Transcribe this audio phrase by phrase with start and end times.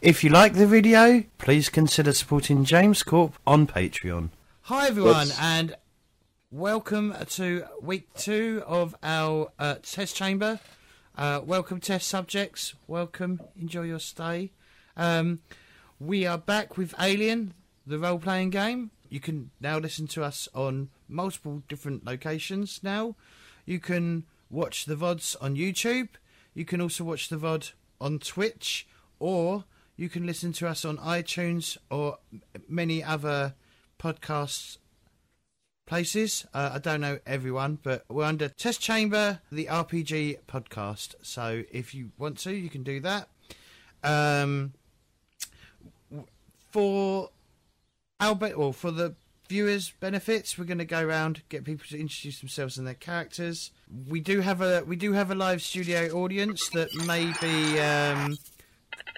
[0.00, 4.30] If you like the video, please consider supporting James Corp on Patreon.
[4.62, 5.40] Hi everyone, Whoops.
[5.40, 5.76] and
[6.52, 10.60] welcome to week two of our uh, test chamber.
[11.16, 12.74] Uh, welcome, test subjects.
[12.86, 13.40] Welcome.
[13.60, 14.52] Enjoy your stay.
[14.96, 15.40] Um,
[15.98, 17.54] we are back with Alien,
[17.84, 18.92] the role-playing game.
[19.08, 22.80] You can now listen to us on multiple different locations.
[22.84, 23.16] Now,
[23.66, 26.10] you can watch the vods on YouTube.
[26.54, 28.86] You can also watch the VOD on Twitch,
[29.18, 29.64] or
[29.98, 32.18] you can listen to us on iTunes or
[32.68, 33.54] many other
[33.98, 34.78] podcasts
[35.86, 36.46] places.
[36.54, 41.16] Uh, I don't know everyone, but we're under Test Chamber, the RPG podcast.
[41.22, 43.28] So if you want to, you can do that.
[44.04, 44.74] Um,
[46.70, 47.30] for
[48.20, 49.16] Albert, or for the
[49.48, 53.72] viewers' benefits, we're going to go around get people to introduce themselves and their characters.
[54.08, 58.36] We do have a we do have a live studio audience that may be um,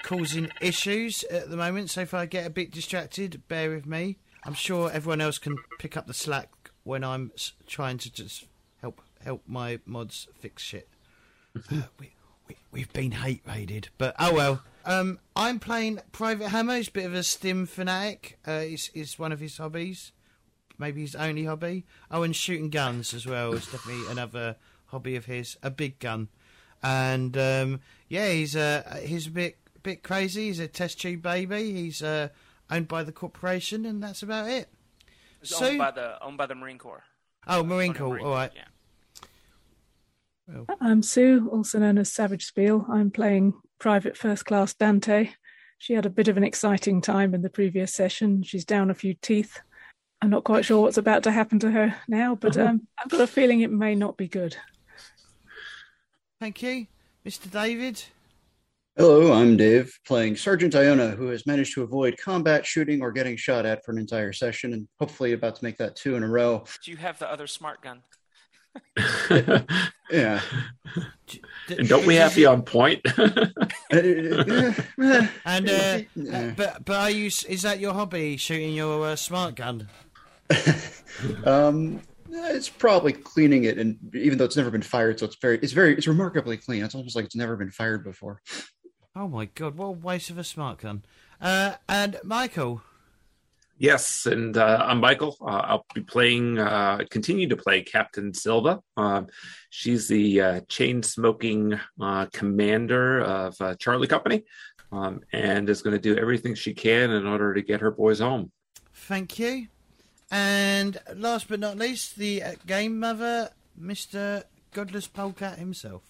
[0.02, 1.90] causing issues at the moment.
[1.90, 4.18] So if I get a bit distracted, bear with me.
[4.44, 6.50] I'm sure everyone else can pick up the slack
[6.84, 7.32] when I'm
[7.66, 8.46] trying to just
[8.80, 10.88] help help my mods fix shit.
[11.70, 12.12] Uh, we,
[12.48, 14.62] we we've been hate raided, but oh well.
[14.86, 16.76] Um, I'm playing Private Hammer.
[16.76, 18.38] He's a bit of a stim fanatic.
[18.48, 20.12] Uh, it's, it's one of his hobbies,
[20.78, 21.84] maybe his only hobby.
[22.10, 25.58] Oh, and shooting guns as well is definitely another hobby of his.
[25.62, 26.28] A big gun,
[26.82, 30.46] and um, yeah, he's uh, he's a bit bit crazy.
[30.46, 31.72] He's a test tube baby.
[31.72, 32.28] He's uh,
[32.70, 34.68] owned by the corporation, and that's about it.
[35.40, 37.04] It's So- owned by the owned by the Marine Corps.
[37.46, 38.10] Oh, Marine Corps.
[38.10, 38.52] Marine All right.
[38.54, 38.64] Yeah.
[40.80, 42.84] I'm Sue, also known as Savage Spiel.
[42.90, 45.30] I'm playing Private First Class Dante.
[45.78, 48.42] She had a bit of an exciting time in the previous session.
[48.42, 49.60] She's down a few teeth.
[50.20, 53.20] I'm not quite sure what's about to happen to her now, but um, I've got
[53.20, 54.56] a feeling it may not be good.
[56.40, 56.86] Thank you,
[57.24, 57.50] Mr.
[57.50, 58.02] David.
[58.96, 63.36] Hello, I'm Dave, playing Sergeant Iona, who has managed to avoid combat, shooting, or getting
[63.36, 66.28] shot at for an entire session, and hopefully about to make that two in a
[66.28, 66.64] row.
[66.84, 68.02] Do you have the other smart gun?
[70.12, 70.40] Yeah.
[71.68, 73.00] And don't we have you on point?
[73.92, 76.52] And uh, Yeah.
[76.56, 77.26] but but are you?
[77.26, 78.36] Is that your hobby?
[78.36, 79.88] Shooting your uh, smart gun?
[81.44, 85.58] um, it's probably cleaning it, and even though it's never been fired, so it's very,
[85.62, 86.82] it's very, it's remarkably clean.
[86.84, 88.40] It's almost like it's never been fired before.
[89.16, 89.76] Oh my god!
[89.76, 91.02] What a waste of a smart gun.
[91.40, 92.82] Uh, and Michael.
[93.80, 95.36] yes, and uh, I'm Michael.
[95.40, 98.80] Uh, I'll be playing, uh, continue to play Captain Silva.
[98.96, 99.26] Um,
[99.70, 104.44] she's the uh, chain smoking uh, commander of uh, Charlie Company
[104.92, 108.20] um, and is going to do everything she can in order to get her boys
[108.20, 108.52] home.
[108.94, 109.66] Thank you.
[110.30, 116.02] And last but not least, the game mother, Mister Godless Polecat himself.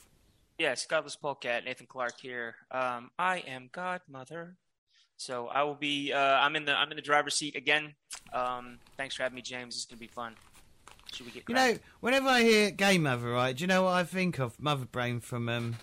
[0.60, 2.54] Yes, Godless Polecat, Nathan Clark here.
[2.71, 4.56] Um, I am Godmother,
[5.16, 6.12] so I will be.
[6.12, 7.94] Uh, I'm in the I'm in the driver's seat again.
[8.34, 9.75] Um, thanks for having me, James.
[9.75, 10.34] This is gonna be fun.
[11.15, 11.44] Should we get?
[11.49, 13.56] You know, whenever I hear game mother, right?
[13.56, 14.60] Do you know what I think of?
[14.60, 15.76] Mother Brain from um,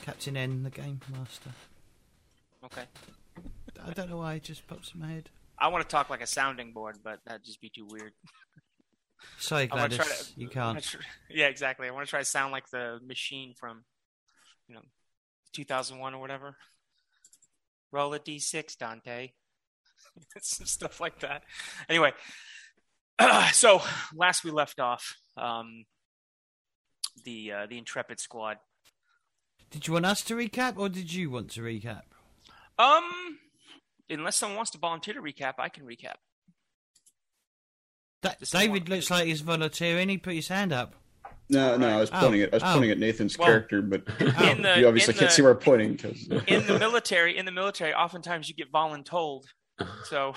[0.00, 1.50] Captain N, the Game Master.
[2.64, 2.84] okay.
[3.86, 5.28] I don't know why it just pops in my head.
[5.58, 8.14] I want to talk like a sounding board, but that'd just be too weird.
[9.38, 10.96] Sorry, Gladys, to- you can't.
[11.30, 11.88] yeah, exactly.
[11.88, 13.84] I want to try to sound like the machine from,
[14.68, 14.82] you know,
[15.52, 16.56] 2001 or whatever.
[17.92, 19.32] Roll a d6, Dante.
[20.40, 21.44] Some stuff like that.
[21.88, 22.12] Anyway,
[23.52, 23.82] so
[24.14, 25.84] last we left off, um,
[27.24, 28.58] the uh, the Intrepid Squad.
[29.70, 32.02] Did you want us to recap, or did you want to recap?
[32.78, 33.38] Um,
[34.10, 36.14] unless someone wants to volunteer to recap, I can recap.
[38.22, 40.08] Does David looks like he's volunteering.
[40.08, 40.94] He put his hand up.
[41.50, 42.72] No, no, I was Oh, pointing at, I was oh.
[42.72, 45.52] pointing at Nathan's Well, character, but in the- you obviously in can't the- see where
[45.52, 49.44] I'm pointing because In the military, in the military, oftentimes you get voluntold.
[50.04, 50.34] So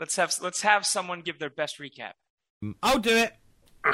[0.00, 2.12] let's have let's have someone give their best recap.
[2.82, 3.32] I'll do it.
[3.84, 3.92] All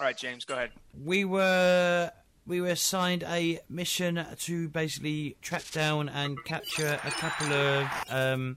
[0.00, 0.70] right, James, go ahead.
[0.96, 2.10] we were
[2.46, 8.56] we were assigned a mission to basically track down and capture a couple of um,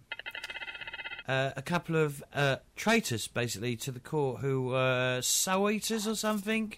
[1.32, 6.16] uh, a couple of uh, traitors, basically, to the court who were soul eaters or
[6.16, 6.74] something.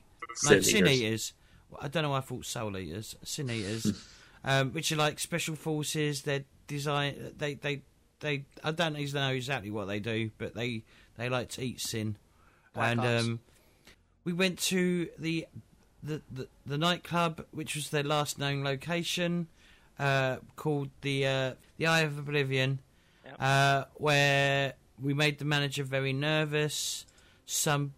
[0.45, 0.99] No, Sin sin eaters.
[1.01, 1.33] eaters.
[1.81, 2.11] I don't know.
[2.11, 3.85] why I thought soul eaters, sin eaters,
[4.43, 6.21] um, which are like special forces.
[6.21, 7.33] They're design.
[7.37, 7.81] They they
[8.19, 8.45] they.
[8.63, 10.83] I don't even know exactly what they do, but they
[11.17, 12.17] they like to eat sin.
[12.73, 13.39] Black and um,
[14.23, 15.47] we went to the,
[16.03, 19.47] the the the nightclub, which was their last known location,
[19.99, 22.79] uh, called the uh, the Eye of Oblivion,
[23.39, 23.41] Yep.
[23.41, 27.05] uh, where we made the manager very nervous.
[27.45, 27.93] Some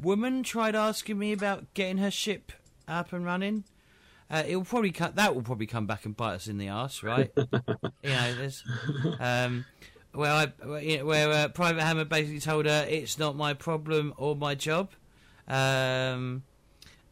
[0.00, 2.52] woman tried asking me about getting her ship
[2.86, 3.64] up and running.
[4.30, 5.16] Uh, it will probably cut.
[5.16, 7.30] That will probably come back and bite us in the ass, right?
[7.36, 7.46] you
[8.10, 8.64] know, there's
[9.20, 9.64] um,
[10.12, 10.46] where I
[11.02, 14.90] where uh, Private Hammer basically told her it's not my problem or my job.
[15.46, 16.42] Um,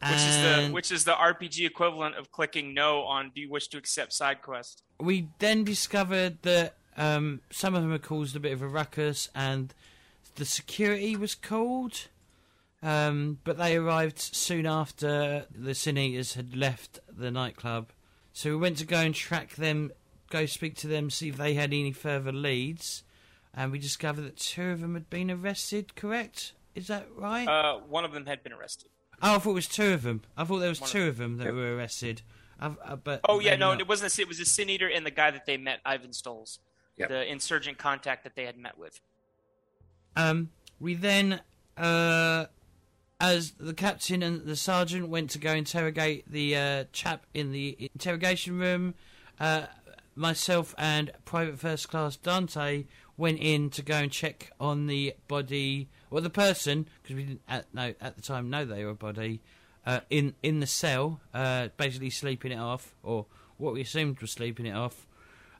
[0.02, 3.68] Which is the which is the RPG equivalent of clicking no on do you wish
[3.68, 4.82] to accept side quest?
[5.00, 9.28] we then discovered that um, some of them had caused a bit of a ruckus,
[9.34, 9.72] and
[10.36, 12.08] the security was called.
[12.82, 17.88] Um, but they arrived soon after the Sin Eaters had left the nightclub.
[18.34, 19.90] So we went to go and track them,
[20.28, 23.02] go speak to them, see if they had any further leads.
[23.54, 26.52] And we discovered that two of them had been arrested, correct?
[26.74, 27.46] Is that right?
[27.48, 28.90] Uh, one of them had been arrested.
[29.22, 30.20] oh, I thought it was two of them.
[30.36, 31.54] I thought there was one two of them that Yep.
[31.54, 32.20] were arrested.
[32.60, 33.80] I've, uh, but Oh yeah, no, not.
[33.80, 34.18] it wasn't.
[34.18, 36.58] A, it was a sin eater and the guy that they met, Ivan Stoles,
[36.96, 37.08] Yep.
[37.08, 39.00] the insurgent contact that they had met with.
[40.16, 41.40] Um, we then,
[41.76, 42.46] uh,
[43.20, 47.90] as the captain and the sergeant went to go interrogate the uh, chap in the
[47.94, 48.94] interrogation room,
[49.40, 49.62] uh,
[50.14, 52.84] myself and Private First Class Dante
[53.16, 57.42] went in to go and check on the body, or the person, because we didn't
[57.48, 59.40] at, no, at the time know they were a body,
[59.86, 63.26] uh, in, in the cell, uh, basically sleeping it off, or
[63.56, 65.06] what we assumed was sleeping it off.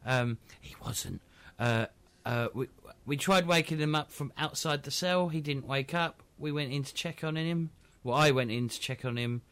[0.05, 1.21] Um, he wasn't.
[1.59, 1.87] Uh,
[2.25, 2.69] uh, we
[3.07, 5.29] we tried waking him up from outside the cell.
[5.29, 6.23] He didn't wake up.
[6.39, 7.71] We went in to check on him.
[8.03, 9.43] Well, I went in to check on him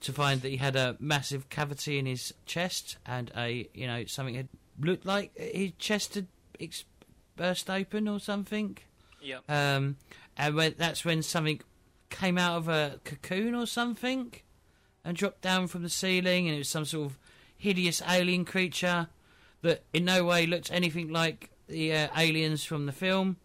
[0.00, 4.04] to find that he had a massive cavity in his chest and a you know
[4.04, 4.48] something had
[4.80, 6.26] looked like his chest had
[6.60, 6.84] ex-
[7.36, 8.78] burst open or something.
[9.22, 9.42] Yep.
[9.48, 9.96] Um,
[10.36, 11.60] and when, that's when something
[12.10, 14.34] came out of a cocoon or something
[15.04, 17.18] and dropped down from the ceiling, and it was some sort of
[17.56, 19.08] hideous alien creature
[19.64, 23.36] that in no way looked anything like the uh, aliens from the film.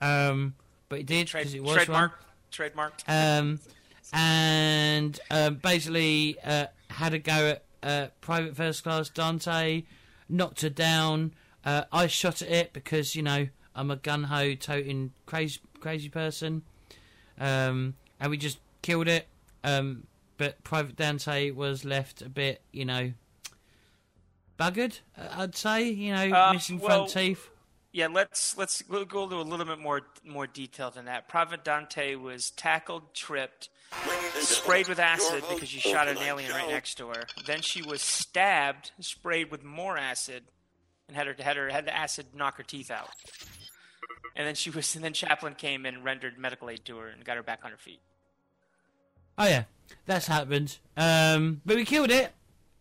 [0.00, 0.54] Um,
[0.88, 2.12] but it did because it was trademark.
[2.12, 2.20] one.
[2.50, 2.94] Trademark.
[3.06, 3.60] Um,
[4.12, 9.84] and um, basically uh, had a go at uh, Private First Class Dante,
[10.28, 11.34] knocked her down.
[11.64, 16.08] Uh, I shot at it because you know I'm a gun ho toting crazy crazy
[16.08, 16.62] person,
[17.38, 19.28] um, and we just killed it.
[19.62, 20.06] Um,
[20.38, 23.12] but Private Dante was left a bit, you know,
[24.58, 25.00] buggered.
[25.16, 27.50] I'd say, you know, Uh, missing well- front teeth.
[27.90, 31.26] Yeah, let's let's we'll go into a little bit more more detail than that.
[31.26, 33.70] Private Dante was tackled, tripped,
[34.40, 37.24] sprayed with acid because she shot an alien right next to her.
[37.46, 40.44] Then she was stabbed, sprayed with more acid,
[41.08, 43.08] and had her had her had the acid knock her teeth out.
[44.36, 47.24] And then she was and then Chaplin came and rendered medical aid to her and
[47.24, 48.00] got her back on her feet.
[49.38, 49.64] Oh yeah,
[50.04, 50.78] that's happened.
[50.96, 52.32] Um, but we killed it.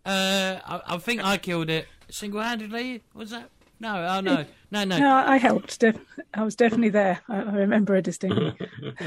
[0.07, 3.03] Uh, I, I think I killed it single-handedly.
[3.13, 3.49] Was that?
[3.79, 4.97] No, oh no, no, no.
[4.97, 5.79] No, I helped.
[5.79, 5.99] Def-
[6.33, 7.19] I was definitely there.
[7.27, 8.55] I, I remember it distinctly.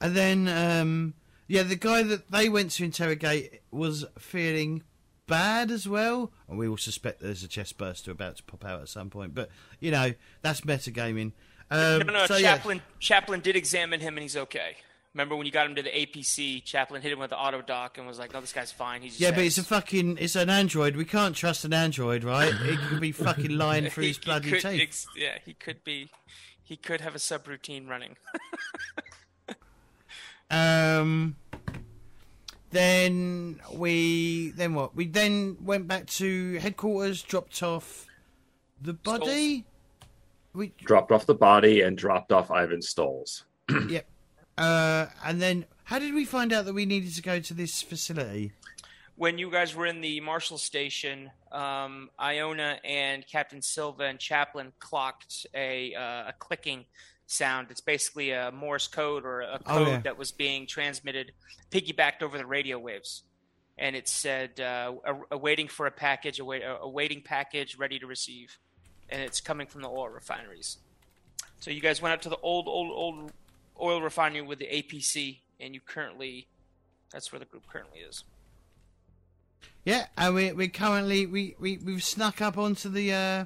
[0.00, 1.14] And then, um,
[1.46, 4.82] yeah, the guy that they went to interrogate was feeling
[5.28, 6.32] bad as well.
[6.48, 9.32] And we all suspect there's a chest burster about to pop out at some point.
[9.32, 9.48] But
[9.78, 11.32] you know, that's metagaming.
[11.70, 12.56] Um, No, no, so, yeah.
[12.56, 14.78] Chaplin Chaplin did examine him and he's okay.
[15.14, 18.06] Remember when you got him to the APC, Chaplin hit him with the autodoc and
[18.06, 19.02] was like, "No, this guy's fine.
[19.02, 20.96] He's just Yeah, but it's a fucking it's an android.
[20.96, 22.52] We can't trust an android, right?
[22.52, 24.80] It could be fucking lying through his bloody could teeth.
[24.80, 26.08] ex- yeah, he could be.
[26.62, 28.16] He could have a subroutine running.
[30.50, 31.36] Um.
[32.70, 34.94] Then we then what?
[34.94, 38.06] We then went back to headquarters, dropped off
[38.80, 39.64] the body.
[40.54, 43.44] We dropped off the body and dropped off Ivan Stoles.
[43.88, 44.06] yep.
[44.58, 47.82] Uh, and then how did we find out that we needed to go to this
[47.82, 48.52] facility?
[49.16, 54.72] when you guys were in the Marshall station, um, Iona and Captain Silva and Chaplin
[54.80, 56.86] clocked a, uh, a clicking
[57.26, 57.68] sound.
[57.70, 60.00] It's basically a Morse code or a Oh, code yeah.
[60.00, 61.32] that was being transmitted,
[61.70, 63.22] piggybacked over the radio waves.
[63.78, 68.06] And it said, uh, a- awaiting for a package, await, a awaiting package, ready to
[68.06, 68.58] receive.
[69.10, 70.78] And it's coming from the oil refineries.
[71.60, 73.32] So you guys went up to the old, old, old
[73.82, 76.46] oil refinery with the APC, and you currently,
[77.12, 78.24] that's where the group currently is.
[79.84, 83.44] Yeah, and we we currently we we we've snuck up onto the uh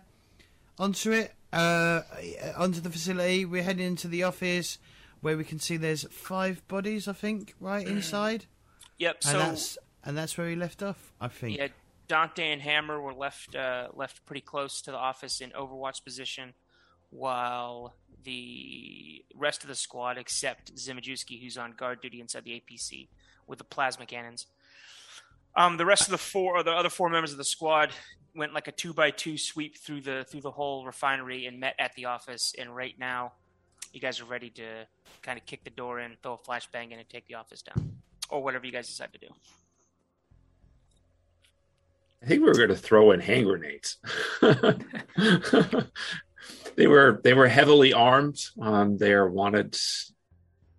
[0.78, 2.02] onto it uh
[2.56, 3.44] onto the facility.
[3.44, 4.78] We're heading into the office
[5.22, 8.44] where we can see there's five bodies, I think, right inside,
[8.98, 9.14] Yep.
[9.14, 11.12] and So that's and that's where we left off.
[11.20, 11.56] I think.
[11.58, 11.68] Yeah,
[12.06, 16.52] Dante and Hammer were left uh, left pretty close to the office in Overwatch position,
[17.10, 17.94] while
[18.24, 23.08] the rest of the squad, except Zimajewski, who's on guard duty inside the APC
[23.46, 24.46] with the plasma cannons.
[25.56, 27.90] Um, the rest of the four, or the other four members of the squad,
[28.34, 31.74] went like a two by two sweep through the through the whole refinery and met
[31.78, 32.54] at the office.
[32.58, 33.32] And right now,
[33.92, 34.86] you guys are ready to
[35.22, 37.92] kind of kick the door in, throw a flashbang in, and take the office down,
[38.28, 39.28] or whatever you guys decide to do.
[42.22, 43.98] I think we were going to throw in hand grenades.
[46.76, 48.38] they were they were heavily armed.
[48.60, 49.76] Um, they are wanted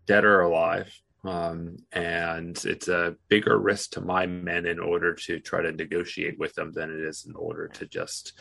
[0.06, 0.94] dead or alive,
[1.24, 6.40] um, and it's a bigger risk to my men in order to try to negotiate
[6.40, 8.34] with them than it is in order to just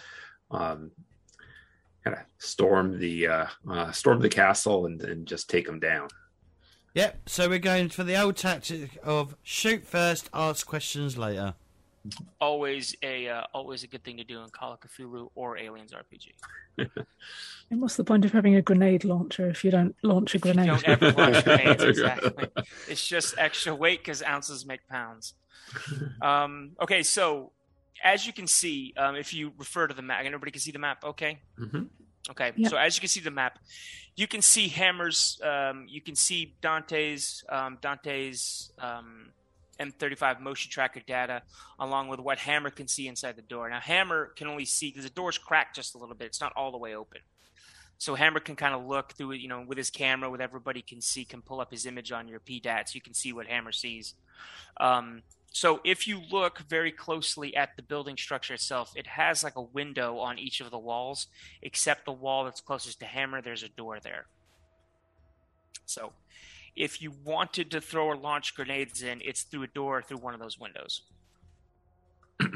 [0.51, 0.91] um,
[2.05, 6.09] kind of storm the uh, uh, storm the castle and, and just take them down.
[6.95, 7.29] Yep.
[7.29, 11.55] So we're going for the old tactic of shoot first, ask questions later.
[12.41, 15.93] Always a uh, always a good thing to do in Call of Cthulhu or Aliens
[15.93, 16.33] RPG.
[17.71, 20.43] And what's the point of having a grenade launcher if you don't launch a You
[20.43, 20.67] grenade?
[20.69, 21.83] don't ever launch grenades.
[21.83, 22.49] Exactly.
[22.89, 25.35] It's just extra weight because ounces make pounds.
[26.23, 27.53] Um, okay, so
[28.05, 30.71] as you can see, um, if you refer to the map, and everybody can see
[30.73, 31.03] the map.
[31.05, 31.41] Okay.
[31.59, 31.85] hmm
[32.29, 32.71] Okay, Yep.
[32.73, 33.59] so as you can see the map,
[34.17, 35.41] you can see Hammer's.
[35.45, 39.31] Um, you can see Dante's um, Dante's um,
[39.81, 41.43] M35 motion tracker data,
[41.79, 43.69] along with what Hammer can see inside the door.
[43.69, 46.53] Now, Hammer can only see because the door's cracked just a little bit; it's not
[46.57, 47.21] all the way open.
[47.99, 50.83] So Hammer can kind of look through it, you know, with his camera, with everybody
[50.83, 53.47] can see, can pull up his image on your PDAT, so you can see what
[53.47, 54.15] Hammer sees.
[54.79, 59.57] Um, so if you look very closely at the building structure itself, it has like
[59.57, 61.29] a window on each of the walls,
[61.63, 64.27] except the wall that's closest to Hammer, there's a door there.
[65.87, 66.13] So
[66.77, 70.35] if you wanted to throw or launch grenades in, it's through a door through one
[70.35, 71.03] of those windows.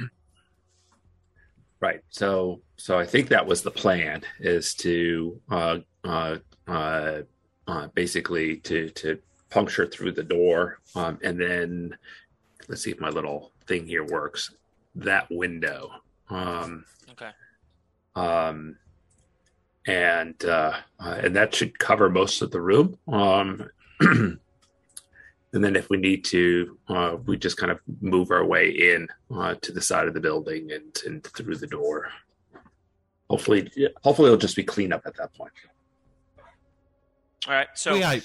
[1.80, 2.00] Right.
[2.10, 6.36] So so I think that was the plan is to uh, uh,
[6.68, 7.22] uh,
[7.66, 11.96] uh, basically to to puncture through the door, um, and then
[12.68, 14.54] let's see if my little thing here works.
[14.94, 15.90] That window,
[16.28, 17.30] um, Okay.
[18.14, 18.76] um,
[19.86, 22.98] and uh, uh, and that should cover most of the room.
[23.08, 24.38] Um, and
[25.52, 29.54] then if we need to, uh, we just kind of move our way in uh,
[29.60, 32.08] to the side of the building and, and through the door.
[33.28, 33.70] Hopefully,
[34.02, 35.52] hopefully it'll just be cleanup at that point.
[37.46, 37.68] All right.
[37.74, 38.22] So we hope.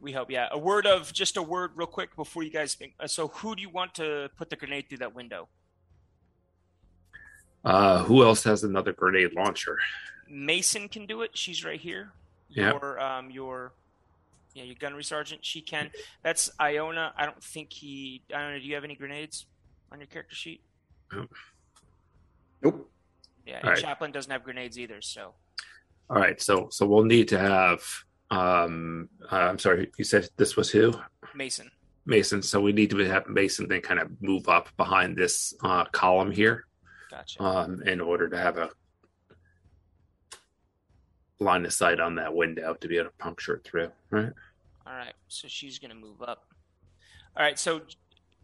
[0.00, 0.48] we hope, yeah.
[0.50, 2.74] A word of just a word, real quick, before you guys.
[2.74, 2.94] Think.
[2.98, 5.48] Uh, so, who do you want to put the grenade through that window?
[7.64, 9.78] Uh, who else has another grenade launcher?
[10.28, 11.36] Mason can do it.
[11.36, 12.12] She's right here.
[12.48, 12.72] Yeah.
[12.72, 13.72] Your um your
[14.58, 15.44] yeah your gunnery sergeant.
[15.44, 15.90] She can.
[16.22, 17.12] That's Iona.
[17.16, 18.22] I don't think he.
[18.34, 19.46] Iona, do you have any grenades
[19.92, 20.62] on your character sheet?
[22.62, 22.90] Nope.
[23.46, 23.58] Yeah.
[23.60, 23.78] And right.
[23.78, 25.00] Chaplain doesn't have grenades either.
[25.00, 25.34] So
[26.10, 27.80] All right, so so we'll need to have.
[28.30, 30.92] Um, uh, I'm sorry, you said this was who?
[31.34, 31.70] Mason.
[32.04, 32.42] Mason.
[32.42, 36.30] So we need to have Mason then kind of move up behind this uh, column
[36.30, 36.64] here.
[37.10, 37.42] Gotcha.
[37.42, 38.68] um, in order to have a
[41.40, 43.90] line of sight on that window to be able to puncture it through.
[44.10, 44.32] Right.
[44.88, 46.46] All right, so she's gonna move up.
[47.36, 47.82] All right, so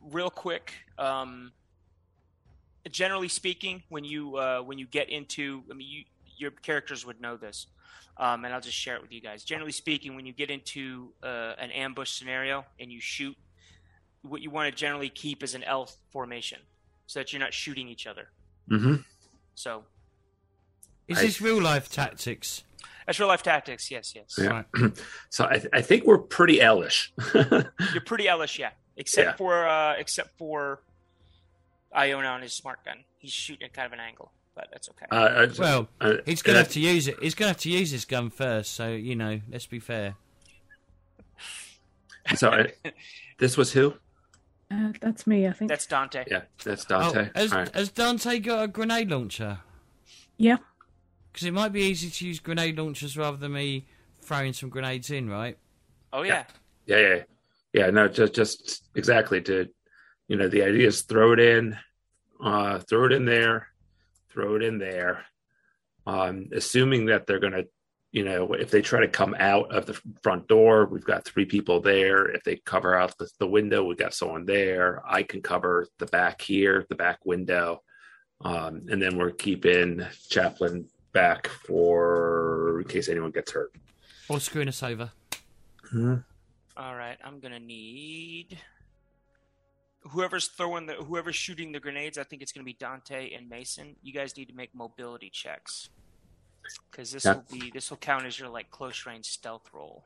[0.03, 1.53] real quick, um,
[2.91, 6.05] generally speaking, when you uh, when you get into, I mean, you
[6.37, 7.67] your characters would know this,
[8.19, 9.43] um, and I'll just share it with you guys.
[9.45, 13.37] Generally speaking, when you get into uh, an ambush scenario and you shoot,
[14.23, 16.59] what you want to generally keep is an L formation,
[17.07, 18.29] so that you're not shooting each other.
[18.71, 18.97] Mm-hmm.
[19.55, 19.85] So
[21.09, 22.65] Is I- this real life tactics?
[23.07, 23.91] That's real life tactics.
[23.91, 24.37] Yes, yes.
[24.39, 24.65] Yeah.
[24.75, 24.93] Right.
[25.31, 27.13] So I, I think we're pretty Ellish.
[27.35, 28.71] You're pretty Ellish, yeah.
[28.97, 29.37] Except Yeah.
[29.37, 30.81] for uh except for
[31.97, 32.99] Iona on his smart gun.
[33.19, 35.07] He's shooting at kind of an angle, but that's okay.
[35.11, 37.17] uh, Well, uh, He's gonna and have to use it.
[37.21, 38.73] He's gonna have to use his gun first.
[38.75, 40.15] So you know, let's be fair.
[42.27, 42.67] I- so
[43.39, 43.95] this was who?
[44.71, 45.69] Uh, that's me, I think.
[45.69, 46.25] that's Dante.
[46.27, 47.29] Yeah, that's Dante.
[47.35, 47.75] Oh, has, All right.
[47.75, 49.59] has Dante got a grenade launcher?
[50.39, 50.57] Yeah.
[51.35, 53.87] Because it might be easy to use grenade launchers rather than me
[54.23, 55.59] throwing some grenades in, right?
[56.12, 56.45] Oh yeah.
[56.87, 57.23] Yeah, yeah,
[57.73, 57.91] yeah.
[57.91, 59.69] No, just just exactly to,
[60.29, 61.76] you know, the idea is throw it in,
[62.41, 63.67] uh, throw it in there,
[64.31, 65.25] throw it in there,
[66.07, 67.64] um, assuming that they're gonna,
[68.12, 71.47] you know, if they try to come out of the front door, we've got three
[71.47, 72.26] people there.
[72.26, 75.03] If they cover out the, the window, we've got someone there.
[75.05, 77.83] I can cover the back here, the back window,
[78.41, 83.73] um, and then we're keeping Chaplain back for in case anyone gets hurt.
[84.28, 85.11] Or screwing us over.
[85.90, 86.16] Hmm.
[86.76, 87.16] All right.
[87.25, 88.59] I'm gonna need
[90.11, 92.18] whoever's throwing the whoever's shooting the grenades.
[92.18, 93.97] I think it's gonna be Dante and Mason.
[94.02, 95.88] You guys need to make mobility checks
[96.90, 97.35] because this Yeah.
[97.35, 100.04] will be this will count as your like close range stealth roll.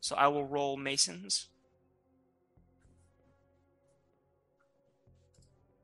[0.00, 1.48] So I will roll Mason's.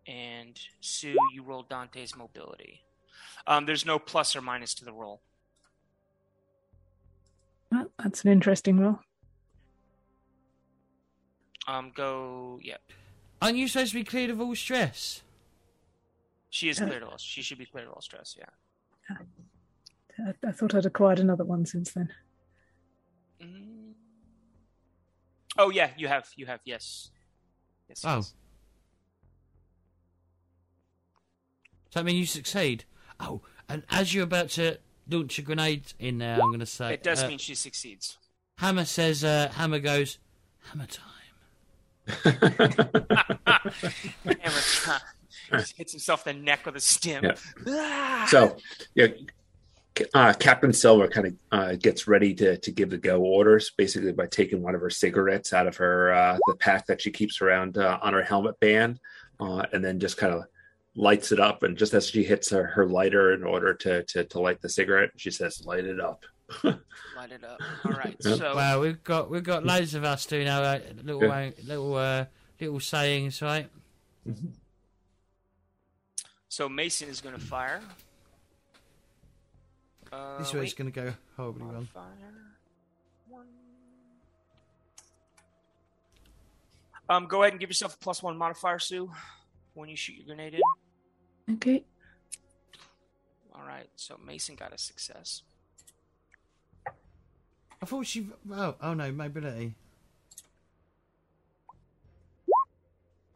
[0.07, 2.83] And Sue, you roll Dante's mobility.
[3.49, 5.23] Um, there's no plus or minus to the roll.
[7.73, 9.01] That- that's an interesting role.
[11.67, 12.77] Um, go, yeah.
[13.41, 15.23] Aren't you supposed to be cleared of all stress?
[16.51, 17.19] She is Uh, cleared of all.
[17.19, 18.37] She should be cleared of all stress.
[18.39, 19.17] Yeah.
[20.19, 22.13] I, I thought I'd acquired another one since then.
[23.41, 23.93] Mm.
[25.57, 26.29] Oh yeah, you have.
[26.37, 26.61] You have.
[26.65, 27.11] Yes.
[27.89, 28.03] Yes.
[28.05, 28.17] Oh.
[28.17, 28.35] yes.
[31.87, 32.85] Does that mean you succeed?
[33.21, 36.95] Oh, and as you're about to launch a grenade in there, I'm going to say.
[36.95, 38.19] It does uh, mean she succeeds.
[38.59, 40.19] Hammer says, uh, Hammer goes,
[40.71, 41.05] Hammer time.
[44.25, 45.01] Hammer time.
[45.51, 47.25] He hits himself in the neck with a stim.
[47.25, 47.35] Yeah.
[47.67, 48.27] Ah!
[48.29, 48.57] so,
[48.95, 49.07] yeah,
[50.15, 54.13] uh, Captain Silva kind of uh, gets ready to to give the go orders, basically
[54.13, 57.41] by taking one of her cigarettes out of her uh, the pack that she keeps
[57.41, 59.01] around uh, on her helmet band,
[59.41, 60.45] uh, and then just kind of
[60.99, 61.63] lights it up.
[61.63, 64.69] And just as she hits her, her lighter in order to, to to light the
[64.69, 66.25] cigarette, she says, "Light it up."
[66.65, 67.61] Light it up.
[67.85, 68.17] All right.
[68.23, 71.29] So Well, we've got we've got loads of us doing our uh, little Yeah.
[71.31, 72.25] uh, little uh,
[72.61, 73.69] little sayings, right?
[76.49, 77.83] so Mason is going to fire.
[80.11, 81.87] Uh, this way it's going to go horribly wrong.
[81.93, 82.05] Fire.
[83.29, 83.47] One.
[87.11, 89.11] Um, go ahead and give yourself a plus one modifier, Sue,
[89.75, 90.61] when you shoot your grenade in.
[91.55, 91.85] Okay.
[93.55, 93.89] All right.
[93.97, 95.43] So Mason got a success.
[97.81, 98.29] I thought she.
[98.53, 99.75] Oh, oh no, mobility.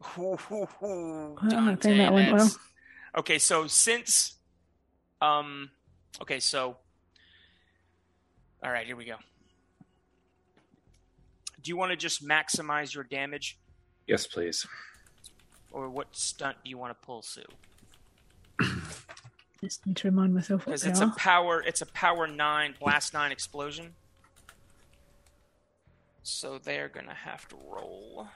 [0.04, 2.50] I don't Dante, think that went well.
[3.18, 4.34] Okay, so since,
[5.20, 5.70] um,
[6.20, 6.76] okay, so,
[8.62, 9.16] all right, here we go.
[11.62, 13.58] Do you want to just maximize your damage,
[14.06, 14.66] Yes, please.
[15.70, 17.42] or what stunt do you want to pull, Sue?
[19.62, 22.74] Just need to remind myself what Because they it's a power, it's a power nine,
[22.80, 23.94] blast nine explosion.
[26.24, 28.26] So they're gonna have to roll.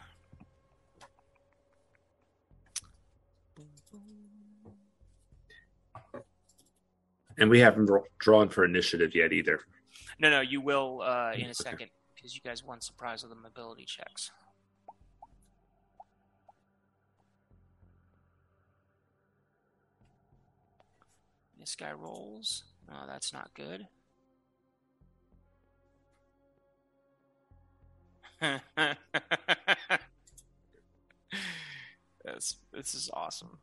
[7.39, 9.61] And we haven't drawn for initiative yet either.
[10.19, 13.37] No, no, you will uh, in a second because you guys won surprise with the
[13.37, 14.31] mobility checks.
[21.67, 22.63] This guy rolls.
[22.89, 23.89] Oh, that's not good.
[32.25, 33.59] That's, this is awesome.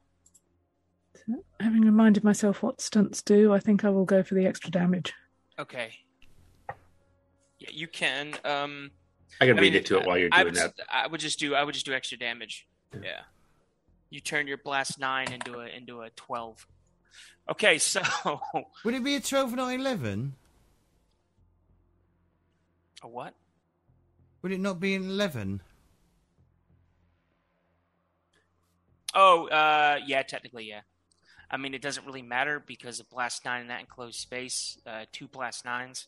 [1.62, 5.14] Having reminded myself what stunts do, I think I will go for the extra damage.
[5.58, 5.94] Okay.
[7.60, 8.34] Yeah, you can.
[8.44, 8.92] Um,
[9.40, 10.74] I can I read mean, it to it while you're I doing would, that.
[10.92, 11.56] I would just do.
[11.56, 12.68] I would just do extra damage.
[12.94, 13.00] Yeah.
[13.02, 13.22] Yeah.
[14.10, 16.68] You turn your blast nine into a into a twelve.
[17.50, 18.02] Okay, so
[18.86, 20.36] Would it be a twelve, not eleven?
[23.04, 23.34] a what?
[24.42, 25.62] Would it not be an eleven?
[29.14, 30.82] Oh, uh, yeah, technically, yeah.
[31.52, 35.06] I mean, it doesn't really matter because a blast nine in that enclosed space, uh,
[35.12, 36.08] two blast nines,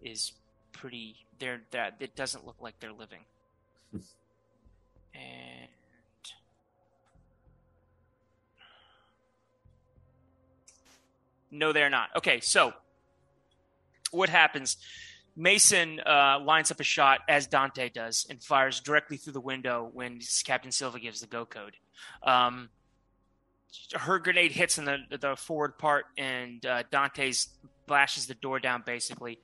[0.00, 0.32] is
[0.72, 1.16] pretty.
[1.38, 3.20] They're that it doesn't look like they're living.
[3.92, 5.68] and
[11.50, 12.10] no, they're not.
[12.16, 12.72] Okay, so
[14.10, 14.76] what happens?
[15.36, 19.88] Mason uh, lines up a shot as Dante does and fires directly through the window
[19.92, 21.76] when Captain Silva gives the go code.
[22.22, 22.68] Um,
[23.94, 27.48] her grenade hits in the the forward part, and uh, Dante's
[27.86, 29.38] bashes the door down basically,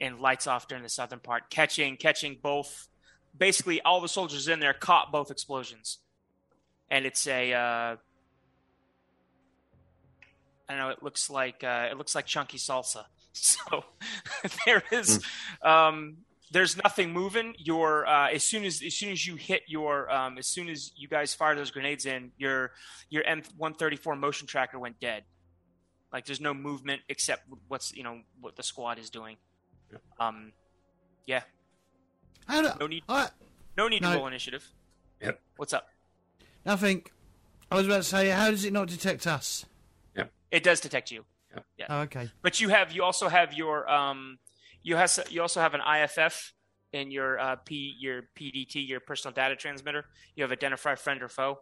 [0.00, 2.88] and lights off during the southern part, catching catching both.
[3.36, 5.98] Basically, all the soldiers in there caught both explosions,
[6.90, 7.52] and it's a.
[7.52, 7.96] Uh,
[10.68, 10.88] I don't know.
[10.90, 13.04] It looks like uh, it looks like chunky salsa.
[13.34, 13.84] So
[14.66, 15.22] there is
[15.62, 16.16] um,
[16.50, 17.54] there's nothing moving.
[17.58, 20.90] Your uh, as soon as as soon as you hit your um, as soon as
[20.96, 22.72] you guys fire those grenades in, your
[23.10, 25.22] your M one thirty four motion tracker went dead.
[26.12, 29.36] Like there's no movement except what's you know what the squad is doing.
[30.18, 30.50] Um,
[31.26, 31.42] yeah,
[32.46, 33.28] How do, no need I,
[33.76, 34.12] no need No.
[34.12, 34.66] to roll initiative.
[35.22, 35.40] Yep.
[35.56, 35.86] What's up?
[36.64, 37.04] nothing.
[37.70, 39.64] I was about to say, how does it not detect us?
[40.50, 41.24] It does detect you,
[41.90, 42.30] Oh, okay.
[42.42, 44.38] but you have you also have your um
[44.82, 46.52] you has you also have an IFF
[46.92, 50.04] in your uh, P your PDT your personal data transmitter.
[50.36, 51.60] You have identify friend or foe.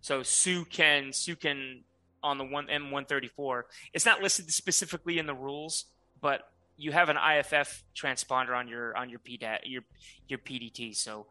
[0.00, 1.82] So Sue can Sue can
[2.22, 3.66] on the one M one thirty four.
[3.92, 5.86] It's not listed specifically in the rules,
[6.20, 6.42] but
[6.78, 9.82] you have an IFF transponder on your on your PDAT your
[10.28, 10.94] your PDT.
[10.96, 11.26] So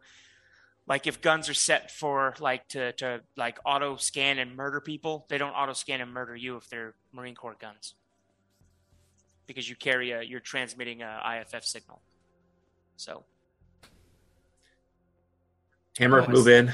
[0.86, 5.26] like if guns are set for like to to like auto scan and murder people,
[5.28, 7.94] they don't auto scan and murder you if they're Marine Corps guns
[9.46, 12.00] because you carry a you're transmitting a IFF signal.
[12.96, 13.24] So
[15.98, 16.72] Hammer, Oh, move in.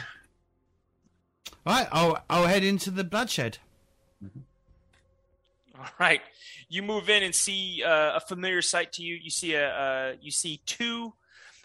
[1.65, 3.59] Right, I'll I'll head into the bloodshed.
[5.79, 6.21] All right,
[6.69, 9.15] you move in and see uh, a familiar sight to you.
[9.15, 11.15] You see a uh, you see two,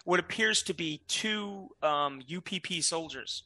[0.08, 3.44] what appears to be two um, UPP soldiers,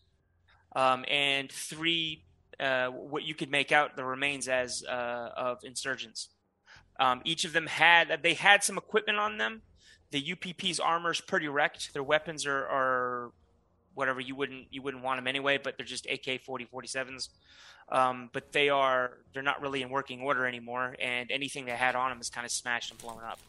[0.76, 2.24] um, and three
[2.60, 6.30] uh, what you could make out the remains as uh, of insurgents.
[7.00, 9.63] Um, each of them had they had some equipment on them.
[10.12, 11.93] The UPP's armor is pretty wrecked.
[11.93, 13.32] Their weapons are, are
[13.95, 17.30] whatever you wouldn't you wouldn't want them anyway, but they're just AK 40 47s.
[17.91, 21.95] Um, but they are they're not really in working order anymore, and anything they had
[21.95, 23.39] on them is kind of smashed and blown up.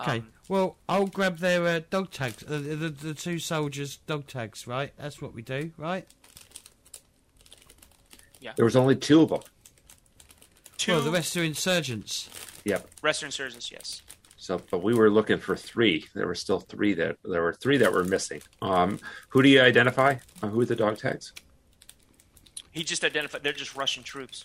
[0.00, 0.18] Okay.
[0.18, 2.42] Um, well, I'll grab their uh, dog tags.
[2.42, 4.66] Uh, the, the the two soldiers' dog tags.
[4.66, 4.92] Right.
[4.96, 5.72] That's what we do.
[5.76, 6.06] Right.
[8.40, 8.52] Yeah.
[8.56, 9.40] There was only two of them.
[10.78, 12.30] two Well, the rest are insurgents.
[12.64, 12.88] Yep.
[13.02, 14.02] rest are insurgents, yes.
[14.36, 16.06] So, but we were looking for three.
[16.14, 18.40] There were still three that there were three that were missing.
[18.62, 18.98] Um,
[19.28, 20.16] who do you identify?
[20.42, 21.34] Uh, who are the dog tags?
[22.72, 24.44] He just identified they're just Russian troops.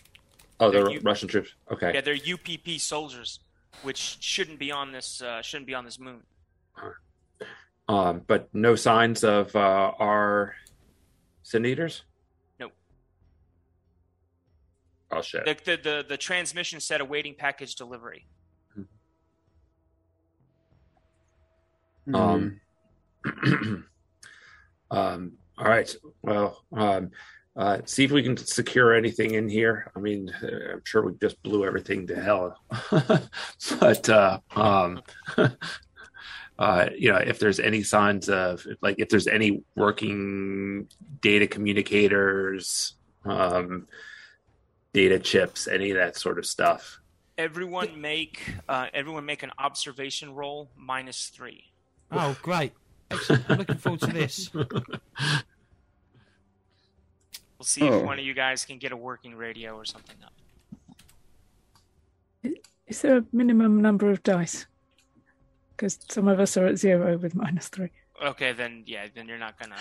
[0.60, 1.52] Oh, they're They're U- Russian troops.
[1.72, 1.94] Okay.
[1.94, 3.40] Yeah, they're UPP soldiers,
[3.84, 6.22] which shouldn't be on this uh, shouldn't be on this moon.
[7.88, 10.56] Um, but no signs of uh, our
[11.44, 12.04] sin eaters.
[12.60, 12.72] Nope.
[15.12, 15.46] Oh shit.
[15.46, 18.28] The, the the the transmission said awaiting package delivery.
[22.14, 22.60] Um,
[24.92, 25.96] um, all right.
[26.22, 27.12] Well, um,
[27.56, 29.92] uh, see if we can secure anything in here.
[29.96, 32.60] I mean, uh, I'm sure we just blew everything to hell,
[33.80, 35.02] but uh, um,
[36.60, 40.88] uh, you know, if there's any signs of like if there's any working
[41.22, 43.88] data communicators, um,
[44.94, 47.00] data chips, any of that sort of stuff.
[47.38, 51.66] Everyone make uh, everyone make an observation roll minus three.
[52.12, 52.74] Oh, great.
[53.12, 53.46] Excellent.
[53.50, 54.50] I'm looking forward to this.
[57.66, 57.98] We'll see Oh.
[57.98, 60.34] if one of you guys can get a working radio or something up.
[62.86, 64.68] Is there a minimum number of dice?
[65.72, 67.90] Because some of us are at zero with minus three.
[68.24, 69.76] Okay, then yeah, then you're not gonna.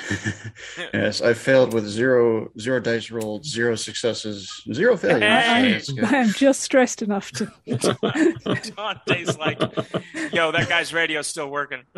[0.93, 5.23] yes, I failed with zero zero dice rolled, zero successes, zero failures.
[5.23, 5.73] Hey!
[5.73, 6.05] That's good.
[6.05, 7.53] I am just stressed enough to.
[8.77, 9.61] Dante's like,
[10.33, 11.83] yo, that guy's radio's still working.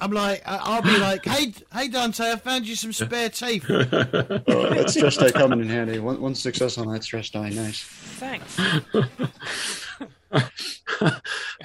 [0.00, 3.66] I'm like, I- I'll be like, hey, hey, Dante, I found you some spare teeth.
[3.68, 5.98] Oh, that stress die coming in handy.
[5.98, 7.48] One, one success on that stress die.
[7.48, 7.82] Nice.
[7.82, 8.60] Thanks.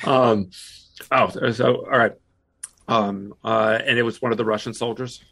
[0.04, 0.50] um,
[1.12, 2.14] oh, so all right.
[2.88, 5.24] Um, uh, and it was one of the Russian soldiers.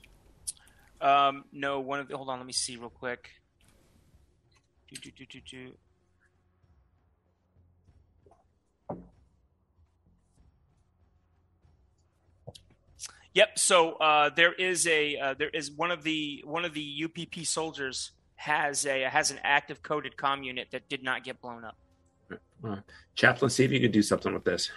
[1.02, 2.16] Um, no, one of the.
[2.16, 3.30] Hold on, let me see real quick.
[4.90, 5.72] Do, do, do, do, do.
[13.34, 13.58] Yep.
[13.58, 17.46] So uh, there is a uh, there is one of the one of the UPP
[17.46, 21.78] soldiers has a has an active coded comm unit that did not get blown up.
[23.16, 24.70] Chaplain, see if you could do something with this.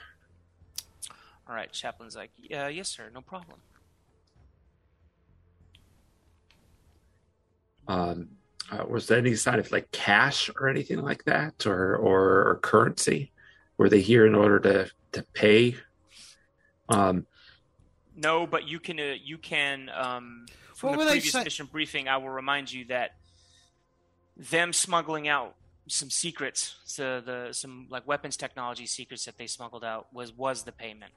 [1.48, 3.58] All right, chaplain's like, yeah, yes, sir, no problem.
[7.86, 8.28] Um,
[8.70, 12.54] uh, was there any sign of like cash or anything like that, or or, or
[12.62, 13.30] currency?
[13.76, 15.76] Were they here in order to to pay?
[16.88, 17.26] Um,
[18.16, 21.66] No, but you can uh, you can um, from What the were previous say- mission
[21.70, 22.08] briefing.
[22.08, 23.16] I will remind you that
[24.36, 25.54] them smuggling out
[25.86, 30.62] some secrets, so the some like weapons technology secrets that they smuggled out was was
[30.62, 31.12] the payment.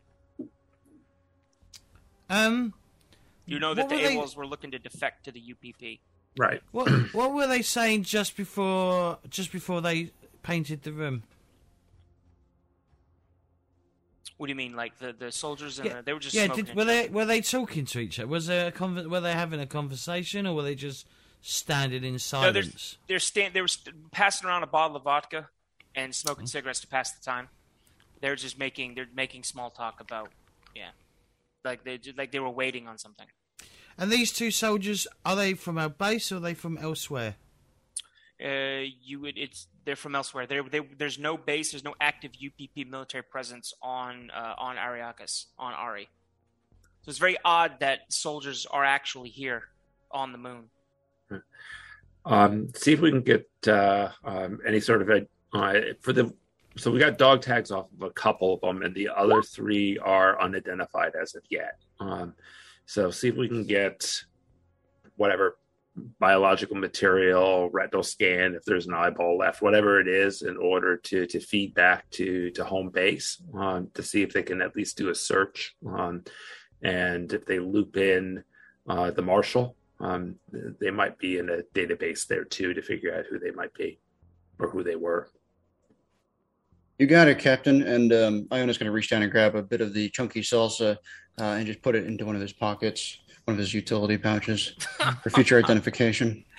[2.30, 2.74] Um,
[3.46, 6.00] You know that the were they- AWOLs were looking to defect to the UPP.
[6.38, 6.62] right.
[6.72, 10.12] what what were they saying just before just before they
[10.44, 11.24] painted the room?
[14.38, 16.46] What do you mean, like the, the soldiers and Yeah, the, they were just yeah,
[16.46, 17.14] smoking did, were they joking.
[17.14, 18.28] were they talking to each other?
[18.28, 21.08] Was there a conver- were they having a conversation or were they just
[21.42, 22.54] standing in No, silence?
[22.54, 25.50] there's they're stand they were st- passing around a bottle of vodka
[25.96, 26.50] and smoking Mm.
[26.50, 27.50] cigarettes to pass the time.
[28.22, 30.30] They're just making they're making small talk about
[30.76, 30.90] yeah,
[31.68, 33.28] like they like they were waiting on something.
[33.98, 37.36] and these two soldiers are they from our base or are they from elsewhere?
[38.44, 40.46] uh, you would it's they're from elsewhere.
[40.46, 45.46] There, they, there's no base, there's no active UPP military presence on uh, on Ariarcus
[45.58, 46.10] on Ari.
[47.02, 49.64] So it's very odd that soldiers are actually here
[50.12, 50.70] on the moon.
[52.26, 56.34] Um, see if we can get uh, um, any sort of a uh, for the.
[56.78, 59.98] So we got dog tags off of a couple of them, and the other three
[59.98, 61.80] are unidentified as of yet.
[62.00, 62.36] Um,
[62.86, 64.24] so see if we can get
[65.16, 65.58] whatever
[66.20, 71.26] biological material, retinal scan, if there's an eyeball left, whatever it is, in order to
[71.26, 74.98] to feed back to to home base um, to see if they can at least
[74.98, 75.76] do a search.
[75.88, 76.24] Um,
[76.84, 78.44] and if they loop in
[78.88, 80.36] uh, the marshal, um,
[80.80, 84.00] they might be in a database there too to figure out who they might be
[84.60, 85.30] or who they were.
[86.98, 87.84] You got it, Captain.
[87.84, 90.98] And um, Iona's going to reach down and grab a bit of the chunky salsa
[91.40, 94.74] uh, and just put it into one of his pockets, one of his utility pouches
[95.24, 96.44] for future identification.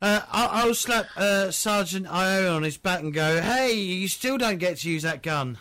[0.00, 4.36] Uh, I'll, I'll slap uh, Sergeant Iona on his back and go, "Hey, you still
[4.36, 5.58] don't get to use that gun."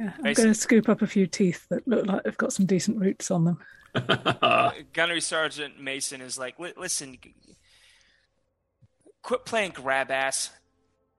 [0.00, 2.66] Yeah, I'm going to scoop up a few teeth that look like they've got some
[2.66, 3.58] decent roots on them.
[4.92, 7.16] Gunnery Sergeant Mason is like, listen,
[9.26, 10.50] quit playing grab ass.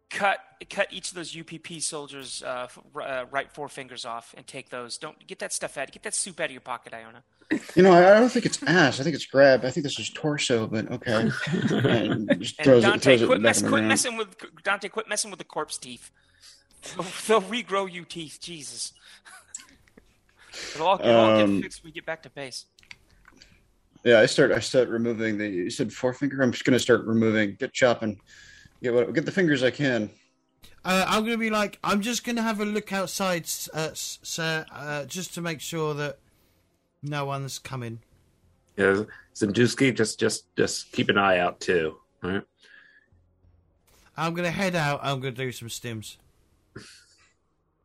[0.09, 0.39] Cut
[0.69, 4.97] cut each of those UPP soldiers' uh, uh, right four fingers off and take those.
[4.97, 5.91] Don't get that stuff out.
[5.91, 7.23] Get that soup out of your pocket, Iona.
[7.75, 9.01] You know, I don't think it's ass.
[9.01, 9.65] I think it's grab.
[9.65, 11.29] I think this is torso, but okay.
[11.51, 12.29] And
[12.63, 14.87] throws it, Dante, throws it quit, back mess, quit messing with Dante.
[14.87, 16.09] Quit messing with the corpse teeth.
[16.95, 18.39] They'll, they'll regrow you teeth.
[18.41, 18.93] Jesus.
[20.75, 22.65] it'll all, it'll all Um, get fixed when we get back to base.
[24.07, 24.53] Yeah, I start.
[24.53, 25.49] I start removing the.
[25.49, 26.41] You said forefinger.
[26.41, 27.57] I'm just going to start removing.
[27.59, 28.21] Get chopping.
[28.81, 29.13] Get what?
[29.13, 30.09] Get the fingers I can.
[30.85, 33.43] Uh, I'm going to be like, I'm just going to have a look outside,
[33.73, 36.19] uh, sir, uh, just to make sure that
[37.03, 37.99] no one's coming.
[38.77, 39.03] Yeah,
[39.35, 41.97] Zimduski, just just just keep an eye out too.
[42.23, 42.43] All right.
[44.15, 45.01] I'm going to head out.
[45.03, 46.15] I'm going to do some stims.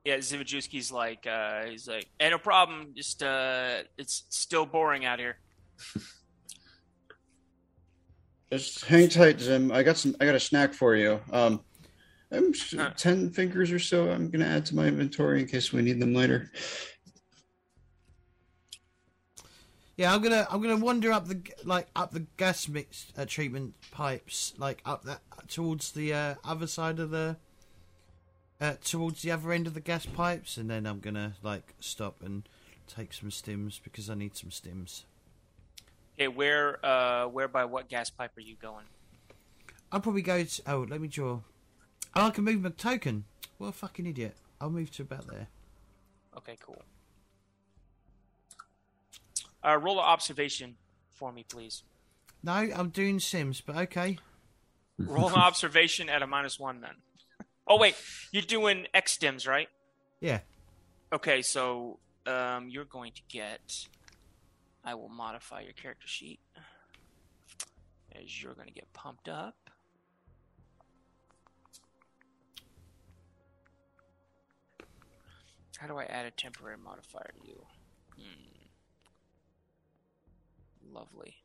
[0.05, 2.89] Yeah, Zivajewski's like, uh, he's like, hey, no problem.
[2.93, 5.37] Just, uh, it's still boring out here.
[8.53, 9.73] Just hang tight, Zim.
[9.73, 10.15] I got some.
[10.21, 11.21] I got a snack for you.
[11.33, 11.63] Um,
[12.31, 12.93] I'm s- Huh.
[12.97, 14.11] ten fingers or so.
[14.11, 16.51] I'm going to add to my inventory in case we need them later.
[19.97, 23.75] Yeah, I'm gonna I'm gonna wander up the like up the gas mix uh, treatment
[23.91, 27.37] pipes, like up that towards the uh, other side of the
[28.61, 32.23] uh, towards the other end of the gas pipes, and then I'm gonna like stop
[32.23, 32.49] and
[32.89, 35.05] take some stims because I need some stims.
[36.15, 38.85] Okay, where, uh, where by what gas pipe are you going?
[39.91, 41.41] I'll probably go to oh let me draw.
[42.15, 43.25] Oh, I can move my token.
[43.59, 44.37] What a fucking idiot!
[44.61, 45.49] I'll move to about there.
[46.37, 46.83] Okay, cool.
[49.63, 50.77] Uh, roll an observation
[51.11, 51.83] for me, please.
[52.43, 54.19] No, I'm doing Sims, but okay.
[54.99, 56.95] Roll an observation at a minus one, then.
[57.67, 57.95] Oh wait,
[58.33, 59.69] you're doing X stims, right?
[60.21, 60.41] Yeah.
[61.13, 63.87] Okay, so um, you're going to get.
[64.85, 66.41] I will modify your character sheet
[68.15, 69.57] as you're going to get pumped up.
[75.79, 77.67] How do I add a temporary modifier to you?
[78.17, 78.67] Hmm.
[80.95, 81.37] Lovely.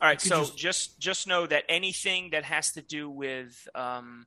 [0.00, 4.26] All right, so just- just just know that anything that has to do with um,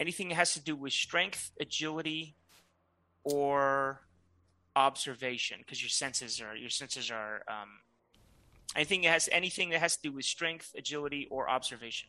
[0.00, 2.34] anything that has to do with strength, agility,
[3.32, 4.00] or
[4.76, 7.80] observation, because your senses are your senses are um,
[8.76, 12.08] anything that has anything that has to do with strength, agility, or observation.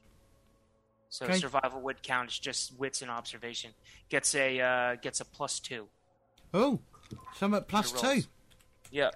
[1.10, 1.40] So Okay.
[1.40, 3.72] survival would count as just wits and observation.
[4.10, 5.88] Gets a uh, gets a plus two.
[6.54, 6.80] Oh,
[7.36, 8.24] so I'm at two.
[8.92, 9.10] Yeah.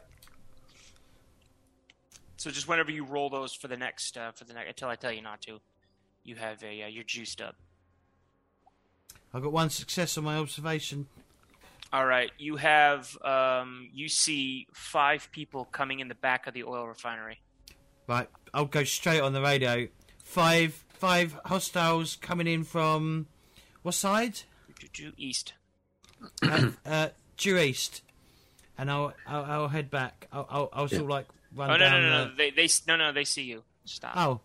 [2.38, 4.96] So just whenever you roll those for the next uh, for the next until I
[4.96, 5.60] tell you not to,
[6.24, 7.56] you have a uh, you're juiced up.
[9.34, 11.08] I got one success on my observation.
[11.94, 16.64] All right, you have um, you see five people coming in the back of the
[16.64, 17.40] oil refinery.
[18.08, 19.88] Right, I'll go straight on the radio.
[20.24, 23.28] Five, five hostiles coming in from
[23.84, 24.40] what side?
[24.92, 25.54] Due East.
[26.42, 28.02] uh, uh, due east,
[28.78, 30.28] and I'll I'll, I'll head back.
[30.32, 32.02] I'll I'll, I'll sort of like run Oh no down.
[32.02, 32.36] no no the- no!
[32.38, 33.64] They they no no they see you.
[33.86, 34.14] Stop.
[34.18, 34.40] Oh,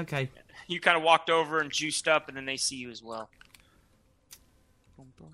[0.00, 0.30] okay.
[0.68, 3.28] You kind of walked over and juiced up, and then they see you as well.
[4.96, 5.32] Boom, boom.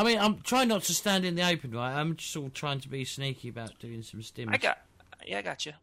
[0.00, 1.92] I mean, I'm trying not to stand in the open, right?
[1.92, 4.48] I'm just all trying to be sneaky about doing some stims.
[4.48, 4.78] I got,
[5.26, 5.74] yeah, I got you.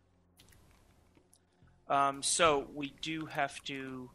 [1.88, 4.10] Um, so we do have to,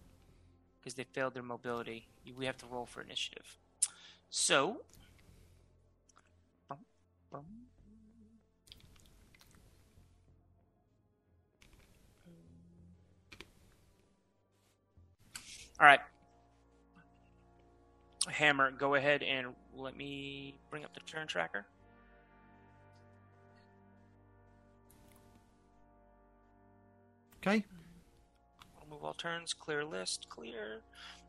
[0.81, 3.57] because they failed their mobility, we have to roll for initiative.
[4.29, 4.79] So,
[6.69, 6.79] bum,
[7.31, 7.45] bum.
[15.79, 16.01] all right,
[18.43, 21.65] Hammer, go ahead and let me bring up the turn tracker.
[27.37, 27.65] Okay.
[28.83, 30.81] Remove all turns, clear list, clear.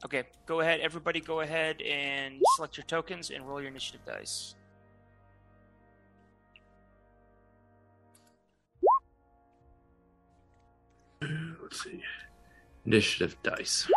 [0.04, 0.80] Okay, go ahead.
[0.80, 4.56] Everybody go ahead and select your tokens and roll your initiative dice.
[11.22, 12.02] Let's see.
[12.88, 13.88] Initiative dice.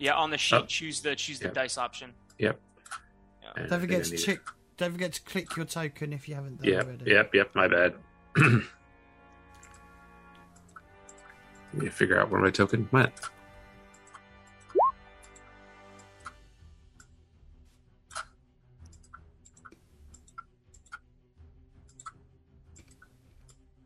[0.00, 0.66] Yeah, on the sheet, Oh.
[0.66, 1.54] choose the choose the Yep.
[1.54, 2.14] dice option.
[2.38, 2.58] Yep.
[3.42, 3.48] Yeah.
[3.56, 4.22] And Don't forget to need it.
[4.24, 4.38] check.
[4.78, 7.10] Don't forget to click your token if you haven't done Yep, already.
[7.10, 7.54] yep, yep.
[7.54, 7.94] My bad.
[8.36, 8.62] Let
[11.74, 13.12] me figure out where my token went.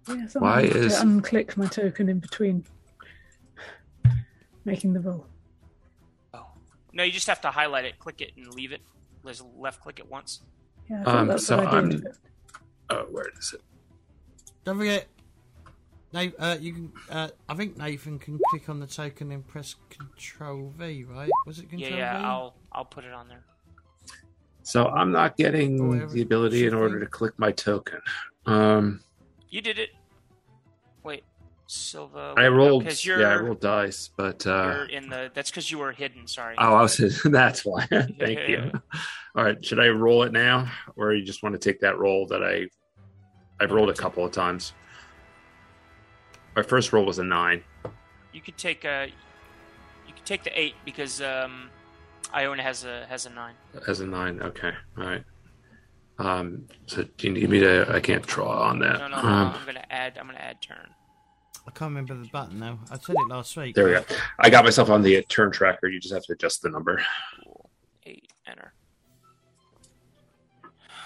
[0.08, 2.64] Yeah, Why I have is- to unclick my token in between
[4.64, 5.26] making the roll?
[6.94, 6.96] Oh.
[6.96, 8.80] No, you just have to highlight it, click it, and leave it.
[9.24, 10.40] There's left click it once.
[10.88, 12.04] Yeah, I Um, that's so what I did.
[12.06, 12.14] I'm-
[12.90, 13.62] Oh, where is it?
[14.64, 15.08] Don't forget,
[16.12, 16.92] Nathan, uh, you can.
[17.10, 21.30] Uh, I think Nathan can click on the token and press Control V, right?
[21.46, 22.18] Was it Control yeah, yeah.
[22.18, 22.24] V?
[22.24, 23.42] I'll I'll put it on there.
[24.62, 28.00] So I'm not getting the ability in order to click my token.
[28.46, 29.00] Um,
[29.48, 29.90] You did it.
[31.66, 32.34] Silva.
[32.36, 35.30] I rolled, because you're yeah, I rolled dice, but uh, in the.
[35.34, 36.26] That's because you were hidden.
[36.26, 36.54] Sorry.
[36.58, 37.86] oh, I was that's why.
[37.90, 38.48] Thank Yeah.
[38.48, 38.72] you.
[39.34, 42.26] All right, should I roll it now, or you just want to take that roll
[42.26, 42.66] that I
[43.60, 44.72] I've rolled a couple of times?
[46.54, 47.64] My first roll was a nine.
[48.32, 49.08] You could take a.
[50.06, 51.70] You could take the eight because um,
[52.34, 53.54] Iona has a has a nine.
[53.88, 55.24] As a nine, okay, all right.
[56.18, 57.86] Um, so do you need me to?
[57.92, 58.98] I can't draw on that.
[58.98, 59.28] No, no, no.
[59.28, 60.18] Um, I'm gonna add.
[60.18, 60.90] I'm gonna add turn.
[61.66, 62.78] I can't remember the button now.
[62.90, 63.74] I said it last week.
[63.74, 64.04] there we go.
[64.38, 65.88] I got myself on the turn tracker.
[65.88, 67.02] You just have to adjust the number.
[68.04, 68.30] Eight.
[68.46, 68.74] Enter.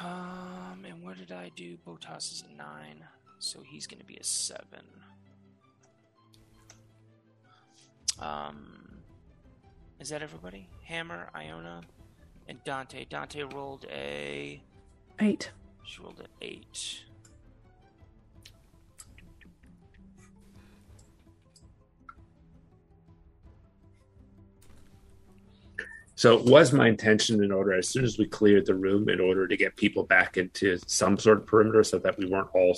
[0.01, 1.77] Um, and what did I do?
[1.87, 3.05] Botas is a nine,
[3.38, 4.85] so he's gonna be a seven.
[8.18, 8.99] Um,
[10.01, 10.68] is that everybody?
[10.85, 11.83] Hammer, Iona,
[12.49, 13.05] and Dante.
[13.05, 14.61] Dante rolled a.
[15.21, 15.51] Eight.
[15.85, 17.05] She rolled an eight.
[26.19, 29.21] So it was my intention in order, as soon as we cleared the room, in
[29.21, 32.77] order to get people back into some sort of perimeter so that we weren't all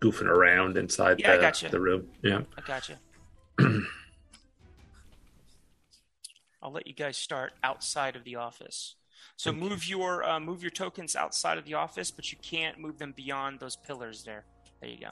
[0.00, 1.68] goofing around inside Yeah, I the, gotcha.
[1.68, 2.08] the room.
[2.22, 2.40] Yeah.
[2.56, 2.98] I gotcha.
[6.62, 8.94] I'll let you guys start outside of the office.
[9.36, 12.96] So move your uh, move your tokens outside of the office, but you can't move
[12.96, 14.46] them beyond those pillars there.
[14.80, 15.10] There you go.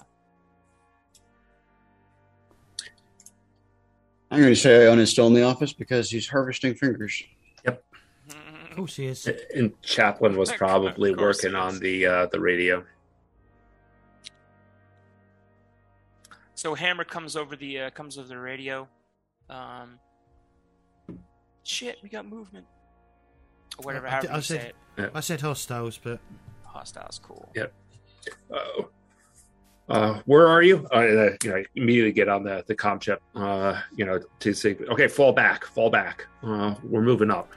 [4.31, 7.23] I'm going to say I Iona's still in the office because he's harvesting fingers.
[8.79, 9.29] Of course he is.
[9.55, 12.85] And Chaplin was probably working on the uh, the radio.
[16.55, 18.89] So Hammer comes over the uh, comes over the radio.
[19.51, 19.99] Um,
[21.65, 22.67] shit, we got movement.
[23.79, 24.61] Or whatever, I- I however I you said-
[24.97, 25.11] say it.
[25.15, 26.21] I said hostiles, but
[26.65, 27.51] Hostiles, cool.
[27.55, 27.67] Yeah.
[28.51, 28.89] Oh.
[29.89, 30.87] Uh, where are you?
[30.93, 33.23] Uh, uh, you know, immediately get on the the com chip.
[33.35, 36.27] Uh, you know, to say, okay, fall back, fall back.
[36.43, 37.51] Uh, we're moving up.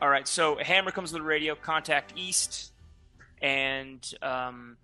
[0.00, 2.72] All right, so Hammer comes to the radio, contact East,
[3.42, 4.76] and um,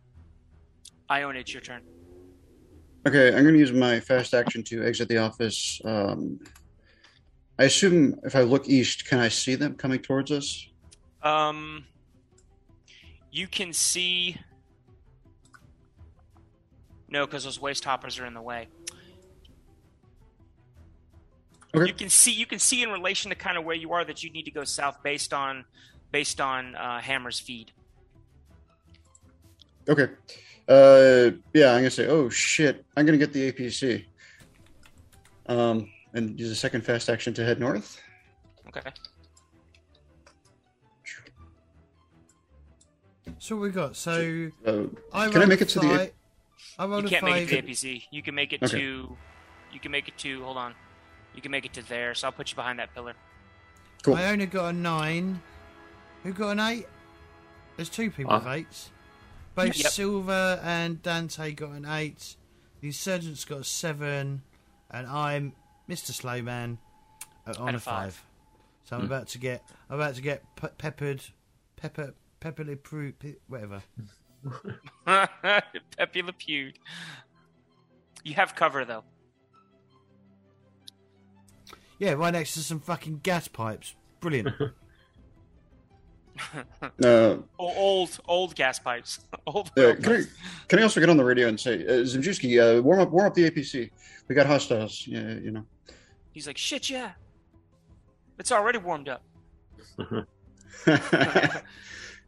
[1.09, 1.83] Iona, it's your turn.
[3.07, 5.81] Okay, I'm going to use my fast action to exit the office.
[5.85, 6.41] Um,
[7.61, 10.67] I assume if I look east, can I see them coming towards us?
[11.23, 11.85] Um,
[13.31, 14.37] you can see.
[17.09, 18.67] No, because those waste hoppers are in the way.
[21.75, 21.87] Okay.
[21.87, 22.31] You can see.
[22.33, 24.51] You can see in relation to kind of where you are that you need to
[24.51, 25.65] go south based on,
[26.13, 27.73] based on uh, Hammer's feed.
[29.89, 30.09] Okay.
[30.69, 34.05] Uh, yeah, I'm gonna say, oh shit, I'm gonna get the APC.
[35.47, 38.01] Um, and use a second fast action to head north.
[38.69, 38.91] Okay.
[43.39, 43.97] so we got.
[43.97, 46.13] So Uh, I Can I make a it to the- five-
[46.79, 47.65] I rolled You a can't make it five.
[47.67, 48.05] to APC.
[48.11, 48.79] You can make it Okay.
[48.79, 49.17] to.
[49.73, 50.43] You can make it to.
[50.45, 50.75] Hold on.
[51.35, 52.15] You can make it to there.
[52.15, 53.15] So I'll put you behind that pillar.
[54.03, 54.15] cool.
[54.17, 55.41] I only got a nine.
[56.23, 56.87] Who got an eight?
[57.77, 58.91] There's two people Uh, with eights.
[59.55, 59.93] Both Yep.
[59.93, 62.37] Silva and Dante got an eight.
[62.81, 64.43] The insurgents got a seven,
[64.91, 65.55] and I'm
[65.89, 66.13] Mr.
[66.13, 66.79] Slowman
[67.47, 67.81] on At a a five.
[68.15, 68.27] five.
[68.85, 69.63] So I'm about to get.
[69.89, 71.23] I'm about to get pe- peppered,
[71.77, 73.83] pepper, pepperly pru, pe- whatever.
[75.05, 76.73] Pepe Le Pew.
[78.23, 79.05] You have cover though.
[82.05, 83.95] Yeah, right next to some fucking gas pipes.
[84.21, 84.49] Brilliant.
[86.83, 89.21] Uh, O- old, old gas pipes.
[89.47, 89.71] old.
[89.79, 90.23] uh, can I
[90.67, 93.29] can I also get on the radio and say, uh, Zimjuski, uh, warm up, warm
[93.29, 93.89] up the APC.
[94.27, 95.07] We got hostiles.
[95.07, 95.65] Yeah, you know.
[96.33, 97.13] He's like, shit, yeah.
[98.41, 99.23] It's already warmed up.
[100.01, 100.25] all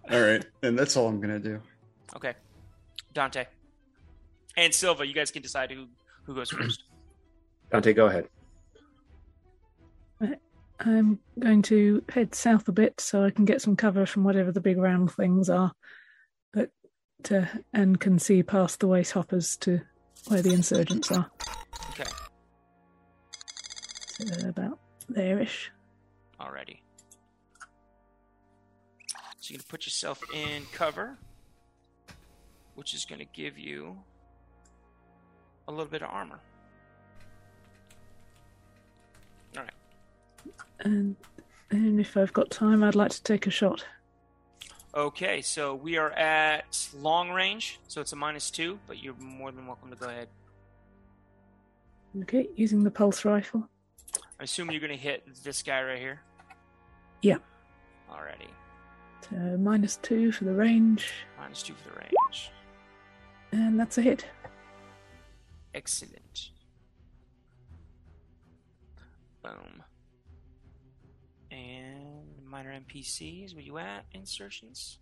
[0.09, 1.61] right, and that's all I'm gonna do.
[2.15, 2.35] Okay,
[3.13, 3.47] Dante
[4.57, 5.89] and Silva, you guys can decide who
[6.23, 6.85] who goes first.
[7.73, 8.29] Dante, go ahead.
[10.81, 14.53] I'm going to head south a bit so I can get some cover from whatever
[14.53, 15.73] the big round things are.
[16.53, 16.71] But
[17.31, 19.81] uh, and can see past the waste hoppers to
[20.29, 21.31] where the insurgents are.
[21.91, 22.11] Okay.
[24.19, 25.71] So about there-ish.
[26.41, 26.81] Alrighty.
[29.39, 31.19] So you're gonna put yourself in cover,
[32.75, 33.97] which is gonna give you
[35.69, 36.41] a little bit of armor.
[39.57, 39.73] Alright.
[40.81, 41.17] And,
[41.71, 43.85] and if I've got time, I'd like to take a shot.
[44.95, 49.53] Okay, so we are at long range, so it's a minus two, but you're more
[49.53, 50.29] than welcome to go ahead.
[52.23, 53.69] Okay, using the pulse rifle.
[54.41, 56.21] I assume you're gonna hit this guy right here.
[57.21, 57.37] Yeah.
[58.11, 58.49] Alrighty.
[59.29, 62.51] So minus two for the range, Minus two for the range.
[63.53, 64.25] and that's a hit.
[65.75, 66.51] Excellent.
[69.43, 69.83] Boom.
[71.57, 74.05] And minor NPCs, where you at?
[74.13, 74.99] Insertions?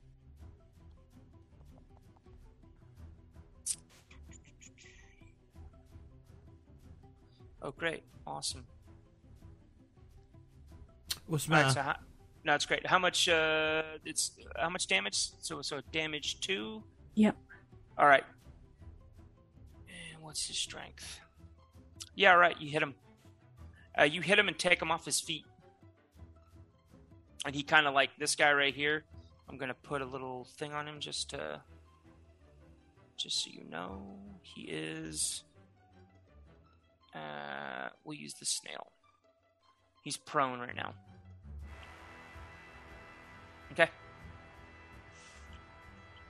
[7.60, 8.04] Oh, great.
[8.26, 8.64] Awesome.
[11.26, 11.74] What's the All right, matter?
[11.74, 11.96] so how,
[12.44, 12.86] no, it's great.
[12.86, 13.28] How much?
[13.28, 15.16] Uh, it's how much damage?
[15.40, 16.84] So, so damage two.
[17.14, 17.36] Yep.
[17.98, 18.24] All right.
[19.88, 21.18] And what's his strength?
[22.14, 22.60] Yeah, all right.
[22.60, 22.94] You hit him.
[23.98, 25.44] Uh, you hit him and take him off his feet.
[27.44, 29.04] And he kind of like this guy right here.
[29.48, 31.60] I'm gonna put a little thing on him just to,
[33.16, 35.44] just so you know, he is.
[37.14, 38.86] Uh, we'll use the snail.
[40.02, 40.94] He's prone right now.
[43.72, 43.88] Okay.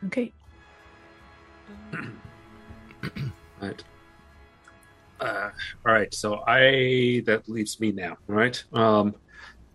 [0.07, 0.33] Okay.
[3.61, 3.83] Right.
[5.21, 5.51] Uh,
[5.87, 6.13] all right.
[6.13, 8.63] So I that leaves me now, right?
[8.73, 9.15] Um,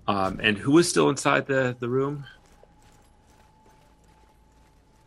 [0.10, 2.26] um, and who is still inside the the room?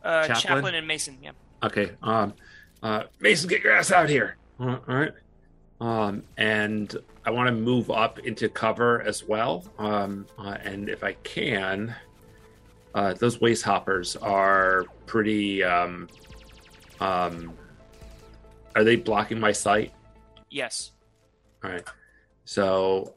[0.04, 1.18] Uh, and Mason.
[1.20, 1.32] Yeah.
[1.62, 1.90] Okay.
[2.02, 2.34] Um,
[2.84, 4.36] uh, Mason, get your ass out here.
[4.60, 5.12] Uh, all right.
[5.80, 9.64] Um, and I want to move up into cover as well.
[9.76, 11.94] Um, uh, and if I can,
[12.94, 15.64] uh, those waste hoppers are pretty.
[15.64, 16.08] Um,
[17.00, 17.54] um,
[18.76, 19.92] are they blocking my sight?
[20.48, 20.92] Yes.
[21.64, 21.84] All right.
[22.44, 23.14] So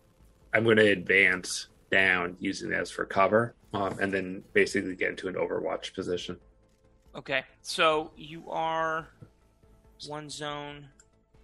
[0.52, 1.68] I'm going to advance
[2.00, 6.36] down using as for cover, um, and then basically get into an Overwatch position.
[7.16, 7.44] Okay.
[7.62, 9.08] So you are
[10.08, 10.90] one zone,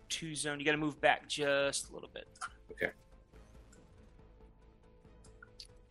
[0.10, 0.60] two zone.
[0.60, 2.28] You got to move back just a little bit.
[2.74, 2.92] Okay.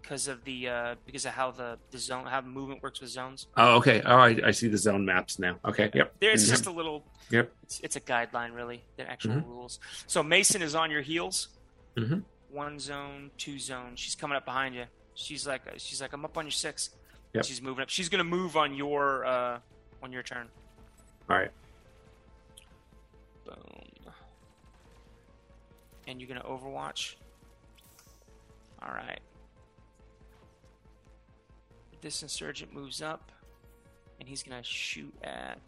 [0.03, 3.09] Because of the uh, because of how the the zone how the movement works with
[3.11, 3.47] zones.
[3.57, 4.03] Oh, okay.
[4.03, 4.45] All right.
[4.45, 5.57] I see the zone maps now.
[5.65, 5.91] Okay.
[5.95, 6.17] Yep.
[6.21, 7.05] There's just a little.
[7.31, 7.51] Yep.
[7.63, 8.85] It's, it's a guideline, really.
[8.99, 9.47] The actual Mhm.
[9.47, 9.81] rules.
[10.07, 11.49] So Mason is on your heels.
[11.97, 12.25] Mhm.
[12.53, 13.92] One zone, two zone.
[13.94, 14.84] She's coming up behind you.
[15.14, 16.90] She's like, she's like, I'm up on your six.
[17.34, 17.44] Yep.
[17.44, 17.88] She's moving up.
[17.88, 19.59] She's gonna move on your, uh,
[20.03, 20.48] on your turn.
[21.28, 21.51] All right.
[23.44, 23.55] Boom.
[26.09, 27.14] And you're gonna Overwatch.
[28.82, 29.20] All right.
[32.01, 33.30] This insurgent moves up,
[34.18, 35.61] and he's gonna shoot at.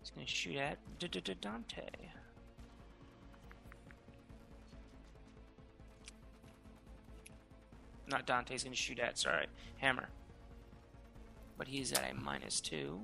[0.00, 0.78] He's gonna shoot at
[1.40, 1.82] Dante.
[8.10, 8.52] Not Dante.
[8.52, 9.18] He's gonna shoot at.
[9.18, 9.46] Sorry,
[9.78, 10.08] Hammer.
[11.56, 13.00] But he's at a minus two.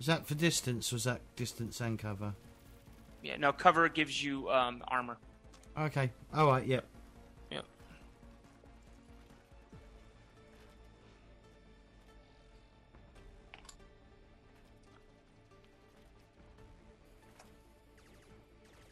[0.00, 2.34] Is that for distance or is that distance and cover?
[3.22, 3.36] Yeah.
[3.36, 5.18] No, cover gives you um, armor.
[5.78, 6.10] Okay.
[6.34, 6.66] All right.
[6.66, 6.84] Yep.
[7.50, 7.64] Yep.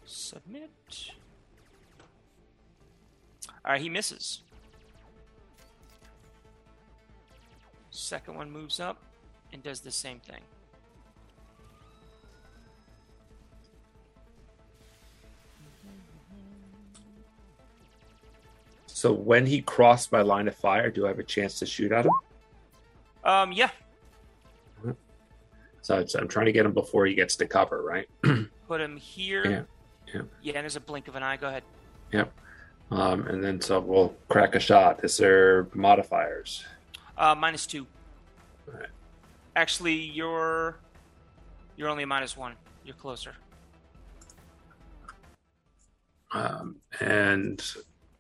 [0.05, 0.70] Submit.
[3.64, 4.42] Alright, he misses.
[7.90, 9.02] Second one moves up
[9.52, 10.40] and does the same thing.
[18.86, 21.92] So when he crossed my line of fire, do I have a chance to shoot
[21.92, 22.12] at him?
[23.22, 23.70] Um, yeah,
[25.82, 28.08] So it's, I'm trying to get him before he gets to cover, right?
[28.68, 29.44] put him here.
[29.44, 30.22] Yeah, yeah.
[30.42, 31.36] Yeah, and there's a blink of an eye.
[31.36, 31.62] Go ahead.
[32.12, 32.32] Yep.
[32.95, 35.03] Um, and then so we'll crack a shot.
[35.03, 36.64] Is there modifiers?
[37.18, 37.86] Uh, minus two.
[38.68, 38.88] Alright.
[39.57, 40.76] Actually, you're
[41.76, 42.55] you're only a minus one.
[42.84, 43.34] You're closer.
[46.32, 47.62] Um, and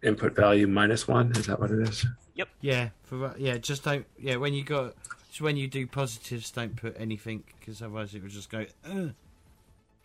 [0.02, 1.30] input value minus one.
[1.36, 2.06] Is that what it is?
[2.34, 2.48] Yep.
[2.60, 2.88] Yeah.
[3.04, 3.58] For yeah.
[3.58, 4.04] Just don't.
[4.18, 4.36] Yeah.
[4.36, 4.94] When you got.
[5.28, 8.66] Just when you do positives, don't put anything because otherwise it will just go.
[8.86, 9.12] Ugh.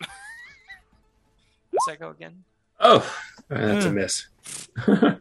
[0.00, 2.44] Does that go again?
[2.80, 2.98] Oh,
[3.50, 3.92] uh, that's a Uh.
[3.92, 4.26] miss.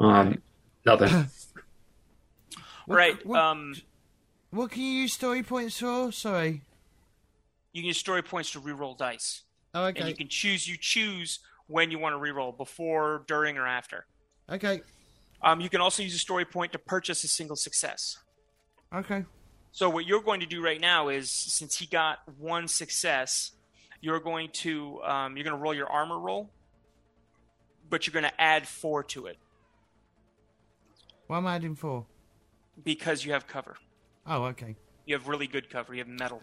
[0.00, 0.42] um,
[0.86, 1.28] nothing.
[2.86, 3.26] What- right.
[3.26, 3.74] what- Um,
[4.50, 6.10] What can you use story points for?
[6.10, 6.62] Sorry.
[7.72, 9.42] You can use story points to reroll dice,
[9.74, 10.08] Oh, and okay.
[10.08, 10.66] you can choose.
[10.66, 11.38] You choose
[11.68, 14.06] when you want to reroll, before, during, or after.
[14.50, 14.82] Okay.
[15.42, 18.18] Um, you can also use a story point to purchase a single success.
[18.92, 19.24] Okay.
[19.70, 23.52] So what you're going to do right now is, since he got one success,
[24.00, 26.50] you're going to um, you're going to roll your armor roll,
[27.90, 29.36] but you're going to add four to it
[31.26, 32.06] Why am I adding four?
[32.82, 33.76] because you have cover.
[34.26, 34.76] Oh, okay.
[35.04, 35.92] You have really good cover.
[35.92, 36.42] You have metal.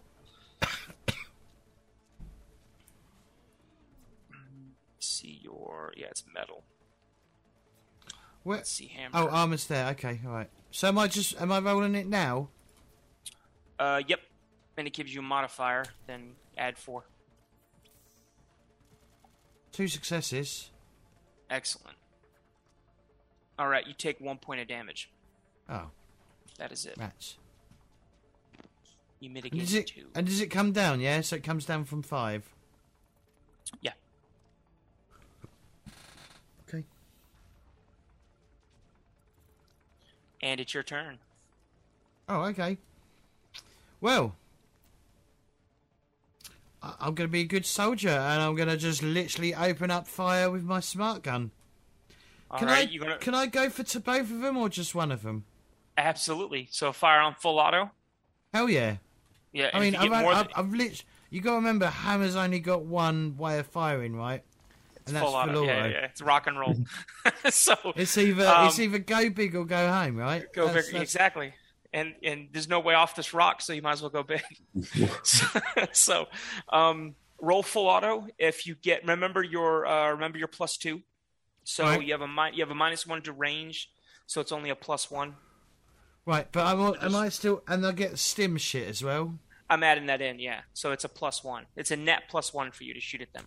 [4.99, 6.63] see your yeah, it's metal.
[8.43, 8.57] Where?
[8.57, 9.11] Let's see hammer.
[9.17, 9.87] Oh, armor's there.
[9.89, 10.49] Okay, all right.
[10.71, 12.49] So am I just am I rolling it now?
[13.79, 14.19] Uh, yep.
[14.77, 15.85] And it gives you a modifier.
[16.05, 17.03] Then add four.
[19.71, 20.69] Two successes.
[21.49, 21.95] Excellent.
[23.59, 25.09] All right, you take one point of damage.
[25.69, 25.87] Oh,
[26.57, 26.95] That is it.
[26.97, 27.37] rats.
[29.19, 30.07] You And mitigate does it two.
[30.13, 30.99] and does it come down?
[30.99, 32.47] Yeah, so it comes down from five.
[33.81, 33.93] Yeah.
[36.69, 36.83] Okay.
[40.41, 41.17] And it's your turn.
[42.29, 42.77] Oh, okay.
[44.01, 44.35] Well,
[46.99, 50.07] I'm going to be a good soldier, and I'm going to just literally open up
[50.07, 51.51] fire with my smart gun.
[52.49, 54.95] All Can right, I gonna can I go for to both of them or just
[54.95, 55.45] one of them?
[55.97, 56.67] absolutely.
[56.71, 57.91] So fire on full auto.
[58.53, 58.97] Hell yeah!
[59.51, 59.71] Yeah.
[59.73, 61.03] I mean, I've, I've, than- I've lit.
[61.29, 64.43] You got to remember, Hammer's only got one way of firing, right?
[65.05, 65.51] And that's full auto.
[65.53, 65.73] full auto.
[65.73, 66.75] yeah, yeah, it's rock and roll.
[67.49, 70.45] so It's either it's Um, either go big or go home, right?
[70.53, 70.93] go That's- big.
[70.93, 71.53] that's- Exactly.
[71.93, 74.43] And and there's no way off this rock, so you might as well go big.
[75.23, 75.45] so,
[75.93, 76.27] so,
[76.69, 78.27] um, roll full auto.
[78.37, 81.01] If you get remember your uh, remember your plus two.
[81.63, 82.01] So Right.
[82.03, 83.89] you have a mi- you have a minus one to range,
[84.25, 85.35] so it's only a plus one.
[86.25, 87.63] Right, but I'm, am I still?
[87.67, 89.37] And I get stim shit as well.
[89.69, 90.61] I'm adding that in, yeah.
[90.73, 91.65] So it's a plus one.
[91.75, 93.45] It's a net plus one for you to shoot at them.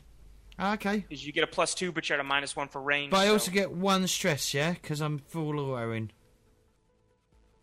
[0.59, 2.81] Ah, Okay, Because you get a plus two, but you're at a minus one for
[2.83, 3.11] range.
[3.11, 6.11] but I so- also get one stress, yeah, because I'm full autoing.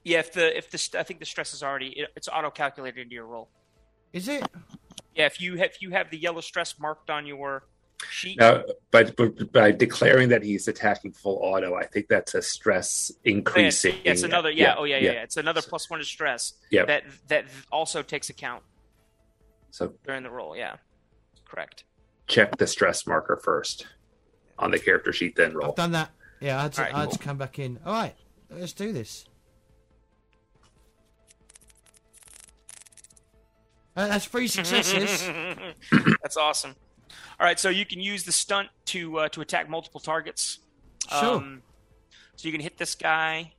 [0.08, 0.20] Yeah.
[0.20, 3.14] If the if the I think the stress is already it, it's auto calculated into
[3.16, 3.50] your roll.
[4.14, 4.44] Is it?
[5.16, 7.64] Yeah, if you have, if you have the yellow stress marked on your
[8.10, 12.42] sheet, Now, but, but by declaring that he's attacking full auto, I think that's a
[12.42, 13.96] stress Oh, increasing.
[14.06, 16.86] yeah, it's another yeah, oh yeah, yeah, yeah, it's another plus one to stress Yeah.
[16.86, 18.64] that that also takes account
[19.72, 20.56] So during the roll.
[20.56, 20.76] Yeah,
[21.46, 21.84] correct.
[22.28, 23.88] check the stress marker first
[24.60, 25.70] on the character sheet, then roll.
[25.72, 26.12] I've done that.
[26.40, 27.80] Yeah, I had to, Alright, I had to come back in.
[27.86, 28.16] All right,
[28.52, 29.26] let's do this.
[34.06, 35.28] That's three successes.
[36.22, 36.76] That's awesome.
[37.40, 40.60] All right, so you can use the stunt to uh, to attack multiple targets.
[41.10, 41.36] Sure.
[41.36, 41.64] Um,
[42.36, 43.54] so you can hit this guy,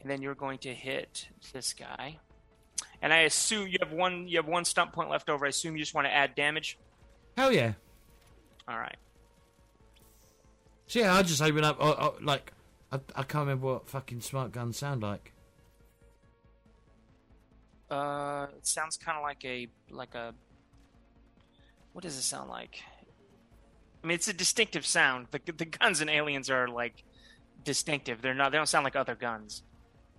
[0.00, 2.18] and then you're going to hit this guy.
[3.00, 5.46] And I assume you have one you have one stunt point left over.
[5.46, 6.78] I assume you just want to add damage.
[7.36, 7.74] Hell yeah.
[8.66, 8.96] All right.
[10.86, 11.78] So yeah, I just open up.
[12.20, 12.52] Like,
[12.90, 15.32] I, I can't remember what fucking smart guns sound like.
[17.92, 20.34] Uh, it sounds kind of like a like a.
[21.92, 22.82] What does it sound like?
[24.02, 25.26] I mean, it's a distinctive sound.
[25.30, 27.04] The the guns in Aliens are like
[27.64, 28.22] distinctive.
[28.22, 28.50] They're not.
[28.50, 29.62] They don't sound like other guns,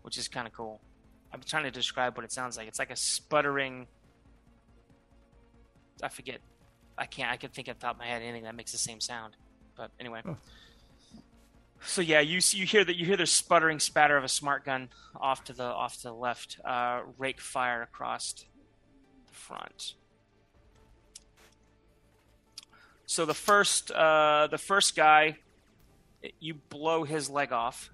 [0.03, 0.81] which is kind of cool.
[1.33, 2.67] I'm trying to describe what it sounds like.
[2.67, 3.87] It's like a sputtering.
[6.03, 6.41] I forget.
[6.95, 7.31] I can't.
[7.31, 9.35] I can think at the top of my head anything that makes the same sound.
[9.75, 10.21] But anyway.
[10.27, 10.37] Oh.
[11.85, 14.89] So yeah, you you hear that you hear the sputtering spatter of a smart gun
[15.19, 16.57] off to the off to the left.
[16.63, 18.33] Uh, rake fire across
[19.27, 19.95] the front.
[23.05, 25.37] So the first uh, the first guy,
[26.39, 27.89] you blow his leg off.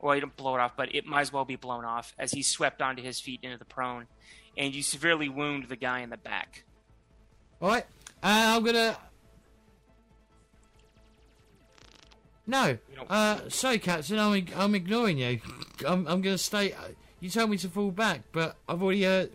[0.00, 2.32] Well, you don't blow it off, but it might as well be blown off as
[2.32, 4.06] he swept onto his feet into the prone,
[4.56, 6.64] and you severely wound the guy in the back.
[7.60, 7.86] All right,
[8.22, 8.96] uh, I'm gonna.
[12.46, 12.78] No, You
[13.08, 14.18] uh, sorry, Captain.
[14.18, 15.40] I'm I'm ignoring you.
[15.86, 16.74] I'm I'm gonna stay.
[17.20, 19.26] You told me to fall back, but I've already uh,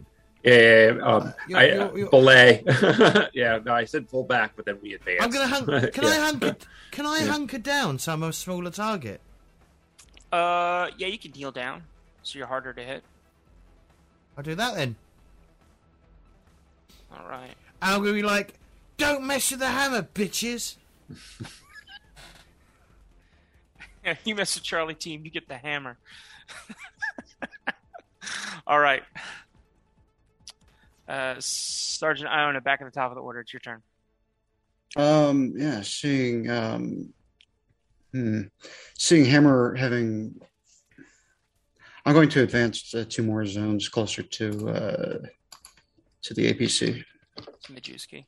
[0.44, 2.64] Yeah, um, You're- I, you're- uh, you're- belay.
[3.34, 5.24] yeah, no, I said full back, but then we advanced.
[5.24, 6.56] I'm gonna hun- Can I hunker?
[6.92, 9.22] Can I hunker down so I'm a smaller target?
[10.32, 11.82] Uh, yeah, you can kneel down,
[12.22, 13.04] so you're harder to hit.
[14.38, 14.96] I'll do that then.
[17.12, 17.56] All right.
[17.82, 18.54] I'm gonna be like,
[18.98, 20.76] "Don't mess with the hammer, bitches."
[24.04, 25.98] Yeah, you mess with Charlie team, you get the hammer.
[28.68, 29.04] All right.
[31.08, 33.40] Uh, Sergeant Iona, back at the top of the order.
[33.40, 33.82] It's your turn.
[34.96, 37.14] Um, yeah, seeing um,
[38.12, 38.42] hmm,
[38.98, 40.40] seeing Hammer having
[42.06, 45.18] I'm going to advance uh, two more zones closer to uh,
[46.24, 47.04] to the APC.
[47.68, 48.26] Majewski.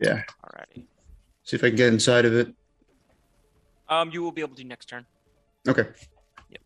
[0.00, 0.22] Yeah.
[0.44, 0.84] Alrighty.
[1.44, 2.52] See if I can get inside of it.
[3.88, 5.04] Um, you will be able to next turn.
[5.68, 5.86] Okay.
[6.50, 6.60] Yep.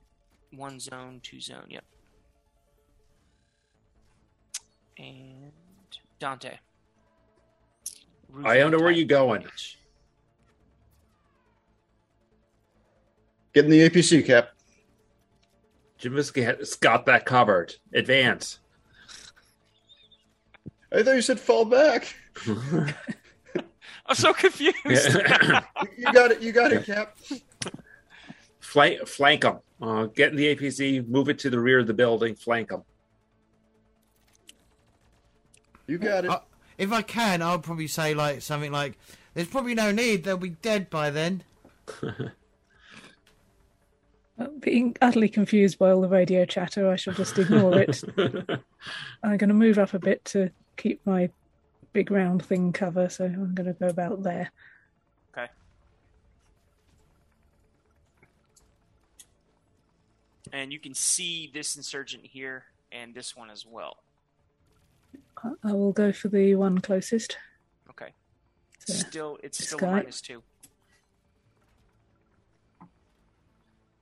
[0.53, 1.67] One zone, two zone.
[1.69, 1.85] Yep.
[4.99, 5.53] And
[6.19, 6.59] Dante.
[8.45, 9.45] I don't know where you're going.
[13.55, 14.51] Get in the APC, Cap.
[16.01, 17.75] Jimiski has got that covered.
[17.93, 18.59] Advance.
[20.93, 22.15] I thought you said fall back.
[24.09, 24.77] I'm so confused.
[24.87, 25.63] Yeah.
[25.97, 26.41] You got it.
[26.43, 27.17] You got it, Cap.
[28.61, 29.59] flank, flank them.
[29.81, 32.83] Uh, get in the APC, move it to the rear of the building, flank them.
[35.87, 36.31] You got it.
[36.31, 36.41] Uh,
[36.79, 38.99] if I can, I'll probably say like something like,
[39.35, 41.43] "There's probably no need; they'll be dead by then."
[44.41, 48.05] Uh, Being utterly confused by all the radio chatter, I shall just ignore it.
[49.25, 51.29] I'm going to move up a bit to keep my
[51.99, 54.53] big round thing cover, so I'm going to go about there.
[55.37, 55.49] Okay.
[60.53, 63.97] And you can see this insurgent here and this one as well.
[65.65, 67.37] I- will go for the one closest.
[67.91, 68.13] Okay.
[68.87, 69.91] So, Still, it's still Sky.
[69.91, 70.45] minus two.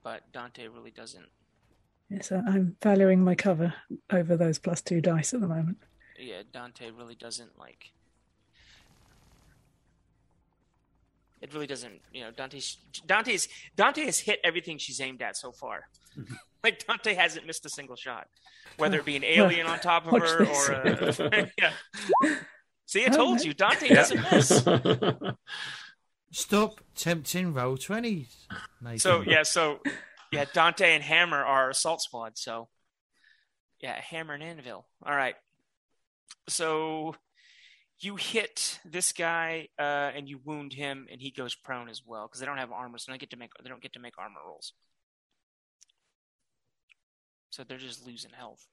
[0.03, 1.25] But Dante really doesn't.
[2.11, 3.73] yes, I'm valuing my cover
[4.11, 5.77] over those plus two dice at the moment.
[6.17, 7.91] Yeah, Dante really doesn't like.
[11.41, 12.31] It really doesn't, you know.
[12.31, 15.83] Dante's Dante's Dante has hit everything she's aimed at so far.
[16.63, 18.27] like Dante hasn't missed a single shot,
[18.77, 21.19] whether it be an alien on top of Watch her this.
[21.19, 22.35] or uh, a, yeah.
[22.87, 24.63] See, I told you, Dante doesn't miss.
[26.31, 28.47] Stop tempting roll twenties.
[28.97, 29.79] So yeah, so
[30.31, 32.37] yeah, Dante and Hammer are assault squad.
[32.37, 32.69] So
[33.79, 34.87] yeah, Hammer and Anvil.
[35.05, 35.35] All right.
[36.49, 37.15] So
[37.99, 42.27] you hit this guy uh, and you wound him, and he goes prone as well
[42.27, 44.17] because they don't have armor, so they get to make they don't get to make
[44.17, 44.73] armor rolls.
[47.49, 48.67] So they're just losing health.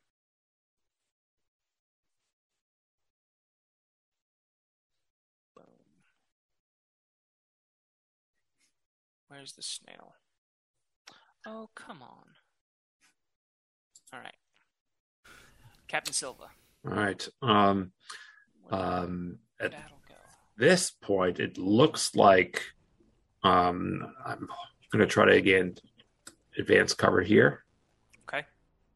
[5.56, 5.64] Boom.
[9.28, 10.16] Where's the snail?
[11.46, 12.34] Oh, come on.
[14.12, 14.34] All right.
[15.88, 16.50] Captain Silva.
[16.86, 17.28] All right.
[17.42, 17.92] Um,
[18.70, 19.74] um, at
[20.56, 22.62] this point, it looks like
[23.42, 24.48] um, I'm
[24.92, 25.76] going to try to again
[26.58, 27.64] advance cover here.
[28.28, 28.44] Okay.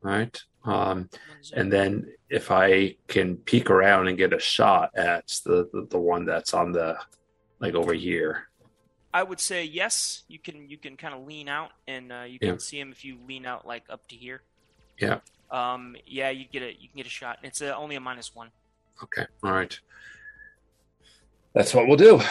[0.04, 0.42] All right.
[0.64, 1.08] Um,
[1.54, 5.98] and then if I can peek around and get a shot at the, the, the
[5.98, 6.96] one that's on the
[7.60, 8.44] like over here.
[9.14, 10.24] I would say yes.
[10.28, 12.56] You can you can kind of lean out, and uh, you can Yeah.
[12.58, 14.42] see him if you lean out like up to here.
[15.00, 15.20] Yeah.
[15.50, 15.96] Um.
[16.06, 16.30] Yeah.
[16.30, 17.38] You get a you can get a shot.
[17.42, 18.50] It's uh only a minus one.
[19.02, 19.26] Okay.
[19.42, 19.78] All right.
[21.54, 22.16] That's what we'll do.
[22.16, 22.22] All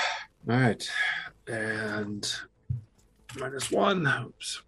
[0.45, 0.89] right.
[1.47, 2.31] And
[3.39, 4.05] minus one.
[4.07, 4.61] Oops.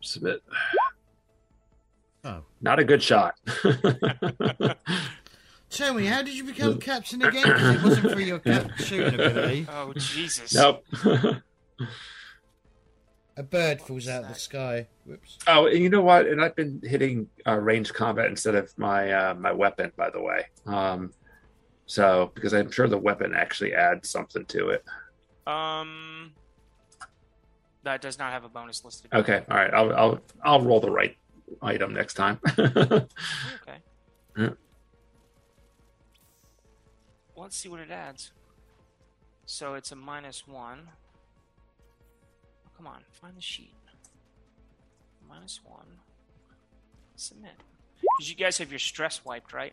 [0.00, 0.42] Submit.
[2.24, 2.42] Oh.
[2.60, 3.34] Not a good shot.
[5.70, 7.44] Tell me, how did you become captain again?
[7.44, 9.66] 'Cause it wasn't for your cap shooting ability.
[9.70, 10.54] Oh Jesus.
[10.54, 10.84] nope.
[13.36, 14.86] A bird falls out of the sky.
[15.06, 15.38] Whoops.
[15.48, 16.26] oh, and you know what?
[16.26, 20.20] And I've been hitting uh, range combat instead of my uh, my weapon, by the
[20.22, 20.46] way.
[20.66, 21.12] Um,
[21.86, 24.84] so because I'm sure the weapon actually adds something to it.
[25.46, 26.32] Um.
[27.82, 29.12] That does not have a bonus listed.
[29.12, 29.42] Okay.
[29.50, 29.74] All right.
[29.74, 31.16] I'll I'll I'll roll the right
[31.60, 32.38] item next time.
[32.58, 33.08] Okay.
[34.36, 34.50] Yeah.
[37.36, 38.32] Let's see what it adds.
[39.46, 40.88] So it's a minus one.
[42.76, 43.72] Come on, find the sheet.
[45.28, 45.86] Minus one.
[47.16, 47.52] Submit.
[48.18, 49.72] Because you guys have your stress wiped, right?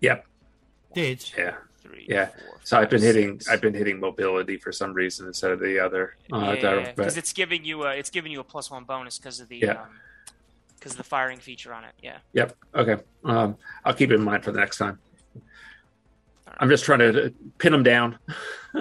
[0.00, 0.26] yep.
[0.94, 1.30] Did.
[1.36, 1.54] Yeah.
[1.82, 2.06] Three.
[2.08, 2.26] Yeah.
[2.26, 3.48] four, So I've been five, hitting six.
[3.48, 6.16] I've been hitting mobility for some reason instead of the other.
[6.32, 9.18] Uh, yeah, because but- it's giving you a it's giving you a plus one bonus
[9.18, 9.72] because of the Yeah.
[9.82, 9.88] um,
[10.78, 11.92] because of the firing feature on it.
[12.02, 12.18] Yeah.
[12.32, 12.56] Yep.
[12.74, 12.96] Okay.
[13.24, 14.98] Um, I'll keep it in mind for the next time.
[16.46, 18.18] All I'm just trying to pin them down.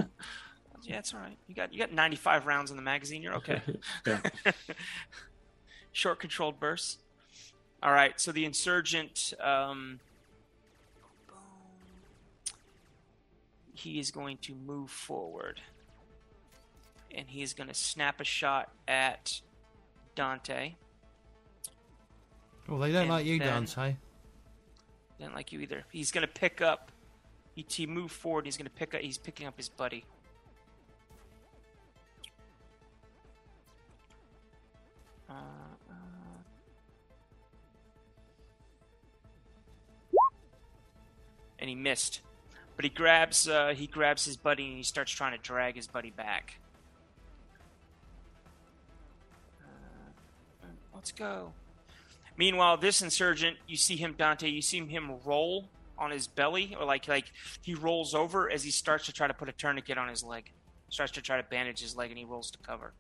[0.86, 1.38] Yeah, it's all right.
[1.48, 3.22] You got you got 95 rounds in the magazine.
[3.22, 3.62] You're okay.
[5.92, 7.00] Short controlled bursts.
[7.82, 8.20] All right.
[8.20, 10.00] So the insurgent, um,
[13.74, 15.62] he is going to move forward,
[17.14, 19.42] and he is going to snap a shot at
[20.16, 20.76] Dante.
[22.68, 23.96] Well, they don't And like you, then- Dante.
[25.20, 25.86] Didn't like you either.
[25.92, 26.92] He's going to pick up.
[27.56, 28.44] He, he moved forward.
[28.46, 29.00] He's going to pick up.
[29.00, 30.04] He's picking up his buddy.
[35.30, 35.94] Uh, uh.
[41.60, 42.22] And he missed,
[42.76, 45.88] but he grabs uh, he grabs his buddy and he starts trying to drag his
[45.88, 46.60] buddy back.
[49.62, 51.54] Uh, let's go.
[52.38, 54.50] Meanwhile, this insurgent, you see him, Dante.
[54.50, 58.72] You see him roll on his belly, or like like he rolls over as he
[58.72, 60.52] starts to try to put a tourniquet on his leg.
[60.90, 62.94] Starts to try to bandage his leg, and he rolls to cover.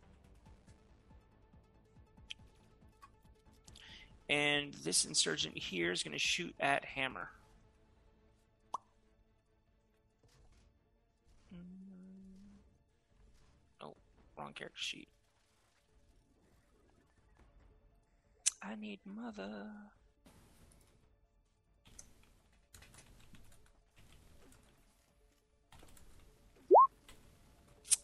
[4.28, 7.30] And this insurgent here is going to shoot at Hammer.
[11.53, 11.57] Mm.
[13.82, 13.95] Oh,
[14.38, 15.07] wrong character sheet.
[18.63, 19.67] I need mother.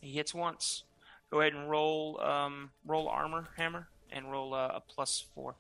[0.02, 0.84] He hits once.
[1.32, 5.56] Go ahead and roll um, roll armor hammer and roll uh, a plus four.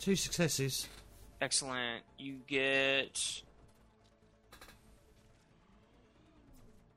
[0.00, 0.88] Two successes.
[1.42, 2.02] Excellent.
[2.18, 3.42] You get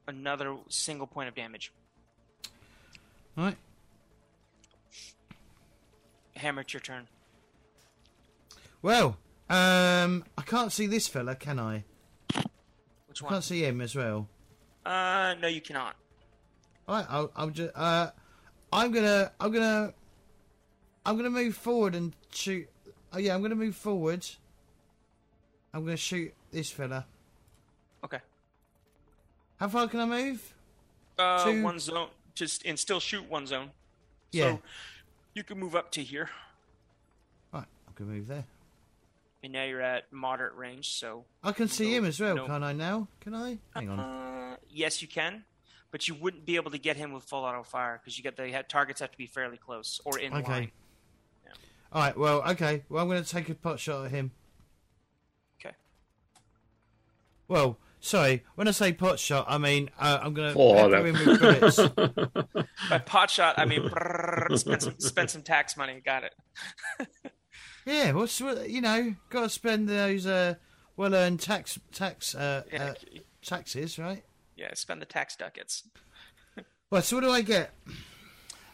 [0.08, 1.74] another single point of damage.
[3.38, 3.58] All right.
[6.38, 7.08] Hammer, it's your turn.
[8.82, 9.18] Well,
[9.50, 11.84] um, I can't see this fella, can I?
[13.08, 13.32] Which one?
[13.32, 14.30] I can't see him as well.
[14.86, 15.96] Uh, no, you cannot.
[16.88, 17.72] All right, I'll, I'll just.
[17.76, 18.12] Uh,
[18.72, 19.32] I'm gonna.
[19.42, 19.94] I'm gonna.
[21.06, 22.70] I'm gonna move forward and shoot.
[23.14, 24.26] Oh yeah, I'm gonna move forward.
[25.74, 27.06] I'm gonna shoot this fella.
[28.04, 28.20] Okay.
[29.58, 30.54] How far can I move?
[31.18, 31.64] Uh, Two.
[31.64, 32.10] one zone.
[32.34, 33.70] Just and still shoot one zone.
[34.32, 34.54] Yeah.
[34.54, 34.62] So
[35.36, 36.30] you can move up to here,
[37.54, 38.46] Right, I'm gonna move there.
[39.44, 40.90] and now you're at moderate range.
[40.90, 42.48] So I can see No, him as well, no.
[42.48, 42.74] can't I?
[42.74, 43.60] Now, can I?
[43.76, 44.00] Hang on.
[44.00, 45.44] Uh, yes, you can,
[45.92, 48.36] but you wouldn't be able to get him with full auto fire because you get
[48.38, 50.52] the targets have to be fairly close or in Okay.
[50.52, 50.72] line.
[51.94, 52.18] All right.
[52.18, 52.84] Well, okay.
[52.90, 54.32] Well, I'm gonna take a pot shot at him.
[55.60, 55.76] Okay.
[57.48, 58.44] Well, sorry.
[58.56, 62.68] When I say pot shot, I mean uh, I'm gonna Oh, pepper him with bullets.
[62.90, 66.02] By pot shot, I mean brrrr, spend some spend some tax money.
[66.04, 66.34] Got it.
[67.86, 69.14] Yeah, what's what you know?
[69.30, 70.56] Got to spend those uh,
[70.96, 72.94] well-earned tax tax uh, Yeah, uh,
[73.44, 74.24] taxes, right?
[74.56, 74.74] yeah.
[74.74, 75.84] Spend the tax ducats.
[76.90, 77.74] Well, so what do I get?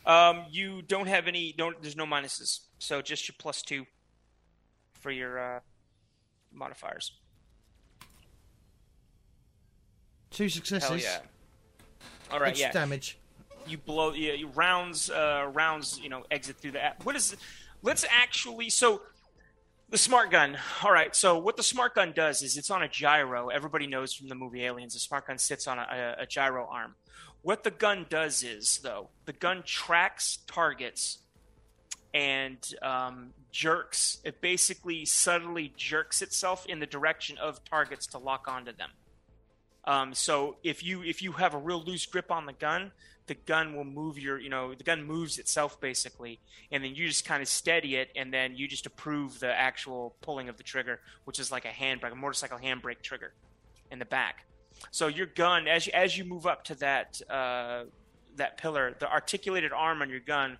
[0.09, 1.53] Um, you don't have any.
[1.57, 1.79] Don't.
[1.81, 3.85] There's no minuses, so just your plus two
[4.93, 5.59] for your uh,
[6.51, 7.11] modifiers.
[10.31, 10.89] Two successes.
[10.89, 11.19] Hell yeah!
[12.31, 12.71] All right, It's yeah.
[12.71, 13.17] damage.
[13.67, 17.35] you blow yeah, you- rounds uh rounds you know exit through the what is
[17.83, 19.01] let's actually so
[19.89, 22.87] the smart gun all right so what the smart gun does is it's on a
[22.87, 26.25] gyro everybody knows from the movie aliens the smart gun sits on a, a, a
[26.25, 26.95] gyro arm
[27.41, 31.19] what the gun does is though the gun tracks targets
[32.13, 38.47] and um, jerks it basically subtly jerks itself in the direction of targets to lock
[38.47, 38.89] onto them
[39.85, 42.91] um, so if you if you have a real loose grip on the gun,
[43.27, 46.39] the gun will move your you know the gun moves itself basically,
[46.71, 50.15] and then you just kind of steady it, and then you just approve the actual
[50.21, 53.33] pulling of the trigger, which is like a handbrake, a motorcycle handbrake trigger,
[53.89, 54.45] in the back.
[54.91, 57.83] So your gun as you, as you move up to that uh,
[58.35, 60.57] that pillar, the articulated arm on your gun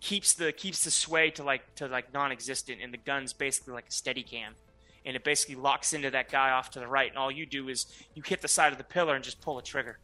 [0.00, 3.88] keeps the keeps the sway to like to like non-existent, and the gun's basically like
[3.88, 4.54] a steady cam
[5.04, 7.08] and it basically locks into that guy off to the right.
[7.10, 9.58] And all you do is you hit the side of the pillar and just pull
[9.58, 9.98] a trigger,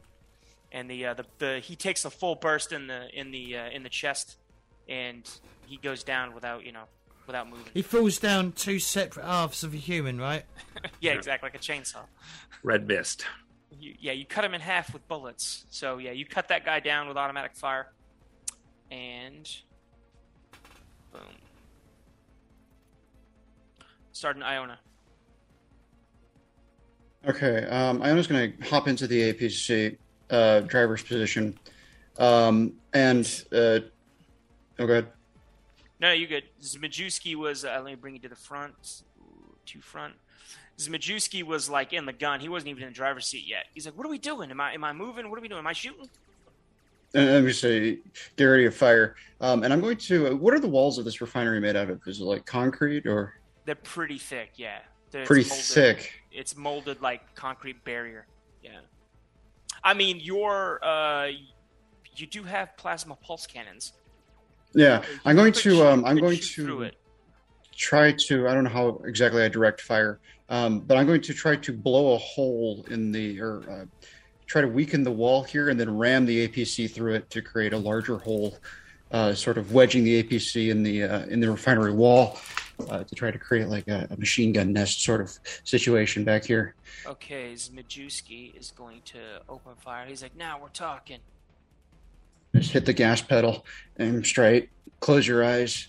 [0.73, 3.71] and the uh, the, the he takes a full burst in the in the uh,
[3.71, 4.37] in the chest,
[4.89, 5.29] and
[5.67, 6.85] he goes down without you know
[7.27, 7.65] without moving.
[7.75, 10.45] He falls down two separate halves of a human, right?
[11.01, 12.05] yeah, exactly like a chainsaw.
[12.63, 13.27] Red mist.
[13.79, 15.67] You, yeah, you cut him in half with bullets.
[15.71, 17.93] So yeah, you cut that guy down with automatic fire,
[18.91, 19.49] and
[21.13, 21.23] boom.
[24.13, 24.79] Starting Iona.
[27.27, 29.97] Okay, um, Iona's going to hop into the APC
[30.31, 31.59] uh, driver's position,
[32.19, 33.81] um, and uh,
[34.79, 35.09] oh, good.
[36.01, 36.45] No, you good.
[36.61, 37.65] Zmajewski was.
[37.65, 39.03] Uh, let me bring you to the front.
[39.19, 40.15] Ooh, To front.
[40.79, 42.41] Zmajewski was like in the gun.
[42.41, 43.65] He wasn't even in the driver's seat yet.
[43.73, 44.51] He's like, "What are we doing?
[44.51, 45.31] Am I am I moving?
[45.31, 45.61] What are we doing?
[45.61, 46.09] Am I shooting?"
[47.15, 48.01] And let me say,
[48.37, 49.17] get ready to fire.
[49.41, 50.37] Um, and I'm going to.
[50.37, 52.03] What are the walls of this refinery made out of?
[52.07, 54.51] Is it like concrete or They're pretty thick.
[54.57, 54.81] Yeah,
[55.13, 56.13] They're- it's pretty molded- thick?
[56.31, 58.27] It's molded like concrete barrier.
[58.63, 58.81] Yeah.
[59.83, 61.31] I mean, your uh,
[62.17, 63.95] you do have plasma pulse cannons.
[64.77, 65.87] Yeah, I'm going to.
[65.87, 66.83] Um, I'm going to.
[66.83, 66.97] it.
[67.75, 68.47] try to.
[68.47, 70.21] I don't know how exactly I direct fire,
[70.51, 74.07] um, but I'm going to try to blow a hole in the or uh,
[74.47, 77.73] try to weaken the wall here, and then ram the APC through it to create
[77.73, 78.59] a larger hole,
[79.13, 82.39] uh, sort of wedging the APC in the uh, in the refinery wall
[82.91, 86.45] uh, to try to create like a, a machine gun nest sort of situation back
[86.45, 86.75] here.
[87.07, 90.05] Okay, Zmajewski is going to open fire.
[90.07, 91.21] He's like, now we're talking.
[92.57, 93.67] Just hit the gas pedal,
[94.01, 95.89] aim straight, close your eyes.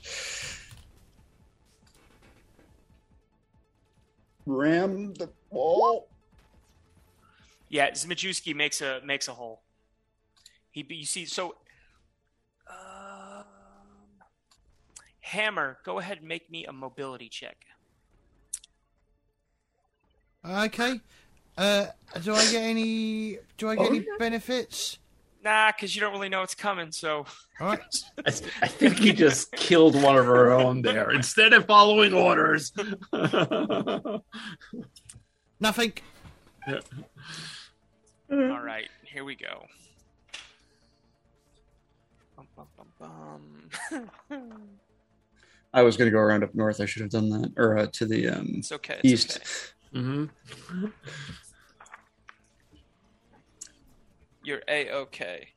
[4.45, 6.09] Ram the wall.
[7.69, 9.61] Yeah, Zmajewski makes a makes a hole.
[10.71, 11.55] He you see so.
[12.69, 13.45] Um,
[15.21, 17.65] Hammer, go ahead and make me a mobility check.
[20.45, 20.99] Okay.
[21.57, 21.87] Uh,
[22.23, 23.39] do I get any?
[23.57, 24.17] Do I get Oh, any yeah.
[24.19, 24.99] benefits?
[25.47, 26.91] Nah, because you don't really know it's coming.
[26.91, 27.25] So
[27.61, 27.79] All right.
[28.25, 28.31] I,
[28.61, 32.73] I think he just killed one of our own there instead of following orders.
[35.61, 35.93] Nothing.
[38.29, 39.65] all right, here we go.
[42.35, 42.67] Bum, bum,
[42.99, 44.09] bum, bum.
[45.73, 46.81] I was going to go around up north.
[46.81, 48.99] I should have done that, or uh, to the um, it's okay.
[49.01, 49.39] It's east.
[49.95, 50.01] okay.
[50.01, 50.25] hmm
[54.47, 55.49] You're a okay.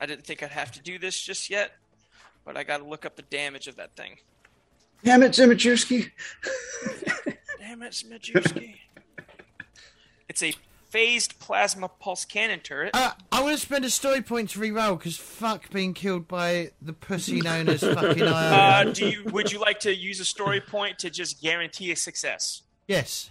[0.00, 1.72] I didn't think I'd have to do this just yet,
[2.46, 4.16] but I got to look up the damage of that thing.
[5.04, 6.10] Damn it, Zimichowski.
[7.60, 8.76] Damn it, Zmajewski.
[10.30, 10.54] it's a
[10.88, 12.92] phased plasma pulse cannon turret.
[12.94, 16.70] Uh, I want to spend a story point to re-roll because fuck being killed by
[16.80, 20.62] the pussy known as fucking Uh, do you would you like to use a story
[20.62, 22.62] point to just guarantee a success?
[22.88, 23.28] yes.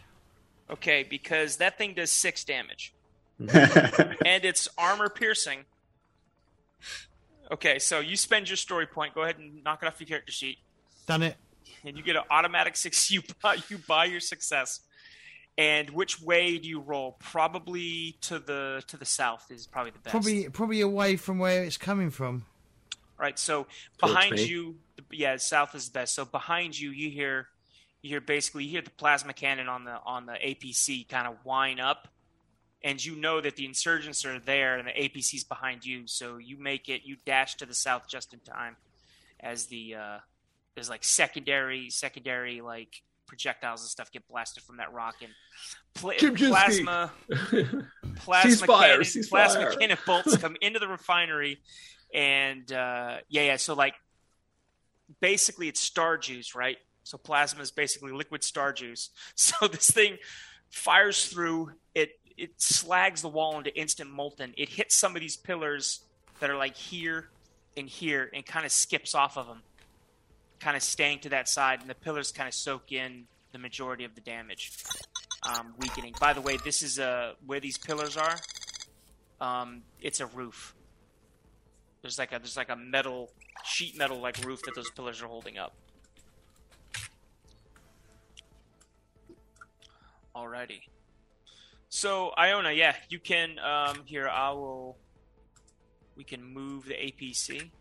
[0.69, 2.94] Okay, because that thing does six damage,
[3.41, 4.13] Mm-hmm.
[4.25, 5.65] and it's armor piercing.
[7.51, 9.13] Okay, so you spend your story point.
[9.13, 10.57] Go ahead and knock it off your character sheet,
[11.05, 11.35] Done it.
[11.83, 13.11] and you get an automatic six.
[13.11, 14.79] You buy you buy your success.
[15.57, 17.15] And which way do you roll?
[17.19, 20.11] Probably to the to the south is probably the best.
[20.11, 22.45] Probably, probably away from where it's coming from.
[23.17, 23.39] right?
[23.39, 23.67] So
[23.97, 24.43] Towards behind me.
[24.45, 24.75] you,
[25.11, 26.13] yeah, south is the best.
[26.15, 27.47] So behind you, you hear,
[28.01, 31.35] you hear basically, you hear the plasma cannon on the on the APC kind of
[31.43, 32.09] whine up,
[32.85, 36.03] and you know that the insurgents are there and the APC's behind you.
[36.05, 38.77] So you make it, you dash to the south just in time,
[39.39, 40.17] as the uh,
[40.75, 45.31] there's like secondary secondary like projectiles and stuff get blasted from that rock and
[45.97, 46.49] Kimchinsky.
[46.49, 47.11] plasma
[48.17, 49.29] plasma cannon, ceasefire.
[49.29, 51.57] plasma cannon bolts come into the refinery,
[52.13, 53.55] and uh, yeah, yeah.
[53.55, 53.95] So like,
[55.21, 56.77] basically, it's star juice, right?
[57.03, 59.09] So plasma is basically liquid star juice.
[59.35, 60.17] So this thing
[60.69, 61.71] fires through
[62.37, 62.51] it.
[62.57, 64.53] Slags the wall into instant molten.
[64.57, 66.01] It hits some of these pillars
[66.39, 67.29] that are like here
[67.77, 69.61] and here, and kind of skips off of them,
[70.59, 74.03] kind of staying to that side, and the pillars kind of soak in the majority
[74.05, 74.71] of the damage
[75.43, 76.13] um, weakening.
[76.19, 78.35] By the way, this is uh, where these pillars are.
[79.41, 80.73] Um, it's a roof.
[82.01, 83.31] There's like a there's like a metal
[83.63, 85.73] sheet metal like roof that those pillars are holding up.
[90.35, 90.81] Alrighty.
[91.95, 94.27] So Iona, yeah, you can um, here.
[94.27, 94.97] I will.
[96.17, 97.71] We can move the APC.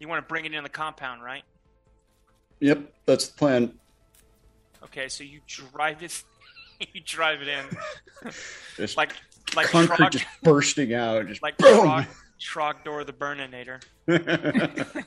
[0.00, 1.44] You want to bring it in the compound, right?
[2.58, 3.78] yep, that's the plan.
[4.82, 6.24] Okay, so you drive it.
[6.92, 8.32] you drive it in,
[8.76, 9.12] Just like
[9.54, 11.28] like concrete Trog, just bursting out.
[11.28, 11.86] Just like boom.
[11.86, 12.06] Trog,
[12.40, 13.80] Trogdor the Burninator.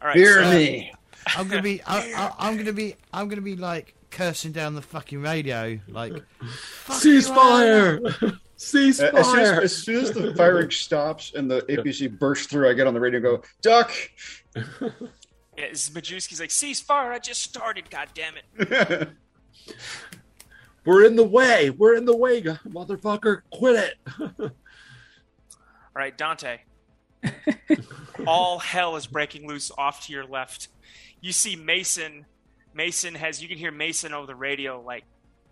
[0.00, 0.92] All right, Hear so- me.
[1.36, 1.82] I'm gonna be.
[1.82, 2.96] I, I, I'm gonna be.
[3.12, 6.12] I'm gonna be like cursing down the fucking radio, like
[6.44, 8.38] "Fuck you, Iona." Ceasefire!
[8.58, 9.14] Ceasefire!
[9.14, 12.72] As soon as, as soon as the firing stops and the APC bursts through, I
[12.72, 13.92] get on the radio and go, Duck!
[14.54, 19.08] Yeah, Zmajewski's like, ceasefire, I just started, God damn it.
[20.86, 21.70] We're in the way.
[21.70, 23.42] We're in the way, motherfucker.
[23.50, 24.14] Quit it.
[24.38, 24.50] All
[25.94, 26.58] right, Dante.
[28.26, 30.68] All hell is breaking loose off to your left.
[31.20, 32.26] You see Mason.
[32.76, 35.04] Mason has, you can hear Mason over the radio, like,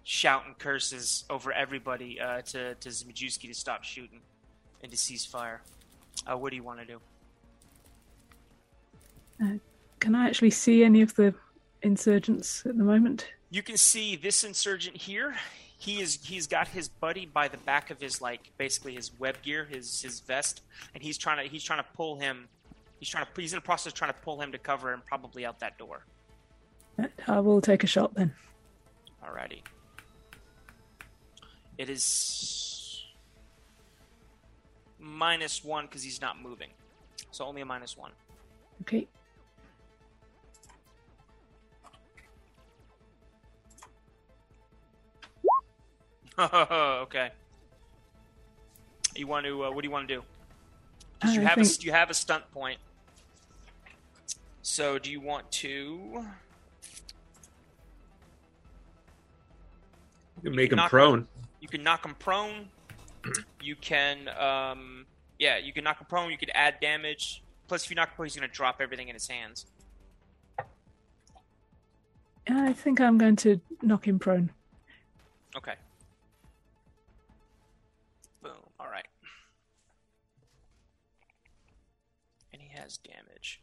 [0.04, 4.20] shouting curses over everybody uh, to, to Zmajewski to stop shooting
[4.82, 5.62] and to cease fire.
[6.26, 7.00] Uh, what do you want to do?
[10.00, 11.34] Can I actually see any of the
[11.82, 13.28] insurgents at the moment?
[13.50, 15.34] You can see this insurgent here.
[15.78, 19.40] He is he's got his buddy by the back of his like basically his web
[19.42, 20.62] gear, his his vest,
[20.94, 22.48] and he's trying to he's trying to pull him.
[23.00, 25.04] He's trying to he's in the process of trying to pull him to cover and
[25.04, 26.04] probably out that door.
[27.26, 28.34] I will take a shot then.
[29.24, 29.62] Alrighty.
[31.78, 33.04] It is
[34.98, 36.70] minus one because he's not moving.
[37.30, 38.12] So only a minus one.
[38.82, 39.08] Okay.
[46.38, 47.30] okay.
[49.14, 49.64] You want to?
[49.64, 50.22] Uh, what do you want to do?
[51.32, 51.68] You have think...
[51.68, 52.78] a, you have a stunt point.
[54.62, 56.24] So do you want to?
[60.44, 61.26] You can make him knock- prone.
[61.60, 62.68] You can knock him prone.
[63.62, 65.06] You can, um,
[65.38, 66.30] yeah, you can knock him prone.
[66.30, 67.42] You can add damage.
[67.66, 69.64] Plus, if you knock him prone, he's going to drop everything in his hands.
[72.46, 74.52] I think I'm going to knock him prone.
[75.56, 75.76] Okay.
[78.42, 78.52] Boom.
[78.78, 79.08] All right.
[82.52, 83.62] And he has damage.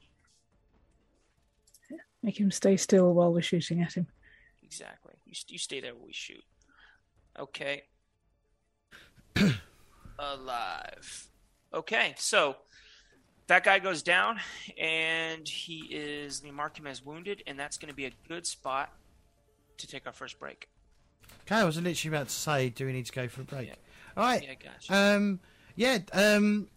[2.24, 4.08] Make him stay still while we're shooting at him.
[4.64, 5.14] Exactly.
[5.26, 6.44] You, you stay there while we shoot.
[7.40, 7.84] Okay.
[10.20, 11.28] Alive.
[11.74, 12.58] Okay, so
[13.48, 14.40] that guy goes down,
[14.78, 16.42] and he is.
[16.42, 18.94] They mark him as wounded, and that's going to be a good spot
[19.78, 20.70] to take our first break.
[21.42, 23.70] Okay, I was literally about to say, do we need to go for a break?
[23.70, 23.76] Yeah.
[24.18, 24.44] All right.
[24.44, 24.94] Yeah, gotcha.
[24.94, 25.40] Um,
[25.76, 26.00] yeah.
[26.14, 26.68] Um,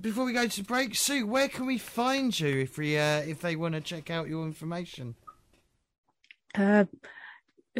[0.00, 3.40] before we go to break, Sue, where can we find you if we uh, if
[3.40, 5.14] they want to check out your information?
[6.54, 6.84] Uh,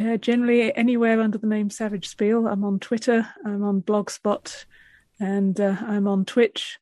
[0.00, 2.46] uh, generally, anywhere under the name Savage Spiel.
[2.46, 4.64] I'm on Twitter, I'm on Blogspot,
[5.20, 6.78] and uh, I'm on Twitch,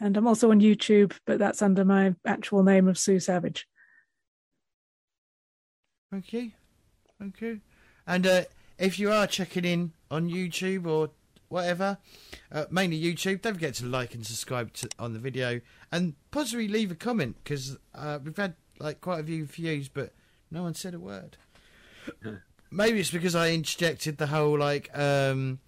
[0.00, 3.66] and I'm also on YouTube, but that's under my actual name of Sue Savage.
[6.14, 6.54] Okay.
[7.22, 7.60] Okay.
[8.06, 8.42] And uh,
[8.78, 11.10] if you are checking in on YouTube or
[11.48, 11.98] whatever,
[12.52, 15.60] uh, mainly YouTube, don't forget to like and subscribe to, on the video
[15.92, 20.12] and possibly leave a comment because uh, we've had like quite a few views, but
[20.50, 21.36] no one said a word.
[22.74, 25.60] Maybe it's because I interjected the whole like, um,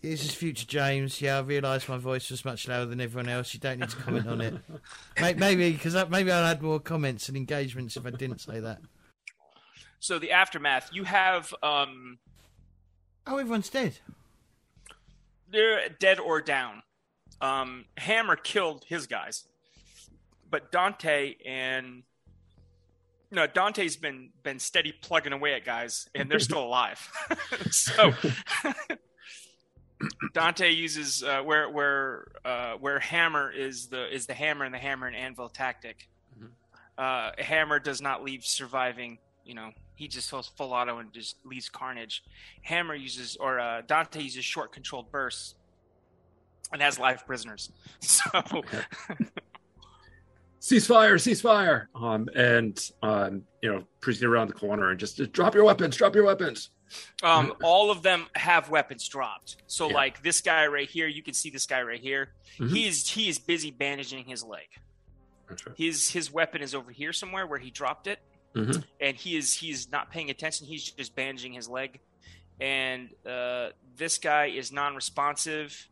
[0.00, 1.20] this is future James.
[1.20, 3.52] Yeah, I realised my voice was much louder than everyone else.
[3.52, 4.54] You don't need to comment on it.
[5.38, 8.78] Maybe because maybe I'd had more comments and engagements if I didn't say that.
[9.98, 10.90] So the aftermath.
[10.92, 12.18] You have um,
[13.26, 13.98] Oh, everyone's dead.
[15.50, 16.82] they're dead or down.
[17.40, 19.44] Um, Hammer killed his guys,
[20.48, 22.04] but Dante and
[23.32, 27.10] no Dante's been been steady plugging away at guys, and they're still alive.
[27.70, 28.12] so
[30.34, 34.78] Dante uses uh, where where uh, where Hammer is the is the hammer and the
[34.78, 36.08] hammer and anvil tactic.
[36.98, 39.18] Uh, hammer does not leave surviving.
[39.44, 42.22] You know, he just goes full auto and just leaves carnage.
[42.60, 45.54] Hammer uses or uh, Dante uses short controlled bursts
[46.70, 47.70] and has live prisoners.
[48.00, 48.62] So
[50.62, 51.86] ceasefire, ceasefire.
[52.00, 55.96] Um, and um, you know, proceed around the corner and just, just drop your weapons,
[55.96, 56.70] drop your weapons.
[57.22, 59.56] um, all of them have weapons dropped.
[59.66, 59.94] So Yeah.
[59.94, 62.32] like this guy right here, you can see this guy right here.
[62.58, 62.70] Mhm.
[62.70, 64.68] He is he is busy bandaging his leg.
[65.48, 65.76] That's right.
[65.76, 68.18] His his weapon is over here somewhere where he dropped it,
[68.54, 68.84] Mhm.
[69.00, 70.66] and he is he is not paying attention.
[70.66, 71.98] He's just bandaging his leg,
[72.60, 75.88] and uh, this guy is non-responsive.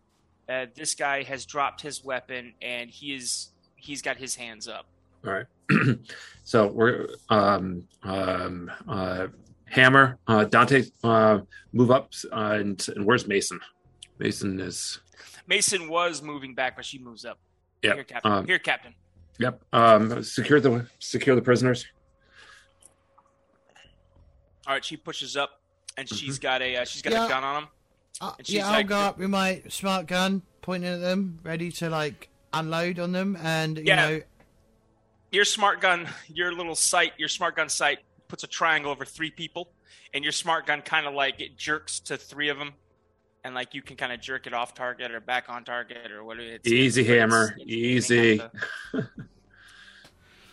[0.49, 3.50] Uh, this guy has dropped his weapon, and he is
[3.81, 4.87] he's got his hands up.
[5.27, 5.47] All right.
[6.45, 9.27] so we're um, um, uh,
[9.67, 11.41] Hammer, uh, Dante, uh,
[11.73, 13.61] move up, uh, and, and where's Mason?
[14.19, 15.01] Mason is
[15.47, 17.39] Mason was moving back, but she moves up.
[17.83, 18.33] Yeah, Here, Captain.
[18.33, 18.95] um, Here, Captain.
[19.39, 19.63] yep.
[19.73, 21.87] Um, secure the secure the prisoners.
[24.67, 25.61] All right, she pushes up,
[25.97, 27.27] and she's got a uh, she's got Yeah.
[27.27, 27.69] a gun on him.
[28.21, 31.39] Uh, And she's yeah, I'll like- go up with my smart gun, pointing at them,
[31.43, 33.97] ready to like unload on them, and you Yeah.
[34.09, 34.21] know,
[35.33, 39.31] Your smart gun, your little sight, your smart gun sight puts a triangle over three
[39.31, 39.73] people,
[40.13, 42.73] and your smart gun kind of like it jerks to three of them,
[43.45, 46.25] and like you can kind of jerk it off target or back on target or
[46.25, 46.49] whatever.
[46.55, 47.55] It's, Easy, it's- Hammer.
[47.61, 48.33] it's- Easy.
[48.35, 48.51] it's-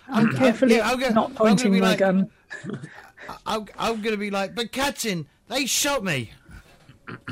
[0.07, 2.29] I'm I'll- carefully yeah, I'll go- not I'm gonna pointing be my like- gun.
[3.47, 6.31] I'm, I'm gonna be like, but Captain, they shot me.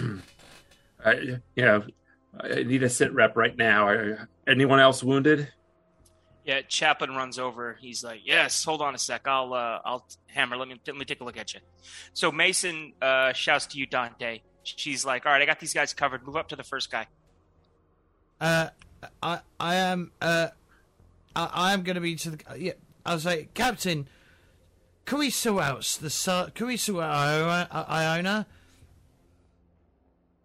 [1.05, 1.83] I, you know,
[2.39, 3.87] I need a sit rep right now.
[3.87, 5.49] Are- Anyone else wounded?
[6.43, 7.75] Yeah, Chaplin runs over.
[7.81, 9.27] He's like, "Yes, hold on a sec.
[9.27, 10.55] I'll, uh, I'll hammer.
[10.57, 11.59] Let me, let me take a look at you."
[12.13, 14.41] So Mason uh, shouts to you, Dante.
[14.63, 16.23] She's like, "All right, I got these guys covered.
[16.25, 17.07] Move up to the first guy."
[18.39, 18.69] Uh,
[19.23, 20.49] I, I am, uh,
[21.35, 22.39] I, I am gonna be to the.
[22.57, 22.73] Yeah,
[23.03, 24.07] I was like, Captain,
[25.05, 27.85] can we sort out the Sa- Can we sort out Iona?
[27.89, 28.47] Iona?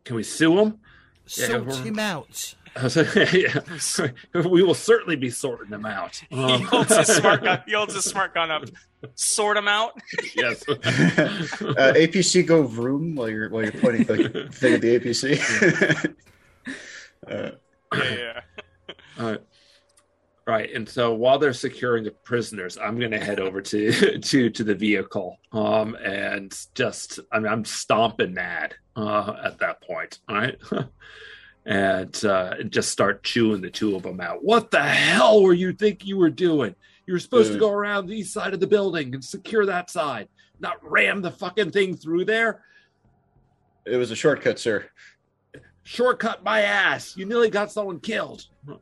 [0.04, 0.80] Can we sue him?
[1.26, 2.54] Sort we're- him out.
[2.76, 3.60] I yeah.
[4.48, 6.22] we will certainly be sorting them out.
[6.30, 7.62] He Um, holds his smart gun.
[7.66, 8.64] He holds his smart gun up.
[9.14, 9.92] Sort them out.
[10.36, 10.62] yes.
[10.68, 10.74] uh,
[11.96, 16.14] APC go vroom while you're while you're pointing the thing at the APC.
[17.28, 17.50] uh,
[17.94, 18.40] Yeah, yeah.
[19.18, 19.40] All right.
[20.46, 24.50] Right, and so while they're securing the prisoners, I'm going to head over to to
[24.50, 30.18] to the vehicle, um, and just I mean I'm stomping mad uh, at that point,
[30.28, 30.58] all right,
[31.66, 34.42] and uh, just start chewing the two of them out.
[34.42, 36.74] What the hell were you think you were doing?
[37.06, 39.90] You were supposed to go around the east side of the building and secure that
[39.90, 40.28] side,
[40.60, 42.62] not ram the fucking thing through there.
[43.84, 44.86] It was a shortcut, sir.
[45.82, 47.16] Shortcut my ass!
[47.16, 48.46] You nearly got someone killed.
[48.68, 48.76] Uh,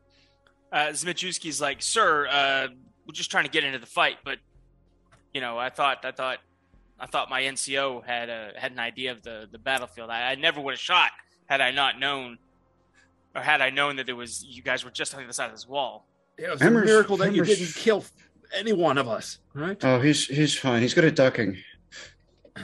[0.89, 2.67] Zmajewski's like, "Sir, uh,
[3.07, 4.37] we're just trying to get into the fight, but
[5.33, 6.39] you know, I thought, I thought,
[6.99, 10.09] I thought my NCO had a had an idea of the the battlefield.
[10.09, 11.11] I, I never would have shot
[11.47, 12.37] had I not known,
[13.35, 15.45] or had I known that there was you guys were just on the other side
[15.47, 16.07] of this wall.
[16.37, 18.03] It was Hammers- a miracle that you didn't kill
[18.55, 19.77] any one of us, right?
[19.83, 20.81] Oh, he's he's fine.
[20.81, 21.57] He's good at ducking.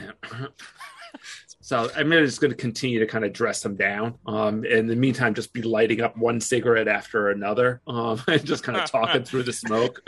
[1.60, 4.18] so I'm just going to continue to kind of dress them down.
[4.26, 8.62] Um, in the meantime, just be lighting up one cigarette after another, um, and just
[8.62, 10.00] kind of talking through the smoke.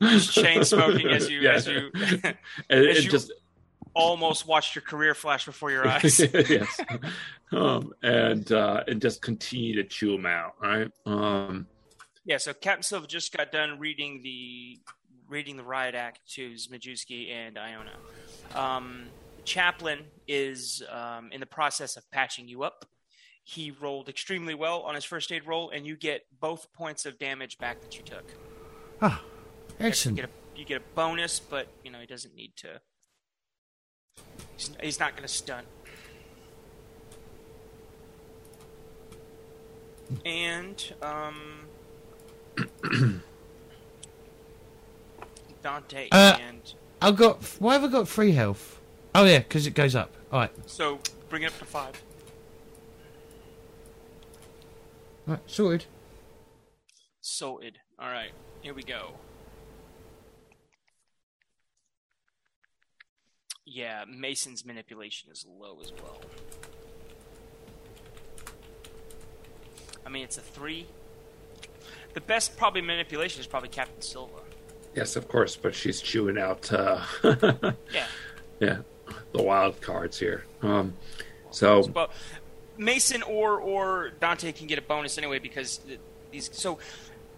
[0.00, 1.52] Just chain smoking as you Yeah.
[1.52, 3.32] as you and, as and you- just
[3.94, 6.18] almost watched your career flash before your eyes.
[6.34, 6.80] yes,
[7.52, 10.54] um, and uh, and just continue to chew them out.
[10.60, 10.90] Right.
[11.06, 11.66] Um,
[12.24, 14.78] Yeah, so Captain Silva just got done reading the
[15.28, 17.92] reading the riot act to Zmajewski and Iona.
[18.54, 19.04] Um,
[19.44, 22.84] Chaplin is um, in the process of patching you up.
[23.44, 27.18] He rolled extremely well on his first aid roll, and you get both points of
[27.18, 28.24] damage back that you took.
[29.00, 29.20] Ah,
[29.80, 30.16] You excellent.
[30.16, 32.80] get a, you get a bonus, but you know he doesn't need to.
[34.62, 35.66] He's, he's not going to stunt.
[40.24, 41.66] And um,
[45.62, 47.42] Dante Uh, and I've got.
[47.58, 48.78] Why have I got free health?
[49.14, 50.14] Oh yeah, because it goes up.
[50.30, 50.98] All right, so
[51.30, 52.02] bring it up to five.
[55.26, 55.86] all right, sorted.
[57.22, 57.78] Sorted.
[57.98, 59.14] All right, here we go.
[63.74, 66.20] Yeah, Mason's manipulation is low as well.
[70.04, 70.86] I mean, it's a three.
[72.14, 74.40] The best probably manipulation is probably Captain Silva.
[74.94, 76.70] yes, of course, but she's chewing out.
[76.72, 77.00] Uh,
[77.92, 78.06] Yeah.
[78.60, 78.78] yeah,
[79.32, 80.44] the wild cards here.
[80.60, 80.92] Um,
[81.50, 82.10] so Well,
[82.76, 85.80] Mason or or Dante can get a bonus anyway because
[86.30, 86.50] these.
[86.52, 86.78] So,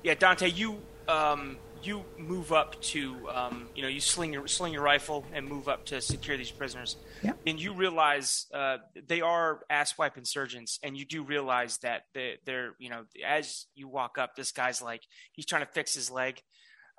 [0.03, 4.73] yeah, Dante, you um, you move up to um, you know you sling your sling
[4.73, 6.97] your rifle and move up to secure these prisoners.
[7.23, 7.39] Yep.
[7.47, 12.75] And you realize uh, they are asswipe insurgents, and you do realize that they, they're
[12.79, 16.41] you know as you walk up, this guy's like he's trying to fix his leg.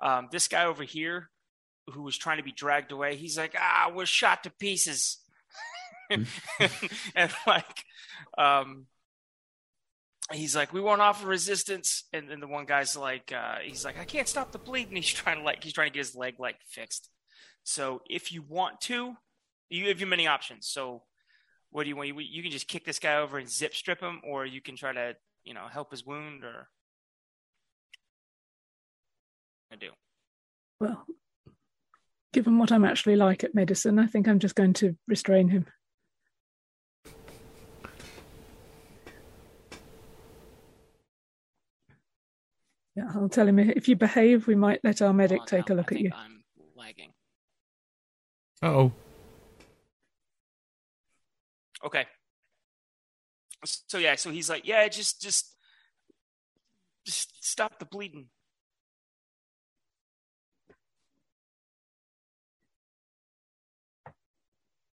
[0.00, 1.30] Um, this guy over here,
[1.92, 5.18] who was trying to be dragged away, he's like, ah, we're shot to pieces.
[6.10, 7.84] and, like
[8.38, 8.86] um
[10.32, 12.04] he's like we won't offer resistance.
[12.12, 14.96] And then the one guy's like uh he's like i can't stop the bleeding.
[14.96, 17.10] He's trying to like he's trying to get his leg like fixed.
[17.64, 19.16] So if you want to
[19.68, 20.68] you have you many options.
[20.68, 21.02] So
[21.70, 24.00] what do you want you, you can just kick this guy over and zip strip
[24.00, 25.14] him or you can try to
[25.44, 26.68] you know help his wound or
[29.72, 29.90] I do.
[30.80, 31.04] Well,
[32.32, 35.66] given what I'm actually like at medicine, I think I'm just going to restrain him.
[42.96, 45.70] Yeah, I'll tell him if you behave, we might let our medic Hold on take
[45.70, 46.10] a look I at think you.
[46.14, 46.42] i'm
[46.74, 47.12] lagging
[48.62, 48.90] Oh,
[51.84, 52.06] Okay.
[53.64, 55.54] So yeah, so he's like, yeah, just just
[57.04, 58.26] just stop the bleeding.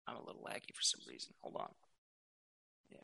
[0.07, 1.34] I'm a little laggy for some reason.
[1.41, 1.69] Hold on.
[2.89, 2.99] Yeah.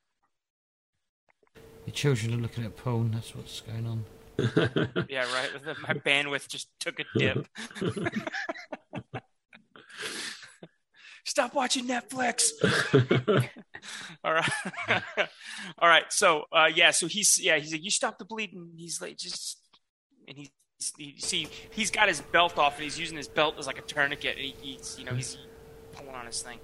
[1.86, 3.12] The children are looking at porn.
[3.12, 4.06] That's what's going on.
[5.10, 5.50] Yeah, right.
[5.82, 7.48] My bandwidth just took a dip.
[11.26, 12.52] Stop watching Netflix.
[14.24, 14.50] All right.
[15.80, 16.06] All right.
[16.10, 16.92] So, uh, yeah.
[16.92, 17.58] So he's yeah.
[17.58, 18.72] He's like, you stop the bleeding.
[18.78, 19.58] He's like, just
[20.28, 20.52] and he's
[20.98, 23.82] he, see he's got his belt off and he's using his belt as like a
[23.82, 24.36] tourniquet.
[24.38, 25.38] And he, he's you know he's
[25.94, 26.60] pulling on his thing.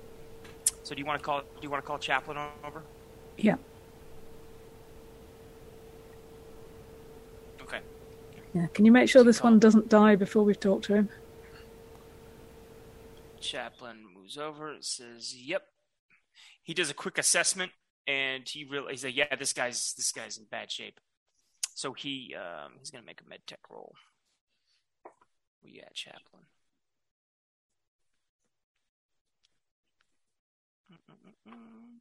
[0.84, 2.84] So do you want to call do you want to call Chaplin over?
[3.38, 3.56] Yeah,
[7.64, 7.80] Okay.
[8.54, 8.68] Yeah.
[8.74, 11.10] Can you make sure this one doesn't die before we've talked to him?
[13.40, 15.64] Chaplin moves over, says, "Yep."
[16.64, 17.72] He does a quick assessment,
[18.08, 21.00] and he realizes, he's like, "Yeah, this guy's this guy's in bad shape."
[21.74, 23.96] So he um, he's gonna make a med tech roll.
[25.62, 26.44] Where you at, Chaplin?
[30.92, 32.01] Mm-mm-mm.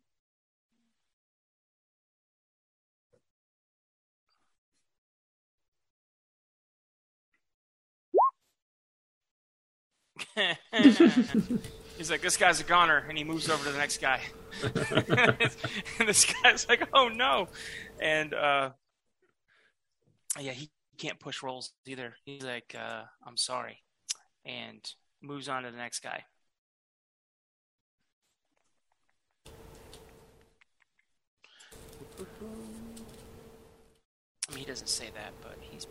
[12.00, 14.20] He's like, this guy's a goner, and he moves over to the next guy.
[14.62, 15.36] and
[16.08, 17.48] this guy's like, oh no,
[18.00, 18.70] and uh,
[20.38, 22.14] yeah, he can't push rolls either.
[22.24, 23.82] He's like, uh, I'm sorry,
[24.46, 24.82] and
[25.22, 26.24] moves on to the next guy.
[34.48, 35.86] I mean, he doesn't say that, but he's.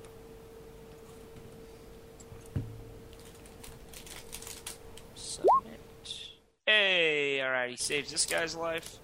[5.16, 5.80] Submit.
[7.60, 7.72] Hey, all right.
[7.72, 9.00] He saves this guy's life,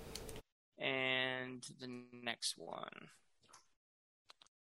[0.79, 3.09] and the next one.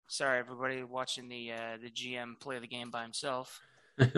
[0.08, 3.60] Sorry, everybody watching the uh, the GM play the game by himself,
[3.98, 4.08] and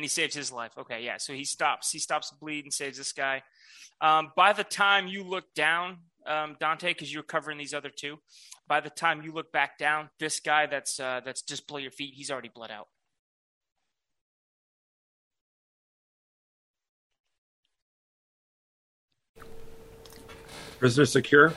[0.00, 0.72] he saves his life.
[0.78, 1.18] Okay, yeah.
[1.18, 1.92] So he stops.
[1.92, 3.42] He stops the bleed and saves this guy.
[4.00, 8.16] Um, by the time you look down, um, Dante, because you're covering these other two,
[8.66, 11.90] by the time you look back down, this guy that's uh, that's just below your
[11.90, 12.88] feet, he's already bled out.
[20.82, 21.54] Prisoner secure.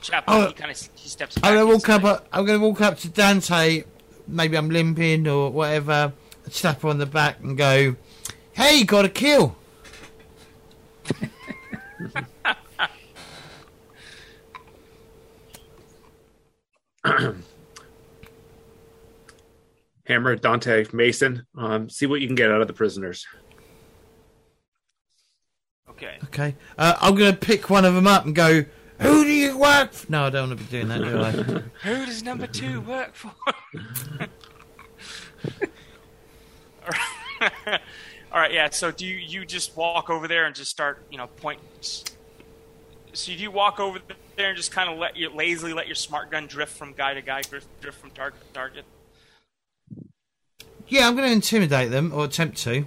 [0.00, 0.48] Chaplain, Oh.
[0.48, 1.44] he kind of he steps back.
[1.48, 2.04] I'm gonna walk inside.
[2.04, 2.26] up.
[2.32, 3.84] I'm gonna walk up to Dante.
[4.26, 6.12] Maybe I'm limping or whatever.
[6.50, 7.94] Slap her on the back and go,
[8.54, 9.54] "Hey, you got a kill."
[20.06, 21.46] Hammer, Dante, Mason.
[21.56, 23.26] Um, see what you can get out of the prisoners.
[26.02, 26.18] Okay.
[26.24, 26.54] Okay.
[26.76, 28.64] Uh, I'm gonna pick one of them up and go.
[28.98, 29.92] Who do you work?
[29.92, 30.10] For?
[30.10, 31.30] No, I don't want to be doing that, do I?
[31.88, 33.32] Who does number two work for?
[38.32, 38.70] All right, yeah.
[38.70, 41.58] So do you, you just walk over there and just start, you know, point?
[43.12, 43.98] So do you walk over
[44.36, 47.14] there and just kind of let your lazily let your smart gun drift from guy
[47.14, 48.84] to guy, drift, drift from target to target.
[50.88, 52.86] yeah, I'm gonna intimidate them or attempt to.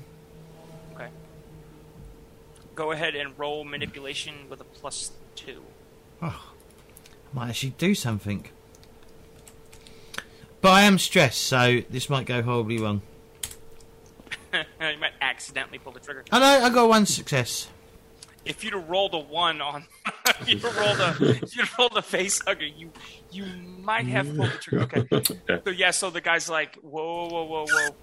[2.76, 2.84] Okay.
[2.84, 5.64] Go ahead and roll manipulation with a plus two.
[6.22, 6.52] Oh,
[7.32, 8.48] i Might actually do something.
[10.62, 13.02] But I am stressed, so this might go horribly wrong.
[14.54, 16.26] you might accidentally pull the trigger.
[16.32, 17.70] I know I got one success.
[18.44, 19.86] If you'd have rolled a one on,
[20.42, 22.92] if you'd have rolled a, you'd have rolled a face hugger, you
[23.32, 23.46] you
[23.80, 25.08] might have pulled the trigger.
[25.12, 25.62] Okay.
[25.66, 27.96] So yeah, so the guy's like, whoa, whoa, whoa, whoa.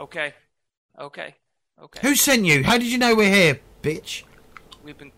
[0.00, 0.34] Okay,
[0.98, 1.34] okay,
[1.82, 2.00] okay.
[2.02, 2.64] Who sent you?
[2.64, 4.24] How did you know we're here, bitch?
[4.82, 5.12] We've been.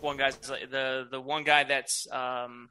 [0.00, 2.70] One guy's like- the the one guy that's um,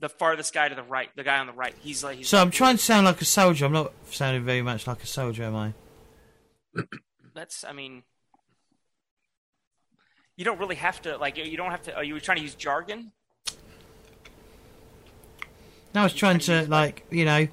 [0.00, 1.74] the farthest guy to the right, the guy on the right.
[1.80, 3.66] He's like, he's So I'm trying to sound like a soldier.
[3.66, 5.72] I'm not sounding very much like a soldier, am I?
[7.34, 8.02] That's, I mean,
[10.36, 11.36] you don't really have to like.
[11.36, 11.96] You don't have to.
[11.96, 13.12] Are you trying to use jargon?
[15.94, 17.48] No, I was trying to like you know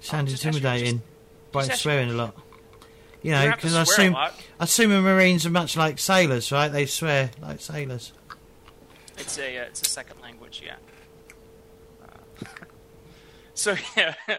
[0.00, 1.02] sound Oh, just intimidating
[1.52, 2.36] by just swearing a lot.
[3.22, 4.14] You You know, don't have to because I assume.
[4.16, 4.30] I
[4.60, 6.68] assume the Marines are much like sailors, right?
[6.68, 8.12] They swear like sailors.
[9.18, 10.76] It's a uh, it's a second language, yeah.
[12.02, 12.44] Uh,
[13.54, 14.14] so yeah,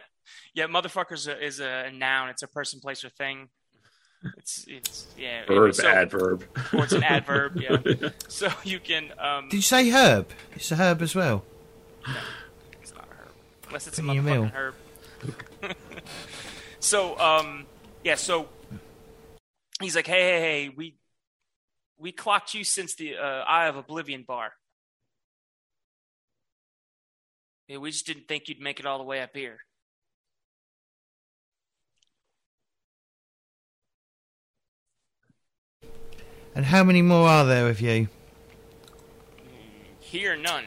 [0.54, 2.30] yeah, motherfuckers is a, is a noun.
[2.30, 3.50] It's a person, place, or thing.
[4.38, 5.46] It's it's yeah.
[5.48, 6.44] Verb, so- adverb.
[6.74, 8.10] Or it's an adverb, yeah.
[8.28, 9.50] So you can um.
[9.50, 10.28] Did you say herb?
[10.56, 11.44] It's a herb as well.
[12.82, 13.32] It's not a herb,
[13.68, 14.76] unless it's a Put in your motherfucking herb.
[16.80, 17.66] so um
[18.04, 18.48] yeah, so
[19.80, 20.96] he's like, hey hey hey, we
[21.98, 24.54] we clocked you since the uh, Eye of Oblivion bar.
[27.68, 29.60] Yeah, we just didn't think you'd make it all the way up here.
[36.56, 38.08] And how many more are there of you?
[40.00, 40.66] Here, none.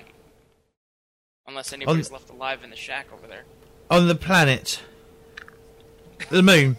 [1.49, 3.45] Unless anybody's left alive in the shack over there.
[3.91, 4.81] On the planet.
[6.28, 6.77] The moon.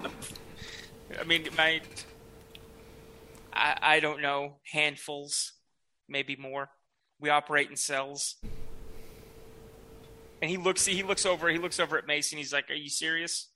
[1.20, 1.80] I mean, my.
[3.52, 4.56] I, I don't know.
[4.72, 5.52] Handfuls,
[6.08, 6.70] maybe more.
[7.20, 8.36] We operate in cells.
[10.40, 10.86] And he looks.
[10.86, 11.48] He looks over.
[11.48, 12.38] He looks over at Mason.
[12.38, 13.48] He's like, "Are you serious?"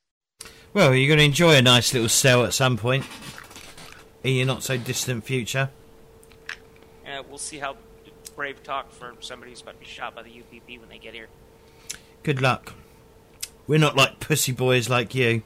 [0.74, 3.06] Well, you're going to enjoy a nice little cell at some point.
[4.24, 5.70] In your not so distant future.
[7.06, 7.76] Uh, we'll see how
[8.34, 11.14] brave talk for somebody who's about to be shot by the UPP when they get
[11.14, 11.28] here.
[12.22, 12.72] Good luck.
[13.66, 15.42] We're not like pussy boys like you.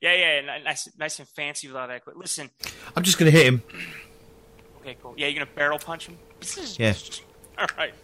[0.00, 2.02] Yeah, yeah, and nice, nice and fancy with all that.
[2.04, 2.50] But listen,
[2.94, 3.62] I'm just going to hit him.
[4.80, 5.14] okay, cool.
[5.16, 6.18] Yeah, you're gonna barrel punch him.
[6.76, 6.94] Yeah.
[7.58, 7.94] All right.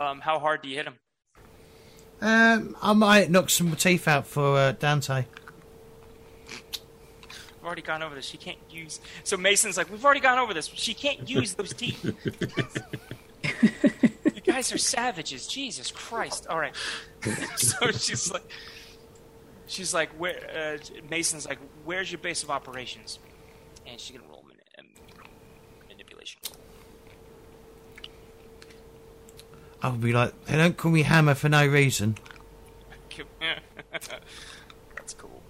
[0.00, 0.94] Um, how hard do you hit him?
[2.22, 5.26] Um, I might knock some teeth out for uh, Dante.
[6.48, 8.24] We've already gone over this.
[8.24, 9.00] She can't use.
[9.22, 10.66] So Mason's like, we've already gone over this.
[10.66, 12.02] She can't use those teeth.
[13.44, 15.46] you guys are savages.
[15.46, 16.46] Jesus Christ!
[16.46, 16.74] All right.
[17.56, 18.50] so she's like,
[19.70, 20.38] she's like, where?
[20.54, 20.78] Uh,
[21.08, 23.18] Mason's like, where's your base of operations?
[23.86, 24.44] And she can roll
[24.78, 24.86] um,
[25.88, 26.40] manipulation.
[29.82, 32.16] I'll be like, they don't call me Hammer for no reason.
[34.94, 35.42] That's cool.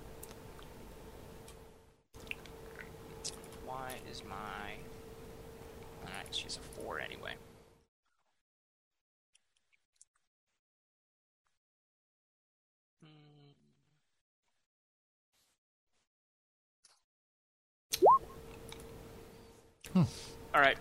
[3.64, 4.34] Why is my?
[6.04, 7.32] All right, she's a four anyway.
[13.02, 13.50] Hmm.
[20.54, 20.78] All right.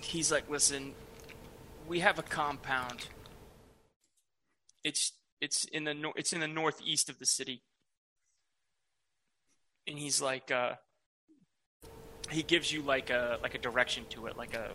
[0.00, 0.94] He's like, listen,
[1.86, 3.08] we have a compound.
[4.82, 7.62] It's it's in the nor- it's in the northeast of the city.
[9.86, 10.74] And he's like, uh,
[12.30, 14.70] he gives you like a like a direction to it, like a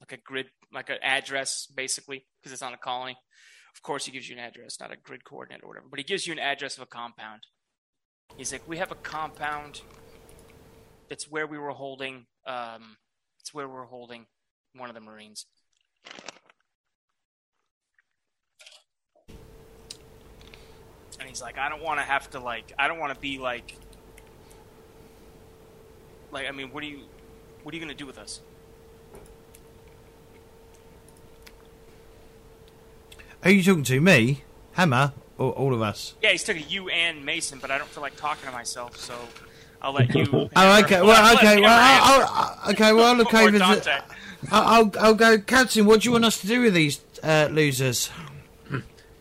[0.00, 3.16] like a grid, like an address, basically, because it's on a colony.
[3.74, 6.04] Of course, he gives you an address, not a grid coordinate or whatever, but he
[6.04, 7.42] gives you an address of a compound.
[8.36, 9.82] He's like, we have a compound.
[11.08, 12.26] It's where we were holding.
[12.46, 12.96] Um,
[13.40, 14.26] it's where we're holding
[14.74, 15.46] one of the Marines.
[21.18, 23.38] And he's like, I don't want to have to like, I don't want to be
[23.38, 23.76] like,
[26.30, 27.00] like, I mean, what are you,
[27.62, 28.40] what are you gonna do with us?
[33.42, 34.00] Are you talking to?
[34.00, 34.42] Me?
[34.72, 35.12] Hammer?
[35.38, 36.14] Or all of us?
[36.22, 38.96] Yeah, he's talking to you and Mason, but I don't feel like talking to myself,
[38.96, 39.14] so
[39.82, 40.24] I'll let you.
[40.56, 40.96] Oh, okay.
[40.96, 41.46] I'll Well, let okay.
[41.46, 42.32] Hammer Well, I'll, answer.
[42.64, 42.92] I'll, okay.
[42.92, 43.50] Well, I'll look Or over.
[43.52, 43.98] The, Dante.
[44.50, 45.86] I'll, I'll, I'll go, Captain.
[45.86, 48.10] What do you want us to do with these uh, losers?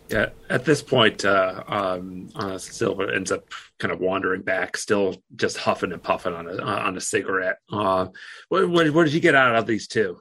[0.07, 3.44] Yeah, at this point, uh, um, uh, Silva ends up
[3.80, 7.57] kind of wandering back, still just huffing and puffing on a uh, on a cigarette.
[7.72, 8.07] Uh,
[8.49, 10.19] what, what, what did you get out of these two?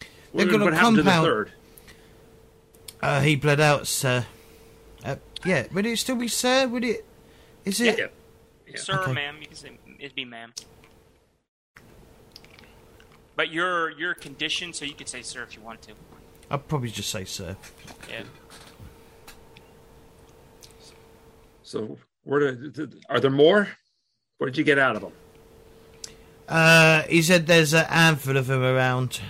[0.00, 1.26] They've What, got a what happened to the compound.
[1.26, 1.52] third?
[3.02, 4.24] Uh, he bled out, sir.
[5.04, 5.66] Uh, yeah.
[5.72, 6.66] Would it still be sir?
[6.66, 7.04] Would it?
[7.66, 7.98] Is it?
[7.98, 8.04] Yeah.
[8.04, 8.06] Yeah.
[8.74, 9.12] Sir, Okay.
[9.12, 10.52] ma'am, you can say it'd be ma'am.
[13.36, 15.92] But you're you're conditioned, so you could say sir if you want to.
[16.50, 17.56] I'll probably just say sir.
[18.10, 18.22] Yeah.
[21.62, 23.68] So, where did, are there more?
[24.38, 25.12] What did you get out of them?
[26.48, 29.20] Uh, he said there's a handful of them around,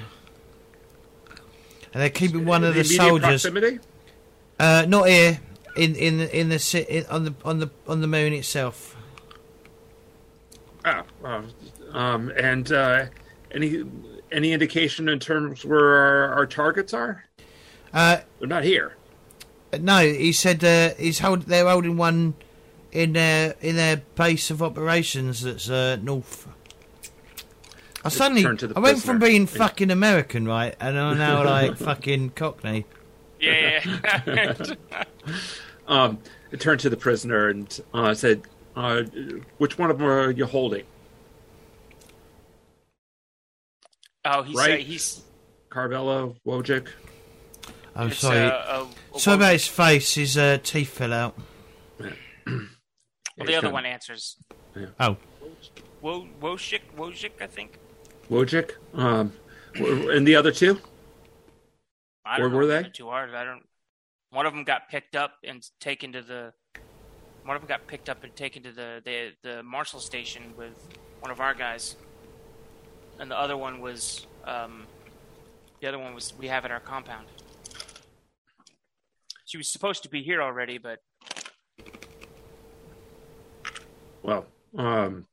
[1.92, 3.42] and they're keeping one of the immediate soldiers.
[3.42, 3.78] Proximity?
[4.58, 5.40] Uh, not here.
[5.76, 8.95] In in in the ci- in, on the on the on the moon itself.
[10.86, 11.42] Oh, uh,
[11.92, 13.06] um, and uh,
[13.50, 13.84] any
[14.30, 17.24] any indication in terms where our, our targets are?
[17.92, 18.96] Uh, They're not here.
[19.80, 21.42] no, he said uh, he's hold.
[21.42, 22.34] They're holding one
[22.92, 26.46] in their in their base of operations that's uh, north.
[28.04, 31.76] I suddenly to the I went from being fucking American, right, and I'm now like
[31.76, 32.86] fucking Cockney.
[33.40, 33.80] Yeah.
[33.84, 34.54] yeah,
[34.90, 35.04] yeah.
[35.88, 36.18] Um,
[36.52, 38.42] I turned to the prisoner and uh, said,
[38.76, 39.02] uh,
[39.58, 40.84] "Which one of them are you holding?
[44.24, 44.80] oh, he's Right.
[44.80, 45.22] uh, he's.
[45.70, 46.88] Carvello, Wojcik?"
[47.94, 48.38] I'm it's, sorry.
[48.40, 50.14] Uh, a, a Sorry about his face.
[50.14, 51.34] His uh, teeth fell out.
[51.98, 52.08] well,
[52.46, 54.36] the other kinda- one answers.
[55.00, 55.16] Oh,
[56.02, 57.78] Wo Wojcik, Wojcik, I think.
[58.30, 58.72] Wojcik.
[58.92, 59.32] Um,
[59.74, 60.78] and the other two?
[62.24, 63.02] I Where don't know were if they?
[63.04, 63.62] they're I don't.
[64.30, 66.52] One of them got picked up and taken to the.
[67.46, 70.74] One of them got picked up and taken to the the, the Marshall station with
[71.20, 71.96] one of our guys,
[73.18, 74.86] and the other one was um,
[75.80, 77.26] the other one was we have at our compound.
[79.44, 80.98] She was supposed to be here already, but
[84.22, 84.44] Well,
[84.76, 85.26] um,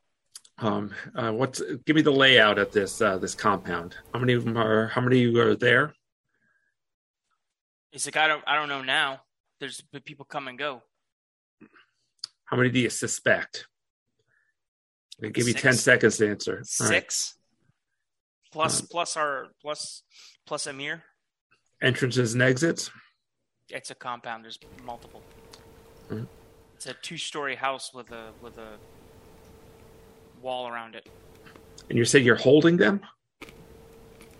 [0.60, 1.64] um, uh, what's?
[1.86, 3.96] Give me the layout of this uh, this compound.
[4.14, 4.88] How many of them are?
[4.88, 5.96] How many are there?
[7.92, 9.22] it's like I don't I don't know now.
[9.60, 10.84] There's people come and go.
[12.54, 13.66] How many do you suspect?
[15.24, 16.52] I give you ten seconds to answer.
[16.82, 17.02] All right.
[17.02, 17.34] Six
[18.52, 20.04] plus Um, plus our plus
[20.46, 21.02] plus Amir.
[21.82, 22.92] Entrances and exits.
[23.70, 24.44] It's a compound.
[24.44, 25.24] There's multiple.
[26.10, 26.28] Mhm.
[26.76, 28.78] It's a two-story house with a with a
[30.40, 31.10] wall around it.
[31.90, 33.02] And you said you're holding them.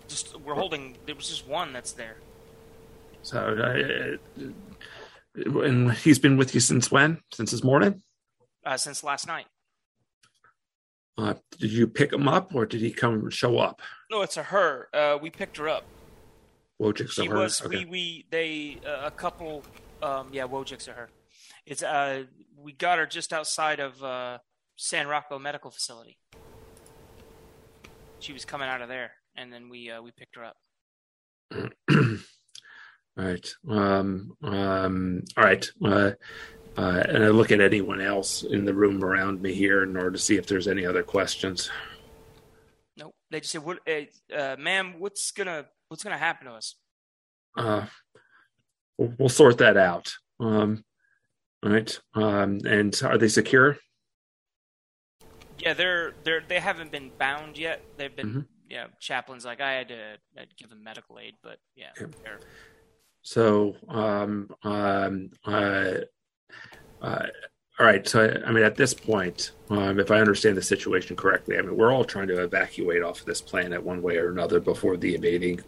[0.06, 0.96] Just we're holding.
[1.06, 2.18] There was just one that's there.
[3.22, 4.44] So, uh,
[5.44, 7.20] and he's been with you since when?
[7.32, 8.02] Since this morning?
[8.64, 9.46] Uh, since last night.
[11.16, 13.80] Uh, did you pick him up, or did he come show up?
[14.10, 14.88] No, it's a her.
[14.92, 15.84] Uh, we picked her up.
[16.80, 17.36] Wojcik's She a her.
[17.36, 17.62] was.
[17.62, 17.78] Okay.
[17.78, 19.62] We we they uh, a couple.
[20.02, 21.08] Um, yeah, Wojcik's are her.
[21.66, 22.24] It's uh
[22.58, 24.38] we got her just outside of uh,
[24.76, 26.18] San Rocco Medical Facility.
[28.18, 30.56] She was coming out of there, and then we uh, we picked her up.
[31.54, 31.64] all
[33.16, 33.48] right.
[33.70, 35.64] Um, um, all right.
[35.84, 36.10] Uh,
[36.76, 40.12] uh, and I look at anyone else in the room around me here in order
[40.12, 41.70] to see if there's any other questions.
[42.96, 43.14] Nope.
[43.30, 44.94] They just said, "What, uh, uh, ma'am?
[44.98, 46.76] What's gonna what's gonna happen to us?"
[47.56, 47.86] Uh,
[48.98, 50.12] we'll, we'll sort that out.
[50.40, 50.84] Um,
[51.62, 51.98] all right.
[52.14, 53.78] Um, and are they secure?
[55.58, 57.82] Yeah, they're they're they haven't been bound yet.
[57.96, 58.46] They've been Mhm.
[58.68, 58.86] yeah.
[59.00, 62.36] Chaplain's like I had to I'd give them medical aid, but yeah, Yeah.
[63.26, 65.94] So, um, um, uh,
[67.02, 67.26] uh,
[67.78, 68.06] all right.
[68.06, 71.62] So, I, I mean, at this point, um, if I understand the situation correctly, I
[71.62, 74.96] mean, we're all trying to evacuate off of this planet one way or another before
[74.96, 75.60] the invading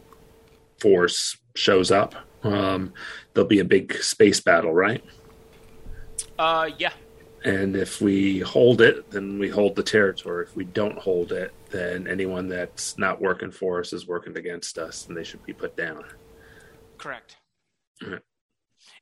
[0.78, 2.14] force shows up.
[2.42, 2.92] Um,
[3.34, 5.02] there'll be a big space battle, right?
[6.38, 6.92] uh yeah.
[7.44, 10.44] And if we hold it, then we hold the territory.
[10.44, 14.78] If we don't hold it, then anyone that's not working for us is working against
[14.78, 16.04] us, and they should be put down.
[16.98, 17.36] Correct.
[18.02, 18.22] Alright.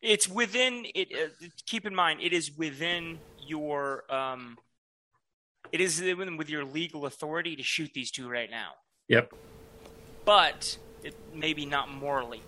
[0.05, 1.09] It's within it.
[1.13, 4.59] Uh, keep in mind, it is within your um,
[5.73, 8.73] it is within with your legal authority to shoot these two right now,
[9.09, 9.33] Yep.
[10.27, 12.43] but it maybe not morally.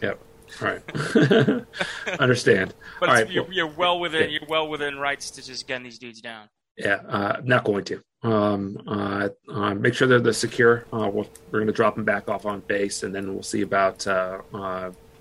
[0.00, 0.18] Yep.
[0.62, 1.66] All right.
[2.20, 2.74] Understand.
[3.00, 4.38] But All right, you're, well- you're well within yeah.
[4.38, 6.48] you're well within rights to just gun these dudes down.
[6.78, 8.02] Yeah, uh, not going to.
[8.22, 10.86] Um, uh, uh, make sure that they're secure.
[10.92, 13.60] Uh, we'll, we're going to drop them back off on base, and then we'll see
[13.60, 14.06] about.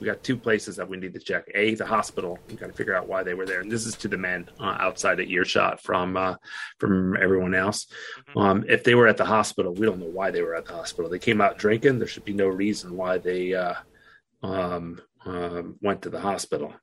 [0.04, 1.50] We got two places that we need to check.
[1.56, 2.38] A, the hospital.
[2.50, 4.50] We got to figure out why they were there, and this is to the men
[4.60, 6.36] uh, outside of earshot from uh,
[6.78, 7.88] from everyone else.
[8.28, 8.42] Mhm.
[8.42, 10.74] Um, if they were at the hospital, we don't know why they were at the
[10.74, 11.10] hospital.
[11.10, 12.00] They came out drinking.
[12.00, 13.76] There should be no reason why they uh,
[14.42, 16.74] um, um, went to the hospital.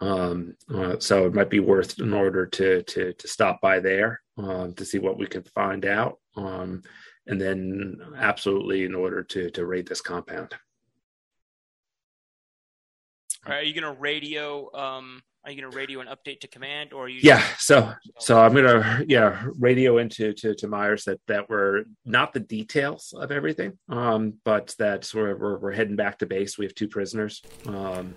[0.00, 4.22] Um, uh, so it might be worth in order to to to stop by there
[4.38, 6.82] um, to see what we can find out, um,
[7.26, 10.54] and then absolutely in order to to raid this compound.
[13.46, 14.70] Are you gonna radio?
[14.74, 17.20] Um, are you gonna radio an update to command, or you?
[17.22, 17.42] Yeah.
[17.58, 22.40] So so I'm gonna yeah radio into to to Myers that that we're not the
[22.40, 26.58] details of everything, um, but that we're, we're we're heading back to base.
[26.58, 27.42] We have two prisoners.
[27.66, 28.14] Um,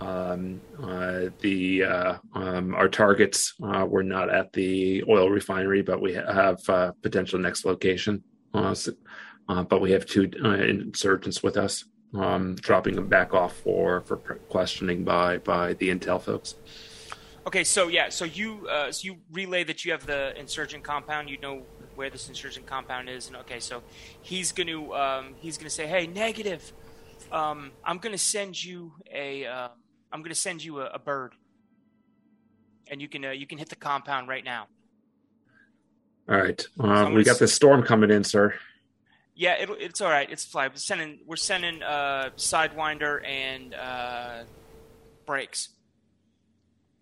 [0.00, 6.02] um, uh, the uh, um, our targets uh, were not at the oil refinery, but
[6.02, 8.22] we have uh, potential next location.
[8.52, 8.88] Uh, s-
[9.48, 11.84] uh, but we have two insurgents with us,
[12.20, 14.16] um, dropping them back off for for
[14.48, 16.54] questioning by by the intel folks.
[17.46, 21.30] Okay, so yeah, so you uh, so you relay that you have the insurgent compound.
[21.30, 21.62] You know
[21.94, 23.82] where this insurgent compound is, and okay, so
[24.22, 26.72] he's gonna um, he's gonna say, hey, negative.
[27.32, 29.68] Um, I'm gonna send you a uh,
[30.12, 31.34] I'm gonna send you a, a bird,
[32.88, 34.66] and you can uh, you can hit the compound right now.
[36.28, 36.66] All right.
[36.80, 38.54] I'm Uh, we got s- this storm coming in, sir.
[39.38, 40.28] Yeah, it, it's all right.
[40.30, 40.68] It's fly.
[40.68, 44.44] We're sending we're sending uh, sidewinder and uh,
[45.26, 45.68] brakes.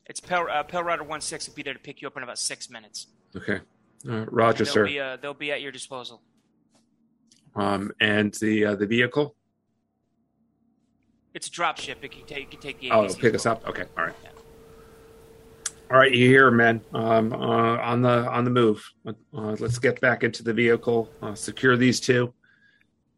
[0.07, 2.25] It's Pale, uh, Pale Rider One Six will be there to pick you up in
[2.25, 3.07] about six minutes.
[3.37, 3.61] Okay.
[4.07, 4.85] Uh, Roger, They'll sir.
[4.85, 6.21] be uh, they'll be at your disposal.
[7.55, 9.37] Um, and the uh, the vehicle.
[11.35, 11.99] It's a drop ship.
[12.03, 12.91] It can take it can take the.
[12.91, 13.67] Oh, it'll pick us up.
[13.69, 13.85] Okay.
[13.97, 14.15] All right.
[14.25, 14.31] Yeah.
[15.91, 16.81] All right, you hear, men.
[16.93, 18.85] Um, uh, on the on the move.
[19.07, 21.11] Uh, let's get back into the vehicle.
[21.23, 22.33] Uh, secure these two.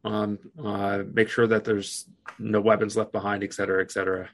[0.05, 4.29] Um, uh, make sure that there's no weapons left behind, et cetera, et cetera.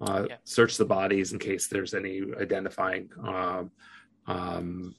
[0.00, 0.36] Uh, Yeah.
[0.44, 3.70] Search the bodies in case there's any identifying um,
[4.26, 4.94] um,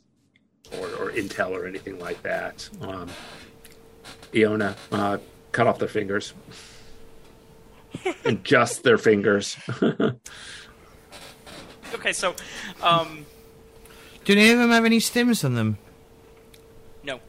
[0.80, 2.68] or, or intel or anything like that.
[2.82, 3.10] Um,
[4.34, 5.18] Iona, uh,
[5.52, 6.34] cut off their fingers.
[8.26, 9.58] and just their fingers.
[11.94, 12.36] Okay, so
[12.82, 13.26] um,
[14.26, 15.78] Do any of them have any stims on them?
[17.04, 17.20] no.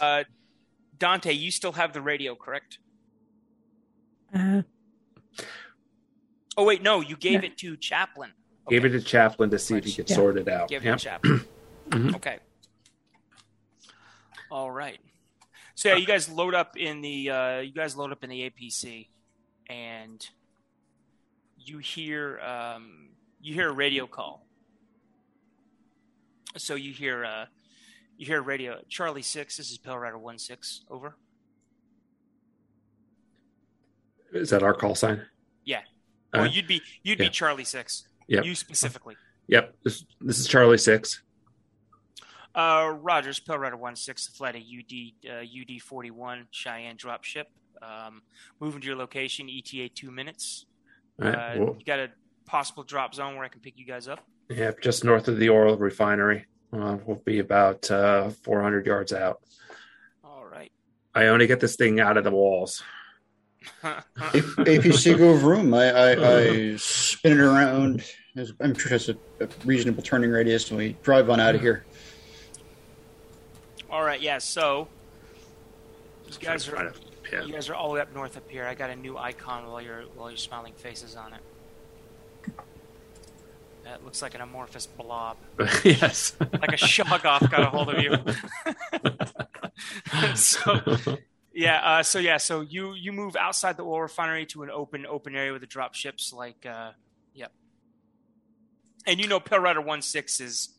[0.00, 0.24] Uh,
[0.98, 2.78] Dante, you still have the radio, correct?
[4.34, 4.62] Uh,
[6.56, 7.50] Oh wait, no, you gave Yeah.
[7.50, 8.32] it to Chaplin.
[8.68, 10.16] Gave it to Chaplin to see if he could Yeah.
[10.16, 10.68] sort it out.
[10.68, 10.94] Give Yep.
[10.94, 11.40] it to Chaplin.
[11.90, 12.14] Mhm.
[12.16, 12.38] Okay.
[14.50, 14.98] All right.
[15.74, 18.42] So yeah, you guys load up in the uh, you guys load up in the
[18.50, 19.08] APC,
[19.68, 20.24] and
[21.64, 23.08] you hear um,
[23.40, 24.46] you hear a radio call.
[26.56, 27.46] So you hear uh,
[28.16, 29.56] you hear radio Charlie six.
[29.56, 30.82] This is Pale Rider one six.
[30.90, 31.16] Over.
[34.32, 35.22] Is that our call sign?
[35.64, 35.78] Yeah.
[36.32, 37.26] Uh, well, you'd be you'd yeah.
[37.26, 38.06] be Charlie six.
[38.28, 38.44] Yep.
[38.44, 39.16] You specifically.
[39.48, 39.74] Yep.
[39.82, 41.22] This, this is Charlie Six.
[42.54, 47.46] Uh, Rogers, Pale Rider one six, flight of UD uh, UD forty one Cheyenne dropship.
[47.82, 48.22] Um,
[48.60, 50.66] moving to your location, ETA two minutes.
[51.20, 51.56] All right.
[51.56, 52.10] Uh, well, you got a
[52.46, 54.20] possible drop zone where I can pick you guys up.
[54.48, 56.46] yeah, just north of the oil refinery.
[56.72, 59.40] Uh, we'll be about uh, 400 yards out.
[60.24, 60.70] All right.
[61.14, 62.82] I only get this thing out of the walls.
[63.82, 68.02] If APC go room, I, I, I spin it around.
[68.60, 71.84] I'm sure that's a, a reasonable turning radius, and we drive on out of here.
[73.90, 74.38] All right, yeah.
[74.38, 74.88] So
[76.26, 76.94] you guys are to-
[77.32, 77.44] yeah.
[77.44, 78.66] you guys are all the way up north up here.
[78.66, 81.40] I got a new icon while you're while you're smiling faces on it.
[83.84, 85.36] That looks like an amorphous blob.
[85.84, 86.34] yes.
[86.40, 88.14] Like a shoggoth got a hold of you.
[90.34, 90.80] so
[91.52, 95.06] yeah, uh, so yeah, so you you move outside the oil refinery to an open
[95.06, 96.32] open area with the drop ships.
[96.32, 96.92] Like, uh,
[97.34, 97.52] yep.
[99.06, 100.70] And you know, Pale Rider One Six is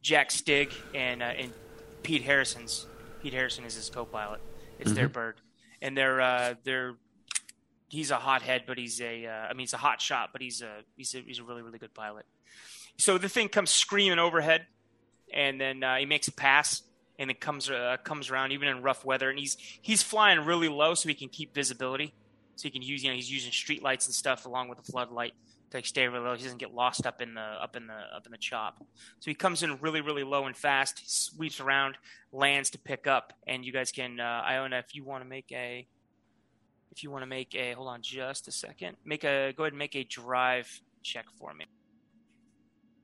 [0.00, 1.52] Jack Stig and uh, and
[2.02, 2.86] Pete Harrison's.
[3.22, 4.40] Pete Harrison is his co-pilot.
[4.78, 5.40] It's their bird,
[5.82, 6.94] and they're uh, they're
[7.88, 10.62] he's a hothead, but he's a uh, I mean he's a hot shot, but he's
[10.62, 12.26] a he's a he's a really really good pilot.
[12.96, 14.66] So the thing comes screaming overhead,
[15.32, 16.82] and then uh, he makes a pass,
[17.18, 20.68] and it comes uh, comes around even in rough weather, and he's he's flying really
[20.68, 22.14] low so he can keep visibility,
[22.56, 24.90] so he can use you know he's using street lights and stuff along with the
[24.90, 25.34] floodlight
[25.70, 26.34] to like, stay really low.
[26.34, 28.78] He doesn't get lost up in the up in the up in the chop.
[29.20, 31.96] So he comes in really really low and fast, he sweeps around,
[32.32, 35.50] lands to pick up, and you guys can uh, Iona if you want to make
[35.52, 35.86] a
[36.90, 39.72] if you want to make a hold on just a second make a go ahead
[39.72, 41.66] and make a drive check for me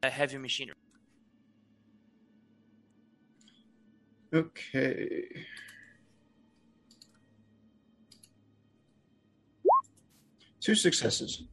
[0.02, 0.74] a heavy machinery
[4.34, 5.28] Okay.
[10.60, 11.44] Two successes.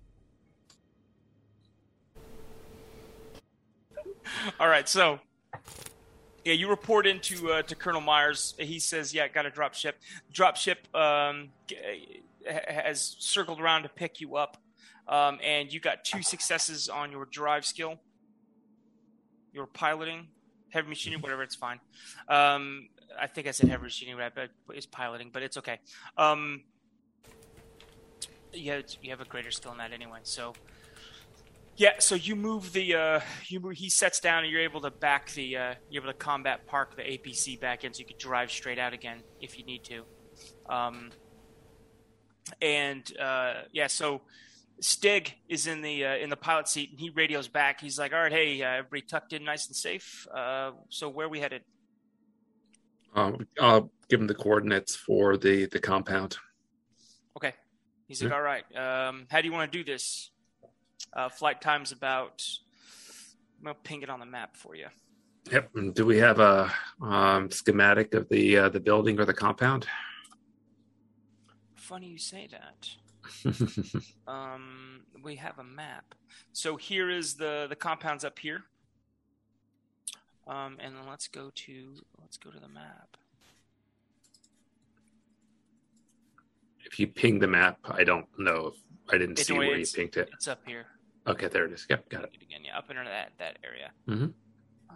[4.59, 5.19] all right so
[6.43, 8.53] yeah you report into uh, to colonel myers.
[8.57, 9.97] He says yeah got a drop ship.
[10.31, 11.49] Drop ship um,
[12.47, 14.57] has circled around to pick you up
[15.07, 17.99] um, and you got two successes on your drive skill.
[19.53, 20.27] Your piloting
[20.69, 21.79] heavy machinery whatever it's fine.
[22.29, 22.87] Um,
[23.19, 25.79] i think i said heavy machinery right but it's piloting but it's okay.
[26.17, 26.63] Um,
[28.53, 30.19] yeah, it's- you have a greater skill in that anyway.
[30.23, 30.53] So,
[31.77, 34.91] yeah, so you move the uh, you move, he sets down, and you're able to
[34.91, 38.17] back the uh, you're able to combat park the APC back in, so you can
[38.17, 40.03] drive straight out again if you need to.
[40.69, 41.11] Um,
[42.61, 44.21] and uh, yeah, so
[44.79, 47.79] Stig is in the uh, in the pilot seat, and he radios back.
[47.81, 50.27] He's like, "All right, hey, uh, everybody tucked in, nice and safe.
[50.33, 51.63] Uh, so where we headed?"
[53.13, 56.37] Um, I'll give him the coordinates for the the compound.
[57.37, 57.53] Okay.
[58.07, 58.63] He's like, all right.
[58.75, 60.31] Um, how do you want to do this?
[61.13, 62.43] Uh, flight time's about.
[63.59, 64.87] I'm gonna ping it on the map for you.
[65.51, 65.69] Yep.
[65.75, 66.71] And do we have a
[67.01, 69.87] um, schematic of the uh, the building or the compound?
[71.75, 72.89] Funny you say that.
[74.27, 76.15] Um, we have a map.
[76.53, 78.63] So here is the the compounds up here.
[80.47, 83.17] Um, and then let's go to let's go to the map.
[86.91, 88.75] if you ping the map, I don't know if
[89.11, 90.29] I didn't see where you pinked it.
[90.33, 90.85] It's up here.
[91.27, 91.85] Okay, there it is.
[91.89, 92.31] Yep, got it.
[92.41, 93.91] Again, yeah, up into that that area.
[94.07, 94.33] Mhm.
[94.89, 94.95] Um.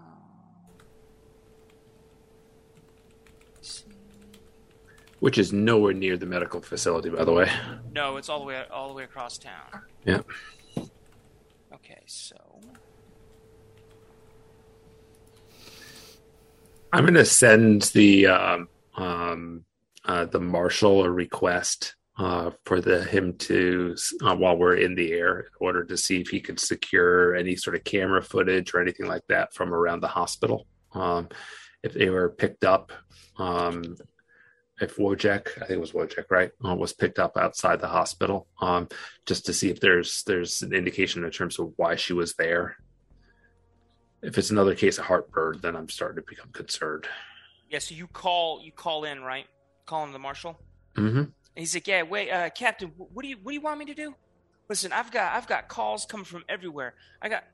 [5.20, 7.50] Which is nowhere near the medical facility, by the way.
[7.92, 9.82] No, it's all the way all the way across town.
[10.06, 10.22] Yeah.
[11.74, 12.36] Okay, so
[16.92, 19.66] I'm going to send the um, um,
[20.06, 25.12] uh, the marshal a request uh, for the him to uh, while we're in the
[25.12, 28.82] air in order to see if he could secure any sort of camera footage or
[28.82, 30.66] anything like that from around the hospital.
[30.94, 31.28] Um,
[31.84, 32.92] if they were picked up,
[33.38, 33.98] um,
[34.82, 38.48] if Wojcik, I think it was Wojcik, right, uh, was picked up outside the hospital,
[38.62, 38.88] um,
[39.26, 42.78] just to see if there's there's an indication in terms of why she was there.
[44.22, 47.08] If it's another case of heartburn, then I'm starting to become concerned.
[47.70, 49.46] yeah, so you call you call in right?
[49.86, 50.58] Call in the marshal.
[50.96, 51.24] Mm-hmm.
[51.56, 53.86] And he's like, "Yeah, wait, uh, Captain, what do you what do you want me
[53.86, 54.16] to do?
[54.68, 56.96] Listen, I've got I've got calls coming from everywhere.
[57.22, 57.46] I got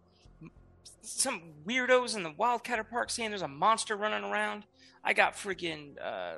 [1.02, 4.64] some weirdos in the Wildcatter Park saying there's a monster running around.
[5.04, 6.36] I got friggin' uh,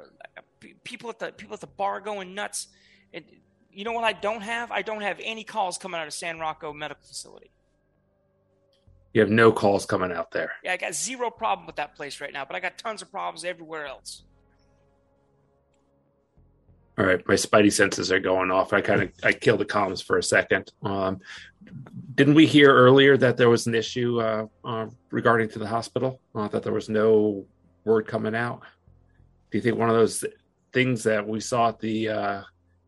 [0.83, 2.67] people at the people at the bar going nuts.
[3.13, 3.25] And
[3.71, 4.03] you know what?
[4.03, 7.51] I don't have I don't have any calls coming out of San Rocco Medical Facility.
[9.13, 10.53] You have no calls coming out there.
[10.63, 13.11] Yeah, I got zero problem with that place right now, but I got tons of
[13.11, 14.23] problems everywhere else.
[16.97, 18.71] All right, my spidey senses are going off.
[18.71, 20.71] I kind of I killed the comms for a second.
[20.83, 21.21] Um,
[22.13, 26.19] didn't we hear earlier that there was an issue uh, uh, regarding to the hospital?
[26.35, 27.45] Uh, that there was no
[27.83, 28.61] word coming out.
[29.49, 30.23] Do you think one of those
[30.71, 32.41] things that we saw at the uh,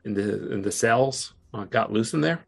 [0.04, 2.46] in the in the cells uh, got loose in there?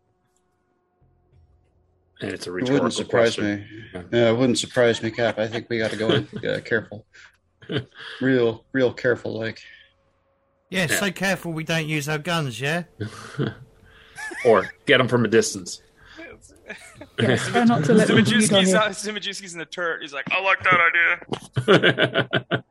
[2.21, 3.61] And it's a It wouldn't surprise question.
[3.61, 3.65] me.
[3.93, 4.01] Yeah.
[4.11, 5.37] Yeah, it wouldn't surprise me, Cap.
[5.37, 7.05] I think we got to go in uh, careful,
[8.21, 9.37] real, real careful.
[9.37, 9.61] Like,
[10.69, 10.95] Yeah, Yeah.
[10.97, 12.83] stay careful we don't use our guns, yeah?
[14.45, 15.81] or get them from a distance.
[17.19, 19.13] Yes, try not to let them feed on Zmajewski's, you.
[19.13, 20.01] Zmajewski's in the turret.
[20.01, 22.63] He's like, I like that idea.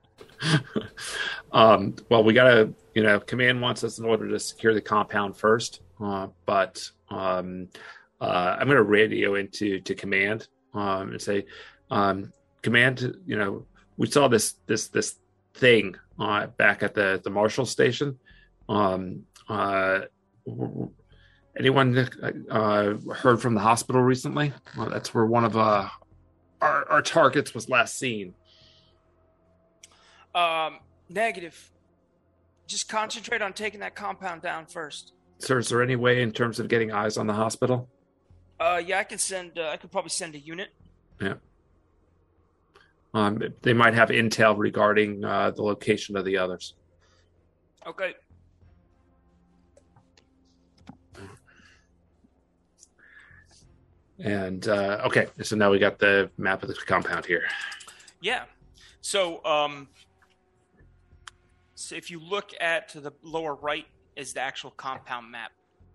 [1.53, 5.37] um, well, we gotta, you know, command wants us in order to secure the compound
[5.37, 5.81] first.
[6.01, 7.69] Uh, but um,
[8.21, 11.47] uh, I'm going to radio into to command um, and say,
[11.91, 12.33] um,
[12.63, 13.65] command, you know,
[13.97, 15.17] we saw this this this
[15.57, 18.19] thing uh, back at the the Marshall station.
[18.69, 20.01] Um, uh,
[21.59, 22.09] anyone
[22.51, 24.53] uh, heard from the hospital recently?
[24.77, 25.89] Well, that's where one of uh,
[26.61, 28.35] our our targets was last seen.
[30.35, 31.73] Um, negative.
[32.67, 35.13] Just concentrate on taking that compound down first.
[35.39, 37.89] Sir, is there any way in terms of getting eyes on the hospital?
[38.59, 39.59] Uh, yeah, I can send.
[39.59, 40.69] Uh, I could probably send a unit.
[43.17, 46.75] Um, they might have intel regarding uh, the location of the others.
[47.87, 48.13] Okay.
[54.19, 57.45] And uh, okay, so now we got the map of the compound here.
[58.21, 58.45] Yeah.
[59.01, 59.89] So, um,
[61.75, 65.53] so if you look at to the lower right is the actual compound map.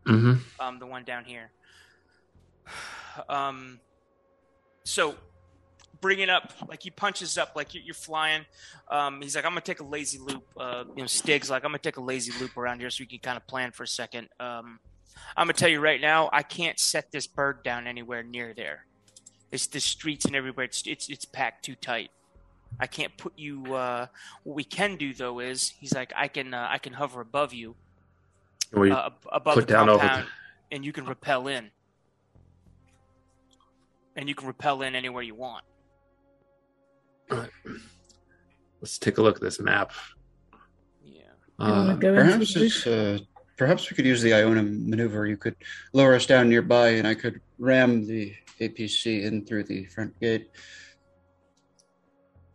[0.08, 0.40] Mm-hmm.
[0.60, 1.52] um, the one down here.
[3.28, 3.82] Um,
[4.86, 5.18] so
[6.02, 8.46] bring it up like he punches up like you're, you're flying.
[8.90, 10.44] Um, he's like, I'm gonna take a lazy loop.
[10.58, 13.06] Uh, you know, Stig's like, I'm gonna take a lazy loop around here so we
[13.06, 14.28] can kind of plan for a second.
[14.40, 14.80] Um,
[15.38, 18.86] I'm gonna tell you right now, I can't set this bird down anywhere near there.
[19.52, 20.66] It's the streets and everywhere.
[20.66, 22.10] It's it's it's packed too tight.
[22.80, 23.76] I can't put you.
[23.76, 24.08] Uh,
[24.44, 27.54] what we can do though is he's like, I can uh, I can hover above
[27.54, 27.76] you
[28.74, 30.28] We uh, above put the down over compound,
[30.72, 31.70] and you can repel in.
[34.16, 35.64] And you can repel in anywhere you want.
[38.82, 39.92] Let's take a look at this map.
[41.04, 41.22] Yeah.
[41.60, 43.20] Uh, Perhaps it's, uh,
[43.58, 45.28] perhaps we could use the Iona maneuver.
[45.28, 45.56] You could
[45.94, 50.50] lower us down nearby, and I could ram the APC in through the front gate.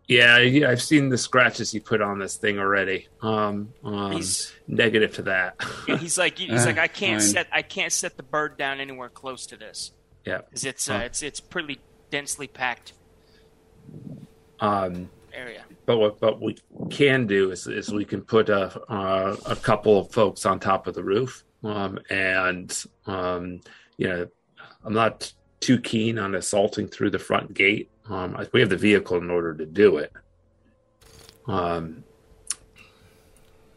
[0.08, 3.08] yeah, yeah, I've seen the scratches he put on this thing already.
[3.22, 5.56] Um, um, He's negative to that.
[5.88, 7.30] and he's like he's Ah, like I can't fine.
[7.30, 9.90] set I can't set the bird down anywhere close to this
[10.24, 10.38] yeah.
[10.48, 11.04] because it's uh, Huh.
[11.06, 11.80] it's it's pretty
[12.10, 12.92] densely packed
[14.60, 15.64] Um, area.
[15.84, 16.56] but what but we
[16.90, 20.86] can do is, is we can put a uh, a couple of folks on top
[20.86, 23.60] of the roof um, and um,
[23.96, 24.26] you know
[24.84, 29.16] i'm not too keen on assaulting through the front gate um, we have the vehicle
[29.18, 30.12] in order to do it
[31.46, 32.02] um,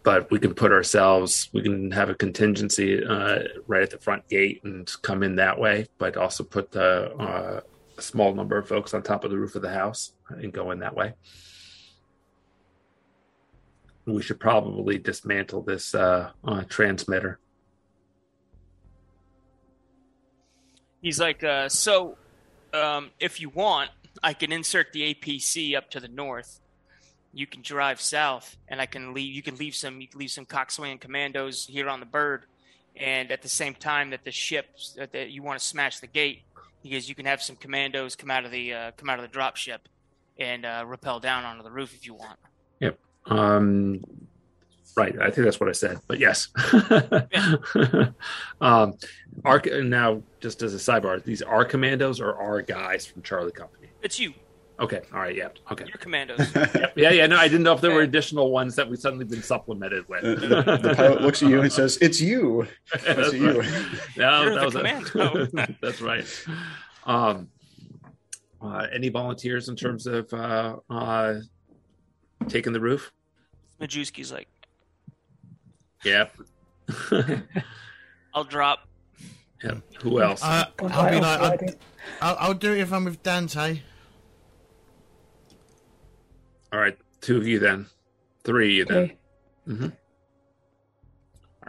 [0.03, 4.27] but we can put ourselves we can have a contingency uh, right at the front
[4.29, 7.61] gate and come in that way but also put the uh,
[7.99, 10.71] a small number of folks on top of the roof of the house and go
[10.71, 11.13] in that way
[14.13, 17.39] we should probably dismantle this uh, uh, transmitter.
[21.01, 22.17] He's like, uh, so
[22.73, 23.89] um, if you want,
[24.21, 26.59] I can insert the APC up to the north.
[27.33, 29.33] You can drive south, and I can leave.
[29.33, 30.01] You can leave some.
[30.01, 32.45] You can leave some coxswain commandos here on the bird,
[32.97, 34.65] and at the same time that the ship
[34.97, 36.41] that, that you want to smash the gate,
[36.83, 39.29] because you can have some commandos come out of the uh, come out of the
[39.29, 39.87] drop ship
[40.37, 42.39] and uh, rappel down onto the roof if you want.
[42.79, 42.97] Yep.
[43.25, 44.01] Um,
[44.95, 45.99] right, I think that's what I said.
[46.07, 46.47] But yes,
[48.61, 48.95] um,
[49.45, 53.87] our now just as a sidebar, these are commandos or are guys from Charlie Company.
[54.01, 54.33] It's you,
[54.79, 56.39] Okay, all right, yeah, okay, your commandos.
[56.95, 57.27] yeah, yeah.
[57.27, 60.23] No, I didn't know if there were additional ones that we suddenly been supplemented with.
[60.23, 63.59] Uh, the, the pilot looks at you and says, "It's you." That's That's you.
[63.59, 63.69] right.
[64.15, 65.73] No, You're that the was commando.
[65.81, 66.45] that's right.
[67.05, 67.49] Um,
[68.61, 71.35] uh, any volunteers in terms of uh, uh,
[72.47, 73.11] taking the roof?
[73.81, 74.47] Majewski's like,
[76.05, 76.37] Yep.
[78.33, 78.87] I'll drop.
[79.63, 79.81] yep.
[80.03, 80.41] Who else?
[80.43, 81.57] Uh, I'll be like, I'll,
[82.21, 83.81] I'll, I'll do it if I'm with Dante.
[86.71, 87.87] All right, two of you then.
[88.43, 89.03] Three of you then.
[89.03, 89.17] Okay.
[89.65, 89.91] hmm All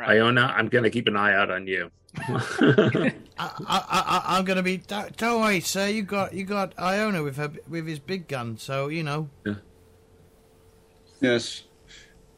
[0.04, 0.10] right.
[0.10, 1.90] Iona, I'm going to keep an eye out on you.
[2.18, 4.78] I, I, I, I'm going to be.
[4.78, 5.88] Don't, don't worry, sir.
[5.88, 8.58] You got, you got Iona with her, with his big gun.
[8.58, 9.28] So you know.
[11.20, 11.64] Yes,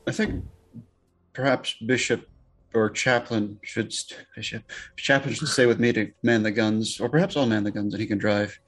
[0.06, 0.44] I think
[1.32, 2.28] perhaps Bishop
[2.74, 3.94] or Chaplin should
[4.34, 4.64] Bishop
[4.96, 7.94] Chaplin should stay with me to man the guns, or perhaps I'll man the guns
[7.94, 8.58] and he can drive.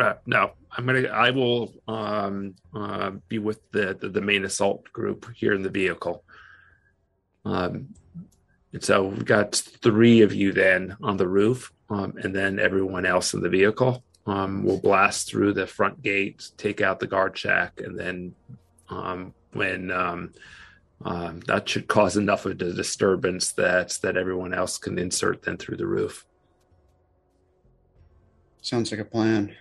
[0.00, 1.08] Uh, no, I'm gonna.
[1.08, 5.70] I will um, uh, be with the, the the main assault group here in the
[5.70, 6.24] vehicle.
[7.44, 7.94] Um,
[8.72, 13.06] and so we've got three of you then on the roof, um, and then everyone
[13.06, 14.04] else in the vehicle.
[14.26, 18.34] Um, we'll blast through the front gate, take out the guard shack, and then
[18.88, 20.32] um, when um,
[21.02, 25.56] Um, that should cause enough of the disturbance that that everyone else can insert then
[25.56, 26.26] through the roof.
[28.60, 29.56] Sounds like a plan.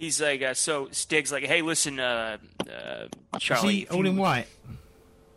[0.00, 3.04] He's like, uh, so Stig's like, hey, listen, uh, uh,
[3.36, 3.74] Is Charlie.
[3.74, 4.46] he if all you- white?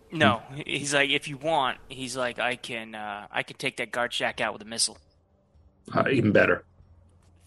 [0.10, 3.92] No, he's like, if you want, he's like, I can, uh, I can take that
[3.92, 4.98] guard shack out with a missile.
[5.94, 6.64] Uh, even better.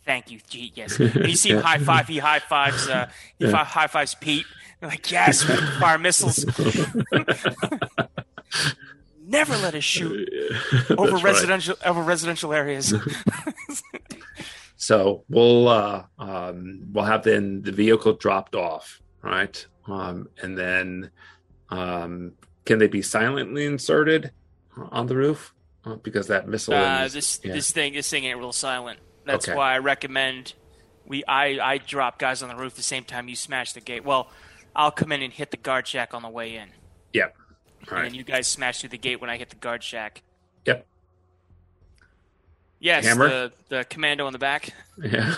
[0.05, 0.98] Thank you, Gee, yes.
[1.01, 1.62] And you see him Yeah.
[1.62, 2.06] high five.
[2.06, 2.86] He high fives.
[2.86, 3.64] Uh, he Yeah.
[3.64, 4.44] high fives Pete.
[4.80, 6.44] They're like, yes, we fire missiles.
[9.28, 10.28] Never let us shoot
[10.90, 11.24] over That's right.
[11.24, 12.93] residential over residential areas.
[14.77, 19.66] So we'll uh, um, we'll have then the vehicle dropped off, right?
[19.86, 21.11] Um, and then
[21.70, 22.32] um,
[22.65, 24.32] can they be silently inserted
[24.77, 25.55] on the roof?
[25.85, 26.74] Uh, because that missile.
[26.74, 27.53] uh, is- this yeah.
[27.53, 28.98] this thing this thing ain't real silent.
[29.24, 29.57] That's Okay.
[29.57, 30.55] why I recommend
[31.07, 34.05] we I I drop guys on the roof the same time you smash the gate.
[34.05, 34.31] Well,
[34.74, 36.69] I'll come in and hit the guard shack on the way in,
[37.12, 37.24] yeah.
[37.24, 37.31] All
[37.82, 38.03] and right.
[38.03, 40.23] then you guys smash through the gate when I hit the guard shack.
[42.81, 43.03] Yep.
[43.03, 43.28] Yes, Hammer?
[43.28, 44.70] the the commando on the back.
[45.03, 45.35] Yeah.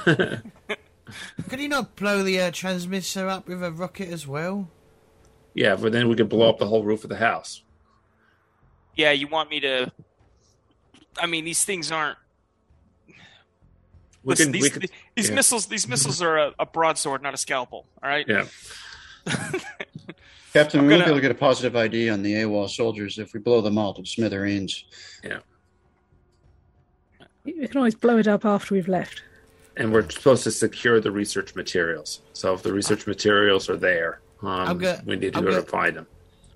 [1.48, 4.70] Could he not blow the uh, transmitter up with a rocket as well?
[5.54, 7.62] yeah, but then we could blow up the whole roof of the house.
[8.94, 9.90] Yeah, you want me to?
[11.20, 12.18] I mean, these things aren't.
[13.06, 13.14] We
[14.32, 14.82] Listen, can, these we can,
[15.16, 15.34] these yeah.
[15.36, 17.86] missiles these missiles are a, a broadsword, not a scalpel.
[18.02, 18.26] All right.
[18.28, 18.44] yeah.
[20.52, 23.18] Captain, we won't gonna- be able to get a positive ID on the AWOL soldiers
[23.18, 24.84] if we blow them all to smithereens.
[27.58, 29.22] We can always blow it up after we've left.
[29.76, 32.20] And we're supposed to secure the research materials.
[32.32, 35.50] So if the research materials are there, um, I'm go- we need to I'm go
[35.52, 36.06] go- to find them.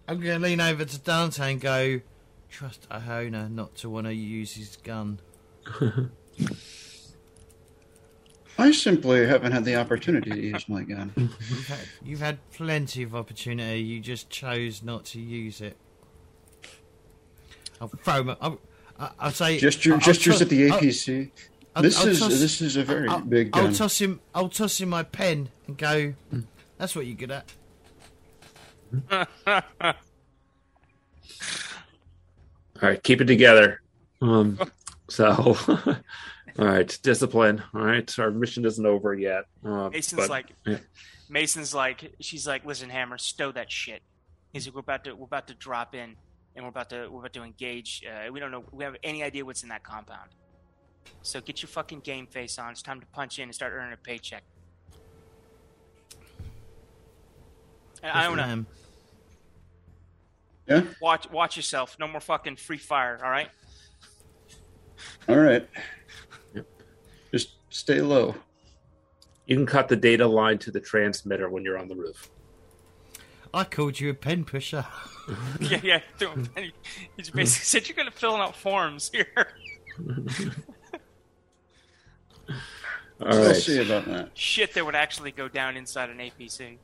[0.08, 2.00] I'm going to lean over to Dante and go,
[2.50, 5.20] trust Iona not to want to use his gun.
[8.58, 11.12] I simply haven't had the opportunity to use my gun.
[11.16, 13.80] You've had, you've had plenty of opportunity.
[13.80, 15.76] You just chose not to use it.
[17.80, 18.36] I'll throw my.
[18.40, 18.60] I'll,
[18.98, 21.30] I- I'll say Gesture, I'll- I'll gestures to- at the I'll- APC.
[21.74, 24.20] I'll- this I'll is toss- this is a very I'll, big I'll toss him.
[24.34, 26.14] I'll toss him my pen and go.
[26.78, 27.52] That's what you're good at.
[32.82, 33.80] All right, keep it together.
[34.20, 34.58] Um,
[35.08, 35.96] so, all
[36.58, 37.62] right, discipline.
[37.74, 39.44] All right, our mission isn't over yet.
[39.64, 40.78] Uh, Mason's but- like, yeah.
[41.28, 44.02] Mason's like, she's like, listen, Hammer, stow that shit.
[44.52, 46.16] He's like, we're about to, we're about to drop in,
[46.54, 48.04] and we're about to, we're about to engage.
[48.06, 50.30] Uh, we don't know, we have any idea what's in that compound.
[51.22, 52.72] So get your fucking game face on.
[52.72, 54.42] It's time to punch in and start earning a paycheck.
[58.02, 58.64] And I don't know.
[60.68, 60.82] Yeah.
[61.00, 61.96] Watch, watch yourself.
[61.98, 63.20] No more fucking free fire.
[63.22, 63.48] All right.
[65.28, 65.68] All right.
[66.54, 66.66] Yep.
[67.32, 68.34] Just stay low.
[69.46, 72.30] you can cut the data line to the transmitter when you're on the roof.
[73.54, 74.86] I called you a pen pusher.
[75.60, 76.00] yeah, yeah.
[76.18, 76.26] He
[76.56, 76.72] he
[77.16, 79.26] basically said you're gonna fill out forms here.
[83.20, 84.30] All We'll see about that.
[84.34, 86.78] shit that would actually go down inside an APC.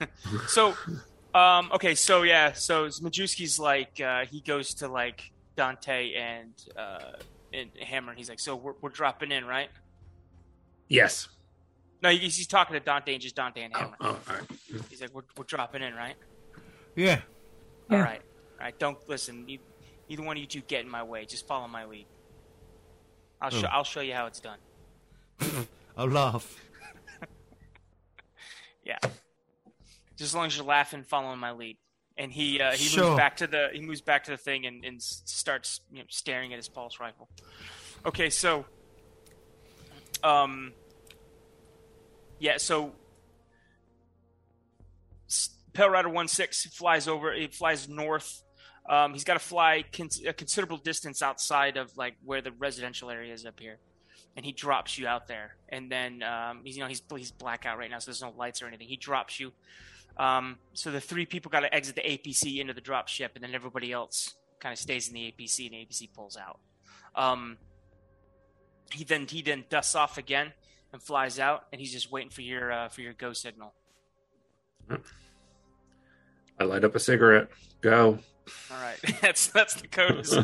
[0.48, 0.74] so,
[1.34, 7.12] um, okay, so yeah, so Majewski's like uh, he goes to like Dante and uh,
[7.52, 9.68] and Hammer, and he's like, so we're, we're dropping in, right?
[10.88, 11.28] Yes.
[12.02, 13.96] No, he's, he's talking to Dante and just Dante and Oh, Hammer.
[14.00, 14.82] oh, all right.
[14.96, 16.14] He's like, we're, we're dropping in, right?
[16.94, 17.20] Yeah.
[17.90, 18.02] All Yeah.
[18.04, 18.22] right,
[18.58, 18.78] all right.
[18.78, 19.46] Don't listen.
[19.46, 19.58] You,
[20.08, 21.26] either one of you two get in my way.
[21.26, 22.06] Just follow my lead.
[23.42, 23.70] I'll show Oh.
[23.70, 24.58] I'll show you how it's done.
[25.96, 26.60] I'll laugh.
[28.84, 28.98] Yeah.
[30.16, 31.76] Just as long as you're laughing, following my lead.
[32.16, 33.04] And he uh, he Sure.
[33.10, 36.04] moves back to the he moves back to the thing and, and starts you know,
[36.08, 37.28] staring at his pulse rifle.
[38.06, 38.64] Okay, so
[40.24, 40.72] um
[42.38, 42.92] yeah, so S-
[45.76, 47.32] Pale Rider One Six flies over.
[47.32, 48.42] It flies north.
[48.88, 53.10] Um, he's got to fly con- a considerable distance outside of like where the residential
[53.10, 53.78] area is up here,
[54.36, 55.56] and he drops you out there.
[55.68, 58.62] And then um, he's you know he's he's blackout right now, so there's no lights
[58.62, 58.88] or anything.
[58.88, 59.52] He drops you.
[60.16, 63.44] Um, so the three people got to exit the APC into the drop ship, and
[63.44, 66.58] then everybody else kind of stays in the APC, and the APC pulls out.
[67.14, 67.58] Um,
[68.92, 70.52] he then he then dusts off again
[70.94, 73.74] and flies out, and he's just waiting for your uh, for your go signal.
[76.58, 77.48] I light up a cigarette.
[77.80, 78.18] Go.
[78.70, 80.20] All right, that's that's the code.
[80.20, 80.34] is-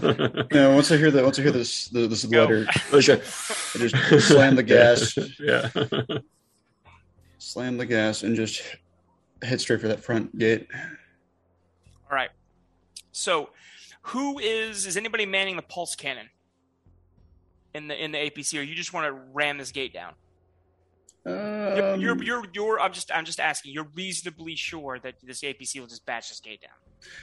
[0.53, 2.41] Yeah, once I hear that, once I hear this, the, this Go.
[2.43, 3.15] letter, Okay.
[3.15, 5.71] I just slam the gas, Yeah.
[7.39, 8.63] slam the gas, and just
[9.43, 10.67] head straight for that front gate.
[12.11, 12.31] All right.
[13.13, 13.51] So,
[14.03, 16.29] who is is anybody manning the pulse cannon
[17.75, 20.15] in the in the APC, or you just want to ram this gate down?
[21.25, 23.73] You're, Um, you're you're you're I'm just I'm just asking.
[23.73, 26.71] You're reasonably sure that this APC will just batch this gate down.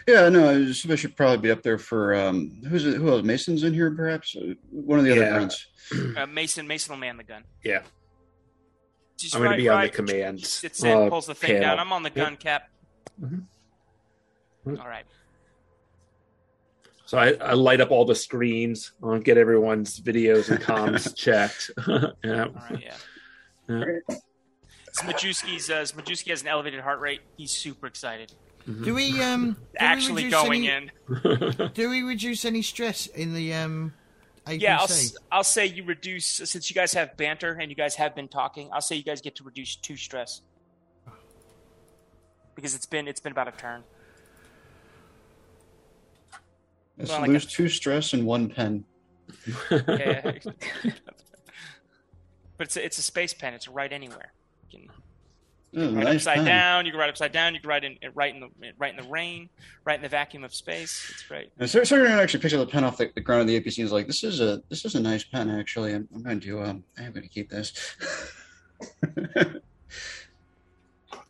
[0.08, 3.24] Yeah, no, somebody should probably be up there for um, who's it, who else?
[3.24, 4.36] Mason's in here, perhaps.
[4.72, 5.34] One of the other Yeah.
[5.34, 5.68] grunts.
[6.18, 7.44] Uh, Mason Mason will man the gun.
[7.64, 7.82] Yeah,
[9.18, 10.46] Just I'm going right- to be on the right, command.
[10.46, 11.62] Sits in, uh, pulls the thing panel.
[11.62, 11.80] down.
[11.80, 12.16] I'm on the Yep.
[12.16, 12.70] gun cap.
[13.22, 13.46] Mhm.
[14.68, 15.06] All right.
[17.06, 21.72] So I, I light up all the screens, uh, get everyone's videos and comms checked.
[22.24, 22.44] yeah.
[22.46, 22.82] All right.
[22.84, 22.96] Yeah.
[23.70, 23.86] Yeah.
[24.98, 27.22] Zmajewski's uh, Zmajewski has an elevated heart rate.
[27.38, 28.34] He's super excited.
[28.84, 30.90] Do we um do Actually reduce going any,
[31.22, 31.72] in.
[31.74, 33.94] Do we reduce any stress in the um
[34.46, 34.62] APC?
[34.62, 37.96] Yeah, I'll, s- I'll say you reduce since you guys have banter and you guys
[37.96, 38.70] have been talking.
[38.74, 40.42] I'll say you guys get to reduce two stress
[42.56, 43.84] because it's been it's been about a turn.
[46.98, 48.84] Let's Well, like lose a- two stress and one pen.
[49.72, 50.34] Yeah.
[52.60, 53.56] but it's a, it's a space pen.
[53.56, 54.34] It's right anywhere.
[54.70, 54.90] You can
[55.78, 56.46] Oh, write nice upside pen.
[56.46, 56.86] down.
[56.86, 57.54] You can write upside down.
[57.54, 59.50] You can write in right in the right in the rain.
[59.86, 61.10] Right in the vacuum of space.
[61.12, 61.52] It's great.
[61.60, 63.60] And so, so I actually picked up the pen off the, the ground of the
[63.60, 65.50] APC and was like, "This is a this is a nice pen.
[65.50, 67.96] Actually, I'm, I'm going to um I'm going to keep this."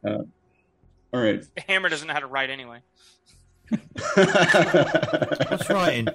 [0.05, 0.17] uh,
[1.13, 1.43] all right.
[1.67, 2.79] Hammer doesn't know how to write anyway.
[4.15, 6.07] What's writing?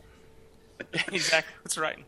[1.13, 1.55] exactly.
[1.63, 2.05] What's writing?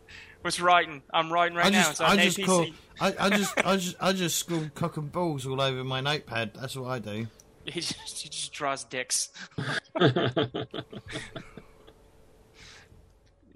[0.47, 1.02] What's writing?
[1.12, 1.82] I'm writing right I now.
[1.82, 2.66] just on I just call
[3.01, 6.52] I, I just I just I just scribble cock and balls all over my notepad.
[6.55, 7.27] That's what I do.
[7.64, 9.31] He just, he just draws dicks.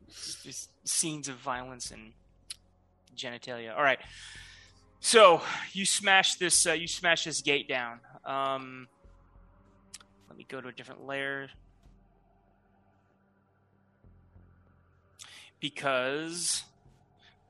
[0.09, 2.13] Just- just scenes of violence and
[3.17, 3.73] genitalia.
[3.77, 4.01] All right.
[4.99, 5.43] So
[5.73, 6.67] you smash this.
[6.67, 8.01] Uh, you smash this gate down.
[8.25, 8.89] Um,
[10.29, 11.51] let me go to a different layer
[15.61, 16.65] because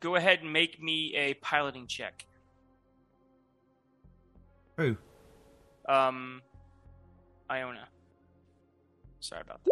[0.00, 2.26] go ahead and make me a piloting check.
[4.76, 4.96] Who?
[5.88, 6.42] Um,
[7.50, 7.88] Iona.
[9.20, 9.70] Sorry about that.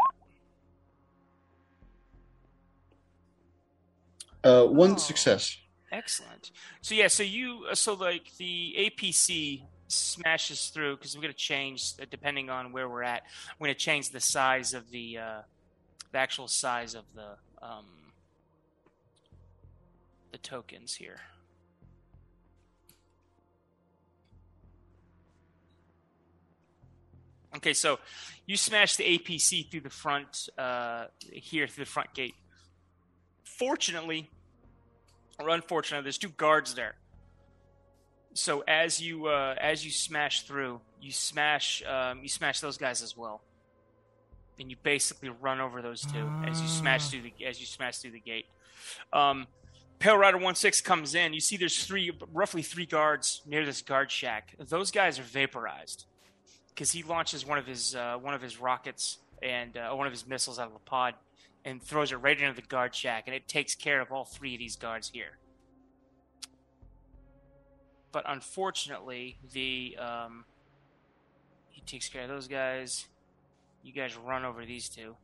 [4.44, 4.96] uh, one Oh.
[4.96, 5.56] success.
[5.90, 6.52] Excellent.
[6.82, 11.38] So yeah, so you uh, so like the APC smashes through because we're going to
[11.38, 13.22] change uh, depending on where we're at.
[13.58, 15.40] We're going to change the size of the uh,
[16.12, 17.86] the actual size of the um,
[20.30, 21.20] the tokens here.
[27.56, 27.98] Okay, so
[28.46, 32.34] you smash the APC through the front uh, here through the front gate.
[33.42, 34.30] Fortunately,
[35.40, 36.94] or unfortunately, there's two guards there.
[38.34, 43.02] So as you uh, as you smash through, you smash um, you smash those guys
[43.02, 43.40] as well,
[44.60, 47.98] and you basically run over those two as you smash through the as you smash
[47.98, 48.46] through the gate.
[49.12, 49.46] Um,
[49.98, 51.32] Pale Rider One Six comes in.
[51.32, 54.54] You see, there's three roughly three guards near this guard shack.
[54.58, 56.06] Those guys are vaporized
[56.68, 60.12] because he launches one of his uh, one of his rockets and uh, one of
[60.12, 61.14] his missiles out of the pod
[61.64, 64.54] and throws it right into the guard shack, and it takes care of all three
[64.54, 65.38] of these guards here.
[68.12, 70.44] But unfortunately, the um,
[71.70, 73.06] he takes care of those guys.
[73.82, 75.16] You guys run over these two.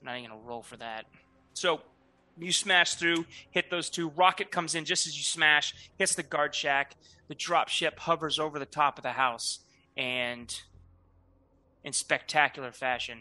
[0.00, 1.06] I'm not even gonna roll for that.
[1.54, 1.80] So
[2.40, 4.10] you smash through, hit those two.
[4.10, 6.96] Rocket comes in just as you smash, hits the guard shack.
[7.28, 9.60] The drop ship hovers over the top of the house,
[9.96, 10.54] and
[11.84, 13.20] in spectacular fashion,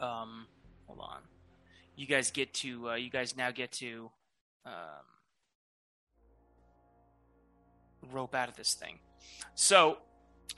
[0.00, 0.46] um,
[0.86, 1.20] hold on.
[1.94, 2.90] You guys get to.
[2.90, 4.10] Uh, you guys now get to
[4.66, 4.72] um,
[8.10, 8.98] rope out of this thing.
[9.54, 9.98] So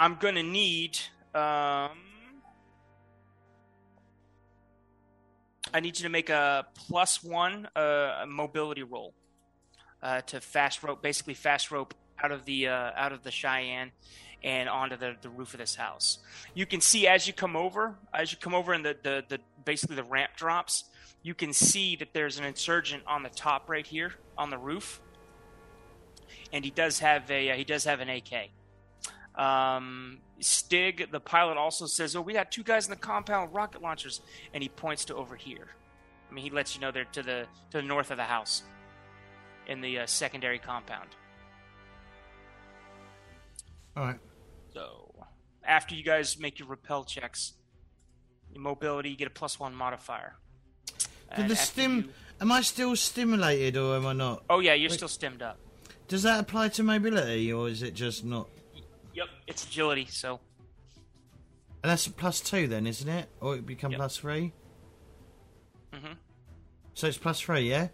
[0.01, 0.99] I'm gonna need.
[1.35, 2.12] Um,
[5.75, 9.15] I need you to make a plus one uh, mobility roll
[10.03, 13.93] uh, to fast rope, basically fast rope out of the uh, out of the Cheyenne
[14.45, 16.19] and onto the, the roof of this house.
[16.55, 19.39] You can see as you come over, as you come over, and the, the, the
[19.65, 20.85] basically the ramp drops.
[21.23, 25.01] You can see that there's an insurgent on the top right here on the roof,
[26.53, 28.51] and he does have a uh, he does have an AK.
[29.35, 33.57] Um, Stig, the pilot, also says, "Oh, we got two guys in the compound with
[33.57, 34.21] rocket launchers,"
[34.53, 35.69] and he points to over here.
[36.31, 38.63] I mean, he lets you know they're to the to the north of the house,
[39.67, 41.09] in the uh, secondary compound.
[43.97, 44.19] All right.
[44.75, 45.15] So,
[45.65, 47.53] after you guys make your repel checks,
[48.53, 50.37] your mobility, you get a plus one modifier.
[51.37, 51.97] Did the stim?
[51.97, 54.43] you- Am I still stimulated or am I not?
[54.51, 55.59] Oh yeah, you're still stemmed up.
[56.09, 58.49] Does that apply to mobility or is it just not?
[59.15, 60.07] Yep, it's agility.
[60.07, 60.41] So
[61.83, 63.29] And that's a plus two then, isn't it?
[63.41, 63.99] Or it become Yep.
[63.99, 64.53] plus three?
[65.93, 66.17] Mhm.
[66.95, 67.89] So it's plus three, yeah.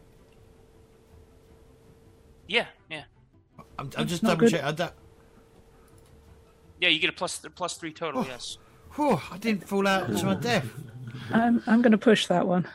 [2.46, 3.04] yeah, yeah,
[3.78, 4.50] I'm, I'm just double good.
[4.52, 4.62] check.
[4.64, 4.92] I don't,
[6.80, 6.88] yeah.
[6.88, 8.22] You get a plus plus three total.
[8.22, 8.26] Oh.
[8.26, 8.58] Yes.
[8.94, 10.66] Whew, I didn't fall out to my death.
[11.32, 12.66] I'm I'm going to push that one.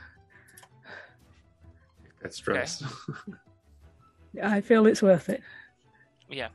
[2.22, 2.84] That's stress.
[4.44, 5.42] I feel it's worth it.
[6.30, 6.50] Yeah.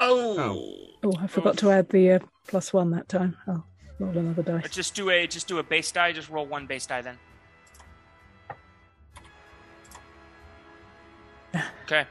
[0.00, 0.76] Oh.
[1.02, 3.36] Oh, I forgot to add the uh, plus one that time.
[3.46, 3.66] I'll
[3.98, 4.70] roll another Or dice.
[4.70, 6.12] just do a just do a base die.
[6.12, 7.18] Just roll one base die then.
[11.84, 12.04] Okay.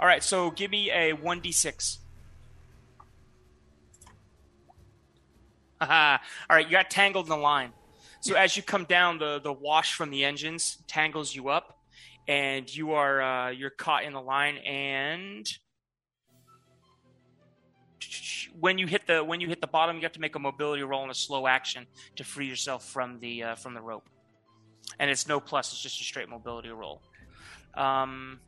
[0.00, 0.22] All right.
[0.22, 1.98] So give me a one d six.
[5.80, 6.18] Haha.
[6.50, 6.64] All right.
[6.66, 7.72] You got tangled in the line.
[8.20, 11.78] So as you come down, the the wash from the engines tangles you up,
[12.26, 14.56] and you are uh, you're caught in the line.
[14.56, 15.46] And
[18.58, 20.82] when you hit the when you hit the bottom, you have to make a mobility
[20.82, 21.86] roll and a slow action
[22.16, 24.08] to free yourself from the uh, from the rope.
[24.98, 27.02] And it's no plus; it's just a straight mobility roll.
[27.74, 28.40] Um,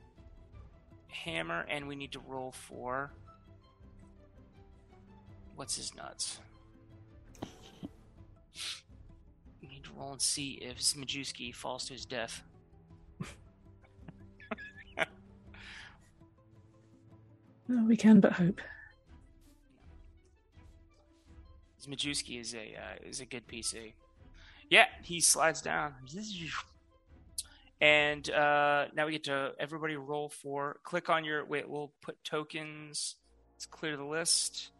[1.08, 3.12] hammer, and we need to roll for
[5.56, 6.38] what's his nuts.
[9.60, 12.42] We need to roll and see if Zmajewski falls to his death.
[17.68, 18.60] Oh, we can but hope.
[21.88, 23.92] Majewski is a uh, is a good PC.
[24.68, 25.94] Yeah, he slides down,
[27.80, 30.78] and uh, now we get to everybody roll for.
[30.82, 31.68] Click on your wait.
[31.68, 33.16] We'll put tokens.
[33.54, 34.70] Let's clear the list,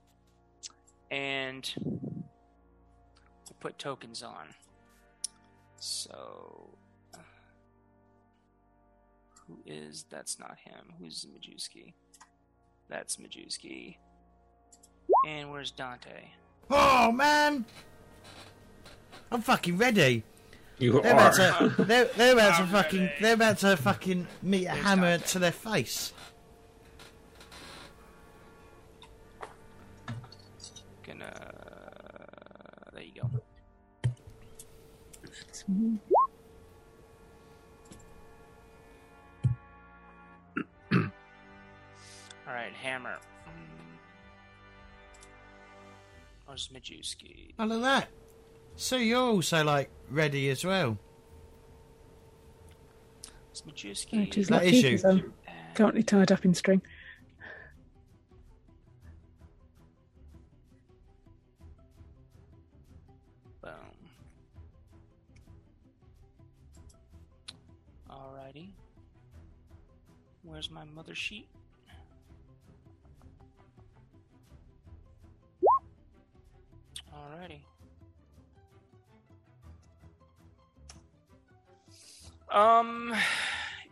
[1.11, 4.49] and we'll put tokens on.
[5.79, 6.71] So,
[9.47, 10.05] who is?
[10.11, 10.95] That's not him.
[10.99, 11.93] Who's Majewski?
[12.89, 13.97] That's Majewski.
[15.27, 16.31] And where's Dante?
[16.71, 17.65] Oh man,
[19.31, 20.25] I'm fucking ready.
[20.79, 21.31] You They're are.
[21.31, 23.13] about to, they're, they're about to I'm fucking, ready.
[23.21, 25.27] they're about to fucking meet a There's hammer Dante.
[25.29, 26.13] to their face.
[31.07, 31.25] Gonna.
[31.25, 33.31] Uh, there you go.
[40.93, 43.19] All right, hammer.
[46.57, 47.53] Where's Majewski?
[47.59, 48.09] Oh, look at that.
[48.77, 50.97] So you're also like ready as well.
[53.51, 54.09] Where's Majewski?
[54.15, 55.33] Oh, right, he's That lucky is I'm um,
[55.75, 56.81] currently tied up in string.
[63.61, 63.71] Boom.
[68.11, 68.71] Alrighty.
[70.43, 71.49] Where's my mother sheet?
[77.17, 77.61] Alrighty.
[82.55, 83.15] Um,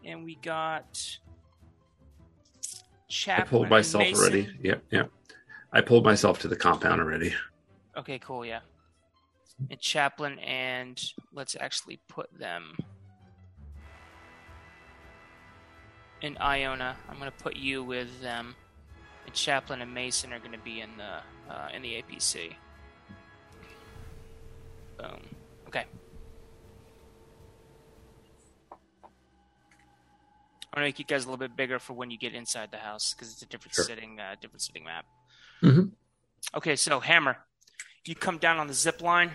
[0.04, 1.18] and we got
[3.28, 4.20] I pulled myself Mason.
[4.20, 4.48] already.
[4.62, 5.10] Yep, yep.
[5.72, 7.34] I pulled myself to the compound already.
[7.96, 8.60] Okay, cool, yeah.
[9.70, 11.00] And Chaplin and
[11.32, 12.76] let's actually put them
[16.22, 16.96] in Iona.
[17.08, 18.54] I'm gonna put you with them.
[19.26, 22.54] And Chaplin and Mason are gonna be in the uh, in the APC.
[24.98, 25.20] Boom.
[25.68, 25.84] Okay.
[30.72, 32.78] I'm gonna make you guys a little bit bigger for when you get inside the
[32.78, 33.84] house because it's a different Sure.
[33.84, 35.06] sitting, uh, different sitting map.
[35.62, 35.92] Mhm.
[36.54, 37.36] Okay, so hammer,
[38.04, 39.30] you come down on the zip line,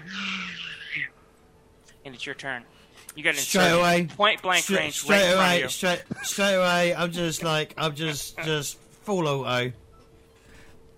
[2.04, 2.66] and it's your turn.
[3.16, 4.06] You got an Straight away.
[4.08, 6.94] point blank Straight, range, straight right away, straight, straight away.
[6.94, 9.72] I'm just like, I'm just, just full auto.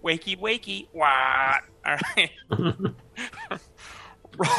[0.03, 1.57] Wakey, wakey, wah!
[1.85, 2.31] All right,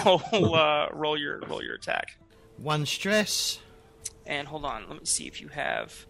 [0.04, 0.22] roll,
[0.54, 2.16] uh, roll your, roll your attack.
[2.58, 3.58] One stress.
[4.26, 6.06] And hold on, let me see if you have.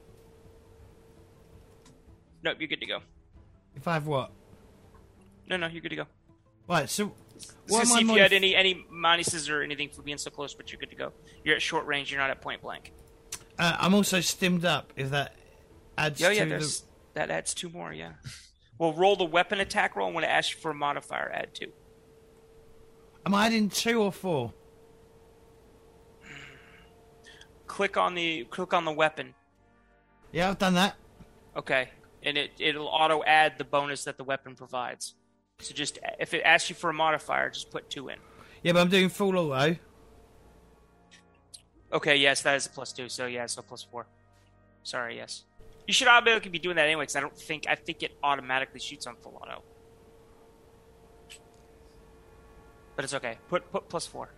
[2.43, 2.99] Nope, you're good to go.
[3.75, 4.31] If I have what?
[5.49, 6.07] No, no, you're good to go.
[6.69, 6.89] Right.
[6.89, 7.13] So,
[7.69, 10.55] what to see if you had any any minuses or anything for being so close,
[10.55, 11.13] but you're good to go.
[11.45, 12.11] You're at short range.
[12.11, 12.93] You're not at point blank.
[13.59, 14.93] Uh, I'm also stimmed up.
[14.97, 15.35] If that
[15.97, 16.45] adds Yeah, yeah.
[16.45, 16.81] to the.
[17.15, 17.93] that adds two more.
[17.93, 18.13] Yeah.
[18.79, 20.07] Well, roll the weapon attack roll.
[20.09, 21.73] and when it asks you for a modifier, add two.
[23.25, 24.53] Am I adding two or four?
[27.67, 29.35] Click on the click on the weapon.
[30.33, 30.97] Yeah, I've done that.
[31.57, 31.91] Okay,
[32.23, 35.15] and it it'll auto add the bonus that the weapon provides.
[35.61, 38.17] So just if it asks you for a modifier, just put two in.
[38.63, 39.77] Yeah, but I'm doing full auto.
[41.93, 43.09] Okay, yes, that is a plus two.
[43.09, 44.07] So yeah, so plus four.
[44.83, 45.45] Sorry, yes.
[45.87, 48.81] You should automatically be doing that anyway, because I don't think I think it automatically
[48.81, 49.63] shoots on full auto.
[52.97, 53.39] But it's okay.
[53.49, 54.29] Put put plus four.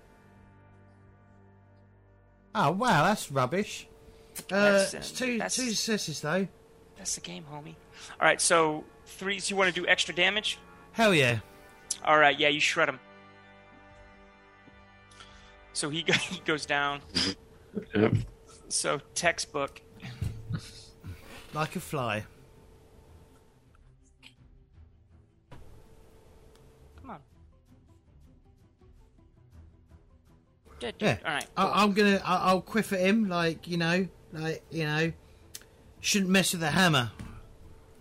[2.55, 3.89] Oh wow, that's rubbish.
[4.51, 6.47] Uh, That's, uh, it's two that's- two successes though.
[6.97, 7.75] That's the game, homie.
[8.21, 9.39] All right, so three.
[9.41, 10.59] So you want to do extra damage?
[10.93, 11.39] Hell yeah.
[12.05, 12.99] All right, yeah, you shred him.
[15.73, 17.01] So he, go- he goes down.
[17.95, 18.15] Yep.
[18.69, 19.81] So textbook.
[21.53, 22.25] Like a fly.
[30.81, 31.19] Yeah.
[31.25, 31.47] All right.
[31.57, 32.21] I, I'm gonna.
[32.25, 35.13] I, I'll quiff at him, like you know, like you know,
[36.01, 37.11] shouldn't mess with the hammer.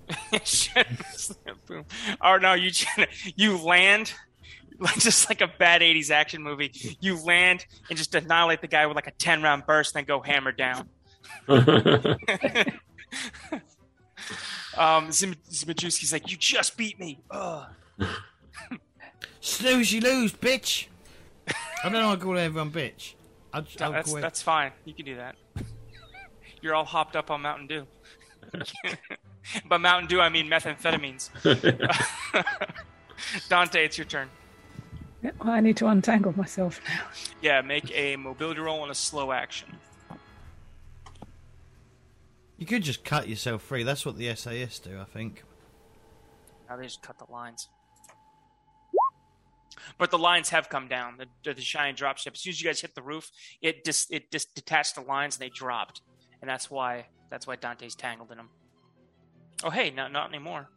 [1.68, 1.86] Boom.
[2.22, 2.72] Or no, you
[3.36, 4.14] you land
[4.80, 6.72] like just like a bad '80s action movie.
[7.00, 10.22] You land and just annihilate the guy with like a ten round burst, then go
[10.22, 10.90] hammer down.
[14.78, 17.22] um, Zim- Zmajewski's like, "You just beat me."
[19.40, 20.88] Snooze, you lose, bitch.
[21.84, 22.12] I don't know.
[22.12, 23.16] I call everyone bitch.
[23.52, 24.72] I, I'll That's that's fine.
[24.86, 25.36] You can do that.
[26.62, 27.88] You're all hopped up on Mountain Dew.
[29.68, 31.30] By Mountain Dew, I mean methamphetamines.
[33.50, 34.30] Dante, it's your turn.
[35.22, 37.04] Yeah, well, I need to untangle myself now.
[37.42, 39.78] Yeah, make a mobility roll and a slow action.
[42.58, 43.84] You could just cut yourself free.
[43.84, 45.44] That's what the SAS do, I think.
[46.70, 47.68] Now they just cut the lines.
[49.98, 51.18] But the lines have come down.
[51.18, 52.34] The, the shiny drop ship.
[52.34, 53.30] As soon as you guys hit the roof,
[53.62, 56.02] it just it just detached the lines and they dropped,
[56.42, 58.50] and that's why that's why Dante's tangled in them.
[59.64, 60.70] Oh hey, not not anymore.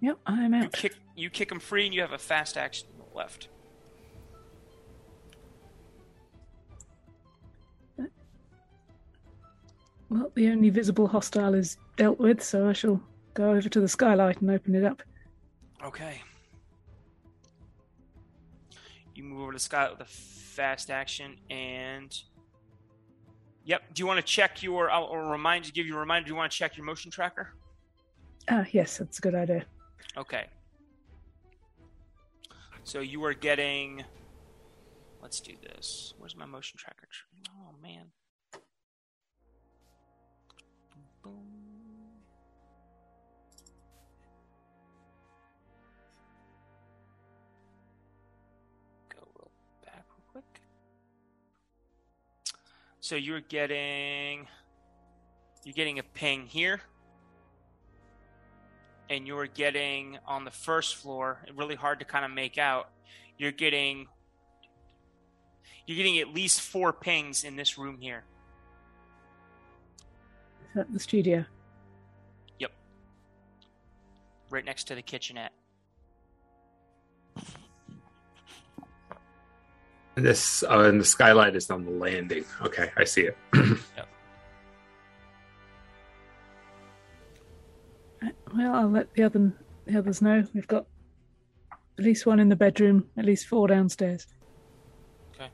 [0.00, 0.72] Yep, I'm You out.
[0.72, 3.48] kick you kick them free, and you have a fast action left.
[10.10, 13.00] Well, the only visible hostile is dealt with, so I shall
[13.34, 15.02] go over to the skylight and open it up.
[15.84, 16.22] Okay.
[19.18, 22.16] You move over to Scott with a fast action, and
[23.64, 23.82] yep.
[23.92, 24.92] Do you want to check your?
[24.92, 26.26] I'll, I'll remind you, give you a reminder.
[26.26, 27.52] Do you want to check your motion tracker?
[28.48, 29.64] Ah, yes, that's a good idea.
[30.16, 30.46] Okay.
[32.84, 34.04] So you are getting.
[35.20, 36.14] Let's do this.
[36.18, 37.08] Where's my motion tracker?
[37.50, 38.04] Oh man.
[41.24, 41.57] Boom.
[53.08, 54.46] So you're getting.
[55.64, 56.82] You're getting a ping here
[59.08, 62.90] and you're getting on the first floor really hard to kind of make out
[63.38, 64.06] you're getting
[65.86, 68.24] you're getting at least four pings in this room here
[70.68, 71.44] Is that the studio?
[72.58, 72.72] Yep.
[74.50, 75.52] Right next to the kitchenette
[80.22, 82.44] this uh, and the skylight is on the landing.
[82.62, 83.36] Okay, I see it.
[88.20, 89.52] Right, Well, I'll let the other
[89.86, 90.44] the others know.
[90.52, 90.86] We've got
[91.72, 94.26] at least one in the bedroom, at least four downstairs.
[95.34, 95.50] okay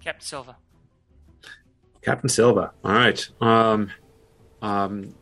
[0.00, 0.56] captain silva
[2.06, 2.72] Captain Silva.
[2.84, 3.28] All right.
[3.40, 3.90] Um,
[4.62, 5.12] um,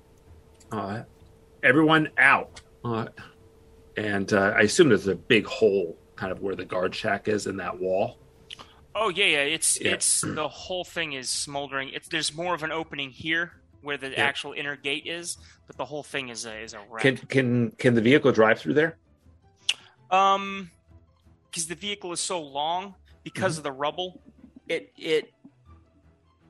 [0.70, 1.04] uh,
[1.62, 2.60] everyone out.
[2.84, 3.06] Uh,
[3.96, 7.46] and uh, I assume there's a big hole, kind of where the guard shack is
[7.46, 8.18] in that wall.
[8.94, 9.92] oh yeah yeah it's Yeah.
[9.92, 13.52] it's the whole thing is smoldering it's there's more of an opening here
[13.82, 14.24] where the Yeah.
[14.24, 17.70] actual inner gate is but the whole thing is a is a wreck Can can
[17.72, 18.96] can the vehicle drive through there?
[20.10, 20.70] Um,
[21.50, 22.94] because the vehicle is so long,
[23.24, 24.20] because of the rubble,
[24.68, 25.32] it it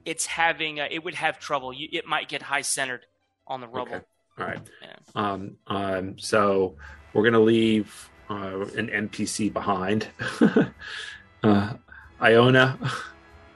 [0.05, 1.73] it's having uh, it would have trouble.
[1.73, 3.07] You, it might get high centered
[3.47, 3.95] on the rubble.
[3.97, 4.05] Okay.
[4.39, 4.61] All right.
[4.83, 4.97] Yeah.
[5.15, 6.77] Um, um, so
[7.15, 10.09] we're gonna leave uh, an NPC behind.
[11.43, 11.74] uh,
[12.20, 12.78] Iona,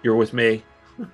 [0.02, 0.62] you're with me.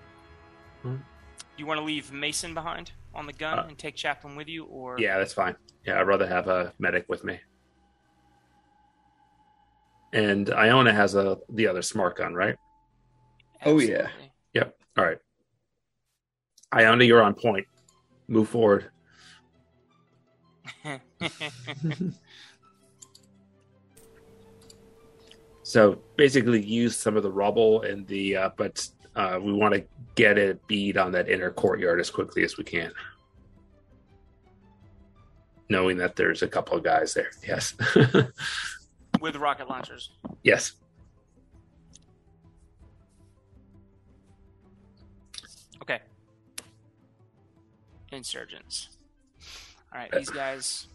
[1.57, 4.65] You want to leave Mason behind on the gun Uh, and take Chaplin with you,
[4.65, 5.55] or Yeah, that's fine.
[5.87, 7.39] Yeah, I'd rather have a medic with me.
[10.13, 12.57] And Iona has a the other smart gun, right?
[13.65, 14.09] Oh, yeah.
[14.53, 14.77] Yep.
[14.99, 15.19] All right.
[16.73, 17.67] Iona, you're on point.
[18.29, 18.91] Move forward.
[25.65, 28.87] So basically, use some of the rubble and the, uh, but
[29.17, 29.83] uh, we want to
[30.15, 32.93] get a bead on that inner courtyard as quickly as we can,
[35.71, 37.31] knowing that there's a couple of guys there.
[37.49, 37.75] Yes.
[39.21, 40.11] with rocket launchers.
[40.43, 40.73] yes.
[45.81, 46.01] Okay.
[48.13, 48.91] Insurgents.
[49.95, 50.89] All right, these guys.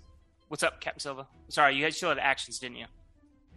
[0.50, 1.28] What's up, Captain Silva?
[1.48, 2.86] Sorry, you guys still had actions, didn't you?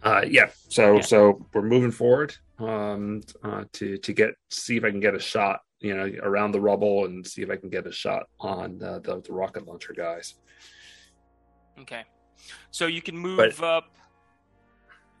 [0.03, 0.49] Uh, yeah.
[0.69, 1.01] So Yeah.
[1.01, 5.19] so we're moving forward um, uh, to to get see if I can get a
[5.19, 8.81] shot you know, around the rubble and see if I can get a shot on
[8.81, 10.35] uh, the, the rocket launcher guys.
[11.79, 12.03] Okay.
[12.71, 13.85] So you can move But- up.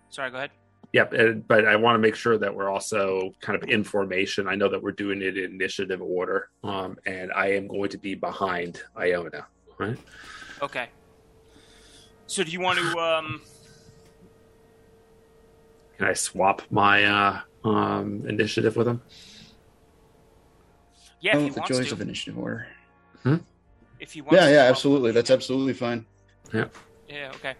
[0.09, 0.51] Sorry, go ahead.
[0.93, 4.47] Yep, and, but I want to make sure that we're also kind of in formation.
[4.47, 7.97] I know that we're doing it in initiative order, um, and I am going to
[7.97, 9.47] be behind Iona.
[9.79, 9.97] Right?
[10.61, 10.89] Okay.
[12.27, 12.97] So do you want to?
[12.99, 13.41] Um,
[15.97, 19.01] Can I swap my uh, um, initiative with him?
[21.21, 21.93] yeah, oh, if he the wants joys to.
[21.93, 22.67] of initiative order.
[23.99, 24.35] If he wants.
[24.35, 25.11] Yeah, to, yeah, absolutely.
[25.11, 26.05] That's absolutely fine.
[26.53, 26.65] Yeah.
[27.07, 27.31] Yeah.
[27.35, 27.55] Okay.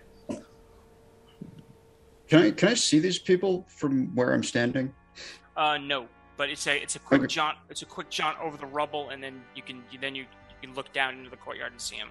[2.28, 4.94] Can I can I see these people from where I'm standing?
[5.56, 7.28] Uh, no, but it's a it's a quick Okay.
[7.28, 7.58] jaunt.
[7.70, 10.68] It's a quick jaunt over the rubble, and then you can you, then you you
[10.68, 12.10] can look down into the courtyard and see him.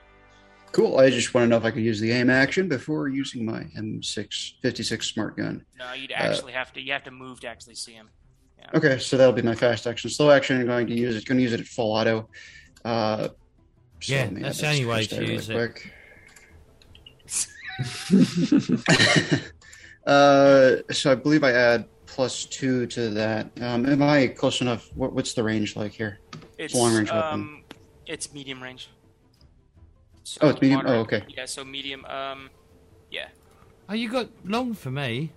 [0.73, 0.99] Cool.
[0.99, 3.65] I just want to know if I could use the aim action before using my
[3.77, 5.65] M6 56 smart gun.
[5.79, 8.09] No, you'd actually have to you have to move to actually see him.
[8.75, 10.09] Okay, so that'll be my fast action.
[10.09, 10.59] Slow action.
[10.61, 11.25] I'm going to use it.
[11.27, 12.29] Going to use it at full auto.
[12.85, 13.29] Uh,
[14.01, 15.73] so Yeah, me that's that the only way to use really it.
[15.73, 15.93] quick.
[20.07, 23.51] uh, so I believe I add plus two to that.
[23.61, 24.91] Um, am I close enough?
[24.95, 26.21] What, what's the range like here?
[26.59, 27.33] It's a long-range weapon.
[27.33, 27.65] um,
[28.07, 28.91] it's medium range.
[30.25, 30.83] So Oh, it's medium?
[30.87, 31.25] Oh, okay.
[31.29, 32.05] Yeah, so medium.
[32.07, 32.51] Um,
[33.11, 33.29] yeah.
[33.89, 35.33] Oh, you got long for me.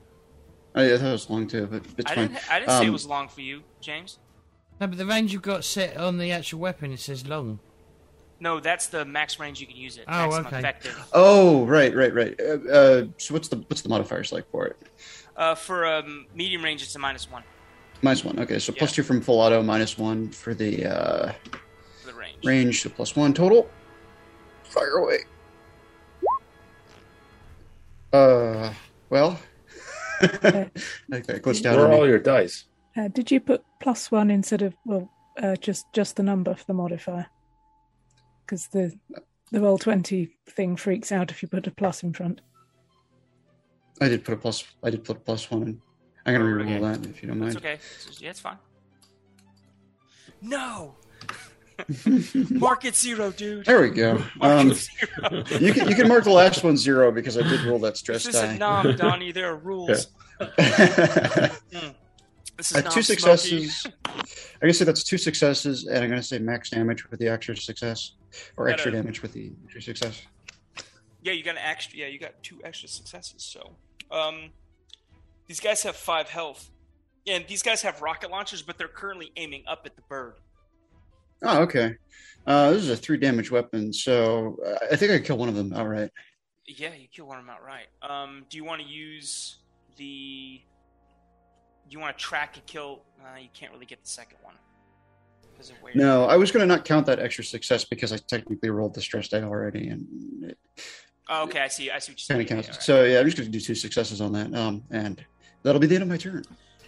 [0.76, 2.28] Oh, yeah, I thought it was long too, but it's I fine.
[2.28, 4.20] didn't I didn't say it Um, was long for you, James.
[4.80, 7.60] No, but the range you've got set on the actual weapon it says long.
[8.42, 10.04] No, that's the max range you can use it.
[10.08, 10.58] Oh, maximum okay.
[10.60, 11.10] effective.
[11.14, 12.40] Oh, right, right, right.
[12.40, 14.78] Uh, uh, so what's the what's the modifiers like for it?
[15.38, 17.44] Uh, for um, medium range, it's a minus one
[18.02, 18.38] Minus one.
[18.40, 18.86] Okay, so Yeah.
[18.86, 21.32] two from full auto, minus one for the uh,
[22.02, 22.44] for the range.
[22.44, 23.70] range, so plus one total.
[24.76, 25.20] Fire away.
[28.12, 28.74] Uh,
[29.10, 29.40] well,
[30.24, 30.70] okay,
[31.10, 32.66] think that goes down Where on are all your dice?
[32.98, 35.10] Uh, did you put plus one instead of well,
[35.42, 37.28] uh, just just the number for the modifier?
[38.42, 38.98] Because the
[39.52, 42.42] the roll twenty thing freaks out if you put a plus in front.
[44.02, 44.66] I did put a plus.
[44.84, 45.64] I did put a plus one.
[45.64, 45.82] in.
[46.26, 46.80] I'm gonna reroll okay.
[46.80, 47.66] that if you don't That's mind.
[47.66, 47.80] okay.
[48.20, 48.58] Yeah, it's fine.
[50.42, 50.96] No.
[52.52, 53.66] Mark it zero, dude.
[53.66, 54.22] There we go.
[54.42, 54.74] Um,
[55.60, 58.24] you can you can mark the last one zero because I did roll that stress
[58.26, 58.84] This isn't die.
[58.84, 59.32] nom, Donnie.
[59.32, 60.08] There are rules.
[60.40, 61.50] uh,
[62.58, 63.86] This is two successes.
[64.06, 64.24] I'm
[64.62, 68.14] gonna say that's two successes, and I'm gonna say max damage with the extra success,
[68.56, 70.22] or extra a- damage with the extra success.
[71.22, 71.98] Yeah, you got an extra.
[72.00, 73.44] Yeah, you got two extra successes.
[73.44, 73.76] So,
[74.16, 74.52] um,
[75.48, 76.70] these guys have five health,
[77.28, 80.36] and these guys have rocket launchers, but they're currently aiming up at the bird.
[81.44, 81.96] Oh, okay.
[82.48, 85.56] Uh, this is a three damage weapon, so uh, I think I kill one of
[85.56, 86.12] them outright.
[86.68, 87.88] Yeah, you kill one of them outright.
[88.02, 89.58] Um, do you want to use
[89.98, 90.62] the?
[91.88, 93.04] Do you want to track and kill?
[93.22, 94.60] Uh, you can't really get the second one of.
[95.96, 99.30] No, I was gonna not count that extra success because I technically rolled the stress
[99.30, 100.06] die already, and
[100.44, 100.58] it
[101.30, 101.90] Oh, okay, I see.
[101.90, 102.60] I see what you're kind saying.
[102.60, 102.68] of counts.
[102.68, 105.24] Yeah, So yeah, I'm just gonna do two successes on that, um, and
[105.64, 106.44] that'll be the end of my turn.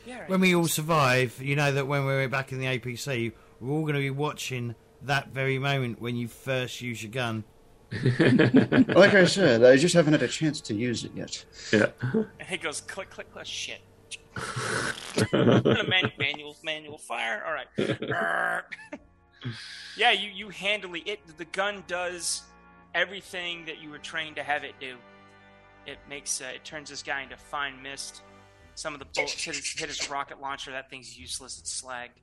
[0.06, 0.30] yeah, right.
[0.30, 3.82] When we all survive, you know that when we're back in the APC, we're all
[3.82, 7.44] going to be watching that very moment when you first use your gun.
[8.10, 11.46] like I said, I just haven't had a chance to use it yet.
[11.72, 11.88] Yeah.
[12.14, 13.46] And it goes click, click, click.
[13.46, 13.82] Shit.
[15.34, 17.44] Man- manual, manual fire.
[17.46, 17.68] All right.
[19.98, 21.20] yeah, you you handily it.
[21.38, 22.44] The gun does
[22.94, 24.98] everything that you were trained to have it do.
[25.86, 28.22] It makes uh, it turns this guy into fine mist.
[28.76, 30.72] Some of the bullets hit his, hit his rocket launcher.
[30.72, 31.58] That thing's useless.
[31.58, 32.20] It's slagged,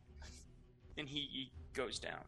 [0.97, 2.25] and he, he goes down.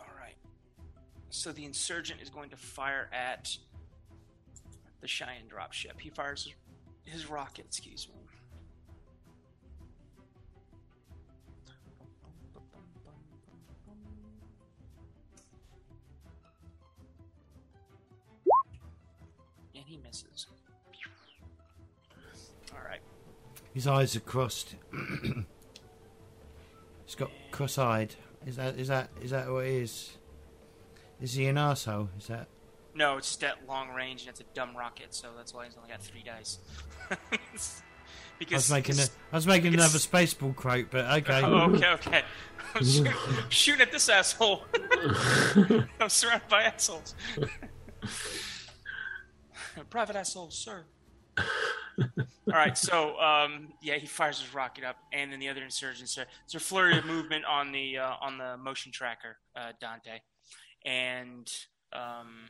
[0.00, 0.36] All right.
[1.30, 3.56] So the insurgent is going to fire at
[5.00, 6.00] the Cheyenne dropship.
[6.00, 6.52] He fires
[7.04, 8.17] his rocket, excuse me.
[22.72, 23.00] All right.
[23.74, 24.74] His eyes are crossed.
[27.06, 28.14] He's got cross-eyed.
[28.46, 30.16] Is that is that is that what it is?
[31.20, 32.08] Is he an arsehole?
[32.18, 32.48] Is that?
[32.94, 35.76] No, it's just at long range, and it's a dumb rocket, so that's why he's
[35.76, 36.58] only got three dice.
[37.10, 37.18] I
[38.54, 41.42] was making a, I was making because- another spaceball quote, but okay.
[41.44, 42.22] Oh, okay, okay.
[42.74, 43.12] I'm shooting,
[43.48, 44.64] shooting at this asshole.
[46.00, 47.14] I'm surrounded by assholes.
[49.84, 50.84] Private assholes, sir.
[51.98, 56.16] All right, so um, yeah, he fires his rocket up, and then the other insurgents.
[56.16, 60.20] Are, there's a flurry of movement on the uh, on the motion tracker, uh, Dante,
[60.84, 61.50] and
[61.92, 62.48] um,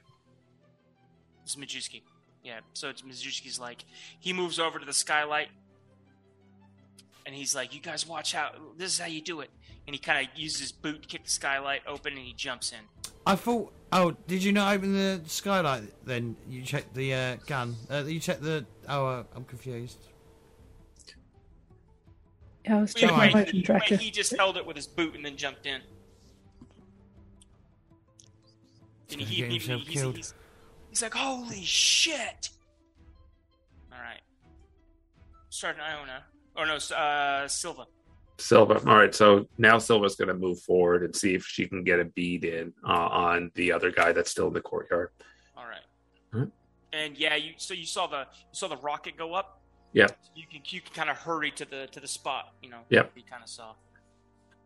[1.42, 2.02] it's Majewski.
[2.44, 2.60] Yeah.
[2.74, 3.84] So it's Mizuki's like
[4.20, 5.48] he moves over to the skylight,
[7.26, 8.78] and he's like, "You guys watch out.
[8.78, 9.50] This is how you do it."
[9.86, 12.72] And he kind of uses his boot to kick the skylight open, and he jumps
[12.72, 12.78] in.
[13.28, 13.74] I thought.
[13.92, 15.82] Oh, did you not open the skylight?
[16.04, 17.76] Then you checked the uh, gun.
[17.90, 18.66] Uh, you checked the.
[18.88, 19.98] Oh, uh, I'm confused.
[22.64, 24.86] Yeah, I was Wait, checking my wait, motion wait, he just held it with his
[24.86, 25.80] boot and then jumped in.
[29.10, 30.02] And gonna he, get he- himself he's.
[30.16, 30.34] He's,
[30.90, 32.50] he's like, "Holy shit!"
[33.92, 34.20] All right,
[35.50, 36.24] starting Iona.
[36.56, 37.86] Oh no, uh, Silva.
[38.38, 38.80] Silva.
[38.88, 41.98] All right, so now Silva's going to move forward and see if she can get
[42.00, 45.10] a bead in uh, on the other guy that's still in the courtyard.
[45.56, 45.80] All right.
[46.32, 46.50] Mhm.
[46.92, 49.60] And yeah, you so you saw the you saw the rocket go up.
[49.92, 50.18] Yep.
[50.34, 52.54] You can you can kind of hurry to the to the spot.
[52.62, 52.80] You know.
[52.90, 53.12] Yep.
[53.16, 53.72] You kind of saw.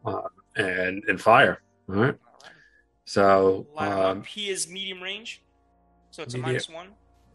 [0.05, 1.63] Uh, and and fire.
[1.89, 2.05] All right.
[2.05, 2.07] All
[2.43, 2.53] right.
[3.05, 4.23] So, um.
[4.25, 5.43] He is medium range,
[6.11, 6.89] so it's a Medium- minus one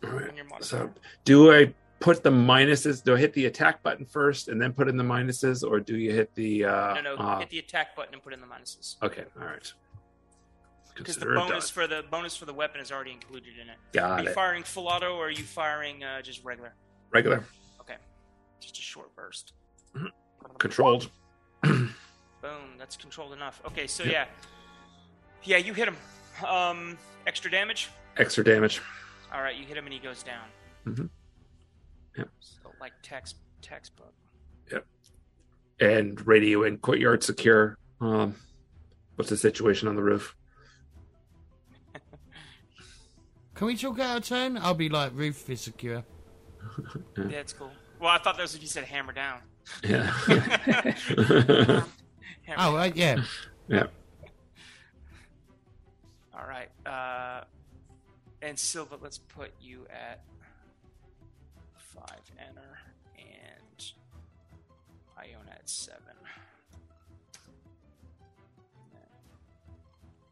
[0.04, 0.30] all right.
[0.54, 0.62] on.
[0.62, 0.90] So,
[1.26, 3.04] do I put the minuses?
[3.04, 5.98] Do I hit the attack button first and then put in the minuses, or do
[5.98, 6.66] you hit the?
[6.66, 8.96] Uh, no, no, uh, hit the attack button and put in the minuses.
[9.04, 9.26] okay.
[9.40, 9.72] All right.
[10.96, 13.74] Because the bonus for the bonus for the weapon is already included in it.
[13.74, 14.34] are Got you it.
[14.34, 16.74] firing full auto or are you firing uh, just regular?
[17.12, 17.44] Regular.
[17.80, 17.98] Okay,
[18.60, 19.54] just a short burst.
[20.58, 21.12] Controlled.
[21.64, 21.92] Boom.
[22.80, 23.62] That's controlled enough.
[23.68, 24.12] Okay, so Yep.
[24.12, 24.26] yeah,
[25.44, 25.98] yeah, you hit him.
[26.48, 26.98] Um,
[27.28, 27.90] extra damage.
[28.18, 28.82] Extra damage.
[29.34, 30.46] All right, you hit him and he goes down.
[30.88, 31.10] Mhm.
[32.18, 32.30] Yep.
[32.40, 34.14] So like text textbook.
[34.72, 34.86] Yep.
[35.80, 37.78] And radio and courtyard secure.
[38.02, 38.36] Um,
[39.16, 40.36] what's the situation on the roof?
[43.56, 44.58] Can we talk out of turn?
[44.58, 46.04] I'll be like, roof is secure.
[47.18, 47.72] Yeah, it's cool.
[48.00, 49.40] Well, I thought that was if you said hammer down.
[49.84, 50.04] Yeah.
[52.44, 53.18] Hammer Oh, uh, yeah.
[53.68, 53.88] yeah.
[56.34, 56.70] All right.
[56.86, 57.44] Uh,
[58.42, 60.37] and Silva, let's put you at five
[62.40, 62.80] enter
[63.18, 63.92] and
[65.18, 66.02] Iona at seven.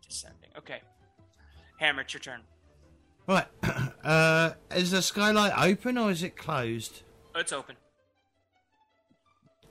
[0.08, 0.50] Descending.
[0.58, 0.82] Okay.
[1.80, 2.42] Hammer, it's your turn.
[3.28, 3.48] Right.
[4.06, 7.02] Uh, is the skylight open or is it closed?
[7.36, 7.76] It's open.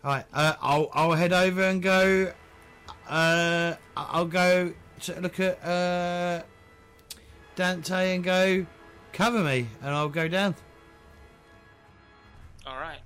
[0.03, 0.25] Right.
[0.35, 2.33] Uh, I'll I'll head over and go.
[3.09, 6.43] Uh, I'll go to look at uh,
[7.55, 8.67] Dante and go
[9.13, 10.57] cover me, and I'll go down.
[12.67, 13.01] All right.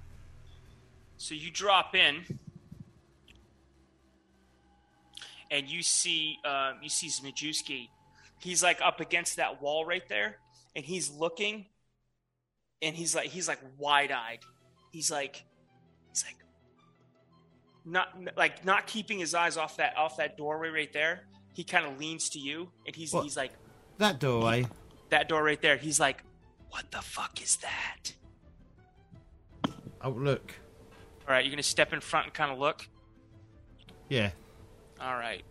[1.17, 2.25] So you drop in,
[5.51, 7.89] and you see uh, you see Zmajewski.
[8.41, 10.37] He's like up against that wall right there,
[10.77, 11.67] and he's looking,
[12.83, 14.41] and he's like he's like wide eyed.
[14.93, 15.45] He's like
[16.11, 16.37] he's like
[17.85, 21.23] not like not keeping his eyes off that off that doorway right there.
[21.55, 23.25] He kind of leans to you, and he's What?
[23.25, 23.51] he's like
[23.99, 24.67] That doorway.
[25.11, 25.77] that door right there.
[25.77, 26.23] He's like,
[26.71, 28.13] what the fuck is that?
[30.03, 30.55] Oh, look.
[31.27, 32.89] All right, you're gonna step in front and kind of look.
[34.09, 34.31] Yeah.
[35.01, 35.45] All right.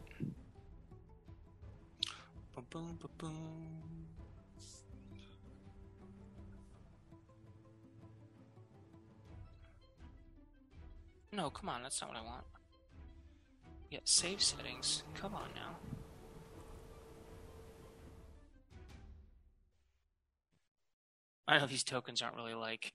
[2.56, 3.78] Boom, boom, boom, boom.
[11.32, 12.46] No, come on, that's not what I want.
[13.92, 15.04] Yeah, save settings.
[15.14, 15.76] Come on now.
[21.48, 22.94] I know these tokens aren't really like.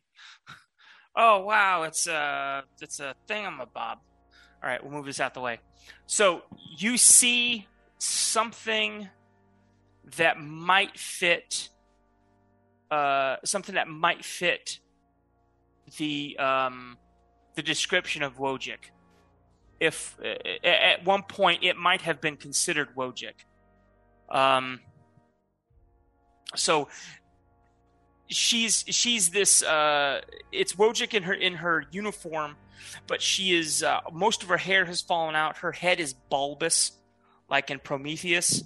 [1.17, 3.69] oh wow, it's a it's a thingamabob.
[3.77, 5.59] All right, we'll move this out the way.
[6.07, 6.43] So
[6.79, 7.67] you see
[7.99, 9.09] something
[10.17, 11.69] that might fit,
[12.91, 14.79] uh, something that might fit
[15.99, 16.97] the um,
[17.55, 18.91] the description of Wojcik.
[19.81, 23.45] If uh, at one point it might have been considered Wojcik.
[24.31, 24.81] Um,
[26.55, 26.89] so
[28.29, 30.21] she's she's this uh,
[30.51, 32.57] it's Wojcik in her in her uniform
[33.07, 35.59] but she is uh, most of her hair has fallen out.
[35.59, 36.93] Her head is bulbous,
[37.49, 38.65] like in Prometheus,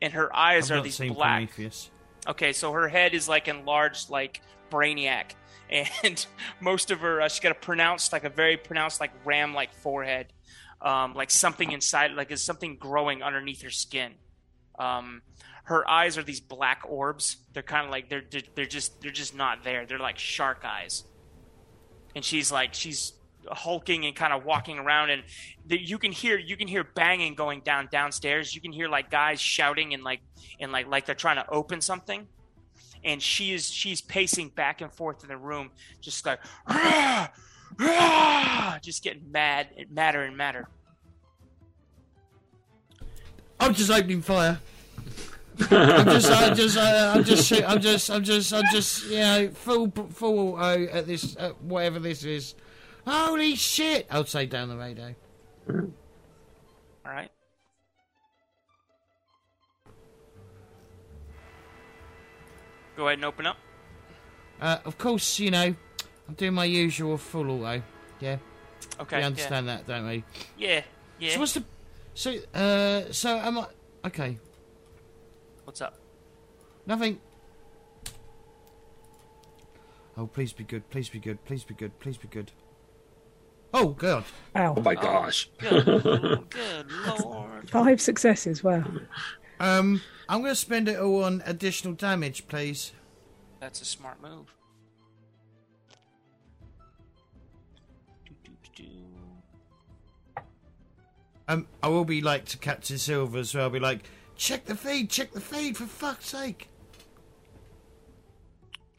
[0.00, 1.50] and her eyes I've are these black.
[1.50, 1.90] Prometheus.
[2.28, 5.32] Okay, so her head is like enlarged, like Brainiac,
[5.70, 6.26] and
[6.60, 10.32] most of her uh, she's got a pronounced, like a very pronounced, like ram-like forehead,
[10.80, 14.14] um, like something inside, like is something growing underneath her skin.
[14.78, 15.22] Um,
[15.66, 17.36] her eyes are these black orbs.
[17.52, 18.24] They're kind of like they're
[18.54, 19.86] they're just they're just not there.
[19.86, 21.04] They're like shark eyes,
[22.14, 23.12] and she's like she's
[23.48, 25.22] hulking and kind of walking around and
[25.66, 29.08] the, you can hear you can hear banging going down downstairs you can hear like
[29.08, 30.18] guys shouting and like
[30.58, 32.26] and like like they're trying to open something
[33.04, 35.70] and she is she's pacing back and forth in the room
[36.00, 37.28] just like "Rah!
[37.78, 40.66] Rah!" just getting mad madder and madder
[43.58, 44.60] I'm just opening fire.
[45.70, 49.48] I'm just, I'm just, uh, I'm just, I'm just, I'm just, I'm just, you know,
[49.50, 52.54] full, full auto at this, at whatever this is.
[53.06, 54.06] Holy shit!
[54.10, 55.14] I'll say down the radio.
[55.68, 57.30] All right.
[62.96, 63.56] Go ahead and open up.
[64.60, 65.74] Uh, of course, you know,
[66.28, 67.82] I'm doing my usual full auto.
[68.20, 68.38] Yeah,
[69.00, 69.18] Okay.
[69.18, 70.24] we understand that, don't we?
[70.56, 70.82] Yeah.
[71.18, 71.34] Yeah.
[71.34, 71.64] So what's the,
[72.14, 73.66] so, uh, so am I?
[74.06, 74.38] Okay,
[75.66, 75.98] What's up?
[76.86, 77.18] nothing.
[80.16, 80.88] Oh, please be good.
[80.90, 81.44] Please be good.
[81.44, 81.98] Please be good.
[81.98, 82.52] Please be good.
[83.74, 84.22] Oh God!
[84.54, 84.74] Oh Ow.
[84.76, 85.50] my gosh.
[85.58, 85.84] Good,
[86.48, 86.86] good
[87.18, 87.68] lord.
[87.70, 88.62] Five successes.
[88.62, 88.84] Wow.
[89.58, 92.92] Um, I'm going to spend it all on additional damage, please.
[93.58, 94.54] That's a smart move.
[101.48, 103.64] Um, I will be like to Captain Silva as well.
[103.64, 104.00] I'll be like,
[104.36, 106.68] check the feed, check the feed, for fuck's sake.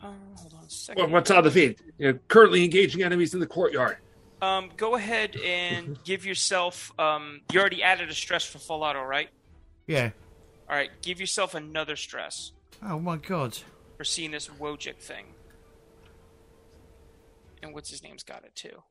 [0.01, 1.01] Uh, hold on a second.
[1.03, 1.80] What- What's on the feed?
[1.97, 3.97] You're currently engaging enemies in the courtyard.
[4.41, 6.91] Um, go ahead and give yourself.
[6.99, 9.30] Um, you already added a stress for full auto, right?
[9.88, 10.11] Yeah.
[10.69, 12.51] All right, give yourself another stress
[12.84, 13.57] Oh my God.
[13.97, 15.26] for seeing this Wojcik thing.
[17.64, 18.84] And what's his name's got it too.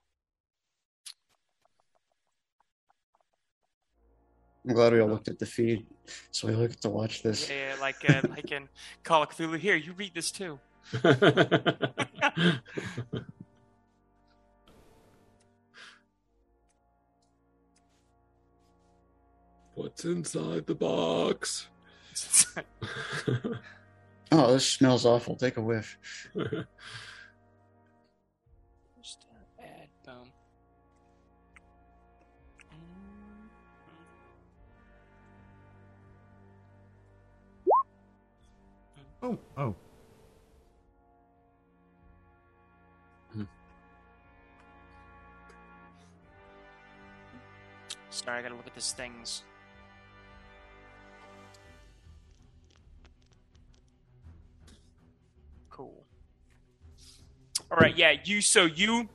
[4.66, 5.86] I'm glad we all looked at the feed,
[6.30, 7.48] so we all get to watch this.
[7.48, 8.68] Yeah, yeah, like uh, like in
[9.04, 9.58] Call of Cthulhu.
[9.58, 10.58] Here, you read this too.
[19.74, 21.68] What's inside the box?
[24.32, 25.36] Oh, this smells awful.
[25.36, 25.96] Take a whiff.
[39.26, 39.74] Oh, oh.
[43.32, 43.42] Hmm.
[48.10, 49.42] Sorry, I gotta look at these thing's.
[55.70, 56.04] Cool.
[57.68, 58.40] All right, yeah, you.
[58.40, 59.08] So you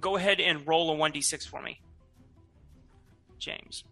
[0.00, 1.78] go ahead and roll a one d six for me,
[3.38, 3.84] James.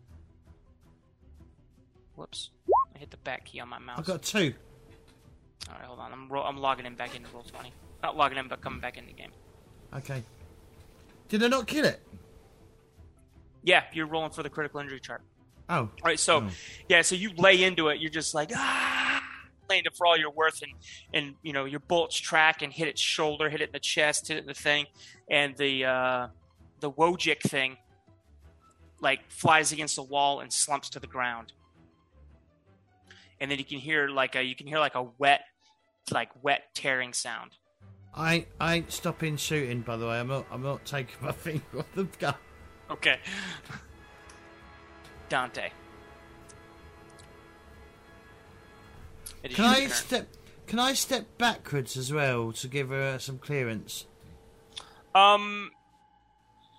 [2.17, 2.49] Whoops,
[2.95, 3.99] I hit the back key on my mouse.
[3.99, 4.55] I've got two.
[5.71, 6.13] All right, hold on.
[6.13, 7.71] I'm I'm logging in back into Roll20.
[8.03, 9.31] Not logging in, but coming back in the game.
[9.95, 10.23] Okay.
[11.29, 12.01] Did I not kill it?
[13.63, 15.23] Yeah, you're rolling for the critical injury chart.
[15.69, 15.77] Oh.
[15.83, 16.51] All right, so Oh.
[16.89, 18.01] yeah, so you lay into it.
[18.01, 19.23] You're just like ah,
[19.69, 20.73] laying it for all you're worth, and
[21.15, 24.29] and you know your bullets track and hit its shoulder, hit it in the chest,
[24.29, 24.87] hit it in the thing,
[25.31, 26.29] and the uh,
[26.81, 27.77] the Wojcik thing
[29.01, 31.53] like flies against the wall and slumps to the ground.
[33.41, 35.43] And then you can hear like a you can hear like a wet
[36.11, 37.53] like wet tearing sound.
[38.15, 40.19] I I ain't stopping shooting, by the way.
[40.19, 40.47] I'm not.
[40.51, 42.35] I'm not taking my finger off the gun.
[42.91, 43.19] Okay.
[45.29, 45.71] Dante.
[49.45, 49.91] Can I turn.
[49.91, 50.29] step?
[50.67, 54.07] Can I step backwards as well to give her uh, some clearance?
[55.15, 55.71] Um.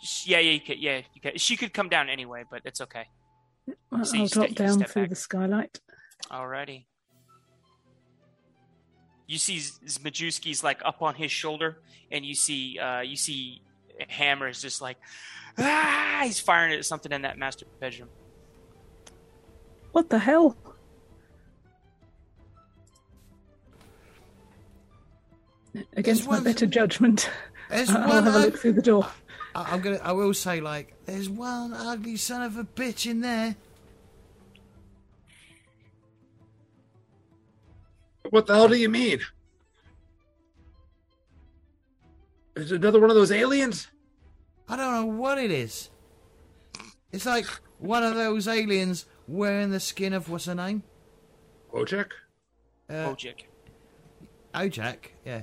[0.03, 0.79] sh- Yeah, yeah, you could.
[0.79, 1.39] Yeah, you could.
[1.41, 3.05] She could come down anyway, but it's okay.
[3.89, 5.09] Well, So I'll drop you down through back.
[5.09, 5.79] the skylight.
[6.29, 6.85] Alrighty.
[9.31, 11.77] You see Z- Majewski's like up on his shoulder,
[12.11, 13.61] and you see uh, you see
[14.09, 14.97] Hammer is just like
[15.57, 18.09] ah, he's firing at something in that master bedroom.
[19.93, 20.57] What the hell?
[25.95, 27.29] Against my one- better judgment,
[27.69, 28.23] There's I'll one.
[28.25, 29.07] have a look through the door.
[29.55, 29.99] I- I'm gonna.
[30.03, 33.55] I will say like, there's one ugly son of a bitch in there.
[38.31, 39.19] What the hell do you mean?
[42.55, 43.87] Is it another one of those aliens?
[44.67, 45.89] I don't know what it is.
[47.11, 47.45] It's like
[47.77, 50.83] one of those aliens wearing the skin of what's her name?
[51.71, 52.11] Wojak?
[52.89, 53.43] Uh, Wojcik.
[54.55, 55.11] Ojak.
[55.25, 55.41] Yeah.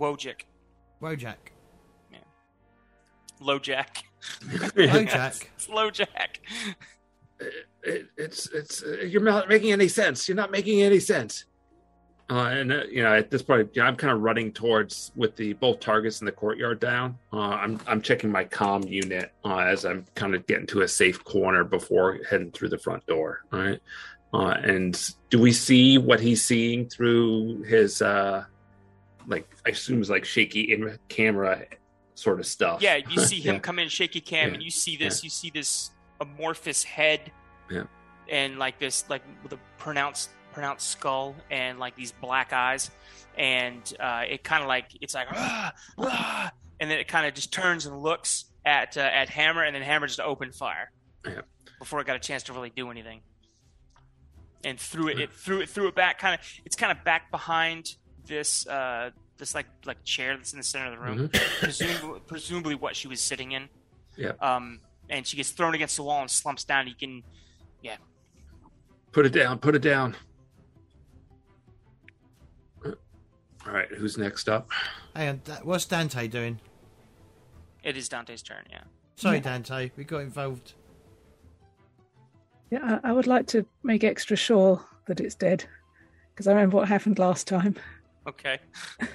[0.00, 0.42] Wojcik.
[1.02, 1.36] Wojak.
[3.40, 4.04] Low Jack.
[4.42, 5.48] Wojak.
[5.56, 6.40] It's Low Jack.
[7.82, 10.28] It, it's it's uh, you're not making any sense.
[10.28, 11.44] You're not making any sense.
[12.30, 15.12] Uh, and uh, you know, at this point, you know, I'm kind of running towards
[15.14, 17.18] with the both targets in the courtyard down.
[17.32, 20.88] Uh, I'm I'm checking my comm unit uh, as I'm kind of getting to a
[20.88, 23.42] safe corner before heading through the front door.
[23.52, 23.80] All right.
[24.32, 28.44] Uh, and do we see what he's seeing through his uh,
[29.26, 31.66] like I assume is like shaky in camera
[32.14, 32.80] sort of stuff?
[32.80, 33.60] Yeah, you see him Yeah.
[33.60, 34.54] come in shaky cam, Yeah.
[34.54, 35.22] and you see this.
[35.22, 35.90] You see this
[36.22, 37.30] amorphous head.
[37.70, 37.84] Yeah.
[38.30, 42.90] and like this like with a pronounced pronounced skull and like these black eyes,
[43.36, 47.34] and uh, it kind of like it's like "Ah, ah," and then it kind of
[47.34, 50.90] just turns and looks at uh, at Hammer, and then Hammer just opened fire
[51.26, 51.40] Yeah.
[51.78, 53.20] before it got a chance to really do anything.
[54.64, 56.18] And threw it, it threw it, threw it back.
[56.18, 60.58] Kind of, it's kind of back behind this, uh, this like like chair that's in
[60.58, 61.30] the center of the room.
[61.60, 63.68] Presumably, presumably what she was sitting in.
[64.16, 64.32] Yeah.
[64.40, 66.86] Um, and she gets thrown against the wall and slumps down.
[66.86, 67.22] You can,
[67.82, 67.96] yeah.
[69.12, 69.58] Put it down.
[69.58, 70.16] Put it down.
[73.66, 74.68] All right, who's next up?
[75.16, 76.60] Hang on, Da- what's Dante doing?
[77.82, 78.64] It is Dante's turn.
[78.70, 78.82] Yeah.
[79.16, 79.42] Sorry, Yeah.
[79.42, 80.74] Dante, we got involved.
[82.70, 85.64] Yeah, I, I would like to make extra sure that it's dead
[86.32, 87.76] because I remember what happened last time.
[88.28, 88.58] Okay.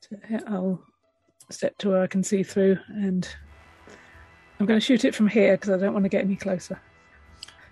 [0.00, 0.82] So, yeah, I'll
[1.50, 3.28] step to where I can see through, and
[4.58, 6.80] I'm going to shoot it from here because I don't want to get any closer.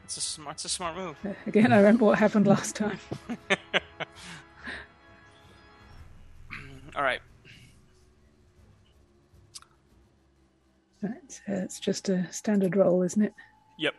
[0.07, 0.55] It's a smart.
[0.55, 1.16] It's a smart move.
[1.27, 3.01] Uh, Again, I remember what happened last time.
[6.95, 7.19] All right.
[11.03, 13.35] Right, uh, it's just a standard roll, isn't it?
[13.81, 13.95] Yep.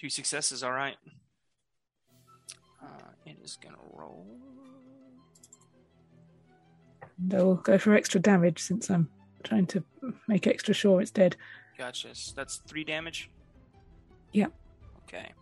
[0.00, 0.64] Two successes.
[0.64, 0.96] All right.
[2.82, 2.86] Uh,
[3.24, 4.26] it is gonna roll.
[7.18, 9.08] And I will go for extra damage since I'm
[9.42, 9.84] trying to
[10.28, 11.36] make extra sure it's dead.
[11.78, 12.14] Gotcha.
[12.14, 13.30] So that's three damage.
[14.32, 14.46] Yeah.
[15.04, 15.32] Okay.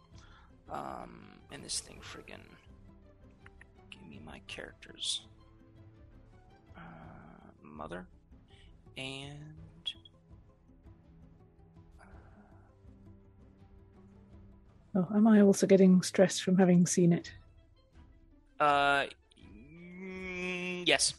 [0.71, 2.41] Um, and this thing friggin'
[3.91, 5.23] give me my characters.
[6.77, 6.81] Uh,
[7.63, 8.07] mother
[8.97, 9.55] and
[14.95, 17.31] Oh, am I also getting stressed from having seen it?
[18.59, 19.05] uh,
[19.39, 21.15] mm, yes.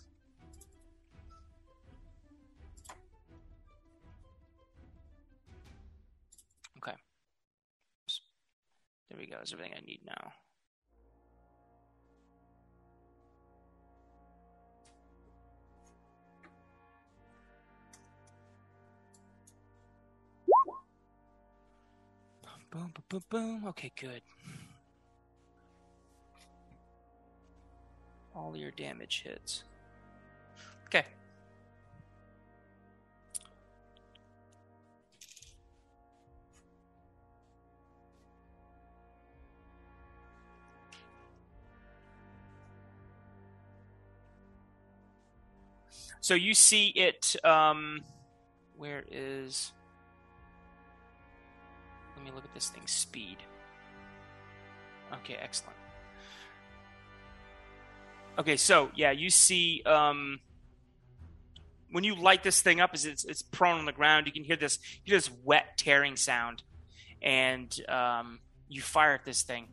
[9.19, 9.37] We go.
[9.43, 10.33] Is everything I need now.
[22.71, 23.67] Boom, boom, boom, boom.
[23.69, 24.21] Okay, good.
[28.35, 29.63] All your damage hits.
[30.85, 31.05] Okay.
[46.21, 47.35] So you see it.
[47.43, 48.01] Um,
[48.75, 49.71] where is?
[52.15, 53.37] Let me look at this thing's speed.
[55.13, 55.77] Okay, excellent.
[58.37, 60.39] Okay, so yeah, you see um,
[61.91, 64.43] when you light this thing up, as it's it's prone on the ground, you can
[64.43, 66.63] hear this hear this wet tearing sound,
[67.21, 69.67] and um, you fire at this thing.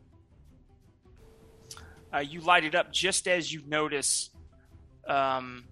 [2.13, 4.31] Uh, you light it up just as you notice.
[5.07, 5.65] Um,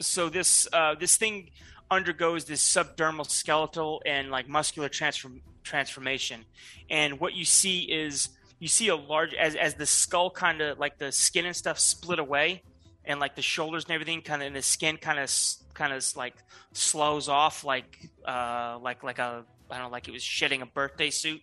[0.00, 1.50] so this uh, this thing
[1.90, 6.44] undergoes this subdermal skeletal and like muscular transform transformation,
[6.90, 10.78] and what you see is you see a large as as the skull kind of
[10.78, 12.62] like the skin and stuff split away
[13.04, 15.30] and like the shoulders and everything kind of and the skin kind of
[15.74, 16.34] kind of like
[16.72, 20.66] slows off like uh like like a I don't know like it was shedding a
[20.66, 21.42] birthday suit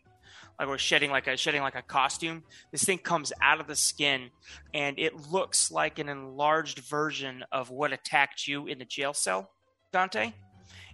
[0.59, 3.75] like we're shedding like a shedding like a costume this thing comes out of the
[3.75, 4.29] skin
[4.73, 9.51] and it looks like an enlarged version of what attacked you in the jail cell
[9.91, 10.33] Dante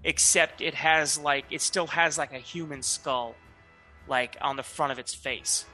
[0.04, 3.36] except it has like it still has like a human skull
[4.08, 5.66] like on the front of its face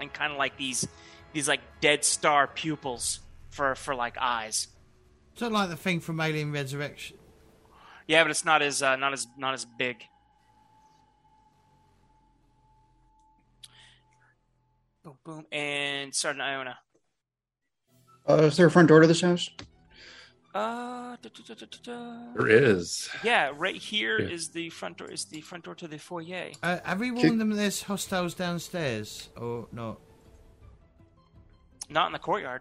[0.00, 0.86] and kind of like these
[1.32, 3.20] these like dead star pupils
[3.50, 4.68] for for like eyes.
[5.34, 7.16] Is that like the thing from Alien Resurrection?
[8.06, 10.02] Yeah, but it's not as uh, not as not as big.
[15.08, 16.78] Boom, boom, and Sergeant Iona.
[18.28, 19.48] Uh, is there a front door to this house?
[20.54, 22.32] Uh, da, da, da, da, da, da.
[22.36, 23.08] There is.
[23.24, 24.52] yeah, right here is Yeah.
[24.54, 25.10] the front door.
[25.10, 26.50] Is the front door to the foyer?
[26.62, 29.98] Uh, have we warned them there's hostiles downstairs or not?
[31.88, 32.60] Not in the courtyard.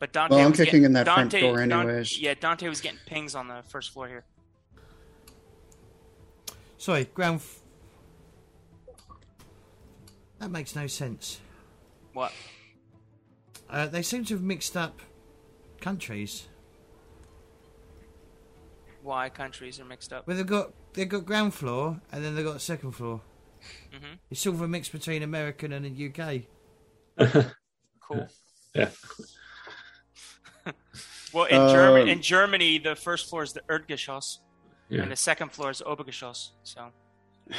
[0.00, 0.34] But Dante.
[0.34, 2.18] Well, I'm was getting- kicking in that front door Dan- anyways.
[2.20, 4.24] yeah, Dante was getting pings on the first floor here.
[6.78, 7.36] Sorry, ground.
[7.36, 7.60] F-
[10.42, 11.40] that makes no sense.
[12.12, 12.32] What?
[13.70, 14.98] Uh, they seem to have mixed up
[15.80, 16.48] countries.
[19.02, 20.26] Why countries are mixed up?
[20.26, 23.20] Well, they've got they've got ground floor and then they've got second floor.
[23.92, 26.42] hmm It's sort of a mix between American and the UK.
[28.00, 28.28] Cool.
[28.74, 28.90] Yeah.
[31.32, 34.40] Well, in German, Um, in Germany, the first floor is the Erdgeschoss,
[34.90, 35.00] Yeah.
[35.02, 36.50] and the second floor is Obergeschoss.
[36.62, 36.90] So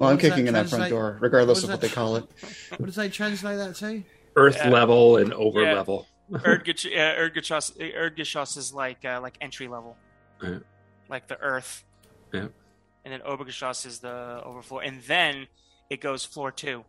[0.00, 2.16] Well, What I'm kicking in that front door, regardless what of what that- they call
[2.16, 2.24] it.
[2.78, 4.02] What does they translate that to?
[4.34, 4.70] Earth Yeah.
[4.70, 5.74] level and over Yeah.
[5.74, 6.06] level.
[6.32, 9.98] Erdgesch- uh, Erdgeschoss, Erdgeschoss is like uh, like entry level,
[10.42, 10.60] Yeah.
[11.10, 11.84] like the earth.
[12.32, 12.46] Yeah.
[13.04, 15.48] And then Obergeschoss is the overfloor, and then
[15.90, 16.82] it goes floor 2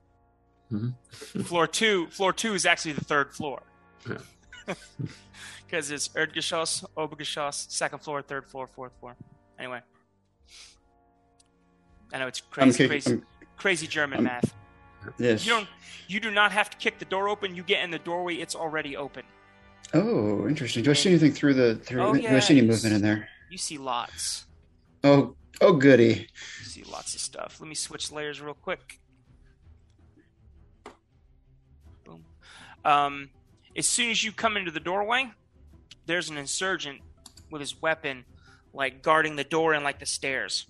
[0.72, 0.94] Mhm.
[1.46, 3.62] floor two, floor two is actually the third floor.
[4.10, 4.76] Yeah.
[5.66, 9.18] Because it's Erdgeschoss, Obergeschoss, second floor, third floor, fourth floor.
[9.60, 9.82] Anyway,
[12.14, 13.24] I know it's crazy, crazy, I'm,
[13.58, 14.54] crazy German I'm- math.
[15.18, 15.46] yes.
[15.46, 15.68] You don't,
[16.08, 17.56] you do not have to kick the door open.
[17.56, 19.24] You get in the doorway; it's already open.
[19.94, 20.84] Oh, interesting.
[20.84, 21.76] Do I see anything through the?
[21.76, 23.28] Through, Oh, do I see any movement in there?
[23.50, 24.46] You see lots.
[25.04, 26.28] Oh, oh, goody.
[26.60, 27.58] You see lots of stuff.
[27.60, 29.00] Let me switch layers real quick.
[32.06, 32.24] Boom.
[32.86, 33.30] Um,
[33.76, 35.32] as soon as you come into the doorway,
[36.06, 37.02] there's an insurgent
[37.50, 38.24] with his weapon,
[38.74, 40.68] like guarding the door and like the stairs.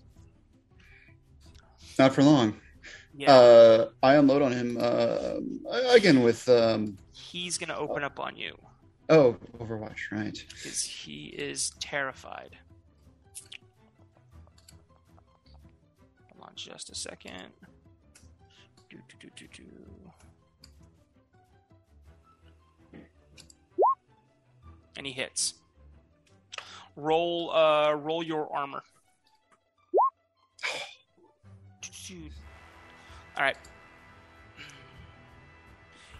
[1.99, 2.55] Not for long.
[3.13, 5.33] Yeah, Uh, I unload on him uh,
[5.89, 8.57] again with um, he's gonna open up on you
[9.09, 10.43] oh Overwatch, right?
[10.49, 12.57] because he is terrified.
[16.31, 17.49] Hold on, just a second.
[18.89, 19.63] Do, do, do, do, do.
[24.97, 25.55] And he hits.
[26.95, 28.83] Roll, uh, roll your armor.
[33.37, 33.57] All right.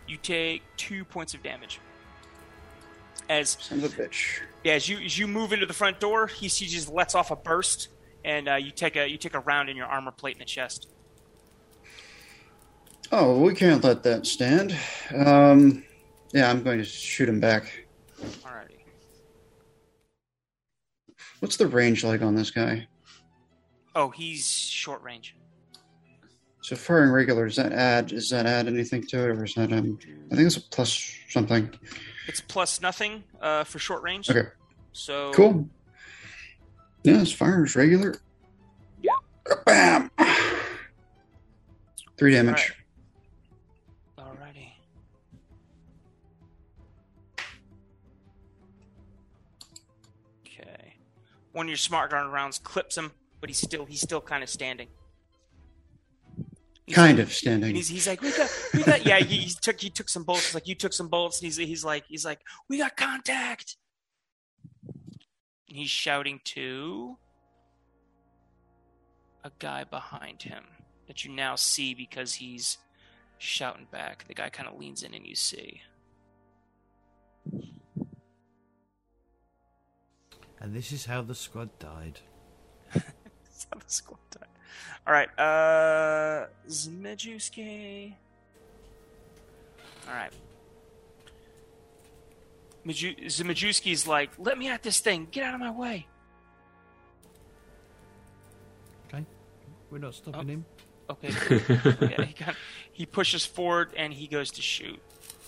[0.07, 1.79] You take two points of damage.
[3.30, 4.41] As Son of a bitch.
[4.64, 7.31] yeah, as you as you move into the front door, he, he just lets off
[7.31, 7.88] a burst,
[8.25, 10.45] and uh, you take a you take a round in your armor plate in the
[10.45, 10.90] chest.
[13.11, 14.75] Oh, we can't let that stand.
[15.15, 15.83] Um,
[16.33, 17.85] yeah, I'm going to shoot him back.
[18.22, 18.80] Alrighty.
[21.40, 22.88] What's the range like on this guy?
[23.95, 25.35] Oh, he's short range.
[26.61, 28.07] So firing regular does that add?
[28.07, 29.98] Does that add anything to it, or is that um?
[30.31, 31.72] I think it's a plus something.
[32.27, 34.30] It's plus nothing uh, for short range.
[34.30, 34.48] Okay,
[34.93, 35.67] So cool.
[37.03, 38.15] Yeah, his fire is regular.
[39.01, 39.11] Yeah.
[39.65, 40.11] Bam.
[42.17, 42.73] Three damage.
[44.19, 44.73] Alrighty.
[50.45, 50.93] Okay.
[51.53, 54.49] One of your smart gun rounds clips him, but he's still he's still kind of
[54.49, 54.90] standing.
[56.88, 57.76] He's Kind like- of standing.
[57.76, 59.19] He's, he's like, we got, we got, yeah.
[59.19, 60.53] He, he took, he took some bolts.
[60.53, 61.40] Like you took some bolts.
[61.40, 63.77] And he's, he's like, he's like, we got contact.
[65.69, 67.18] And he's shouting to
[69.43, 70.64] a guy behind him
[71.08, 72.77] that you now see because he's
[73.38, 74.26] shouting back.
[74.27, 75.82] The guy kind of leans in, and you see.
[80.60, 82.19] And this is how the squad died.
[82.93, 84.48] That's how the squad died.
[85.08, 88.14] All right, uh, Zmajewski.
[90.08, 90.32] All right.
[92.83, 95.27] Maju- Zmajewski's like, let me at this thing.
[95.32, 96.08] Get out of my way.
[99.08, 99.24] Okay,
[99.90, 100.66] we're not stopping him.
[101.09, 101.30] Okay.
[102.01, 102.56] yeah, he, got,
[102.91, 105.00] he pushes forward and he goes to shoot.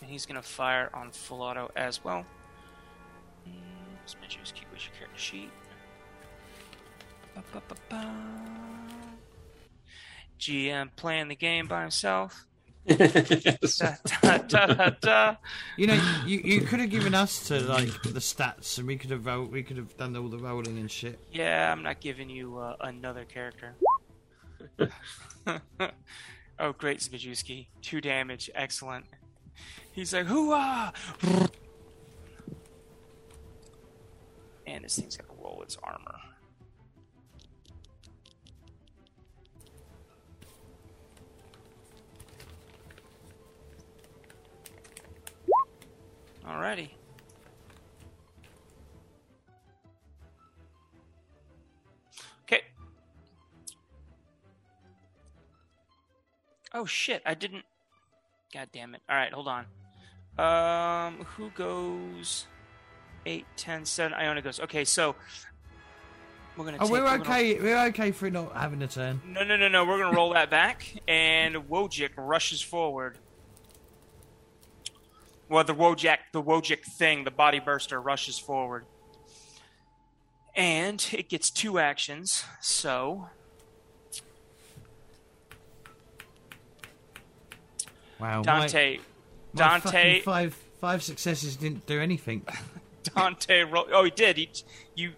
[0.01, 2.25] And he's going to fire on full auto as well.
[3.47, 3.53] Mm,
[4.05, 5.49] Zmajewski, where's your character sheet?
[7.33, 8.13] Ba-ba-ba-ba.
[10.39, 12.45] GM playing the game by himself.
[12.85, 15.35] Da, da, da, da, da.
[15.77, 19.09] You know, you, you could have given us to like the stats, and we could
[19.11, 21.17] have roll, we could have done all the rolling and shit.
[21.31, 23.73] Yeah, I'm not giving you uh, another character.
[26.59, 27.67] oh, great, Zmajewski.
[27.81, 28.49] Two damage.
[28.53, 29.05] Excellent.
[29.93, 30.93] He's like, hooah!
[34.67, 36.15] And this thing's going to roll its armor.
[46.45, 46.89] Alrighty.
[52.43, 52.61] Okay.
[56.73, 57.63] Oh shit, I didn't.
[58.53, 59.01] God damn it.
[59.09, 59.65] Alright, hold on.
[60.37, 62.47] Um, who goes
[63.25, 64.13] 8, 10, 7?
[64.13, 64.59] Iona goes.
[64.59, 65.15] Okay, so.
[66.55, 67.59] We're gonna Oh, take, we're gonna- okay.
[67.59, 69.21] We're okay for not having a turn.
[69.25, 69.85] no, no, no, no.
[69.85, 73.17] We're gonna roll that back, and Wojcik rushes forward.
[75.49, 78.85] Well, the Wojak, the Wojak thing, the body burster rushes forward,
[80.55, 82.43] and it gets two actions.
[82.61, 83.27] So
[88.23, 89.03] Wow, Dante, my
[89.53, 92.45] Dante, five five successes didn't do anything.
[93.15, 93.85] Dante roll.
[93.91, 94.37] Oh, he did.
[94.37, 94.49] He,
[94.95, 95.11] you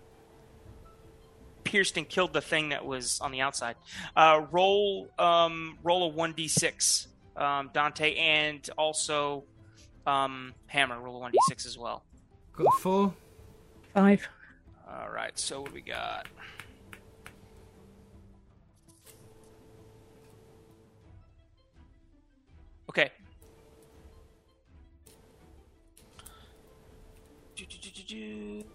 [1.63, 3.75] pierced and killed the thing that was on the outside.
[4.15, 9.43] Uh, roll, um, roll a one d six, um, Dante, and also
[10.05, 10.99] um, Hammer.
[10.99, 12.03] Roll a one d six as well.
[12.53, 13.13] Got a four.
[13.93, 14.27] Five.
[14.89, 15.37] All right.
[15.37, 16.27] So what do we got?
[22.89, 23.11] Okay.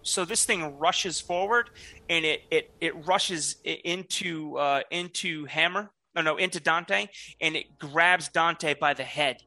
[0.03, 1.69] So this thing rushes forward,
[2.09, 5.91] and it it it rushes into uh, into Hammer.
[6.13, 7.07] No, no, into Dante,
[7.39, 9.43] and it grabs Dante by the head,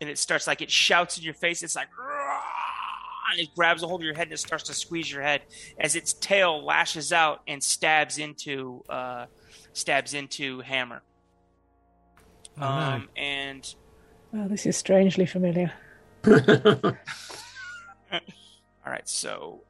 [0.00, 1.62] and it starts like it shouts in your face.
[1.62, 1.88] It's like,
[3.32, 5.42] and it grabs a hold of your head and it starts to squeeze your head
[5.78, 9.26] as its tail lashes out and stabs into uh,
[9.72, 11.02] stabs into Hammer.
[12.60, 13.22] Oh, um, no.
[13.22, 13.74] and
[14.34, 15.72] Oh, this is strangely familiar.
[16.26, 16.34] all
[18.84, 19.62] right, so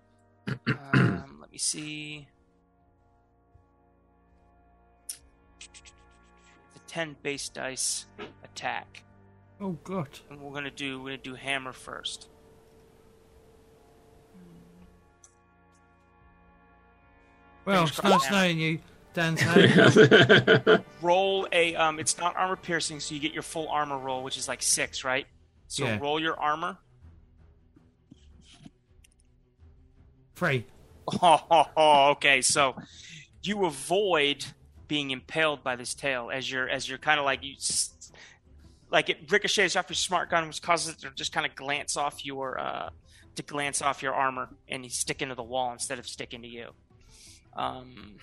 [0.49, 2.27] um, let me see.
[6.75, 8.07] The ten base dice
[8.43, 9.05] attack,
[9.61, 10.09] Oh god.
[10.31, 12.29] and we're gonna do we're gonna do hammer first.
[17.65, 18.37] Well, it's crossed, nice Hammer.
[18.45, 18.79] knowing you,
[19.15, 20.79] Dante.
[21.03, 24.39] Roll a um, it's not armor piercing, so you get your full armor roll, which
[24.39, 25.27] is like six, right?
[25.67, 25.99] So Yeah.
[26.01, 26.79] roll your armor.
[30.35, 30.65] Three.
[31.21, 32.41] Oh, okay.
[32.43, 32.77] So
[33.43, 34.45] you avoid
[34.87, 37.93] being impaled by this tail as you're as you're kind of like you s-
[38.91, 41.97] like it ricochets off your smart gun, which causes it to just kind of glance
[41.97, 42.91] off your uh,
[43.37, 46.71] to glance off your armor and stick into the wall instead of sticking to you.
[47.57, 48.17] Um,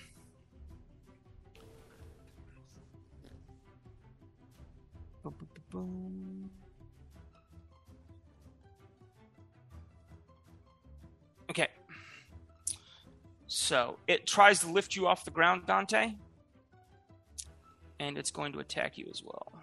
[5.70, 6.50] boom.
[11.50, 11.68] Okay.
[13.46, 16.14] So it tries to lift you off the ground, Dante,
[17.98, 19.55] and it's going to attack you as well.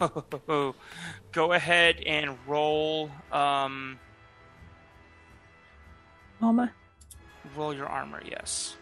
[1.32, 3.10] Go ahead and roll.
[3.32, 3.98] Um,
[6.42, 6.72] Armor.
[7.56, 8.22] roll your armor.
[8.24, 8.76] Yes.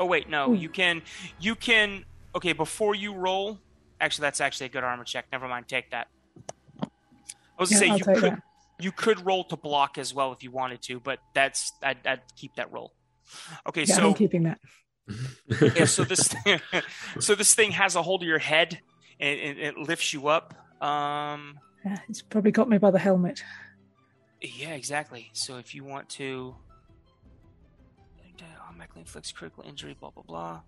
[0.00, 0.50] Oh wait, no.
[0.52, 0.54] Ooh.
[0.54, 1.02] You can.
[1.40, 2.04] You can.
[2.34, 3.58] Okay, before you roll.
[4.00, 5.26] Actually, that's actually a good armor check.
[5.32, 5.66] Never mind.
[5.66, 6.06] Take that.
[6.80, 6.86] I
[7.58, 8.32] was gonna Yeah, say I'll you could.
[8.32, 8.42] that.
[8.80, 12.20] You could roll to block as well if you wanted to, but that's I'd, I'd
[12.36, 12.92] keep that roll.
[13.68, 14.60] Okay, Yeah, so I'm keeping that.
[15.76, 16.60] yeah, so this thing,
[17.18, 18.80] so this thing has a hold of your head
[19.20, 20.54] and it, it lifts you up.
[20.82, 23.42] Um, Yeah, it's probably got me by the helmet.
[24.40, 25.30] yeah, exactly.
[25.32, 26.54] So if you want to,
[28.68, 30.60] automatically inflicts critical injury, blah blah blah.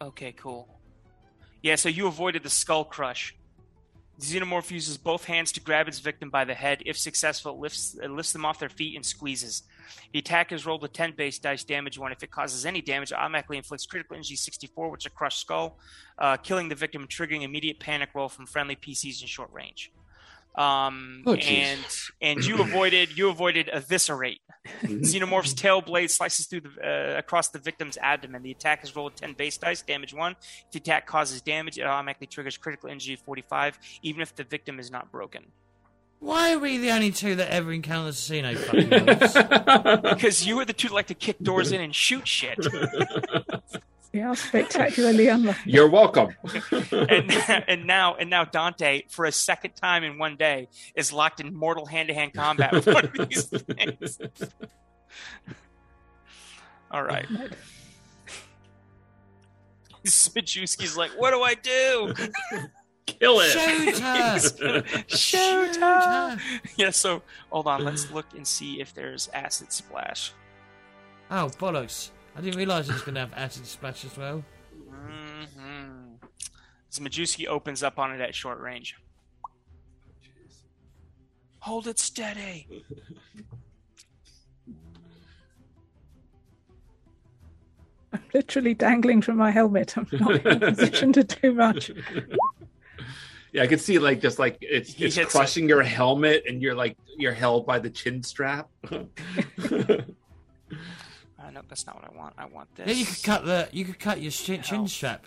[0.00, 0.68] Okay, cool.
[1.62, 3.34] Yeah, so you avoided the skull crush.
[4.18, 6.82] The xenomorph uses both hands to grab its victim by the head.
[6.86, 9.62] If successful, it lifts, it lifts them off their feet and squeezes.
[10.12, 12.12] The attacker is rolled a 10 base dice damage one.
[12.12, 15.40] If it causes any damage, it automatically inflicts critical injury 64, which is a crushed
[15.40, 15.78] skull,
[16.18, 19.90] uh, killing the victim and triggering immediate panic roll from friendly PCs in short range.
[20.54, 21.80] Um, Oh, and
[22.22, 24.40] and you avoided you avoided eviscerate.
[24.84, 26.70] Xenomorph's tail blade slices through the
[27.14, 28.42] uh, across the victim's abdomen.
[28.42, 30.36] The attack is rolled 10 base dice, damage one.
[30.66, 34.78] If the attack causes damage, it automatically triggers critical injury 45, even if the victim
[34.78, 35.46] is not broken.
[36.24, 39.36] Why are we the only two that ever encounters Xeno fucking wolves?
[40.14, 42.66] Because you were the two that like to kick doors in and shoot shit.
[44.14, 45.72] Yeah, spectacularly unlucky.
[45.72, 46.36] You're welcome.
[46.92, 47.32] and
[47.66, 51.52] and now and now Dante, for a second time in one day, is locked in
[51.52, 54.20] mortal hand to hand combat with one of these things.
[56.92, 57.26] All right.
[60.04, 62.14] Zmajewski's like, what do I do?
[63.06, 63.50] Kill it.
[63.50, 64.84] Shoot her!
[65.06, 66.38] Shoot her!
[66.76, 70.32] Yeah, so hold on, let's look and see if there's acid splash.
[71.30, 72.10] Oh, bollocks.
[72.36, 74.44] I didn't realise it was going to have acid splash as well.
[74.90, 76.26] Mm-hmm.
[76.90, 78.96] Zmajewski opens up on it at short range.
[81.60, 82.68] Hold it steady.
[88.12, 89.96] I'm literally dangling from my helmet.
[89.96, 91.90] I'm not in a position to do much.
[93.54, 96.60] Yeah, I could see like just like it's He it's hits crushing your helmet, and
[96.60, 98.68] you're like you're held by the chin strap.
[101.36, 102.34] Uh, no, that's not what I want.
[102.38, 102.86] I want this.
[102.88, 104.88] Yeah, you could cut the you could cut your chin, chin Hell.
[104.88, 105.26] strap.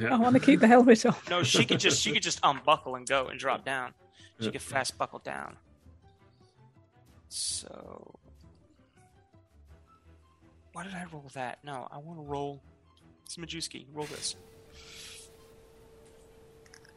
[0.00, 1.14] I want to keep the helmet on.
[1.30, 3.94] No, she could just she could just unbuckle and go and drop down.
[4.40, 4.50] She Yeah.
[4.50, 5.56] could fast buckle down.
[7.28, 8.18] So,
[10.72, 11.58] why did I roll that?
[11.62, 12.60] No, I want to roll.
[13.24, 13.86] It's Majewski.
[13.94, 14.34] Roll this.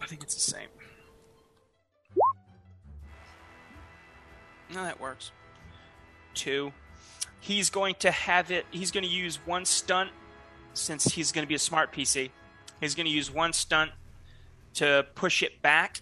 [0.02, 0.68] I think it's the same.
[4.74, 5.32] No, that works.
[6.34, 6.72] Two.
[7.40, 8.66] He's going to have it.
[8.72, 10.12] He's going to use one stunt
[10.74, 12.30] since he's going to be a smart PC.
[12.80, 13.92] He's going to use one stunt
[14.76, 16.00] to push it back,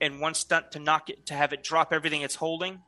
[0.00, 2.80] and one stunt to knock it to have it drop everything it's holding.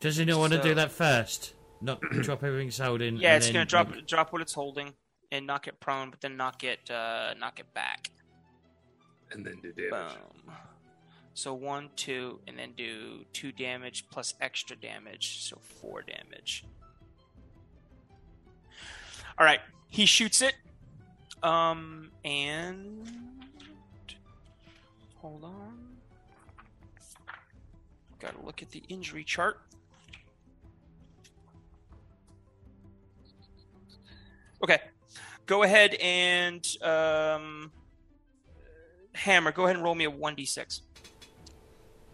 [0.00, 1.54] Does he not want to do that first?
[1.80, 3.16] Not drop everything it's holding.
[3.18, 4.94] Yeah, it's then- going to drop drop what it's holding
[5.30, 8.10] and knock it prone, but then knock it uh, knock it back.
[9.30, 9.90] And then do damage.
[9.90, 10.54] Boom.
[11.34, 16.64] So one, two, and then do two damage plus extra damage, so four damage.
[19.38, 20.54] All right, he shoots it.
[21.44, 23.38] Um, and
[25.18, 25.78] hold on.
[28.18, 29.60] Got to look at the injury chart.
[34.60, 34.80] Okay,
[35.48, 37.72] go ahead and um,
[39.14, 39.50] hammer.
[39.50, 40.82] Go ahead and roll me a one d six.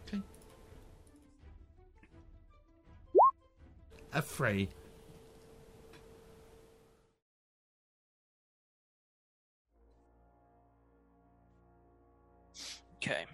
[0.08, 0.22] Okay.
[4.14, 4.70] a three.
[12.96, 13.26] Okay.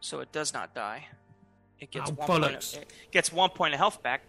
[0.00, 1.06] So it does not die.
[1.80, 2.74] It gets Oh, one point.
[2.74, 4.22] Of, it gets one point of health back,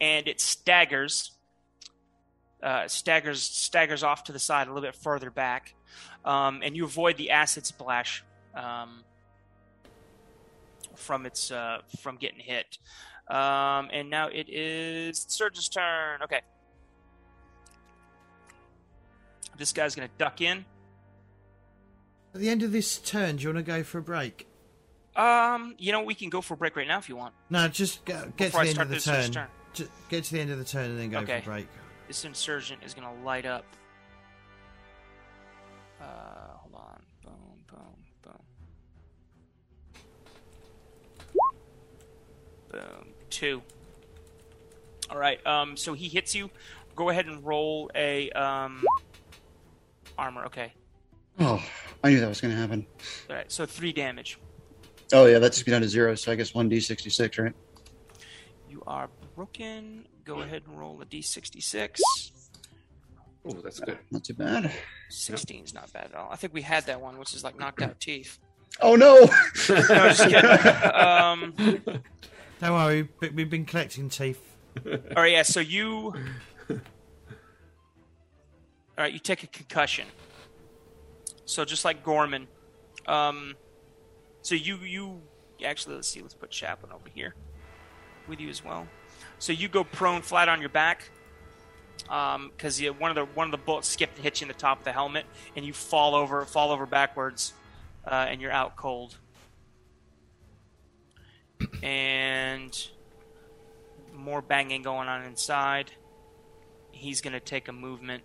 [0.00, 1.32] and it staggers.
[2.62, 5.74] Uh, staggers staggers off to the side a little bit further back,
[6.26, 8.22] um, and you avoid the acid splash
[8.54, 9.02] um,
[10.94, 12.76] from its uh, from getting hit.
[13.28, 16.20] Um, and now it is the surgeon's turn.
[16.24, 16.40] Okay,
[19.56, 20.64] this guy's gonna duck in.
[22.34, 24.46] At the end of this turn, do you want to go for a break?
[25.16, 27.34] Um, you know, we can go for a break right now if you want.
[27.50, 29.32] No, just go, get Before to the end start of the turn.
[29.32, 29.48] turn.
[29.74, 31.40] Ju- get to the end of the turn and then go Okay.
[31.40, 31.66] for a break.
[32.10, 33.64] This insurgent is gonna light up.
[36.00, 37.00] Uh, hold on.
[37.22, 37.34] Boom,
[37.70, 38.42] boom, boom.
[42.72, 43.06] Boom.
[43.30, 43.62] Two.
[45.08, 45.46] All right.
[45.46, 46.50] Um, so he hits you.
[46.96, 48.82] Go ahead and roll a um
[50.18, 50.46] armor.
[50.46, 50.72] Okay.
[51.38, 51.62] Oh,
[52.02, 52.84] I knew that was going to happen.
[53.28, 53.52] All right.
[53.52, 54.36] So three damage.
[55.12, 56.16] Oh yeah, that's just be down to zero.
[56.16, 57.54] So I guess one d sixty six, right?
[58.70, 60.06] You are broken.
[60.24, 61.98] Go ahead and roll a d66.
[63.44, 63.98] Oh, that's good.
[64.12, 64.70] Not too bad.
[65.08, 66.28] 16 is not bad at all.
[66.30, 68.38] I think we had that one, which is like knocked out teeth.
[68.80, 69.16] Oh no!
[69.68, 70.94] No, just kidding.
[70.94, 71.52] um,
[72.60, 74.40] Don't worry, but we've been collecting teeth.
[74.86, 75.42] all right, yeah.
[75.42, 76.14] So you,
[76.70, 76.76] all
[78.96, 80.06] right, you take a concussion.
[81.44, 82.46] So just like Gorman,
[83.08, 83.56] um,
[84.42, 85.20] so you you
[85.64, 87.34] actually let's see, let's put Chaplin over here
[88.30, 88.86] with you as well.
[89.38, 91.10] So you go prone flat on your back.
[92.56, 94.54] Because you one of the one of the bullets skipped and hit you in the
[94.54, 97.52] top of the helmet, and you fall over fall over backwards,
[98.04, 99.16] uh, and you're out cold.
[101.82, 102.74] And
[104.12, 105.92] more banging going on inside.
[106.90, 108.24] He's going to take a movement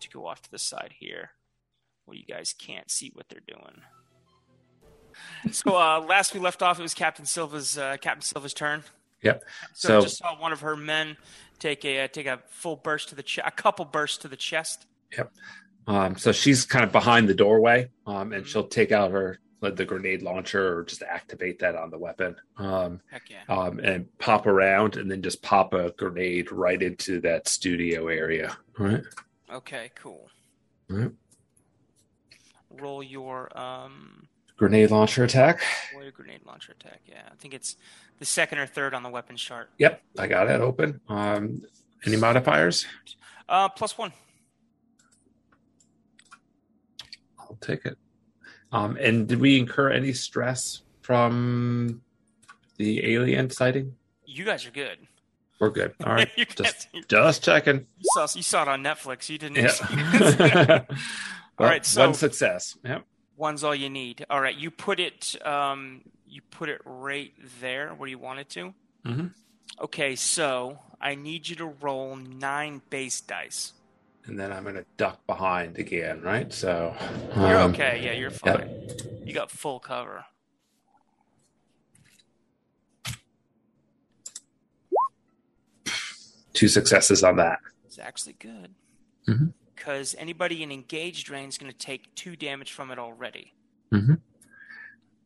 [0.00, 1.30] to go off to the side here
[2.06, 3.82] where you guys can't see what they're doing.
[5.52, 8.82] So uh, last we left off, it was Captain Silva's uh, Captain Silva's turn.
[9.24, 9.42] Yep.
[9.74, 11.16] So, So, just saw one of her men
[11.58, 14.36] take a uh, take a full burst to the chest, a couple bursts to the
[14.36, 14.86] chest.
[15.86, 18.48] um, so she's kind of behind the doorway, um, and Mhm.
[18.48, 22.36] she'll take out her like the grenade launcher or just activate that on the weapon,
[22.58, 23.42] um, yeah!
[23.48, 28.54] um, and pop around, and then just pop a grenade right into that studio area.
[28.78, 29.04] All right.
[29.50, 30.28] Okay, cool.
[30.92, 31.12] Alright.
[32.70, 35.62] Roll your um, Grenade launcher attack.
[36.00, 37.00] your grenade launcher attack.
[37.06, 37.76] Yeah, I think it's
[38.18, 39.70] the second or third on the weapons chart.
[39.78, 41.00] Yep, I got it open.
[41.08, 41.62] Um,
[42.06, 42.86] any modifiers?
[43.48, 44.12] Uh, plus one.
[47.38, 47.98] I'll take it.
[48.72, 52.02] Um, and did we incur any stress from
[52.76, 53.94] the alien sighting?
[54.24, 54.98] You guys are good.
[55.60, 55.94] We're good.
[56.04, 56.28] All right.
[56.56, 57.86] just, just checking.
[57.98, 59.28] you saw you saw it on Netflix.
[59.28, 59.56] You didn't.
[59.56, 60.84] Yeah.
[61.58, 62.76] All right, so- one success.
[62.84, 63.04] Yep.
[63.36, 64.24] One's all you need.
[64.30, 65.34] All right, you put it.
[65.44, 68.74] Um, you put it right there where you want it to.
[69.04, 69.34] Mhm.
[69.80, 73.72] Okay, so I need you to roll nine base dice.
[74.26, 76.52] And then I'm gonna duck behind again, right?
[76.52, 76.96] So
[77.36, 78.00] You're um, okay.
[78.02, 78.88] Yeah, you're fine.
[79.24, 80.24] You got full cover.
[86.52, 87.58] Two successes on that.
[87.84, 88.74] It's actually good.
[89.28, 89.52] Mhm.
[89.74, 93.52] Because anybody in engaged range is going to take two damage from it already.
[93.92, 94.14] Mm-hmm.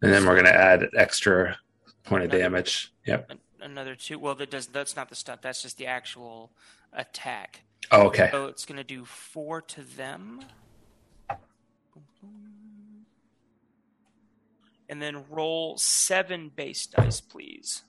[0.00, 1.58] And then we're gonna add an extra
[2.04, 2.92] point of damage.
[3.04, 3.32] Yep.
[3.60, 4.18] Another two.
[4.18, 5.40] Well, that does that's not the stuff.
[5.42, 6.52] That's just the actual
[6.92, 7.62] attack.
[7.90, 8.28] Oh, okay.
[8.30, 10.40] So it's going to do four to them.
[14.90, 17.82] And then roll seven base dice, please.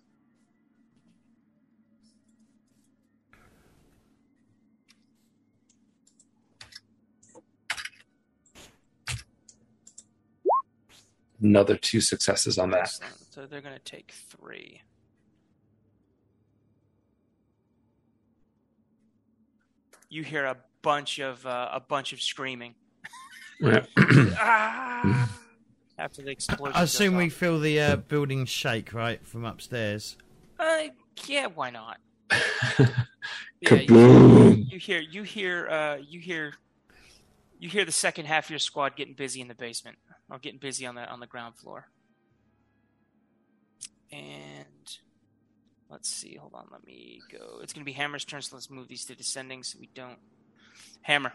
[11.42, 12.82] Another two successes on that.
[12.82, 13.16] Excellent.
[13.32, 14.82] So they're going to take three.
[20.10, 22.76] You hear a bunch of uh, a bunch of screaming
[23.60, 23.86] Yeah.
[23.98, 25.30] ah!
[25.98, 26.76] after the explosion.
[26.76, 30.18] I assume we feel the uh, building shake, right, from upstairs.
[30.58, 30.86] Uh,
[31.28, 32.00] yeah, why not?
[33.62, 34.72] Yeah, you, Kaboom!
[34.72, 36.54] you hear you hear uh, you hear
[37.60, 39.98] you hear the second half of your squad getting busy in the basement
[40.30, 41.88] or getting busy on the on the ground floor.
[44.12, 44.98] And
[45.90, 47.60] let's see, hold on, let me go.
[47.62, 50.20] It's gonna be Hammer's turn, so let's move these to descending so we don't
[51.02, 51.34] Hammer.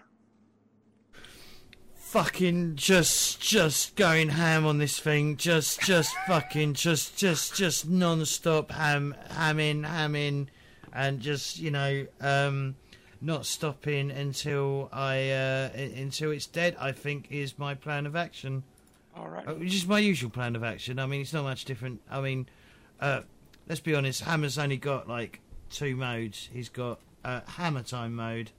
[1.96, 5.36] Fucking just, just going ham on this thing.
[5.36, 10.46] Just, just fucking, just, just, just non-stop ham, hamming, hamming,
[10.92, 12.76] and just you know, um,
[13.20, 16.76] not stopping until I, uh, until it's dead.
[16.78, 18.62] I think is my plan of action.
[19.16, 19.46] All right.
[19.46, 20.98] Uh, Which is my usual plan of action.
[20.98, 22.00] I mean, it's not much different.
[22.10, 22.48] I mean,
[23.00, 23.22] uh,
[23.68, 24.22] let's be honest.
[24.22, 26.48] Hammer's only got like two modes.
[26.52, 28.50] He's got uh, hammer time mode.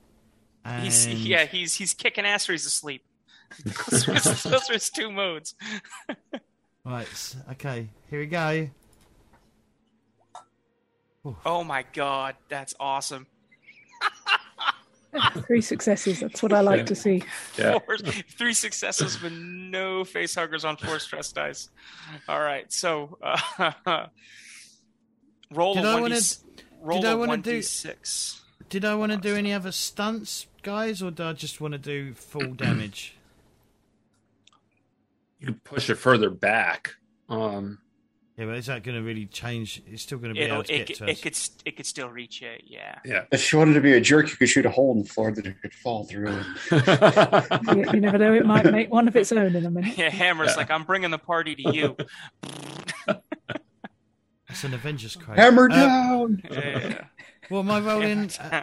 [0.63, 3.03] And He's yeah, he's he's kicking ass or he's asleep.
[3.65, 5.55] those, are his, those are his two modes.
[6.87, 7.35] Right.
[7.53, 7.89] Okay.
[8.11, 8.69] Here we go.
[11.43, 13.25] Oh my god, that's awesome.
[15.47, 16.19] Three successes.
[16.19, 17.23] That's what I like to see.
[17.57, 17.79] Yeah.
[17.79, 17.97] Four,
[18.37, 21.69] three successes with no face huggers on four stress dice.
[22.27, 23.71] All right, so uh,
[25.51, 26.27] roll Did a I one wanna- d
[26.81, 28.41] roll did I a wanna one do- d six.
[28.69, 31.77] Did I want to do any other stunts, guys, or do I just want to
[31.77, 33.15] do full damage?
[35.39, 36.95] You can push it further back.
[37.29, 37.77] Um,
[38.37, 39.81] Yeah, but is that going to really change?
[39.87, 41.21] It's still going to be It'll, able to it, get could- to it us.
[41.21, 42.63] could it could still reach it.
[42.67, 42.95] Yeah.
[43.05, 43.23] yeah.
[43.31, 45.31] If you wanted to be a jerk, you could shoot a hole in the floor
[45.31, 46.41] that it could fall through.
[46.71, 49.97] You, you never know; it might make one of its own in a minute.
[49.97, 50.55] Yeah, Hammer's Yeah.
[50.57, 51.95] like, I'm bringing the party to you.
[54.49, 55.37] It's an Avengers crate.
[55.37, 56.41] Hammer Uh, down!
[56.49, 57.05] yeah.
[57.49, 58.29] What am I rolling?
[58.39, 58.61] Uh,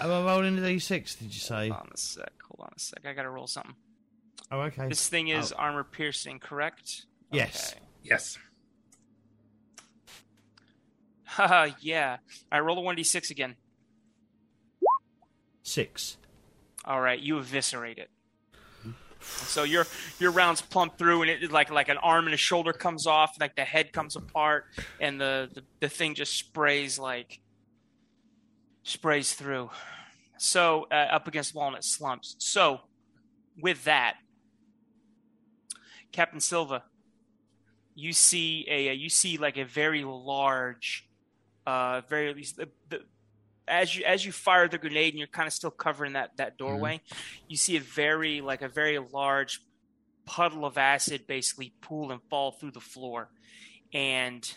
[0.00, 1.18] am I rolling a d6?
[1.18, 1.68] Did you say?
[1.68, 2.32] Hold on a sec.
[2.50, 3.00] Hold on a sec.
[3.06, 3.74] I gotta roll something.
[4.50, 4.88] Oh, okay.
[4.88, 7.06] This thing is armor piercing, correct?
[7.32, 7.72] Yes.
[7.72, 7.80] Okay.
[8.04, 8.36] yes.
[11.28, 12.16] Haha, yeah.
[12.50, 13.56] I roll a one d six again.
[15.62, 16.16] Six.
[16.84, 18.10] All right, you eviscerate it.
[19.20, 19.86] So your
[20.18, 23.36] your rounds plump through, and it like like an arm and a shoulder comes off,
[23.40, 24.64] like the head comes apart,
[25.00, 27.40] and the the, the thing just sprays like
[28.84, 29.70] sprays through.
[30.38, 32.36] So uh, up against the wall and it slumps.
[32.38, 32.80] So
[33.60, 34.14] with that,
[36.12, 36.84] Captain Silva,
[37.96, 41.07] you see a you see like a very large,
[41.68, 43.00] uh, very the, the
[43.66, 46.56] as you as you fire the grenade and you're kind of still covering that that
[46.56, 47.00] doorway,
[47.46, 49.60] you see a very like a very large
[50.24, 53.28] puddle of acid basically pool and fall through the floor,
[53.92, 54.50] and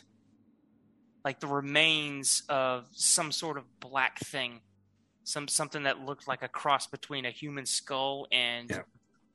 [1.25, 4.61] like the remains of some sort of black thing,
[5.25, 8.83] some something that looked like a cross between a human skull and Yeah.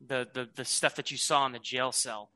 [0.00, 2.30] the, the the stuff that you saw in the jail cell,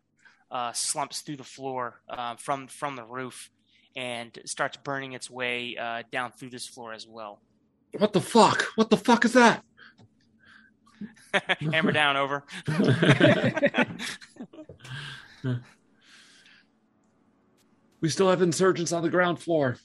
[0.50, 3.50] uh, slumps through the floor uh, from from the roof
[3.96, 7.40] and starts burning its way uh, down through this floor as well.
[7.98, 8.62] What the fuck?
[8.76, 9.64] What the fuck is that?
[11.72, 12.44] Hammer down, over.
[18.00, 19.76] We still have insurgents on the ground floor.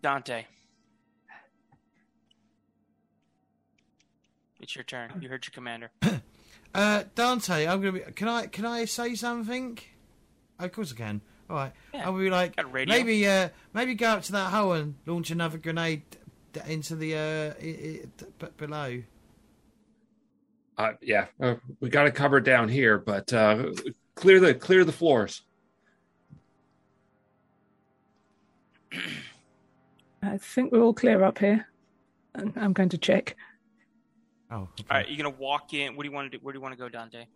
[0.00, 0.44] Dante.
[4.60, 5.10] It's your turn.
[5.20, 5.90] You heard your commander.
[6.74, 8.00] Uh, Dante, I'm gonna be.
[8.12, 8.46] Can I?
[8.46, 9.78] Can I say something?
[10.58, 11.20] of course I can.
[11.52, 11.72] All right.
[11.92, 12.06] Yeah.
[12.06, 12.94] I'll be like, Got a radio.
[12.94, 16.00] maybe, uh, maybe go up to that hole and launch another grenade
[16.54, 19.02] d- into the uh, i i d- b- below.
[20.78, 23.66] Uh, yeah, uh, we got it covered down here, but uh,
[24.14, 25.42] clear the clear the floors.
[30.22, 31.66] I think we're all clear up here.
[32.34, 33.36] I'm going to check.
[34.50, 34.84] Oh, okay.
[34.90, 35.96] All right, you're gonna walk in.
[35.96, 36.42] What do you want to do?
[36.42, 37.26] Where do you want to go, Dante?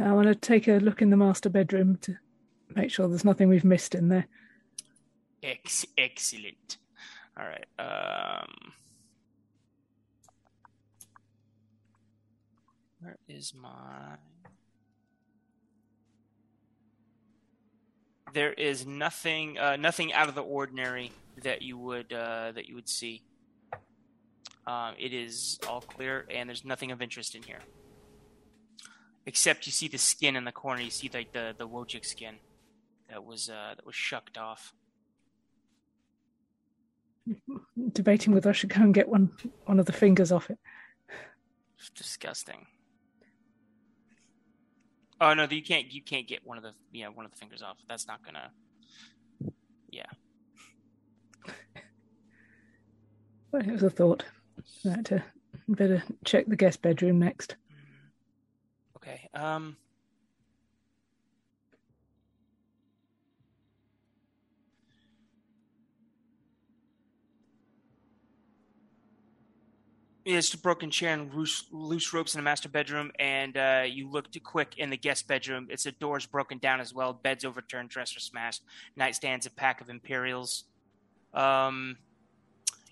[0.00, 2.16] I want to take a look in the master bedroom to
[2.78, 4.26] make sure there's nothing we've missed in there.
[5.42, 6.78] Ex- excellent.
[7.38, 7.66] All right.
[7.78, 8.72] Um,
[13.00, 14.16] where is my?
[18.34, 22.74] there is nothing uh, nothing out of the ordinary that you would uh, that you
[22.74, 23.22] would see.
[24.66, 27.60] Um, it is all clear, and there's nothing of interest in here,
[29.24, 30.82] except you see the skin in the corner.
[30.82, 32.34] You see like the the Wojcik skin
[33.08, 34.72] that was uh, that was shucked off.
[37.92, 39.30] Debating whether I should go and get one
[39.64, 40.58] one of the fingers off it.
[41.78, 42.66] It's disgusting.
[45.20, 45.92] Oh no, you can't.
[45.92, 47.78] You can't get one of the yeah one of the fingers off.
[47.88, 48.50] That's not gonna.
[49.90, 50.06] Yeah.
[53.50, 54.26] Well, it was a thought.
[54.84, 55.10] Right,
[55.68, 57.56] better check the guest bedroom next.
[58.96, 59.30] Okay.
[59.32, 59.78] Um.
[70.36, 74.10] It's a broken chair and loose, loose ropes in the master bedroom, and uh, you
[74.10, 75.68] look to quick in the guest bedroom.
[75.70, 77.12] It's a door's broken down as well.
[77.14, 78.62] Bed's overturned, dresser smashed,
[78.96, 80.64] nightstand's a pack of Imperials.
[81.32, 81.96] Um,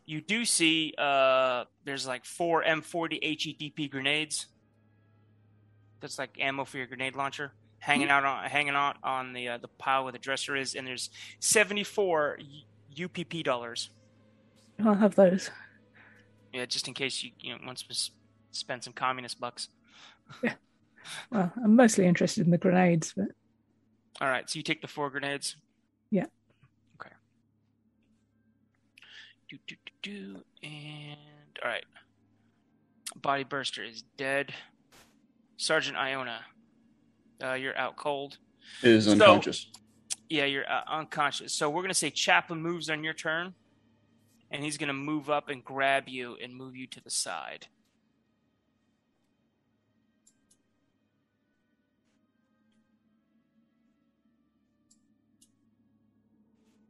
[0.07, 4.47] you do see uh, there's like four M40 HEDP grenades.
[6.01, 9.59] That's like ammo for your grenade launcher hanging out on hanging out on the uh,
[9.59, 12.39] the pile where the dresser is, and there's 74
[13.03, 13.91] UPP dollars.
[14.85, 15.51] I'll have those.
[16.57, 18.11] Yeah, just in case you you know wants to
[18.51, 19.69] spend some communist bucks.
[20.43, 20.55] yeah.
[21.31, 23.27] Well, I'm mostly interested in the grenades, but
[24.23, 25.57] All right, so you take the four grenades.
[26.11, 26.25] Yeah.
[26.99, 27.15] Okay.
[29.51, 31.19] Do do do do, and
[31.63, 31.85] all right.
[33.17, 34.55] Body burster is dead.
[35.59, 36.41] Sergeant Iona,
[37.45, 38.39] uh, you're out cold.
[38.83, 39.71] Is So- unconscious.
[40.31, 41.53] Yeah, you're uh, unconscious.
[41.53, 43.53] So we're gonna say Chaplin moves on your turn,
[44.51, 47.67] and he's gonna move up and grab you and move you to the side.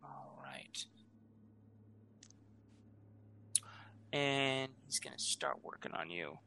[0.03, 0.85] All right.
[4.13, 6.39] And he's gonna start working on you.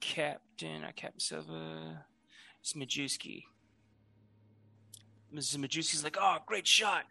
[0.00, 2.04] Captain, uh, Captain Silva,
[2.60, 3.44] it's Majewski.
[5.34, 5.56] Mrs.
[5.56, 7.04] Majewski's like, oh, great shot.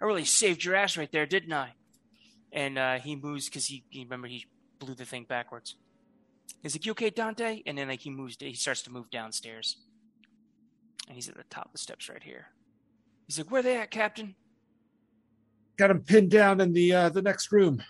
[0.00, 1.72] I really saved your ass right there, didn't I?
[2.52, 4.46] And uh, he moves because he, he remember he
[4.78, 5.76] blew the thing backwards.
[6.62, 7.62] He's like, you okay, Dante?
[7.66, 9.78] And then like he moves, he starts to move downstairs,
[11.08, 12.46] and he's at the top of the steps right here.
[13.26, 14.34] He's like, where they at, Captain?
[15.76, 17.82] Got him pinned down in the uh, the next room.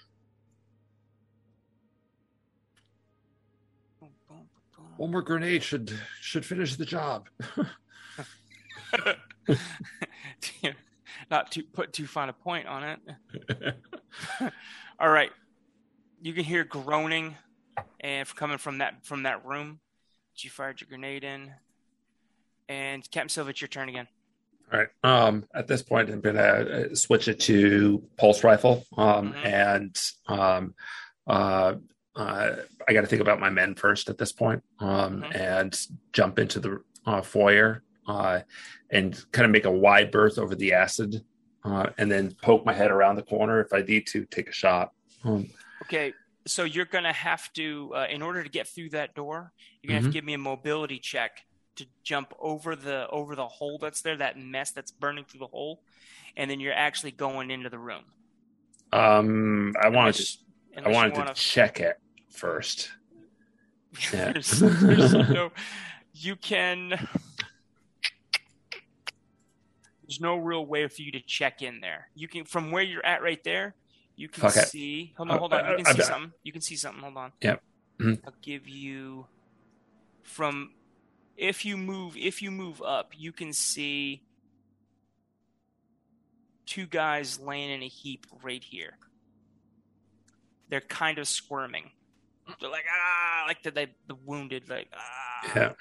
[4.97, 7.29] One more grenade should should finish the job.
[11.31, 12.99] Not to put too fine a point on it.
[15.01, 15.31] All right,
[16.23, 17.35] you can hear groaning
[18.01, 19.81] and coming from that from that room.
[20.35, 21.51] that You fired your grenade in,
[22.69, 24.09] and Captain Silva, it's your turn again.
[24.73, 24.89] All right.
[25.03, 28.85] Um, at this point, I'm gonna uh, switch it to pulse rifle.
[28.97, 29.45] Um, Mhm.
[29.47, 30.75] and um,
[31.27, 31.75] uh,
[32.17, 32.57] uh,
[32.89, 34.63] I got to think about my men first at this point.
[34.79, 35.35] Um, Mhm.
[35.37, 35.81] and
[36.13, 37.83] jump into the uh, foyer.
[38.07, 38.41] Uh,
[38.91, 41.25] and kind of make a wide berth over the acid.
[41.65, 44.53] Uh, and then poke my head around the corner if I need to take a
[44.53, 44.93] shot.
[45.25, 45.49] Um,
[45.83, 46.13] Okay,
[46.47, 49.53] so you're gonna have to, uh, in order to get through that door,
[49.83, 50.13] you're gonna have Mhm.
[50.13, 51.45] to give me a mobility check
[51.77, 55.47] to jump over the over the hole that's there, that mess that's burning through the
[55.47, 55.83] hole,
[56.37, 58.05] and then you're actually going into the room.
[58.93, 60.39] um, I wanted to,
[60.85, 61.99] I wanted wanna- to check it
[62.35, 62.91] first.
[64.13, 64.33] Yeah.
[64.33, 65.51] there's, there's no,
[66.13, 67.09] you can.
[70.07, 72.09] There's no real way for you to check in there.
[72.15, 73.75] You can from where you're at right there.
[74.17, 74.53] You can it.
[74.53, 75.15] see.
[75.17, 75.71] Hold on, Uh, hold on.
[75.71, 76.33] You can uh, see uh, something.
[76.43, 77.03] You can see something.
[77.03, 77.33] Hold on.
[77.41, 77.63] Yep.
[78.01, 78.21] Mhm.
[78.27, 79.27] I'll give you
[80.23, 80.73] from
[81.37, 84.23] if you move if you move up, you can see
[86.67, 88.99] two guys laying in a heap right here.
[90.69, 91.91] They're kind of squirming.
[92.61, 95.53] They're like ah, like the they the wounded, like ah.
[95.55, 95.73] Yeah.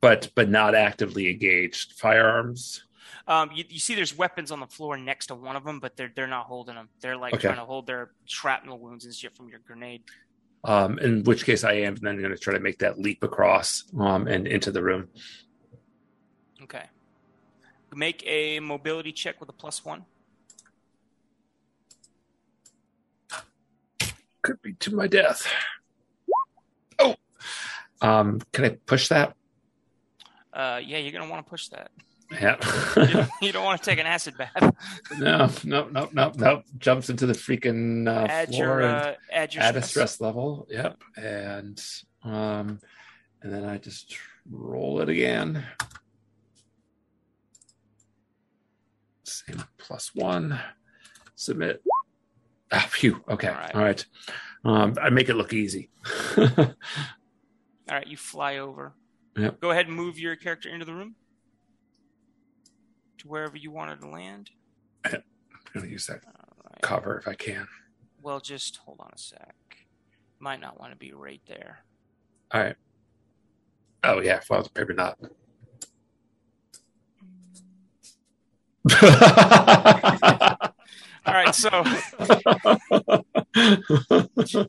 [0.00, 1.92] But but not actively engaged.
[1.94, 2.82] Firearms.
[3.28, 5.96] Um, you, you see, there's weapons on the floor next to one of them, but
[5.96, 6.88] they're they're not holding them.
[7.00, 7.48] They're like Okay.
[7.48, 10.02] trying to hold their shrapnel wounds and shit from your grenade.
[10.64, 13.84] Um, in which case I am then going to try to make that leap across
[13.98, 15.08] um, and into the room.
[16.62, 16.84] Okay.
[17.94, 20.04] Make a mobility check with a plus one.
[24.42, 25.46] Could be to my death.
[28.00, 29.34] Um, can I push that?
[30.52, 31.90] Uh, yeah, you're gonna want to push that.
[32.30, 32.56] Yeah.
[32.96, 34.74] You don't, you don't want to take an acid bath.
[35.18, 36.62] no, no, no, no, no.
[36.78, 39.90] Jumps into the freaking uh, add floor your and uh, add your add a stress.
[39.90, 40.66] stress level.
[40.70, 41.02] Yep.
[41.16, 41.84] And
[42.24, 42.80] um,
[43.42, 44.16] and then I just
[44.50, 45.64] roll it again.
[49.24, 50.58] Same plus one.
[51.34, 51.82] Submit.
[52.72, 53.22] Ah, phew.
[53.28, 53.48] Okay.
[53.48, 53.74] All right.
[53.74, 54.06] All right.
[54.64, 55.90] Um, I make it look easy.
[57.88, 58.94] All right, you fly over.
[59.36, 59.60] Yep.
[59.60, 61.14] Go ahead and move your character into the room
[63.18, 64.50] to wherever you wanted to land.
[65.04, 65.22] I'm
[65.74, 66.82] gonna use that right.
[66.82, 67.68] cover if I can.
[68.22, 69.54] Well, just hold on a sec.
[70.38, 71.84] Might not want to be right there.
[72.52, 72.76] All right.
[74.04, 75.18] Oh yeah, well, maybe not.
[81.26, 81.70] All right, so
[82.18, 83.24] the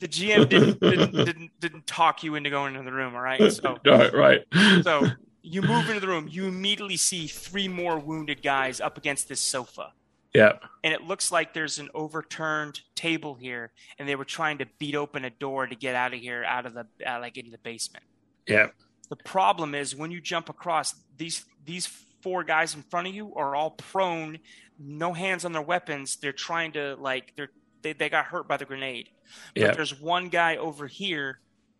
[0.10, 3.16] GM didn't didn't, didn't didn't talk you into going into the room.
[3.16, 4.42] All right, so right, right.
[4.84, 5.08] so
[5.44, 6.28] you move into the room.
[6.30, 9.94] You immediately see three more wounded guys up against this sofa.
[10.34, 10.54] Yeah.
[10.84, 14.94] and it looks like there's an overturned table here, and they were trying to beat
[14.94, 17.58] open a door to get out of here, out of the uh, like into the
[17.58, 18.04] basement.
[18.48, 18.68] Yeah.
[19.10, 21.88] The problem is when you jump across these these
[22.22, 24.40] four guys in front of you are all prone,
[24.80, 26.18] no hands on their weapons.
[26.18, 27.50] They're trying to like they're
[27.82, 29.10] they, they got hurt by the grenade.
[29.54, 29.72] But Yeah.
[29.72, 31.40] there's one guy over here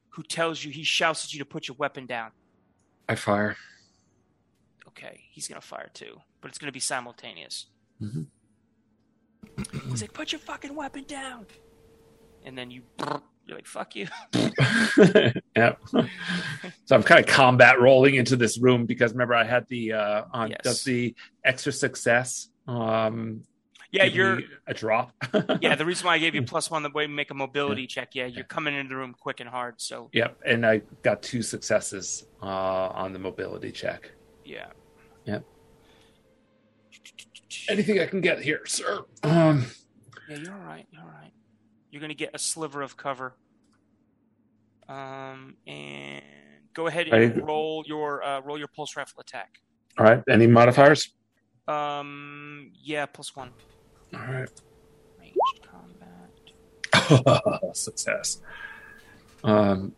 [0.10, 2.32] who tells you he shouts at you to put your weapon down.
[3.10, 3.56] I fire.
[4.90, 7.68] Okay, he's gonna fire too, but it's gonna be simultaneous.
[8.02, 8.24] Mm-hmm.
[9.90, 11.46] He's like, "Put your fucking weapon down,"
[12.44, 12.82] and then you
[13.46, 14.08] you're like, "Fuck you."
[15.56, 15.76] yeah.
[16.86, 20.24] So I'm kind of combat rolling into this room because remember I had the uh
[20.34, 20.60] on Yes.
[20.64, 23.44] does the extra success um
[23.92, 24.40] Yeah, you're.
[24.68, 25.12] a drop.
[25.62, 27.88] Yeah, the reason why I gave you plus one the way you make a mobility
[27.88, 28.10] check.
[28.14, 29.76] Yeah, you're coming into the room quick and hard.
[29.82, 34.12] So Yep, and I got two successes uh on the mobility check.
[34.46, 34.68] yeah.
[35.26, 35.44] Yep.
[37.70, 39.04] Anything I can get here, sir.
[39.24, 39.66] Um
[40.30, 40.86] Yeah, you're all right.
[40.92, 41.32] You're all right.
[41.92, 43.36] You're gonna get a sliver of cover.
[44.90, 46.24] Um, and
[46.74, 47.42] go ahead and Ready?
[47.42, 49.60] roll your uh, roll your pulse rifle attack.
[49.98, 51.14] all right, any modifiers?
[51.68, 53.52] Um, yeah, plus one.
[54.14, 54.50] All right.
[55.20, 55.68] Ranged
[56.94, 57.76] combat.
[57.76, 58.42] Success.
[59.44, 59.94] Um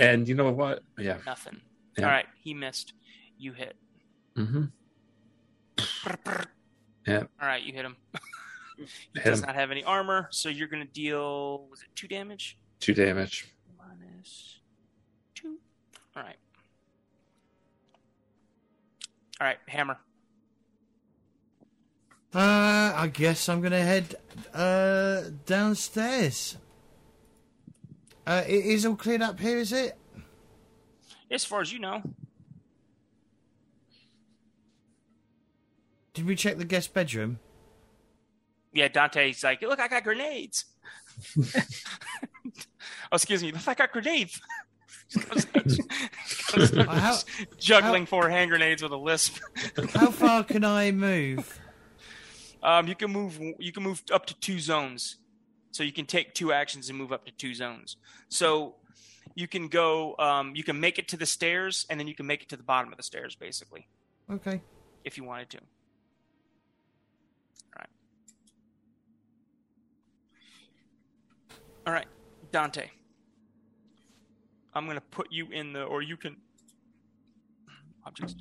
[0.00, 0.82] and you know what?
[0.98, 1.18] Yeah.
[1.26, 1.60] Nothing.
[1.98, 2.04] Yeah.
[2.06, 2.94] All right, he missed.
[3.38, 3.76] You hit.
[4.36, 4.64] Mm-hmm.
[7.06, 7.24] Yeah.
[7.40, 7.96] All right, you hit him.
[8.78, 8.84] he
[9.20, 9.46] Hit does him.
[9.46, 11.66] not have any armor, so you're going to deal.
[11.68, 12.56] Was it two damage?
[12.80, 13.52] Two damage.
[13.78, 14.60] Minus
[15.34, 15.58] two.
[16.16, 16.36] All right.
[19.40, 19.98] All right, hammer.
[22.34, 24.14] Uh, I guess I'm gonna head
[24.54, 26.56] uh downstairs.
[28.26, 29.98] Uh, it is all cleared up here, is it?
[31.30, 32.02] As far as you know,
[36.14, 37.38] Did we check the guest bedroom?
[38.72, 38.88] yeah.
[38.88, 40.66] Dante's like, look, I got grenades.
[41.38, 41.42] oh,
[43.12, 43.52] excuse me.
[43.52, 44.40] Look, I got grenades.
[45.16, 47.18] Uh, how,
[47.58, 49.38] Juggling four hand grenades with a lisp.
[49.94, 51.58] how far can I move?
[52.62, 53.38] Um, you can move.
[53.58, 55.16] You can move up to two zones,
[55.72, 57.96] so you can take two actions and move up to two zones.
[58.28, 58.76] So
[59.34, 60.14] you can go.
[60.18, 62.56] Um, you can make it to the stairs, and then you can make it to
[62.56, 63.88] the bottom of the stairs, basically,
[64.30, 64.62] Okay.
[65.04, 65.58] if you wanted to.
[65.58, 65.64] All
[67.80, 67.88] right.
[71.86, 72.06] All right,
[72.52, 72.88] Dante.
[74.74, 76.36] I'm gonna put you in the, or you can
[78.06, 78.36] objects.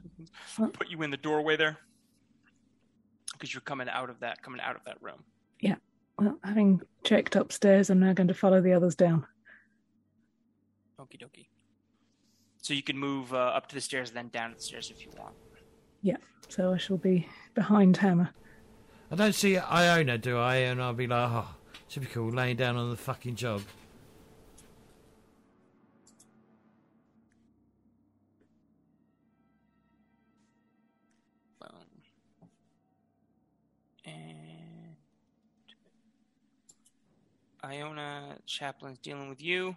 [0.56, 1.80] Put you in the doorway there
[3.42, 5.24] because you're coming out of that, coming out of that room.
[5.60, 5.76] Yeah.
[6.20, 9.26] Well, having checked upstairs, I'm now going to follow the others down.
[11.00, 11.48] Okie dokie.
[12.61, 15.03] So you can move uh, up to the stairs and then down the stairs if
[15.03, 15.34] you want.
[16.03, 16.18] Yeah.
[16.50, 18.30] So I shall be behind Hammer.
[19.10, 20.58] I don't see Iona, do I?
[20.58, 21.56] And I'll be like, oh,
[21.90, 23.64] typical, laying down on the fucking job.
[37.64, 39.75] Iona Chaplin's dealing with you.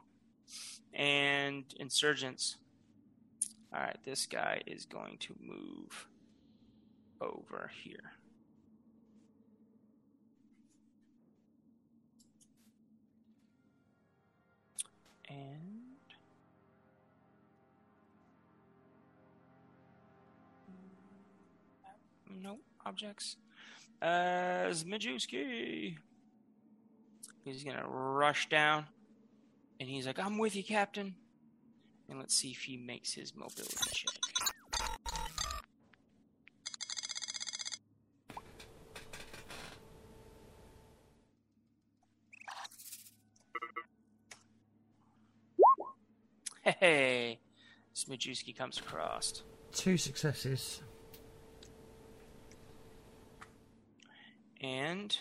[0.92, 2.56] And insurgents.
[3.74, 6.06] Alright, this guy is going to move
[7.20, 8.12] over here.
[15.28, 15.84] And
[22.42, 23.36] no objects.
[24.00, 25.96] Uh, Zmajewski.
[27.44, 28.86] He's gonna rush down,
[29.78, 31.14] and he's like, "I'm with you, Captain."
[32.08, 34.14] And let's see if he makes his mobility check.
[46.62, 47.40] Hey,
[47.94, 49.42] Zmajewski comes across.
[49.73, 50.81] Two successes.
[54.62, 55.18] And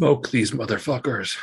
[0.00, 1.36] Smoke these motherfuckers.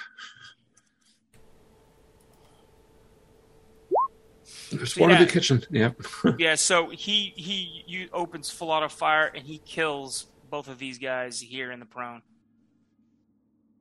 [4.71, 5.63] There's one in the kitchen.
[5.69, 6.01] Yep.
[6.39, 10.97] yeah, so he he you opens full auto fire and he kills both of these
[10.97, 12.23] guys here in the prone.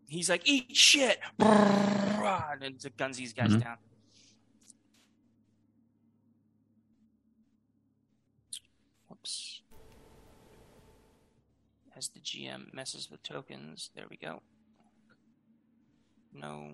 [0.09, 3.63] He's like, "Eat shit!" and guns these guys Mhm.
[3.63, 3.77] down.
[9.09, 9.63] Whoops.
[11.97, 14.43] As the GM messes with tokens, there we go.
[16.39, 16.73] No.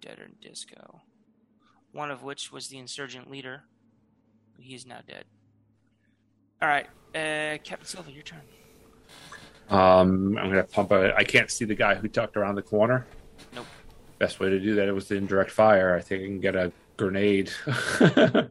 [0.00, 1.00] Dead or disco
[1.94, 3.62] one of which was the insurgent leader.
[4.58, 5.24] He is now dead.
[6.60, 8.40] All right, uh, Captain Silva, your turn.
[9.70, 11.14] Um, I'm gonna pump a.
[11.16, 13.06] I can't see the guy who tucked around the corner.
[13.54, 13.66] Nope.
[14.18, 15.94] Best way to do that it was the indirect fire.
[15.96, 17.50] I think I can get a grenade.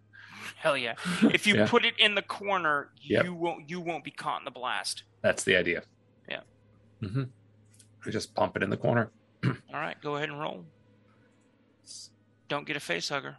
[0.58, 0.96] Hell yeah!
[1.24, 1.68] If you Yeah.
[1.68, 3.26] put it in the corner, Yep.
[3.26, 5.04] you won't you won't be caught in the blast.
[5.22, 5.84] That's the idea.
[6.30, 6.42] Yeah.
[7.02, 7.24] Mm-hmm.
[8.06, 9.12] I just pump it in the corner.
[9.46, 10.66] All right, go ahead and roll.
[12.48, 13.38] Don't get a face hugger.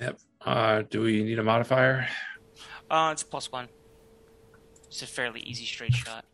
[0.00, 0.18] Yep.
[0.40, 2.08] Uh, do we need a modifier?
[2.90, 3.68] Uh, it's plus one.
[4.86, 6.24] It's a fairly easy straight shot.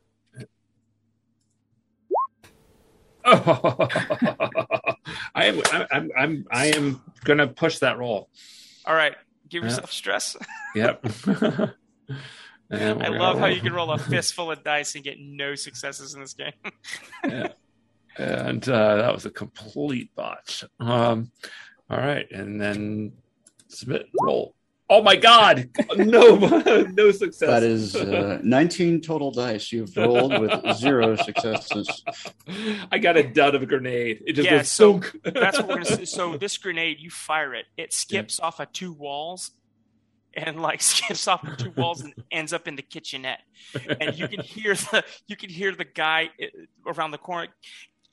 [3.25, 3.89] Oh,
[5.35, 5.62] I am.
[5.91, 6.10] I'm.
[6.17, 6.47] I'm.
[6.51, 8.31] I am gonna push that roll.
[8.86, 9.15] All right,
[9.49, 10.36] give yourself stress.
[10.75, 11.07] Yep.
[12.71, 16.15] And I love how you can roll a fistful of dice and get no successes
[16.15, 16.53] in this game.
[18.19, 20.65] and uh, that was a complete botch.
[20.81, 21.31] Um,
[21.91, 23.13] all right, and then
[23.69, 24.55] submit roll.
[24.91, 25.69] Oh my god!
[25.97, 27.49] No, no success.
[27.49, 32.03] That is uh, 19 total dice you've rolled with zero successes.
[32.91, 34.23] I got a dud of a grenade.
[34.27, 35.17] It just Yeah, goes so thunk.
[35.25, 36.01] That's what we're gonna.
[36.03, 39.51] s- So this grenade, you fire it, it skips off of two walls,
[40.35, 43.41] and like skips off the two walls and ends up in the kitchenette.
[44.01, 46.47] And you can hear the you can hear the guy uh,
[46.93, 47.49] around the corner.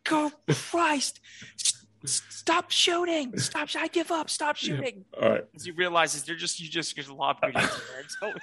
[0.03, 1.19] Go Christ!
[1.60, 3.38] S- s- Stop shooting!
[3.40, 3.68] Stop!
[3.69, 4.30] sh- I give up!
[4.30, 5.03] Stop shooting!
[5.19, 5.44] All right.
[5.56, 7.76] As he realizes they're just you just just lob grenades
[8.22, 8.34] in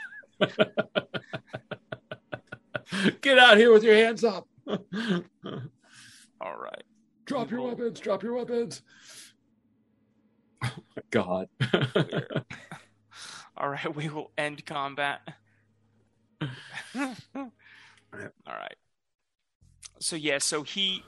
[0.49, 0.73] there.
[3.21, 4.47] Get out here with your hands up.
[4.69, 6.83] All right.
[7.25, 8.01] drop your weapons.
[8.01, 8.83] Drop your weapons.
[10.65, 11.49] Oh my god.
[13.57, 15.21] All right, we will end combat.
[16.95, 17.51] All
[18.47, 18.77] right.
[20.01, 21.03] So yeah, so he.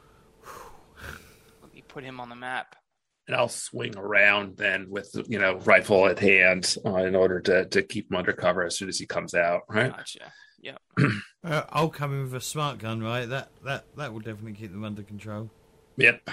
[1.63, 2.77] Let me put him on the map.
[3.27, 7.65] and I'll swing around then with you know rifle at hand uh, in order to
[7.67, 9.63] to keep him under cover as soon as he comes out.
[9.69, 9.91] Right.
[9.91, 10.33] Gotcha.
[10.61, 10.81] Yep.
[11.45, 13.27] Uh, I'll come in with a smart gun, right?
[13.27, 15.51] That that that will definitely keep them under control.
[15.99, 16.31] Yep.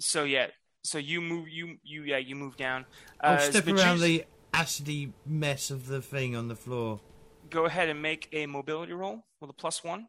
[0.00, 0.48] So yeah,
[0.82, 2.84] so you move, you you yeah, you move down.
[3.20, 7.00] I'll Uh, step Zmajewski- around the acidy mess of the thing on the floor.
[7.50, 10.08] Go ahead and make a mobility roll with a plus one.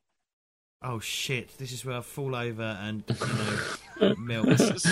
[0.82, 1.58] Oh shit!
[1.58, 3.16] This is where I fall over and you
[4.00, 4.48] know melt.
[4.48, 4.86] This is,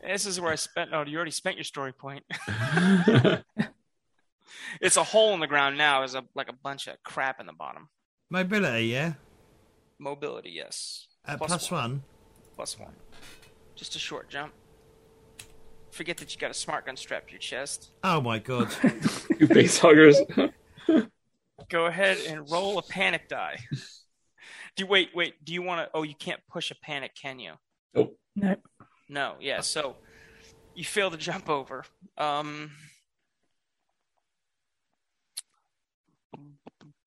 [0.00, 0.90] this is where I spent.
[0.92, 2.24] Oh, you already spent your story point.
[4.80, 5.98] it's a hole in the ground now.
[5.98, 7.88] There's a like a bunch of crap in the bottom.
[8.30, 9.14] Mobility, yeah.
[9.98, 11.08] Mobility, yes.
[11.24, 12.02] At Plus plus one.
[12.54, 12.94] Plus one.
[13.74, 14.52] Just a short jump.
[15.96, 17.90] Forget that you got a smart gun strapped to your chest.
[18.04, 18.68] Oh my god!
[19.40, 20.20] you face huggers.
[21.70, 23.56] Go ahead and roll a panic die.
[23.70, 25.08] Do you wait?
[25.14, 25.42] Wait.
[25.42, 25.90] Do you want to?
[25.94, 27.54] Oh, you can't push a panic, can you?
[27.94, 28.18] Nope.
[28.36, 28.56] No.
[29.08, 29.34] No.
[29.40, 29.62] Yeah.
[29.62, 29.96] So
[30.74, 31.82] you fail to jump over.
[32.18, 32.72] Um.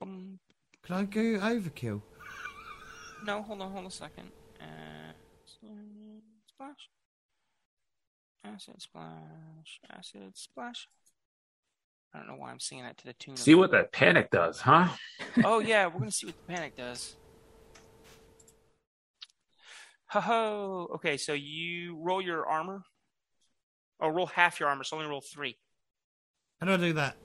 [0.02, 0.40] Can
[0.90, 2.02] I go overkill?
[3.24, 4.32] No, hold on, hold on a second.
[4.60, 5.14] Uh,
[6.48, 6.90] splash.
[8.44, 9.80] Acid splash.
[9.90, 10.88] Acid splash.
[12.14, 13.36] I don't know why I'm singing that to the tune.
[13.36, 14.88] See of what that panic does, huh?
[15.44, 17.16] Oh yeah, we're gonna see what the panic does.
[20.08, 20.92] Ho ho.
[20.96, 22.82] Okay, so you roll your armor.
[24.02, 24.84] Oh, roll half your armor.
[24.84, 25.58] So only roll three.
[26.60, 27.16] How do I do that?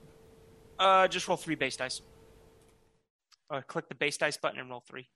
[0.79, 2.03] Uh, just roll three base dice.
[3.51, 5.09] Uh, click the base dice button and roll three.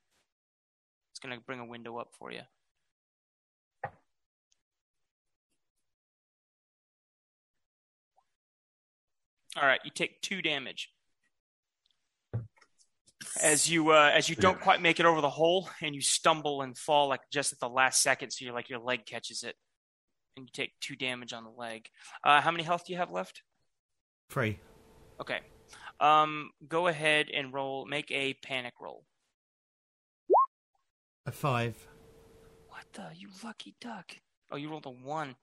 [1.11, 2.43] It's gonna bring a window up for you.
[9.57, 10.91] All right, you take two damage
[13.43, 16.63] as you uh, as you don't quite make it over the hole, and you stumble
[16.63, 18.31] and fall like just at the last second.
[18.31, 19.57] So you're like your leg catches it,
[20.37, 21.89] and you take two damage on the leg.
[22.23, 23.43] Uh, how many health do you have left?
[24.31, 24.59] Three.
[25.21, 25.41] Okay.
[26.01, 27.87] Um, go ahead and roll.
[27.87, 29.05] Make a panic roll.
[31.27, 31.75] A five.
[32.69, 33.09] What the?
[33.17, 34.13] You lucky duck.
[34.51, 35.35] Oh, you rolled a one.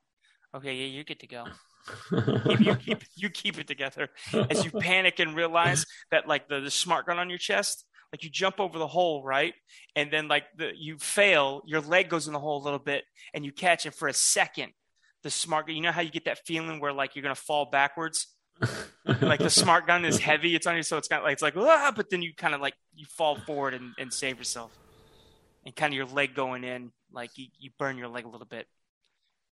[0.56, 1.46] Okay, yeah, you're good to go.
[2.60, 4.10] you, keep, you keep it together.
[4.50, 8.24] As you panic and realize that like the, the smart gun on your chest like
[8.24, 9.54] you jump over the hole right?
[9.96, 13.04] And then like the, you fail your leg goes in the hole a little bit
[13.34, 14.72] and you catch it for a second.
[15.24, 17.66] The smart gun you know how you get that feeling where like you're gonna fall
[17.66, 18.28] backwards?
[19.06, 21.58] Like the smart gun is heavy it's on you so it's of like it's like
[21.58, 24.72] ah, but then you kind of like you fall forward and, and save yourself.
[25.66, 28.48] And kind of your leg going in like you, you burn your leg a little
[28.48, 28.68] bit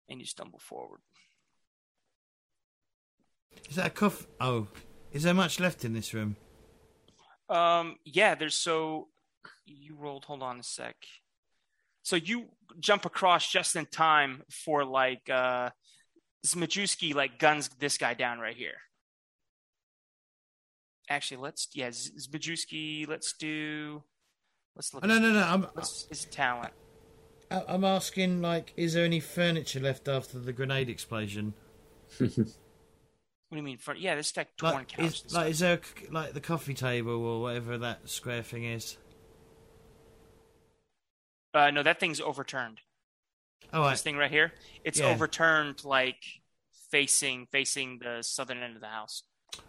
[0.07, 0.99] and you stumble forward
[3.69, 4.27] Is that a cuff?
[4.39, 4.67] Oh,
[5.11, 6.35] is there much left in this room?
[7.49, 9.07] Um, yeah, there's so
[9.65, 10.25] you rolled.
[10.25, 10.95] Hold on a sec.
[12.03, 12.45] So you
[12.79, 15.69] jump across just in time for like uh
[16.45, 18.77] Zmajewski like guns this guy down right here.
[21.09, 23.07] Actually, let's yeah, Zmajewski.
[23.07, 24.03] Let's do.
[24.75, 25.03] Let's look.
[25.03, 25.43] Oh, no, no, no.
[25.43, 26.73] I'm What's his talent?
[27.49, 31.53] I- I'm asking like, is there any furniture left after the grenade explosion?
[33.51, 33.79] What do you mean?
[33.79, 37.11] For yeah, there's like torn Like, is, like, is there a like the coffee table
[37.11, 38.95] or whatever that square thing is?
[41.53, 42.81] uh, no, that thing's overturned.
[43.73, 43.91] Oh, right.
[43.91, 45.01] This thing right here, it's Yeah.
[45.01, 46.23] overturned like
[46.89, 49.23] facing facing the southern end of the house.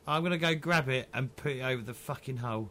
[0.06, 2.70] I'm gonna go grab it and put it over the fucking hole.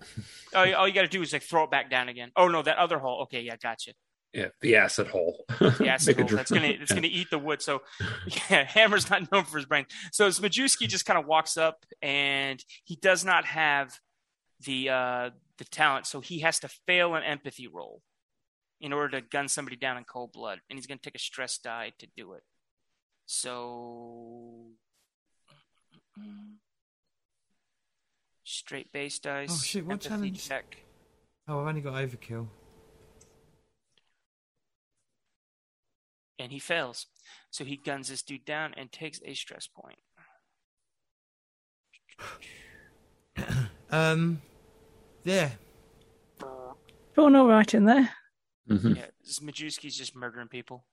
[0.52, 2.32] Oh, all you got to do is like throw it back down again.
[2.36, 3.22] Oh no, that other hole.
[3.22, 3.92] Okay, yeah, gotcha.
[4.32, 5.44] Yeah, the acid hole.
[5.80, 6.26] Yeah, Make a cool.
[6.26, 7.60] dr- that's gonna it's gonna eat the wood.
[7.60, 7.82] So
[8.48, 9.86] yeah, Hammer's not known for his brain.
[10.12, 13.98] So Zmajewski just kind of walks up and he does not have
[14.64, 18.02] the uh the talent, so he has to fail an empathy roll
[18.80, 21.58] in order to gun somebody down in cold blood, and he's gonna take a stress
[21.58, 22.42] die to do it.
[23.26, 24.66] So
[28.44, 29.48] straight base dice.
[29.50, 30.48] Oh, shit, what empathy challenge?
[30.48, 30.76] check.
[31.48, 32.46] Oh, I've only got overkill.
[36.40, 37.06] And he fails.
[37.50, 39.98] So he guns this dude down and takes a stress point.
[43.92, 44.40] Um,
[45.24, 45.50] yeah.
[47.16, 48.08] Going all right in there.
[48.68, 48.92] Mm-hmm.
[48.94, 50.84] Yeah, Zmajewski's just murdering people.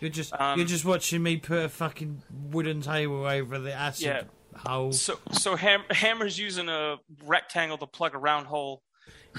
[0.00, 4.04] You're just Um, you're just watching me put a fucking wooden table over the acid
[4.04, 4.22] Yeah.
[4.58, 4.92] hole.
[4.92, 8.82] So so Ham- Hammer's using a rectangle to plug a round hole,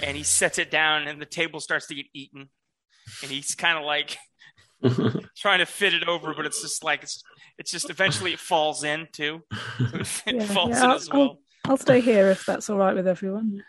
[0.01, 2.49] and he sets it down, and the table starts to get eaten,
[3.21, 4.17] and he's kind of like
[5.37, 7.23] trying to fit it over, but it's just like it's
[7.57, 9.41] it's just eventually it falls in too.
[9.79, 9.85] So
[10.27, 11.39] it Yeah, falls yeah, in I'll- as well.
[11.67, 13.63] I'll stay here if that's all right with everyone.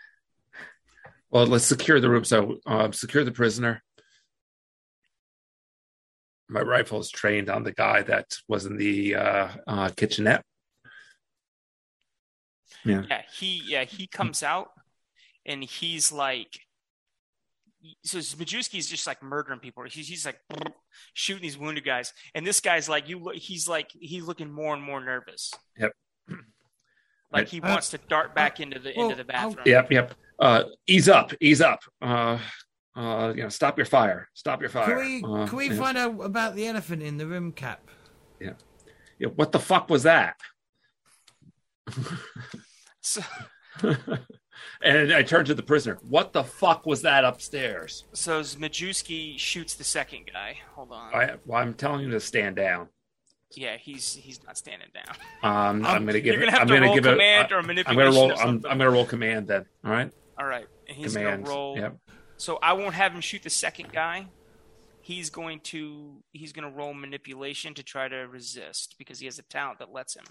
[1.31, 2.23] well, let's secure the room.
[2.25, 3.81] So, uh, secure the prisoner.
[6.47, 10.43] My rifle is trained on the guy that was in the uh, uh, kitchenette.
[12.85, 13.03] Yeah.
[13.09, 14.69] Yeah, he yeah he comes out,
[15.45, 16.59] and he's like,
[18.03, 19.83] so Majewski's just like murdering people.
[19.89, 20.39] He's he's like
[21.13, 23.35] shooting these wounded guys, and this guy's like you look.
[23.35, 25.53] He's like he's looking more and more nervous.
[25.77, 25.91] Yep.
[27.29, 29.65] Like he Uh, wants to dart back into the well, into the bathroom.
[29.65, 29.91] Yep.
[29.91, 30.13] Yep.
[30.39, 31.33] Uh, ease up.
[31.41, 31.81] Ease up.
[32.01, 32.39] Uh,
[32.95, 34.29] uh, you know, stop your fire.
[34.33, 34.95] Stop your fire.
[34.95, 35.75] Can we Uh, can we yeah.
[35.75, 37.81] find out about the elephant in the room cap?
[38.39, 40.35] Yeah, what the fuck was that?
[43.01, 43.21] So,
[44.81, 45.97] and I turned to the prisoner.
[46.07, 48.05] What the fuck was that upstairs?
[48.13, 50.57] so Majewski shoots the second guy.
[50.75, 51.13] Hold on.
[51.13, 52.87] I, well, I'm telling you to stand down.
[53.55, 55.15] Yeah, he's he's not standing down.
[55.41, 56.33] Um, I'm going to give.
[56.33, 57.53] You're gonna have I'm to going roll give command it.
[57.55, 58.13] or I'm manipulation.
[58.13, 58.39] going to roll.
[58.41, 58.55] I'm.
[58.55, 59.65] I'm going to roll command then.
[59.85, 60.11] All right.
[60.37, 61.45] All right, and he's command.
[61.45, 61.77] gonna roll.
[61.77, 61.97] Yep.
[62.35, 64.27] So I won't have him shoot the second guy.
[65.01, 69.39] He's going to he's going to roll manipulation to try to resist because he has
[69.39, 70.25] a talent that lets him.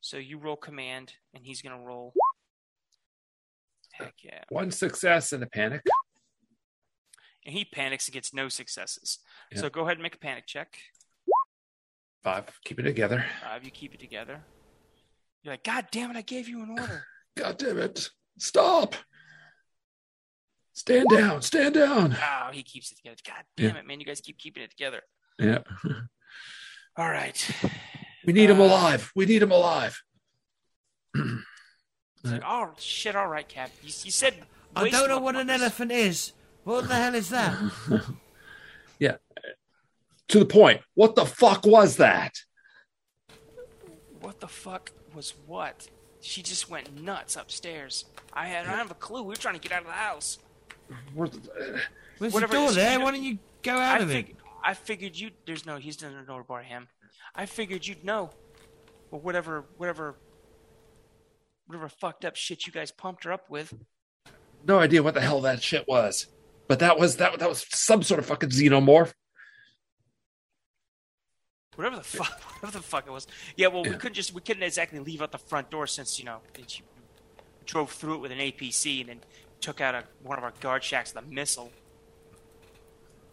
[0.00, 2.14] So you roll command, and he's going to roll.
[4.00, 4.42] Heck yeah!
[4.48, 5.82] One success and a panic.
[7.46, 9.18] And he panics and gets no successes.
[9.52, 9.60] Yeah.
[9.60, 10.76] So go ahead and make a panic check.
[12.22, 12.44] Five.
[12.64, 13.24] Keep it together.
[13.42, 14.42] Five, you keep it together.
[15.42, 16.16] You're like, God damn it!
[16.16, 17.04] I gave you an order.
[17.36, 18.10] God damn it!
[18.38, 18.94] Stop.
[20.74, 21.42] Stand down.
[21.42, 22.14] Stand down.
[22.20, 23.16] Oh, he keeps it together.
[23.26, 23.80] God damn Yeah.
[23.80, 24.00] it, man!
[24.00, 25.00] You guys keep keeping it together.
[25.38, 25.58] Yeah.
[26.96, 27.50] All right.
[28.26, 29.10] We need him Uh, alive.
[29.16, 29.98] We need him alive.
[32.22, 33.16] It's like, oh shit!
[33.16, 33.70] All right, Cap.
[33.82, 34.34] You, you said.
[34.76, 36.32] I don't know what an elephant is.
[36.64, 37.56] What the hell is that?
[38.98, 39.16] yeah.
[40.28, 40.82] To the point.
[40.94, 42.34] What the fuck was that?
[44.20, 45.88] What the fuck was what?
[46.20, 48.04] She just went nuts upstairs.
[48.32, 49.22] I had I don't have a clue.
[49.22, 50.38] We were trying to get out of the house.
[51.14, 51.32] Where's-
[52.18, 52.92] Where's Whatever the it door is, there?
[52.92, 54.36] you know- Why don't you go out I, of it?
[54.62, 55.30] I figured you.
[55.46, 55.78] There's no.
[55.78, 56.88] He's doesn't know about him.
[57.34, 58.30] I figured you'd know.
[59.10, 60.16] Well, whatever, whatever,
[61.70, 63.72] whatever fucked up shit you guys pumped her up with.
[64.66, 66.26] No idea what the hell that shit was.
[66.66, 69.12] but that was that that was some sort of fucking xenomorph.
[71.76, 73.28] Whatever the fuck, whatever the fuck it was.
[73.56, 73.96] Yeah, well, we Yeah.
[73.98, 76.80] couldn't just we couldn't exactly leave out the front door since you know it-
[77.66, 79.20] drove through it with an APC and then
[79.60, 81.70] took out a, one of our guard shacks with a missile.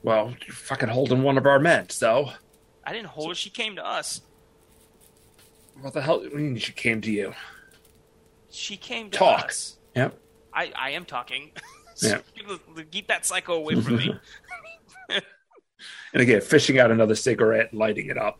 [0.04, 2.30] Well, you're fucking holding one of our men, so
[2.86, 4.22] I didn't hold her; she came to us.
[5.82, 6.24] what the hell?
[6.24, 7.34] I mean, she came to you.
[8.58, 9.46] She came to Talk.
[9.46, 9.78] us.
[9.96, 10.20] Yep.
[10.54, 11.52] I, I am talking.
[12.00, 12.20] Yeah.
[12.92, 14.14] Keep that psycho away from me.
[16.14, 18.40] And again, fishing out another cigarette, lighting it up,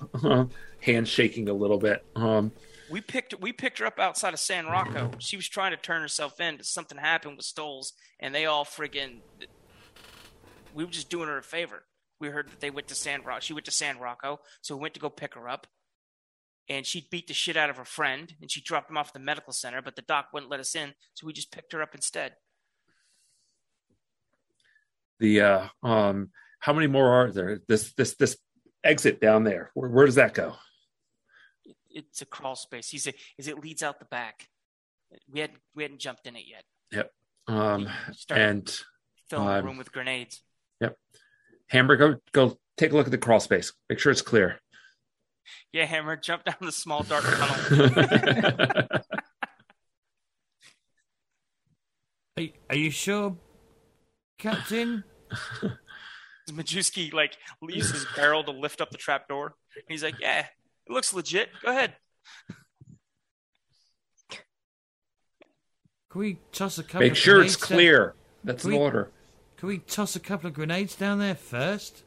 [0.80, 2.06] hand shaking a little bit.
[2.16, 2.52] Um,
[2.90, 5.12] we picked we picked her up outside of San Rocco.
[5.20, 8.64] She was trying to turn herself in, but something happened with Stoles, and they all
[8.64, 9.22] friggin'
[10.74, 11.84] we were just doing her a favor.
[12.20, 13.42] We heard that they went to San Rocco.
[13.42, 15.68] She went to San Rocco, so we went to go pick her up.
[16.70, 19.14] And she beat the shit out of her friend, and she dropped him off at
[19.14, 21.82] the medical center, but the doc wouldn't let us in, so we just picked her
[21.82, 22.34] up instead.
[25.20, 26.30] the uh, um,
[26.60, 27.62] how many more are there?
[27.68, 28.38] This this this
[28.84, 29.72] exit down there.
[29.74, 30.56] Where, where does that go?
[31.90, 32.90] It's a crawl space.
[32.90, 34.48] He said, "Is it leads out the back?"
[35.32, 36.64] We hadn't we hadn't jumped in it yet.
[37.48, 38.82] Um, Started and
[39.30, 40.42] filling the um, room with grenades.
[41.70, 43.74] Hammer, go go take a look at the crawl space.
[43.90, 44.60] Make sure it's clear.
[45.72, 48.90] Yeah, Hammer, jump down the small dark tunnel.
[52.38, 53.36] Are, are you sure,
[54.38, 55.04] Captain?
[56.50, 59.56] Majewski like leaves his barrel to lift up the trap door.
[59.76, 61.50] And he's like, "Yeah, it looks legit.
[61.64, 61.94] Go ahead."
[66.10, 67.02] Can we toss a couple?
[67.02, 68.16] Make of sure it's down- clear.
[68.44, 69.12] That's an We- order.
[69.58, 72.04] Can we toss a couple of grenades down there first?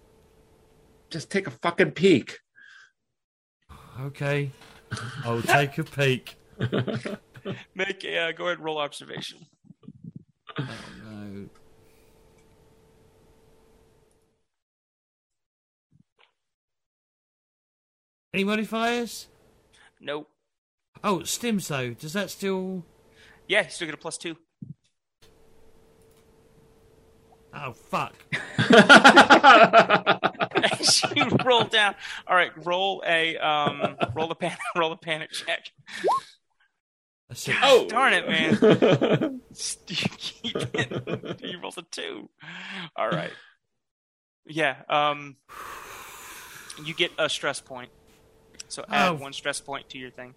[1.11, 2.39] Just take a fucking peek.
[4.07, 4.51] Okay,
[5.25, 6.37] I'll take a peek.
[7.75, 9.47] Make a uh, go ahead and roll observation.
[10.59, 10.69] Oh,
[11.05, 11.49] no.
[18.33, 19.27] Any modifiers?
[20.01, 20.31] Nope.
[21.05, 21.93] Oh, stims though.
[21.93, 22.85] Does that still?
[23.49, 24.37] Yeah, you still get a plus two.
[27.53, 28.15] Oh fuck!
[31.17, 31.95] As rolled down.
[32.27, 35.71] All right, roll a um, roll a pan, roll a panic check.
[37.63, 39.41] Oh, Darn it, man!
[40.43, 40.51] you
[41.49, 42.29] you rolled a two.
[42.97, 43.31] All right.
[44.47, 44.77] Yeah.
[44.89, 45.37] Um.
[46.85, 47.91] You get a stress point.
[48.69, 49.15] So add Oh.
[49.15, 50.35] one stress point to your thing.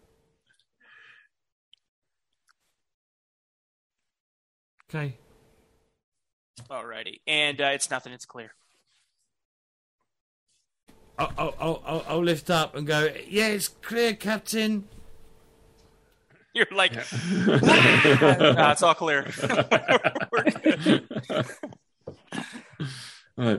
[4.90, 5.18] Okay.
[6.70, 8.14] Alrighty, and uh, it's nothing.
[8.14, 8.52] It's clear.
[11.18, 13.10] I'll, I'll, I'll, I'll- I'll lift up and go.
[13.28, 14.88] Yeah, it's clear, Captain.
[16.56, 16.94] You're like,
[17.48, 19.26] "Nah, it's all clear.
[20.32, 20.46] We're.
[23.36, 23.58] Uh,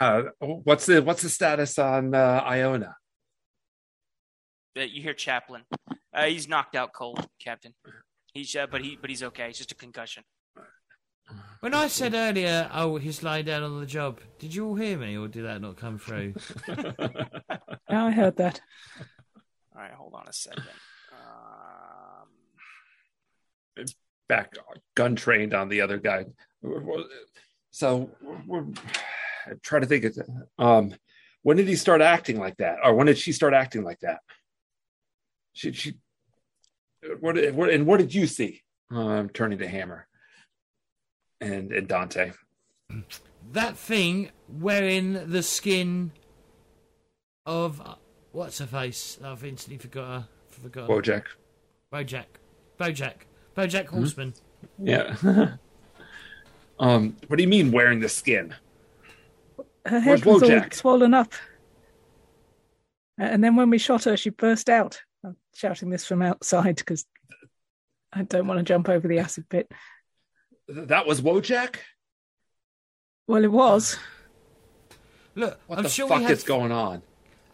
[0.00, 2.96] uh, what's the what's the status on uh, Iona?
[4.78, 5.62] Uh, you hear Chaplin.
[6.14, 7.74] Uh, he's knocked out cold, Captain.
[8.32, 9.48] He's uh, but he but he's okay.
[9.48, 10.22] It's just a concussion.
[11.60, 14.20] When I said earlier, oh, he's lying down on the job.
[14.38, 16.34] Did you all hear me, or did that not come through?
[17.90, 18.60] Yeah, I heard that.
[19.74, 20.62] All right, hold on a second.
[23.76, 23.84] Um,
[24.28, 24.54] Back
[24.94, 26.26] gun trained on the other guy.
[27.72, 28.10] So
[28.46, 28.64] we're,
[29.44, 30.04] I try to think.
[30.04, 30.18] Of,
[30.56, 30.94] um,
[31.42, 34.20] when did he start acting like that, or when did she start acting like that?
[35.52, 35.94] She she.
[37.18, 38.62] What, what and what did you see?
[38.92, 40.06] Um, I'm turning to Hammer
[41.40, 42.32] and and Dante.
[43.52, 46.12] that thing wearing the skin
[47.46, 47.94] of uh,
[48.32, 49.18] what's her face?
[49.24, 50.28] I've instantly forgot her.
[50.50, 50.88] Forgot.
[50.88, 50.94] her.
[50.94, 51.24] Wojak.
[51.92, 52.26] Bojack.
[52.78, 53.14] Bojack.
[53.56, 54.34] Bojack Horseman.
[54.78, 55.16] Yeah.
[56.78, 58.54] um, what do you mean wearing the skin?
[59.86, 61.32] Her Where's head was all swollen up.
[63.18, 65.02] And then when we shot her, she burst out.
[65.24, 67.04] I'm shouting this from outside because
[68.12, 69.70] I don't want to jump over the acid pit.
[70.74, 71.76] Th- That was Wojak.
[73.26, 73.96] Well, it was.
[75.34, 77.02] Look, What I'm the sure fuck we have, is going on?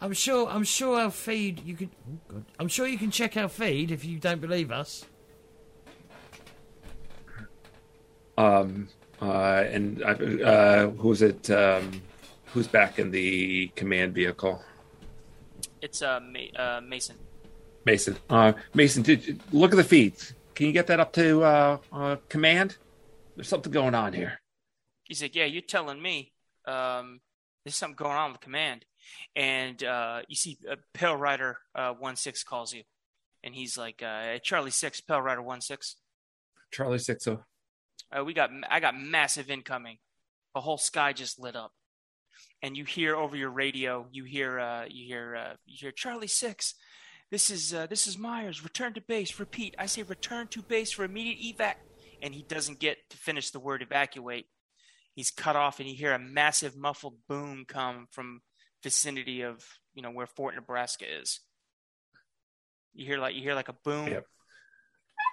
[0.01, 0.47] I'm sure.
[0.49, 1.63] I'm sure our feed.
[1.65, 1.89] You can.
[2.09, 2.45] Oh God.
[2.59, 5.05] I'm sure you can check our feed if you don't believe us.
[8.37, 8.87] Um,
[9.21, 10.07] uh, and uh,
[10.45, 11.49] uh, who's it?
[11.49, 12.01] Um,
[12.53, 14.61] who's back in the command vehicle?
[15.81, 17.15] it's uh, Ma- uh, Mason.
[17.85, 18.17] Mason.
[18.29, 20.33] Uh, Mason, did look at the feeds.
[20.55, 22.77] Can you get that up to uh, uh, command?
[23.37, 24.41] There's something going on here.
[25.03, 26.33] He's like, "Yeah, you're telling me
[26.65, 27.21] um,
[27.63, 28.83] there's something going on with command."
[29.35, 32.81] And uh, you see, uh, Pale Rider uh, one six calls you,
[33.43, 35.97] and he's like, uh, "Charlie six, Pale Rider one six.
[36.71, 37.43] Charlie Sixo.
[38.11, 39.99] Uh, we got I got massive incoming.
[40.55, 41.73] The whole sky just lit up,
[42.63, 44.07] and you hear over your radio.
[44.11, 46.73] You hear uh, you hear uh, you hear Charlie Six.
[47.29, 48.63] This is uh, this is Myers.
[48.63, 49.39] Return to base.
[49.39, 49.75] Repeat.
[49.77, 51.75] I say return to base for immediate evac.
[52.21, 54.45] And he doesn't get to finish the word evacuate.
[55.13, 58.41] He's cut off, and you hear a massive muffled boom come from
[58.83, 61.39] vicinity of you know where Fort Nebraska is.
[62.93, 64.25] You hear like you hear like a boom, Yep.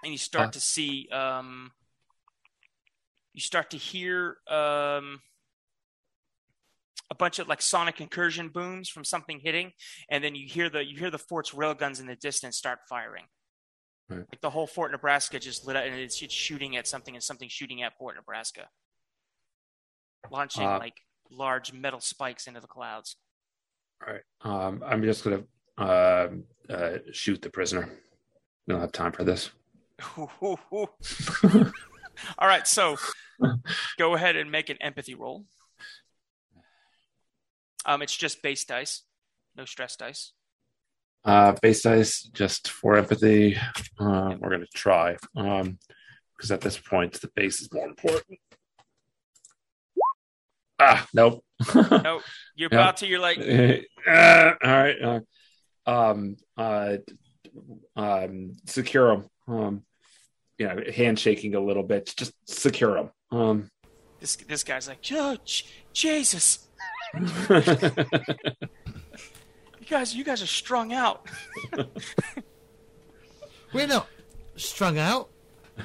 [0.03, 0.53] and you start Uh.
[0.53, 1.73] to see um,
[3.35, 5.21] you start to hear um,
[7.11, 9.73] a bunch of like sonic incursion booms from something hitting,
[10.09, 13.25] and then you hear the you hear the fort's railguns in the distance start firing.
[14.09, 14.19] Right.
[14.19, 17.23] Like the whole Fort Nebraska just lit up, and it's, it's shooting at something, and
[17.23, 18.69] something shooting at Fort Nebraska,
[20.31, 20.79] launching Uh.
[20.79, 21.01] like
[21.31, 23.17] large metal spikes into the clouds.
[24.07, 24.23] All right.
[24.43, 25.45] Um, I'm just gonna
[25.79, 27.89] um uh, shoot the prisoner.
[28.67, 29.51] We don't have time for this.
[32.39, 32.97] All right, so
[33.99, 35.45] go ahead and make an empathy roll.
[37.87, 39.03] Um, it's just base dice,
[39.57, 40.33] no stress dice.
[41.25, 43.57] Uh, base dice just for empathy.
[43.99, 45.17] Um, we're gonna try.
[45.37, 45.79] Um,
[46.37, 48.39] because at this point the base is more important.
[50.79, 51.43] Ah, nope.
[51.75, 52.21] No,
[52.57, 52.79] you're Yeah.
[52.81, 53.07] about to.
[53.07, 53.77] You're like, Uh,
[54.63, 54.97] all right.
[55.03, 55.21] Uh,
[55.87, 56.97] um, uh,
[57.97, 59.31] um, secure them.
[59.47, 59.83] Um,
[60.59, 62.13] you know, handshaking a little bit.
[62.17, 63.11] Just secure them.
[63.31, 63.71] Um,
[64.21, 64.37] this.
[64.37, 65.37] This guy's like, oh,
[65.93, 66.69] Jesus,
[69.91, 71.27] you guys, you guys are strung out.
[73.73, 74.07] We're not
[74.57, 75.31] strung out.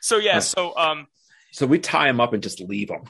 [0.00, 1.06] so yeah, so um,
[1.52, 3.02] so we tie them up and just leave them.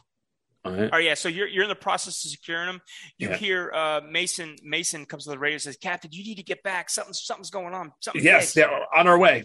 [0.64, 0.90] All right.
[0.92, 2.80] Oh yeah, so you're you're in the process of securing them.
[3.18, 3.36] You Yeah.
[3.36, 6.62] hear uh, Mason Mason comes to the radio and says, "Captain, you need to get
[6.62, 6.90] back.
[6.90, 7.92] Something something's going on.
[8.00, 9.44] Something's Yes, big." yeah, on our way.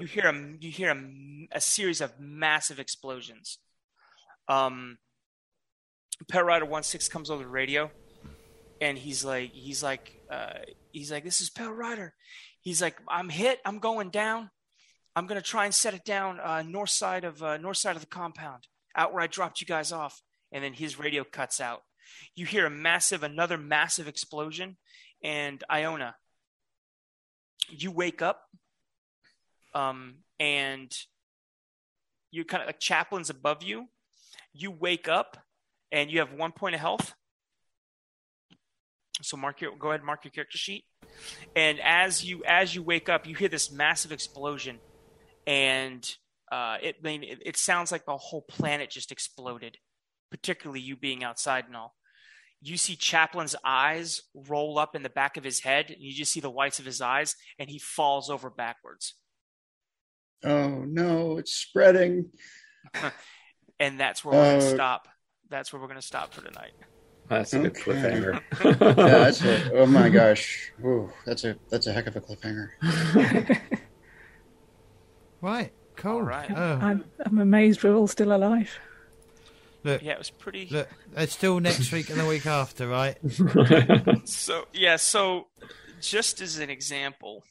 [0.00, 3.58] you hear a you hear a, a series of massive explosions.
[4.48, 4.98] Um,
[6.28, 7.90] Pale Rider One Six comes over the radio,
[8.80, 10.58] and he's like he's like uh,
[10.92, 12.14] he's like this is Pale Rider.
[12.60, 13.60] He's like I'm hit.
[13.64, 14.50] I'm going down.
[15.14, 18.02] I'm gonna try and set it down uh, north side of uh, north side of
[18.02, 20.22] the compound, out where I dropped you guys off.
[20.52, 21.82] And then his radio cuts out.
[22.36, 24.76] You hear a massive, another massive explosion,
[25.22, 26.14] and Iona,
[27.68, 28.42] you wake up
[29.74, 30.96] um, and
[32.30, 33.88] you kind of like Chaplin's above you.
[34.52, 35.36] You wake up
[35.92, 37.14] and you have one point of health.
[39.22, 40.84] So mark your go ahead and mark your character sheet.
[41.54, 44.78] And as you as you wake up, you hear this massive explosion,
[45.46, 46.08] and
[46.52, 49.78] uh, it I mean it, it sounds like the whole planet just exploded.
[50.30, 51.94] Particularly you being outside and all.
[52.60, 56.32] You see Chaplin's eyes roll up in the back of his head, and you just
[56.32, 59.14] see the whites of his eyes, and he falls over backwards.
[60.44, 62.30] Oh no, it's spreading.
[63.80, 65.08] and that's where we're Uh, stop.
[65.48, 66.72] That's where we're going to stop for tonight.
[67.28, 68.40] That's a good cliffhanger.
[68.62, 70.72] Yeah, that's a, oh my gosh.
[70.84, 72.68] Ooh, that's a that's a heck of a cliffhanger.
[75.42, 76.12] Right, cool.
[76.12, 76.50] All right.
[76.50, 78.70] Oh, I'm, I'm amazed we're all still alive.
[79.84, 80.66] look, Yeah, it was pretty.
[80.70, 83.16] look, it's still next week and the week after, right?
[84.26, 85.48] So yeah, so
[86.00, 87.44] just as an example,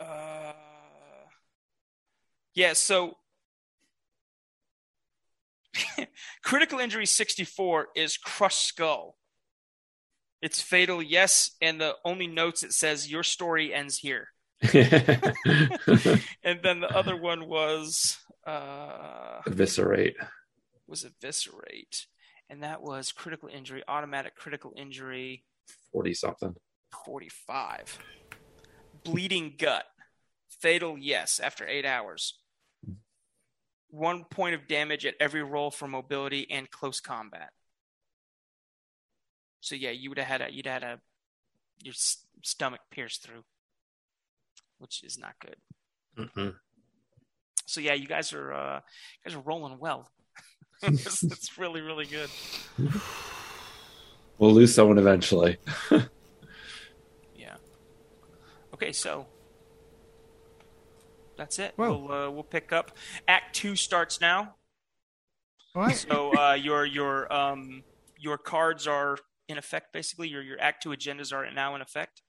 [0.00, 0.52] uh,
[2.54, 3.16] yeah, so
[6.42, 9.16] critical injury 64 is crushed skull.
[10.40, 14.28] It's fatal, yes, and the only notes it says your story ends here.
[14.72, 20.16] And then the other one was uh Eviscerate.
[20.86, 22.06] was eviscerate,
[22.50, 25.44] and that was critical injury, automatic critical injury,
[25.92, 26.54] 40 something.
[27.04, 27.98] 45.
[29.04, 29.84] Bleeding gut,
[30.60, 32.38] fatal, yes, after eight hours.
[33.92, 37.50] One point of damage at every roll for mobility and close combat.
[39.60, 40.98] So yeah, you would have had a you'd had a
[41.82, 43.44] your s- stomach pierced through,
[44.78, 45.56] which is not good.
[46.18, 46.54] Mm-mm.
[47.66, 50.10] So yeah, you guys are uh, you guys are rolling well.
[50.82, 52.30] it's, it's really really good.
[54.38, 55.58] We'll lose someone eventually.
[57.34, 57.56] Yeah.
[58.74, 59.26] Okay, so
[61.42, 61.74] that's it.
[61.76, 62.92] Well- we'll uh, we'll pick up.
[63.26, 64.54] Act two starts now.
[65.74, 65.96] All right.
[65.96, 67.82] So uh, your your um
[68.18, 69.16] your cards are
[69.48, 69.92] in effect.
[69.92, 72.22] Basically, your your Act two agendas are now in effect,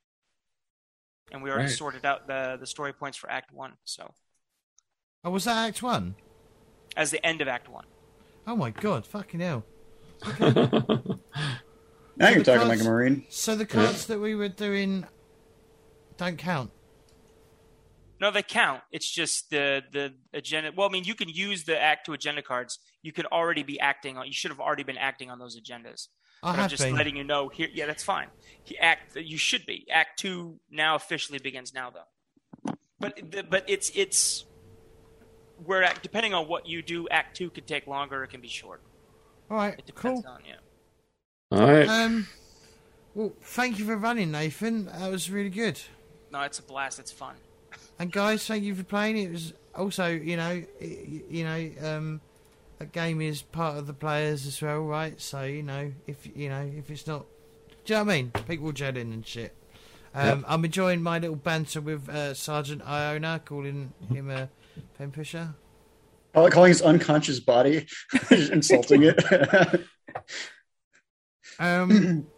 [1.32, 1.72] and we already Right.
[1.78, 3.74] sorted out the the story points for Act one.
[3.86, 4.14] So
[5.24, 6.16] Oh, was that Act One?
[6.98, 7.86] as the end of Act one.
[8.48, 9.64] Oh my God, fucking hell!
[12.16, 13.26] Now you're the talking like a marine.
[13.30, 15.06] So the cards that we were doing
[16.18, 16.70] don't count.
[18.20, 18.82] No, they count.
[18.92, 20.72] It's just the the agenda.
[20.76, 22.80] Well, I mean, you can use the Act Two agenda cards.
[23.02, 24.28] You could already be acting on.
[24.28, 26.08] You should have already been acting on those agendas.
[26.42, 26.96] I But have I'm just been.
[26.96, 27.68] letting you know here.
[27.74, 28.28] Yeah, that's fine.
[28.64, 29.16] He act.
[29.16, 29.86] You should be.
[29.92, 32.74] Act Two now officially begins now, though.
[33.00, 34.46] But the, but it's it's
[35.66, 38.24] where act- depending on what you do, Act Two could take longer.
[38.24, 38.82] It can be short.
[39.50, 40.32] All right, It depends cool.
[40.32, 40.56] on yeah.
[41.60, 41.88] All right.
[41.88, 42.28] Um,
[43.14, 44.86] well, thank you for running, Nathan.
[44.86, 45.80] That was really good.
[46.32, 47.00] No, it's a blast.
[47.00, 47.36] It's fun.
[48.00, 49.18] And guys, thank you for playing.
[49.18, 52.22] It was also, you know, y- you know, um,
[52.80, 55.20] a game is part of the players as well, right?
[55.22, 57.26] So you know, if you know, if it's not,
[57.86, 58.32] do you know what I mean?
[58.48, 59.56] People gelling and shit.
[60.16, 64.48] Um, I'm enjoying my little banter with uh, Sergeant Iona, calling him a
[64.98, 65.56] pen pusher.
[66.34, 67.88] Call- Calling his unconscious body,
[68.32, 69.82] insulting it.
[71.60, 72.28] Um,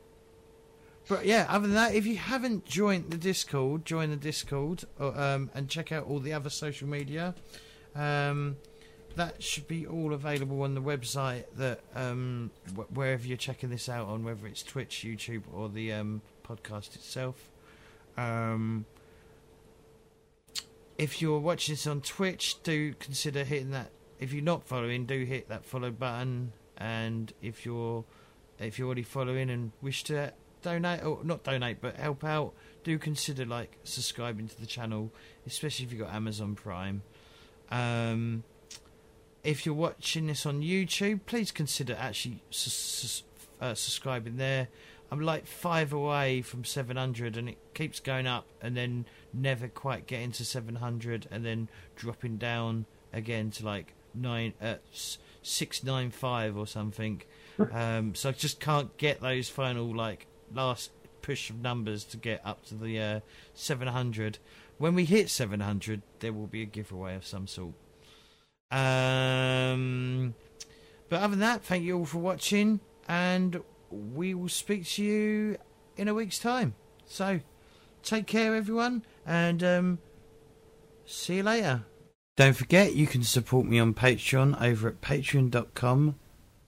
[1.07, 5.17] but yeah, other than that, if you haven't joined the Discord, join the Discord or,
[5.19, 7.35] um, and check out all the other social media.
[7.95, 8.57] Um,
[9.15, 11.45] that should be all available on the website.
[11.55, 15.93] That um, wh- wherever you're checking this out on, whether it's Twitch, YouTube, or the
[15.93, 17.49] um, podcast itself.
[18.17, 18.85] Um,
[20.97, 23.91] if you're watching this on Twitch, do consider hitting that.
[24.19, 26.51] If you're not following, do hit that follow button.
[26.77, 28.03] And if you're
[28.59, 30.33] if you're already following and wish to
[30.65, 32.53] donate or not donate but help out,
[32.83, 35.11] do consider like subscribing to the channel,
[35.47, 37.03] especially if you've got Amazon Prime.
[37.71, 38.43] Um,
[39.43, 42.41] if you're watching this on YouTube, please consider actually
[43.61, 44.67] uh, subscribing there.
[45.11, 50.07] I'm like five away from 700, and it keeps going up, and then never quite
[50.07, 54.75] getting to 700, and then dropping down again to like nine, uh,
[55.43, 57.21] 695 or something.
[57.71, 62.41] Um, so I just can't get those final like last push of numbers to get
[62.45, 63.19] up to the uh,
[63.53, 64.37] 700.
[64.77, 67.73] When we hit 700, there will be a giveaway of some sort.
[68.71, 70.35] Um,
[71.09, 75.57] but other than that, thank you all for watching, and we will speak to you
[75.97, 76.75] in a week's time.
[77.05, 77.39] So,
[78.03, 79.99] take care, everyone, and um,
[81.05, 81.85] see you later.
[82.35, 86.15] Don't forget, you can support me on Patreon over at patreon.com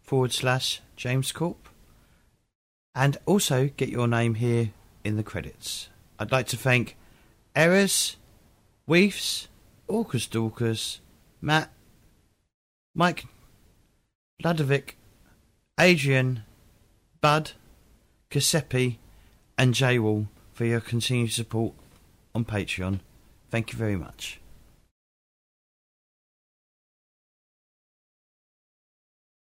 [0.02, 1.68] forward slash James Corp.
[2.98, 4.72] And also get your name here
[5.04, 5.90] in the credits.
[6.18, 6.98] I'd like to thank
[7.56, 8.18] Errors,
[8.88, 9.48] Weefs,
[9.88, 11.00] Orcus Dorcas,
[11.40, 11.72] Matt,
[12.96, 13.26] Mike,
[14.44, 14.98] Ludovic,
[15.80, 16.42] Adrian,
[17.22, 17.52] Bud,
[18.32, 18.98] Giuseppe,
[19.60, 21.76] and Jaywall for your continued support
[22.34, 23.02] on Patreon.
[23.52, 24.40] Thank you very much.